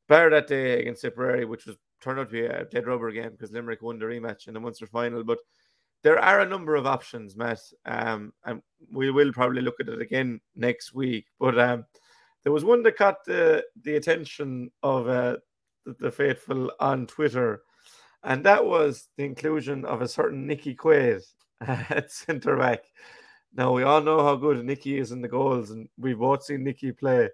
Bar 0.09 0.30
that 0.30 0.47
day 0.47 0.80
against 0.80 1.02
Tipperary, 1.02 1.44
which 1.44 1.66
was 1.66 1.76
turned 2.01 2.18
out 2.20 2.28
to 2.28 2.32
be 2.32 2.44
a 2.44 2.64
dead 2.64 2.86
rubber 2.86 3.10
game 3.10 3.30
because 3.32 3.51
Limerick 3.52 3.82
won 3.82 3.98
the 3.98 4.05
rematch 4.06 4.48
in 4.48 4.55
the 4.55 4.60
Munster 4.60 4.86
final. 4.86 5.24
But 5.24 5.39
there 6.02 6.18
are 6.18 6.40
a 6.40 6.48
number 6.48 6.74
of 6.76 6.86
options, 6.86 7.36
Matt, 7.36 7.60
um, 7.84 8.32
and 8.44 8.62
we 8.92 9.10
will 9.10 9.32
probably 9.32 9.62
look 9.62 9.80
at 9.80 9.88
it 9.88 10.00
again 10.00 10.40
next 10.54 10.94
week. 10.94 11.26
But 11.40 11.58
um, 11.58 11.84
there 12.44 12.52
was 12.52 12.64
one 12.64 12.82
that 12.84 12.96
caught 12.96 13.24
the 13.24 13.64
the 13.82 13.96
attention 13.96 14.70
of 14.82 15.08
uh, 15.08 15.36
the, 15.84 15.96
the 15.98 16.10
faithful 16.10 16.70
on 16.78 17.06
Twitter, 17.06 17.62
and 18.22 18.44
that 18.44 18.64
was 18.64 19.08
the 19.16 19.24
inclusion 19.24 19.84
of 19.84 20.02
a 20.02 20.08
certain 20.08 20.46
Nicky 20.46 20.74
Quaid 20.74 21.22
at 21.60 22.12
centre 22.12 22.56
back. 22.56 22.84
Now 23.54 23.72
we 23.72 23.82
all 23.82 24.00
know 24.00 24.22
how 24.22 24.36
good 24.36 24.64
Nicky 24.64 24.98
is 24.98 25.10
in 25.10 25.20
the 25.20 25.28
goals, 25.28 25.70
and 25.70 25.88
we've 25.98 26.18
both 26.18 26.44
seen 26.44 26.62
Nicky 26.62 26.92
play 26.92 27.28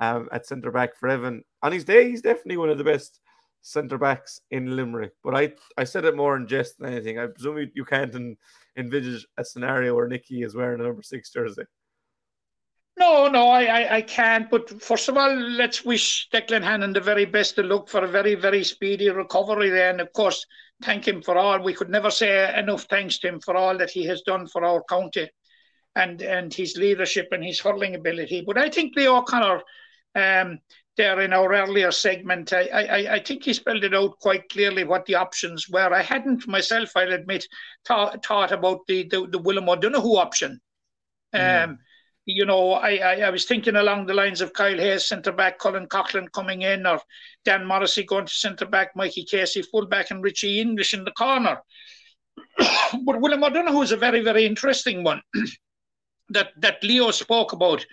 um, 0.00 0.28
at 0.32 0.46
centre 0.46 0.72
back 0.72 0.96
for 0.96 1.08
Effin. 1.08 1.42
On 1.62 1.70
his 1.70 1.84
day, 1.84 2.08
he's 2.10 2.22
definitely 2.22 2.56
one 2.56 2.70
of 2.70 2.78
the 2.78 2.84
best 2.84 3.20
centre 3.62 3.98
backs 3.98 4.40
in 4.50 4.76
Limerick. 4.76 5.12
But 5.22 5.36
I, 5.36 5.52
I 5.76 5.84
said 5.84 6.04
it 6.04 6.16
more 6.16 6.36
in 6.36 6.46
jest 6.46 6.78
than 6.78 6.92
anything. 6.92 7.18
I 7.18 7.26
presume 7.26 7.58
you, 7.58 7.68
you 7.74 7.84
can't 7.84 8.14
en- 8.14 8.36
envisage 8.76 9.26
a 9.36 9.44
scenario 9.44 9.94
where 9.94 10.08
Nicky 10.08 10.42
is 10.42 10.54
wearing 10.54 10.80
a 10.80 10.84
number 10.84 11.02
six 11.02 11.30
jersey. 11.30 11.64
No, 12.98 13.28
no, 13.28 13.48
I, 13.48 13.62
I, 13.64 13.96
I 13.96 14.02
can't. 14.02 14.50
But 14.50 14.82
first 14.82 15.08
of 15.08 15.16
all, 15.16 15.34
let's 15.34 15.84
wish 15.84 16.28
Declan 16.34 16.62
Hannon 16.62 16.92
the 16.92 17.00
very 17.00 17.24
best 17.24 17.58
of 17.58 17.66
luck 17.66 17.88
for 17.88 18.04
a 18.04 18.08
very, 18.08 18.34
very 18.34 18.62
speedy 18.62 19.08
recovery 19.08 19.70
there. 19.70 19.90
And 19.90 20.02
of 20.02 20.12
course, 20.12 20.44
thank 20.82 21.08
him 21.08 21.22
for 21.22 21.38
all. 21.38 21.62
We 21.62 21.72
could 21.72 21.88
never 21.88 22.10
say 22.10 22.52
enough 22.58 22.84
thanks 22.90 23.18
to 23.20 23.28
him 23.28 23.40
for 23.40 23.56
all 23.56 23.78
that 23.78 23.90
he 23.90 24.04
has 24.04 24.20
done 24.22 24.46
for 24.46 24.64
our 24.64 24.82
county 24.88 25.30
and 25.96 26.22
and 26.22 26.52
his 26.52 26.76
leadership 26.76 27.28
and 27.32 27.44
his 27.44 27.60
hurling 27.60 27.94
ability. 27.94 28.44
But 28.46 28.58
I 28.58 28.68
think 28.68 28.94
Leo 28.96 29.16
O'Connor, 29.16 29.62
um, 30.14 30.58
there 30.96 31.20
in 31.20 31.32
our 31.32 31.52
earlier 31.54 31.90
segment, 31.90 32.52
I, 32.52 32.62
I, 32.62 33.14
I 33.14 33.20
think 33.20 33.44
he 33.44 33.52
spelled 33.52 33.84
it 33.84 33.94
out 33.94 34.18
quite 34.18 34.48
clearly 34.48 34.84
what 34.84 35.06
the 35.06 35.14
options 35.14 35.68
were. 35.68 35.92
I 35.94 36.02
hadn't 36.02 36.48
myself, 36.48 36.90
I'll 36.96 37.12
admit, 37.12 37.46
thought, 37.86 38.24
thought 38.24 38.52
about 38.52 38.80
the, 38.86 39.08
the, 39.08 39.26
the 39.26 39.38
William 39.38 39.68
O'Donoghue 39.68 40.16
option. 40.16 40.60
Um, 41.32 41.78
you 42.26 42.44
know, 42.44 42.72
I, 42.72 42.96
I, 42.96 43.14
I 43.20 43.30
was 43.30 43.44
thinking 43.44 43.76
along 43.76 44.06
the 44.06 44.14
lines 44.14 44.40
of 44.40 44.52
Kyle 44.52 44.76
Hayes, 44.76 45.06
centre 45.06 45.32
back, 45.32 45.58
Colin 45.58 45.86
Coughlan 45.86 46.30
coming 46.32 46.62
in, 46.62 46.86
or 46.86 47.00
Dan 47.44 47.66
Morrissey 47.66 48.04
going 48.04 48.26
to 48.26 48.32
centre 48.32 48.66
back, 48.66 48.94
Mikey 48.94 49.24
Casey, 49.24 49.62
full 49.62 49.86
back, 49.86 50.10
and 50.10 50.22
Richie 50.22 50.60
English 50.60 50.94
in 50.94 51.04
the 51.04 51.12
corner. 51.12 51.60
but 52.58 53.20
William 53.20 53.44
O'Donoghue 53.44 53.82
is 53.82 53.92
a 53.92 53.96
very, 53.96 54.20
very 54.22 54.44
interesting 54.44 55.02
one 55.02 55.22
that, 56.28 56.48
that 56.58 56.82
Leo 56.82 57.10
spoke 57.10 57.52
about. 57.52 57.84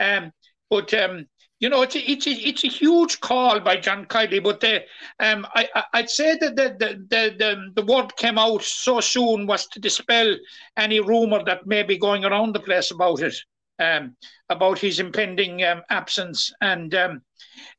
Um, 0.00 0.32
but 0.70 0.92
um, 0.94 1.26
you 1.60 1.68
know, 1.68 1.82
it's 1.82 1.96
a, 1.96 2.10
it's 2.10 2.26
a, 2.26 2.30
it's 2.30 2.64
a 2.64 2.68
huge 2.68 3.20
call 3.20 3.58
by 3.60 3.76
John 3.76 4.06
Kiely. 4.06 4.42
But 4.42 4.60
the, 4.60 4.84
um, 5.18 5.46
I, 5.54 5.68
I 5.74 5.84
I'd 5.94 6.10
say 6.10 6.36
that 6.38 6.54
the 6.54 6.76
the, 6.78 7.04
the 7.08 7.36
the 7.36 7.72
the 7.74 7.92
word 7.92 8.16
came 8.16 8.38
out 8.38 8.62
so 8.62 9.00
soon 9.00 9.46
was 9.46 9.66
to 9.68 9.80
dispel 9.80 10.36
any 10.76 11.00
rumor 11.00 11.42
that 11.44 11.66
may 11.66 11.82
be 11.82 11.98
going 11.98 12.24
around 12.24 12.54
the 12.54 12.60
place 12.60 12.92
about 12.92 13.20
it, 13.20 13.34
um, 13.80 14.16
about 14.48 14.78
his 14.78 15.00
impending 15.00 15.64
um, 15.64 15.82
absence. 15.90 16.52
And 16.60 16.94
um, 16.94 17.22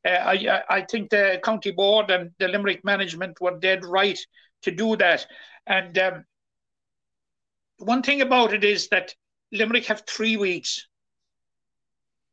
uh, 0.06 0.10
I 0.10 0.62
I 0.68 0.80
think 0.82 1.10
the 1.10 1.40
county 1.42 1.70
board 1.70 2.10
and 2.10 2.32
the 2.38 2.48
Limerick 2.48 2.84
management 2.84 3.40
were 3.40 3.58
dead 3.58 3.84
right 3.84 4.18
to 4.62 4.70
do 4.70 4.94
that. 4.96 5.26
And 5.66 5.96
um, 5.98 6.24
one 7.78 8.02
thing 8.02 8.20
about 8.20 8.52
it 8.52 8.62
is 8.62 8.88
that 8.88 9.14
Limerick 9.52 9.86
have 9.86 10.02
three 10.06 10.36
weeks. 10.36 10.86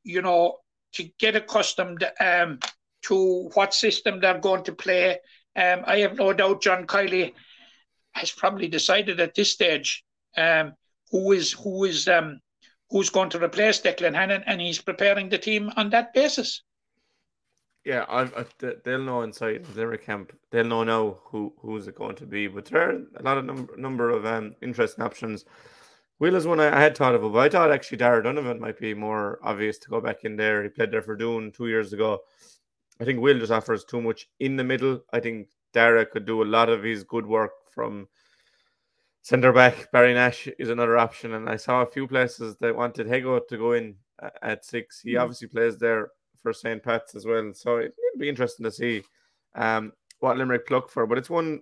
You 0.03 0.21
know, 0.21 0.57
to 0.93 1.03
get 1.19 1.35
accustomed 1.35 2.05
um, 2.19 2.59
to 3.03 3.49
what 3.53 3.73
system 3.73 4.19
they're 4.19 4.39
going 4.39 4.63
to 4.63 4.73
play. 4.73 5.19
Um, 5.55 5.83
I 5.85 5.99
have 5.99 6.17
no 6.17 6.33
doubt 6.33 6.61
John 6.61 6.85
Kiely 6.85 7.33
has 8.13 8.31
probably 8.31 8.67
decided 8.67 9.19
at 9.19 9.35
this 9.35 9.51
stage 9.51 10.03
um, 10.35 10.73
who 11.11 11.31
is 11.31 11.51
who 11.51 11.83
is 11.85 12.07
um, 12.07 12.39
who's 12.89 13.09
going 13.09 13.29
to 13.29 13.43
replace 13.43 13.81
Declan 13.81 14.15
Hannon, 14.15 14.43
and 14.45 14.61
he's 14.61 14.81
preparing 14.81 15.29
the 15.29 15.37
team 15.37 15.71
on 15.75 15.89
that 15.91 16.13
basis. 16.13 16.63
Yeah, 17.83 18.05
I've, 18.09 18.33
i 18.35 18.73
they'll 18.83 18.99
know 19.01 19.21
inside 19.21 19.65
their 19.67 19.95
camp. 19.97 20.37
They'll 20.51 20.65
know 20.65 20.83
now 20.83 21.17
who 21.23 21.53
who's 21.59 21.87
it 21.87 21.95
going 21.95 22.15
to 22.17 22.25
be. 22.25 22.47
But 22.47 22.65
there 22.65 22.89
are 22.89 23.01
a 23.15 23.23
lot 23.23 23.37
of 23.37 23.45
number 23.45 23.77
number 23.77 24.09
of 24.09 24.25
um, 24.25 24.55
interesting 24.61 25.03
options. 25.03 25.45
Will 26.19 26.35
is 26.35 26.47
one 26.47 26.59
I, 26.59 26.79
had 26.79 26.97
thought 26.97 27.13
of, 27.13 27.21
but 27.21 27.37
I 27.37 27.49
thought 27.49 27.71
actually 27.71 27.99
Darragh 27.99 28.23
Donovan 28.23 28.59
might 28.59 28.79
be 28.79 28.93
more 28.93 29.39
obvious 29.43 29.77
to 29.79 29.89
go 29.89 30.01
back 30.01 30.23
in 30.23 30.35
there. 30.35 30.63
He 30.63 30.69
played 30.69 30.91
there 30.91 31.03
for 31.03 31.15
Doon 31.15 31.51
two 31.51 31.67
years 31.67 31.93
ago. 31.93 32.21
I 32.99 33.05
think 33.05 33.19
Will 33.19 33.37
just 33.37 33.51
offers 33.51 33.83
too 33.83 34.01
much 34.01 34.27
in 34.39 34.55
the 34.55 34.63
middle. 34.63 35.01
I 35.13 35.19
think 35.19 35.49
Darragh 35.73 36.09
could 36.09 36.25
do 36.25 36.41
a 36.41 36.45
lot 36.45 36.69
of 36.69 36.81
his 36.81 37.03
good 37.03 37.27
work 37.27 37.51
from 37.71 38.07
centre 39.21 39.53
back. 39.53 39.91
Barry 39.91 40.15
Nash 40.15 40.47
is 40.57 40.69
another 40.69 40.97
option, 40.97 41.33
and 41.35 41.47
I 41.47 41.57
saw 41.57 41.81
a 41.81 41.91
few 41.91 42.07
places 42.07 42.55
that 42.61 42.75
wanted 42.75 43.07
Hego 43.07 43.39
to 43.47 43.57
go 43.57 43.73
in 43.73 43.95
at 44.41 44.65
six. 44.65 45.01
He 45.01 45.13
mm. 45.13 45.21
obviously 45.21 45.49
plays 45.49 45.77
there 45.77 46.09
for 46.41 46.51
St. 46.51 46.81
Pat's 46.81 47.13
as 47.13 47.25
well, 47.25 47.51
so 47.53 47.77
it, 47.77 47.93
will 47.97 48.19
be 48.19 48.29
interesting 48.29 48.63
to 48.63 48.71
see 48.71 49.03
um, 49.53 49.91
what 50.19 50.37
Limerick 50.37 50.71
look 50.71 50.89
for. 50.89 51.05
But 51.05 51.19
it's 51.19 51.29
one 51.29 51.61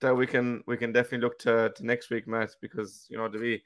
that 0.00 0.14
we 0.14 0.26
can 0.26 0.62
we 0.66 0.76
can 0.76 0.92
definitely 0.92 1.18
look 1.18 1.38
to, 1.40 1.72
to 1.74 1.86
next 1.86 2.10
week, 2.10 2.26
Matt, 2.26 2.50
because 2.60 3.06
you 3.08 3.16
know 3.16 3.28
to 3.28 3.38
be 3.38 3.62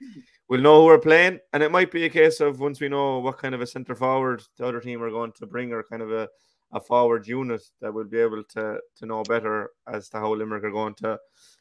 we'll 0.48 0.60
know 0.60 0.80
who 0.80 0.86
we're 0.86 0.98
playing, 0.98 1.38
and 1.52 1.62
it 1.62 1.72
might 1.72 1.90
be 1.90 2.04
a 2.04 2.10
case 2.10 2.40
of 2.40 2.60
once 2.60 2.80
we 2.80 2.88
know 2.88 3.18
what 3.18 3.38
kind 3.38 3.54
of 3.54 3.60
a 3.60 3.66
centre 3.66 3.94
forward 3.94 4.42
the 4.56 4.66
other 4.66 4.80
team 4.80 5.02
are 5.02 5.10
going 5.10 5.32
to 5.32 5.46
bring, 5.46 5.72
or 5.72 5.82
kind 5.82 6.02
of 6.02 6.12
a, 6.12 6.28
a 6.72 6.80
forward 6.80 7.26
unit 7.26 7.62
that 7.80 7.92
we'll 7.92 8.04
be 8.04 8.20
able 8.20 8.44
to 8.44 8.78
to 8.96 9.06
know 9.06 9.22
better 9.22 9.70
as 9.92 10.08
to 10.10 10.18
how 10.18 10.34
Limerick 10.34 10.64
are 10.64 10.70
going 10.70 10.94
to 10.94 11.18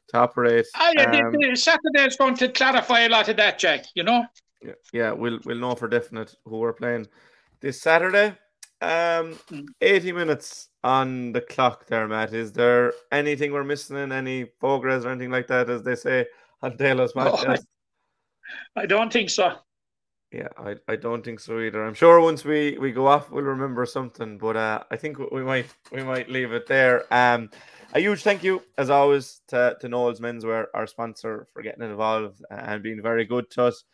to 0.09 0.17
operate. 0.17 0.65
Yeah, 0.95 1.21
um, 1.25 1.55
Saturday 1.55 2.05
is 2.05 2.15
going 2.15 2.35
to 2.35 2.49
clarify 2.49 3.01
a 3.01 3.09
lot 3.09 3.29
of 3.29 3.37
that, 3.37 3.59
Jack. 3.59 3.85
You 3.95 4.03
know. 4.03 4.25
Yeah, 4.61 4.73
yeah, 4.93 5.11
we'll 5.11 5.39
we'll 5.45 5.57
know 5.57 5.75
for 5.75 5.87
definite 5.87 6.35
who 6.45 6.57
we're 6.57 6.73
playing 6.73 7.07
this 7.61 7.81
Saturday. 7.81 8.35
Um, 8.79 9.33
hmm. 9.49 9.61
80 9.81 10.11
minutes 10.11 10.69
on 10.83 11.31
the 11.31 11.41
clock 11.41 11.87
there, 11.87 12.07
Matt. 12.07 12.33
Is 12.33 12.51
there 12.51 12.93
anything 13.11 13.51
we're 13.51 13.63
missing 13.63 13.97
in 13.97 14.11
any 14.11 14.45
progress 14.45 15.03
or 15.03 15.09
anything 15.09 15.31
like 15.31 15.47
that, 15.47 15.69
as 15.69 15.83
they 15.83 15.95
say 15.95 16.27
on 16.61 16.77
Taylor's 16.77 17.15
match? 17.15 17.43
Oh, 17.47 17.55
I, 18.75 18.81
I, 18.81 18.85
don't 18.85 19.11
think 19.11 19.29
so. 19.29 19.55
Yeah, 20.31 20.49
I, 20.57 20.75
I 20.87 20.95
don't 20.95 21.25
think 21.25 21.39
so 21.39 21.59
either. 21.59 21.83
I'm 21.83 21.95
sure 21.95 22.19
once 22.19 22.45
we, 22.45 22.77
we 22.77 22.91
go 22.91 23.07
off, 23.07 23.31
we'll 23.31 23.43
remember 23.43 23.85
something, 23.85 24.37
but 24.37 24.55
uh, 24.55 24.83
I 24.91 24.95
think 24.95 25.17
we 25.31 25.43
might 25.43 25.67
we 25.91 26.03
might 26.03 26.29
leave 26.29 26.51
it 26.51 26.67
there. 26.67 27.11
Um, 27.11 27.49
a 27.93 27.99
huge 27.99 28.21
thank 28.21 28.43
you, 28.43 28.61
as 28.77 28.89
always, 28.89 29.41
to, 29.47 29.75
to 29.79 29.89
Noel's 29.89 30.19
Menswear, 30.19 30.65
our 30.73 30.85
sponsor, 30.85 31.47
for 31.51 31.63
getting 31.63 31.83
involved 31.83 32.43
and 32.51 32.83
being 32.83 33.01
very 33.01 33.25
good 33.25 33.49
to 33.51 33.63
us 33.63 33.85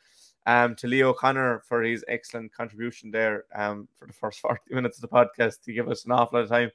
um, 0.46 0.76
to 0.76 0.88
Leo 0.88 1.14
Connor 1.14 1.64
for 1.68 1.82
his 1.84 2.04
excellent 2.08 2.54
contribution 2.54 3.12
there 3.12 3.46
um, 3.56 3.88
for 3.96 4.08
the 4.08 4.14
first 4.14 4.40
40 4.42 4.62
minutes 4.74 4.98
of 4.98 5.02
the 5.02 5.16
podcast 5.16 5.62
to 5.64 5.74
give 5.74 5.90
us 5.90 6.06
an 6.06 6.12
awful 6.12 6.40
lot 6.40 6.44
of 6.44 6.50
time. 6.50 6.72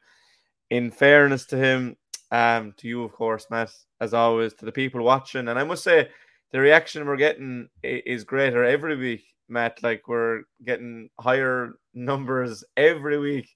In 0.71 0.91
fairness 0.91 1.47
to 1.47 1.57
him, 1.57 1.97
um, 2.31 2.75
to 2.77 2.89
you, 2.89 3.03
of 3.03 3.13
course, 3.13 3.47
Matt, 3.51 3.73
as 4.01 4.13
always, 4.13 4.53
to 4.55 4.65
the 4.65 4.73
people 4.73 5.03
watching. 5.03 5.49
And 5.49 5.59
I 5.59 5.65
must 5.65 5.83
say, 5.83 6.09
the 6.51 6.61
reaction 6.61 7.07
we're 7.07 7.17
getting 7.17 7.69
is 7.83 8.25
greater 8.25 8.65
every 8.65 8.97
week, 8.97 9.25
Matt. 9.49 9.83
Like 9.83 10.09
we're 10.09 10.43
getting 10.65 11.11
higher 11.21 11.75
numbers 11.95 12.65
every 12.77 13.19
week 13.19 13.55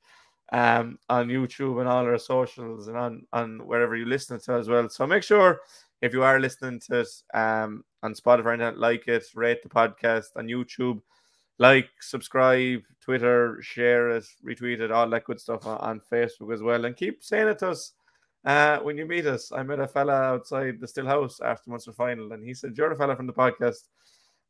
um, 0.52 0.98
on 1.08 1.28
YouTube 1.28 1.80
and 1.80 1.88
all 1.88 2.04
our 2.04 2.18
socials 2.18 2.88
and 2.88 2.96
on, 2.96 3.26
on 3.32 3.66
wherever 3.66 3.96
you 3.96 4.04
listen 4.04 4.38
to 4.40 4.52
as 4.52 4.68
well. 4.68 4.88
So 4.88 5.06
make 5.06 5.22
sure 5.22 5.60
if 6.02 6.12
you 6.12 6.22
are 6.24 6.40
listening 6.40 6.80
to 6.80 7.00
it 7.00 7.08
um, 7.32 7.84
on 8.02 8.12
Spotify, 8.12 8.74
like 8.76 9.06
it, 9.06 9.24
rate 9.34 9.62
the 9.62 9.68
podcast 9.68 10.26
on 10.36 10.48
YouTube, 10.48 11.00
like, 11.58 11.88
subscribe, 12.00 12.82
Twitter, 13.00 13.58
share 13.62 14.10
it, 14.10 14.24
retweet 14.44 14.80
it, 14.80 14.90
all 14.90 15.08
that 15.08 15.24
good 15.24 15.40
stuff 15.40 15.64
on, 15.64 15.78
on 15.78 16.00
Facebook 16.12 16.52
as 16.52 16.60
well. 16.60 16.84
And 16.84 16.96
keep 16.96 17.22
saying 17.22 17.46
it 17.46 17.60
to 17.60 17.70
us 17.70 17.92
uh, 18.44 18.78
when 18.78 18.98
you 18.98 19.06
meet 19.06 19.26
us. 19.26 19.52
I 19.52 19.62
met 19.62 19.78
a 19.78 19.86
fella 19.86 20.14
outside 20.14 20.80
the 20.80 20.88
Still 20.88 21.06
House 21.06 21.40
after 21.40 21.70
Munster 21.70 21.92
final, 21.92 22.32
and 22.32 22.44
he 22.44 22.52
said, 22.52 22.76
You're 22.76 22.90
the 22.90 22.96
fella 22.96 23.14
from 23.14 23.28
the 23.28 23.32
podcast. 23.32 23.88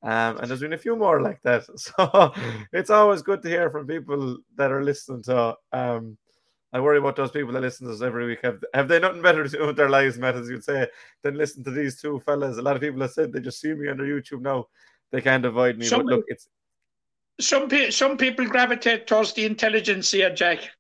Um, 0.02 0.38
and 0.38 0.48
there's 0.48 0.60
been 0.60 0.72
a 0.72 0.78
few 0.78 0.96
more 0.96 1.20
like 1.20 1.42
that. 1.42 1.64
So 1.76 2.32
it's 2.72 2.90
always 2.90 3.22
good 3.22 3.42
to 3.42 3.48
hear 3.48 3.70
from 3.70 3.86
people 3.86 4.38
that 4.56 4.72
are 4.72 4.82
listening 4.82 5.22
to 5.24 5.54
um, 5.72 6.16
I 6.72 6.80
worry 6.80 6.98
about 6.98 7.16
those 7.16 7.30
people 7.30 7.52
that 7.52 7.60
listen 7.60 7.86
to 7.86 7.92
us 7.92 8.00
every 8.00 8.26
week. 8.26 8.40
Have 8.42 8.62
have 8.72 8.88
they 8.88 8.98
nothing 8.98 9.22
better 9.22 9.44
to 9.44 9.48
do 9.48 9.66
with 9.66 9.76
their 9.76 9.90
lives, 9.90 10.18
Matt, 10.18 10.36
as 10.36 10.48
you'd 10.48 10.64
say, 10.64 10.86
than 11.22 11.36
listen 11.36 11.62
to 11.64 11.70
these 11.70 12.00
two 12.00 12.20
fellas? 12.20 12.56
A 12.56 12.62
lot 12.62 12.76
of 12.76 12.82
people 12.82 13.00
have 13.02 13.12
said 13.12 13.32
they 13.32 13.40
just 13.40 13.60
see 13.60 13.74
me 13.74 13.88
on 13.88 13.98
their 13.98 14.06
YouTube 14.06 14.40
now. 14.40 14.66
They 15.10 15.20
can't 15.20 15.44
avoid 15.44 15.76
me. 15.76 15.86
Some, 15.86 16.04
but 16.04 16.14
look, 16.14 16.24
it's 16.28 16.48
some 17.40 17.68
some 17.90 18.16
people 18.16 18.46
gravitate 18.46 19.06
towards 19.06 19.32
the 19.34 19.44
intelligence 19.44 20.10
here, 20.10 20.34
Jack. 20.34 20.70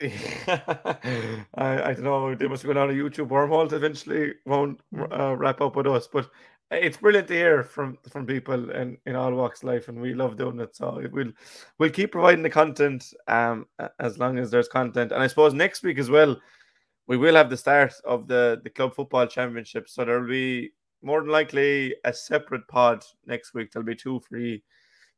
I, 0.02 1.44
I 1.54 1.94
don't 1.94 2.02
know. 2.02 2.34
They 2.34 2.48
must 2.48 2.62
have 2.62 2.74
gone 2.74 2.82
on 2.82 2.90
a 2.90 2.92
YouTube 2.92 3.28
wormhole 3.28 3.68
to 3.68 3.76
eventually 3.76 4.34
won't 4.46 4.80
uh, 4.98 5.36
wrap 5.36 5.60
up 5.60 5.76
with 5.76 5.86
us. 5.86 6.08
But 6.08 6.28
it's 6.72 6.96
brilliant 6.96 7.28
to 7.28 7.34
hear 7.34 7.62
from 7.62 7.98
from 8.08 8.26
people 8.26 8.70
in, 8.70 8.96
in 9.06 9.14
all 9.14 9.32
walks 9.32 9.62
of 9.62 9.68
life, 9.68 9.88
and 9.88 10.00
we 10.00 10.14
love 10.14 10.36
doing 10.36 10.60
it. 10.60 10.74
So 10.74 10.98
it 10.98 11.12
will 11.12 11.30
we'll 11.78 11.90
keep 11.90 12.12
providing 12.12 12.42
the 12.42 12.50
content 12.50 13.12
um 13.28 13.66
as 13.98 14.18
long 14.18 14.38
as 14.38 14.50
there's 14.50 14.68
content. 14.68 15.12
And 15.12 15.22
I 15.22 15.26
suppose 15.26 15.54
next 15.54 15.82
week 15.82 15.98
as 15.98 16.10
well, 16.10 16.36
we 17.06 17.16
will 17.16 17.34
have 17.34 17.50
the 17.50 17.56
start 17.56 17.94
of 18.04 18.26
the 18.26 18.60
the 18.64 18.70
club 18.70 18.94
football 18.94 19.26
championship. 19.26 19.88
So 19.88 20.04
there'll 20.04 20.28
be 20.28 20.72
more 21.02 21.20
than 21.20 21.30
likely 21.30 21.94
a 22.04 22.12
separate 22.12 22.66
pod 22.68 23.04
next 23.26 23.54
week. 23.54 23.72
There'll 23.72 23.86
be 23.86 23.94
two 23.96 24.20
free 24.28 24.62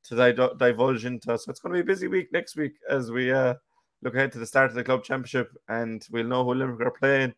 to 0.04 0.14
di- 0.16 0.32
divulge 0.58 1.04
into. 1.04 1.38
So 1.38 1.50
it's 1.50 1.60
going 1.60 1.74
to 1.74 1.82
be 1.82 1.92
a 1.92 1.94
busy 1.94 2.08
week 2.08 2.32
next 2.32 2.56
week 2.56 2.74
as 2.90 3.10
we 3.10 3.32
uh 3.32 3.54
look 4.02 4.14
ahead 4.14 4.32
to 4.32 4.38
the 4.38 4.46
start 4.46 4.70
of 4.70 4.76
the 4.76 4.84
club 4.84 5.04
championship, 5.04 5.52
and 5.68 6.06
we'll 6.10 6.26
know 6.26 6.44
who 6.44 6.54
Limerick 6.54 6.86
are 6.86 6.90
playing 6.90 7.34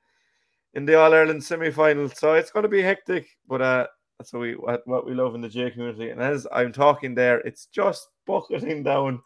in 0.74 0.84
the 0.84 0.94
All 0.94 1.14
Ireland 1.14 1.42
semi 1.42 1.70
final. 1.70 2.08
So 2.08 2.34
it's 2.34 2.50
going 2.50 2.64
to 2.64 2.68
be 2.68 2.82
hectic, 2.82 3.28
but 3.48 3.62
uh, 3.62 3.86
that's 4.18 4.32
what 4.32 4.40
we 4.40 4.52
what, 4.54 4.86
what 4.86 5.06
we 5.06 5.14
love 5.14 5.34
in 5.34 5.40
the 5.40 5.48
J 5.48 5.70
community. 5.70 6.10
And 6.10 6.20
as 6.20 6.46
I'm 6.52 6.72
talking 6.72 7.14
there, 7.14 7.40
it's 7.40 7.66
just 7.66 8.08
bucketing 8.26 8.82
down 8.82 9.20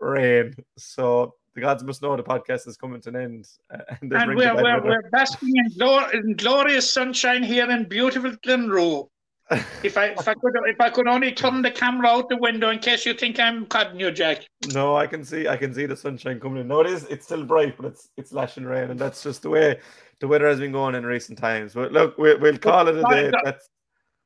rain. 0.00 0.54
So 0.78 1.34
the 1.54 1.60
gods 1.60 1.84
must 1.84 2.02
know 2.02 2.16
the 2.16 2.22
podcast 2.22 2.66
is 2.66 2.76
coming 2.76 3.00
to 3.02 3.10
an 3.10 3.16
end. 3.16 3.48
Uh, 3.72 3.78
and, 4.00 4.12
and 4.12 4.34
we're, 4.34 4.54
we're, 4.54 4.82
we're, 4.82 5.10
basking 5.10 5.56
in, 5.56 5.70
glor- 5.78 6.12
in, 6.14 6.34
glorious 6.34 6.92
sunshine 6.92 7.42
here 7.42 7.70
in 7.70 7.84
beautiful 7.84 8.32
Glenroe. 8.46 9.08
if 9.82 9.98
I 9.98 10.06
if 10.06 10.28
I 10.28 10.34
could 10.34 10.52
if 10.66 10.80
I 10.80 10.90
could 10.90 11.08
only 11.08 11.32
turn 11.32 11.60
the 11.60 11.72
camera 11.72 12.06
out 12.06 12.28
the 12.28 12.36
window 12.36 12.70
in 12.70 12.78
case 12.78 13.04
you 13.04 13.14
think 13.14 13.40
I'm 13.40 13.66
cutting 13.66 13.98
you, 13.98 14.12
Jack. 14.12 14.46
No, 14.72 14.96
I 14.96 15.08
can 15.08 15.24
see 15.24 15.48
I 15.48 15.56
can 15.56 15.74
see 15.74 15.86
the 15.86 15.96
sunshine 15.96 16.38
coming 16.38 16.60
in. 16.60 16.68
No, 16.68 16.80
it 16.80 16.86
is 16.86 17.02
it's 17.06 17.24
still 17.26 17.44
bright, 17.44 17.76
but 17.76 17.86
it's 17.86 18.10
it's 18.16 18.32
lashing 18.32 18.64
rain, 18.64 18.90
and 18.90 19.00
that's 19.00 19.24
just 19.24 19.42
the 19.42 19.50
way 19.50 19.80
the 20.20 20.28
weather 20.28 20.46
has 20.46 20.60
been 20.60 20.70
going 20.70 20.94
in 20.94 21.04
recent 21.04 21.36
times. 21.36 21.74
But 21.74 21.90
look, 21.90 22.16
we, 22.16 22.32
will 22.36 22.58
call 22.58 22.86
it 22.86 22.96
a 22.96 23.02
day. 23.02 23.32
That's 23.42 23.68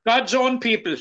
God's 0.06 0.34
own 0.34 0.60
people. 0.60 0.96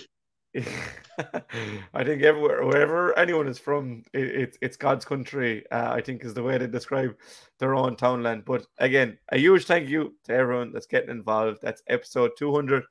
I 0.56 2.04
think 2.04 2.24
everywhere, 2.24 2.66
wherever 2.66 3.18
anyone 3.18 3.48
is 3.48 3.60
from, 3.60 4.04
it, 4.14 4.24
it 4.24 4.58
it's 4.62 4.78
God's 4.78 5.06
country. 5.06 5.64
Uh, 5.72 5.90
I 5.92 6.02
think 6.02 6.24
is 6.24 6.34
the 6.34 6.44
way 6.44 6.58
they 6.58 6.68
describe 6.68 7.16
their 7.60 7.76
own 7.76 7.96
townland. 7.96 8.44
But 8.46 8.66
again, 8.78 9.18
a 9.32 9.38
huge 9.38 9.66
thank 9.66 9.90
you 9.90 10.16
to 10.26 10.34
everyone 10.34 10.72
that's 10.72 10.86
getting 10.86 11.10
involved. 11.10 11.60
That's 11.62 11.84
episode 11.88 12.32
two 12.38 12.54
hundred 12.54 12.84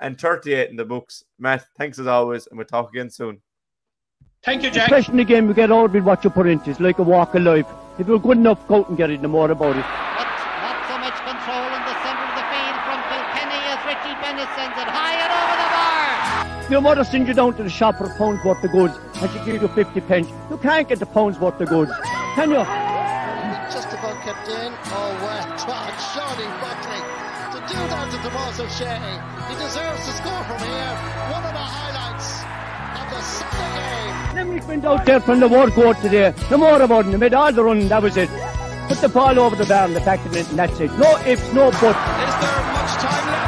and 0.00 0.18
thirty-eight 0.18 0.70
in 0.70 0.76
the 0.76 0.84
books. 0.84 1.24
Matt, 1.38 1.66
thanks 1.76 1.98
as 1.98 2.06
always, 2.06 2.46
and 2.46 2.58
we'll 2.58 2.66
talk 2.66 2.90
again 2.90 3.10
soon. 3.10 3.40
Thank 4.42 4.62
you, 4.62 4.70
Jack. 4.70 4.90
Especially 4.90 5.12
in 5.12 5.18
the 5.18 5.24
game, 5.24 5.46
we 5.46 5.54
get 5.54 5.70
out 5.70 5.92
with 5.92 6.04
what 6.04 6.24
you 6.24 6.30
put 6.30 6.46
into. 6.46 6.70
It's 6.70 6.80
like 6.80 6.98
a 6.98 7.02
walk 7.02 7.34
of 7.34 7.42
life. 7.42 7.66
If 7.98 8.08
you're 8.08 8.18
good 8.18 8.38
enough, 8.38 8.66
go 8.66 8.76
out 8.76 8.88
and 8.88 8.96
get 8.96 9.10
it. 9.10 9.20
No 9.20 9.28
more 9.28 9.50
about 9.50 9.76
it. 9.76 9.84
Your 16.70 16.80
mother 16.80 17.02
sends 17.02 17.26
you 17.26 17.34
down 17.34 17.56
to 17.56 17.64
the 17.64 17.68
shop 17.68 17.98
for 17.98 18.04
a 18.04 18.14
pound's 18.16 18.44
worth 18.44 18.62
of 18.62 18.70
goods 18.70 18.96
and 19.20 19.30
she 19.32 19.38
gives 19.44 19.60
you 19.60 19.66
50 19.66 20.00
pence. 20.02 20.28
You 20.50 20.56
can't 20.56 20.88
get 20.88 21.00
the 21.00 21.06
pound's 21.06 21.36
worth 21.40 21.60
of 21.60 21.68
goods. 21.68 21.90
Can 22.36 22.50
you? 22.50 22.62
Just 23.74 23.88
about 23.88 24.22
kept 24.22 24.46
in. 24.46 24.72
Oh, 24.86 25.18
well 25.18 25.48
done, 25.66 25.94
Shawnee 26.14 26.46
Buckley. 26.62 27.02
To 27.50 27.58
do 27.66 27.80
that 27.90 28.06
to 28.12 28.18
Tomas 28.22 28.60
O'Shea, 28.60 29.18
he 29.48 29.54
deserves 29.58 30.06
to 30.06 30.12
score 30.12 30.44
from 30.44 30.58
here. 30.62 30.94
One 31.34 31.42
of 31.42 31.52
the 31.52 31.66
highlights 31.74 32.38
of 33.00 33.06
the 33.10 33.20
Sunday 33.20 33.82
game. 33.90 34.36
Limerick 34.36 34.68
went 34.68 34.84
out 34.84 35.04
there 35.04 35.20
from 35.20 35.40
the 35.40 35.48
word 35.48 35.72
court 35.72 36.00
today. 36.00 36.32
No 36.52 36.58
more 36.58 36.80
about 36.80 37.06
it. 37.06 37.10
They 37.10 37.16
made 37.16 37.34
all 37.34 37.52
the 37.52 37.64
running. 37.64 37.88
That 37.88 38.00
was 38.00 38.16
it. 38.16 38.30
Put 38.86 38.98
the 38.98 39.08
ball 39.08 39.36
over 39.40 39.56
the 39.56 39.66
bar 39.66 39.86
and 39.86 39.96
the 39.96 40.00
back 40.00 40.24
of 40.24 40.36
it, 40.36 40.48
and 40.50 40.58
that's 40.58 40.78
it. 40.78 40.92
No 40.98 41.18
ifs, 41.26 41.52
no 41.52 41.72
buts. 41.72 41.82
Is 41.82 41.82
there 41.82 42.62
much 42.70 42.94
time 43.02 43.26
left? 43.26 43.39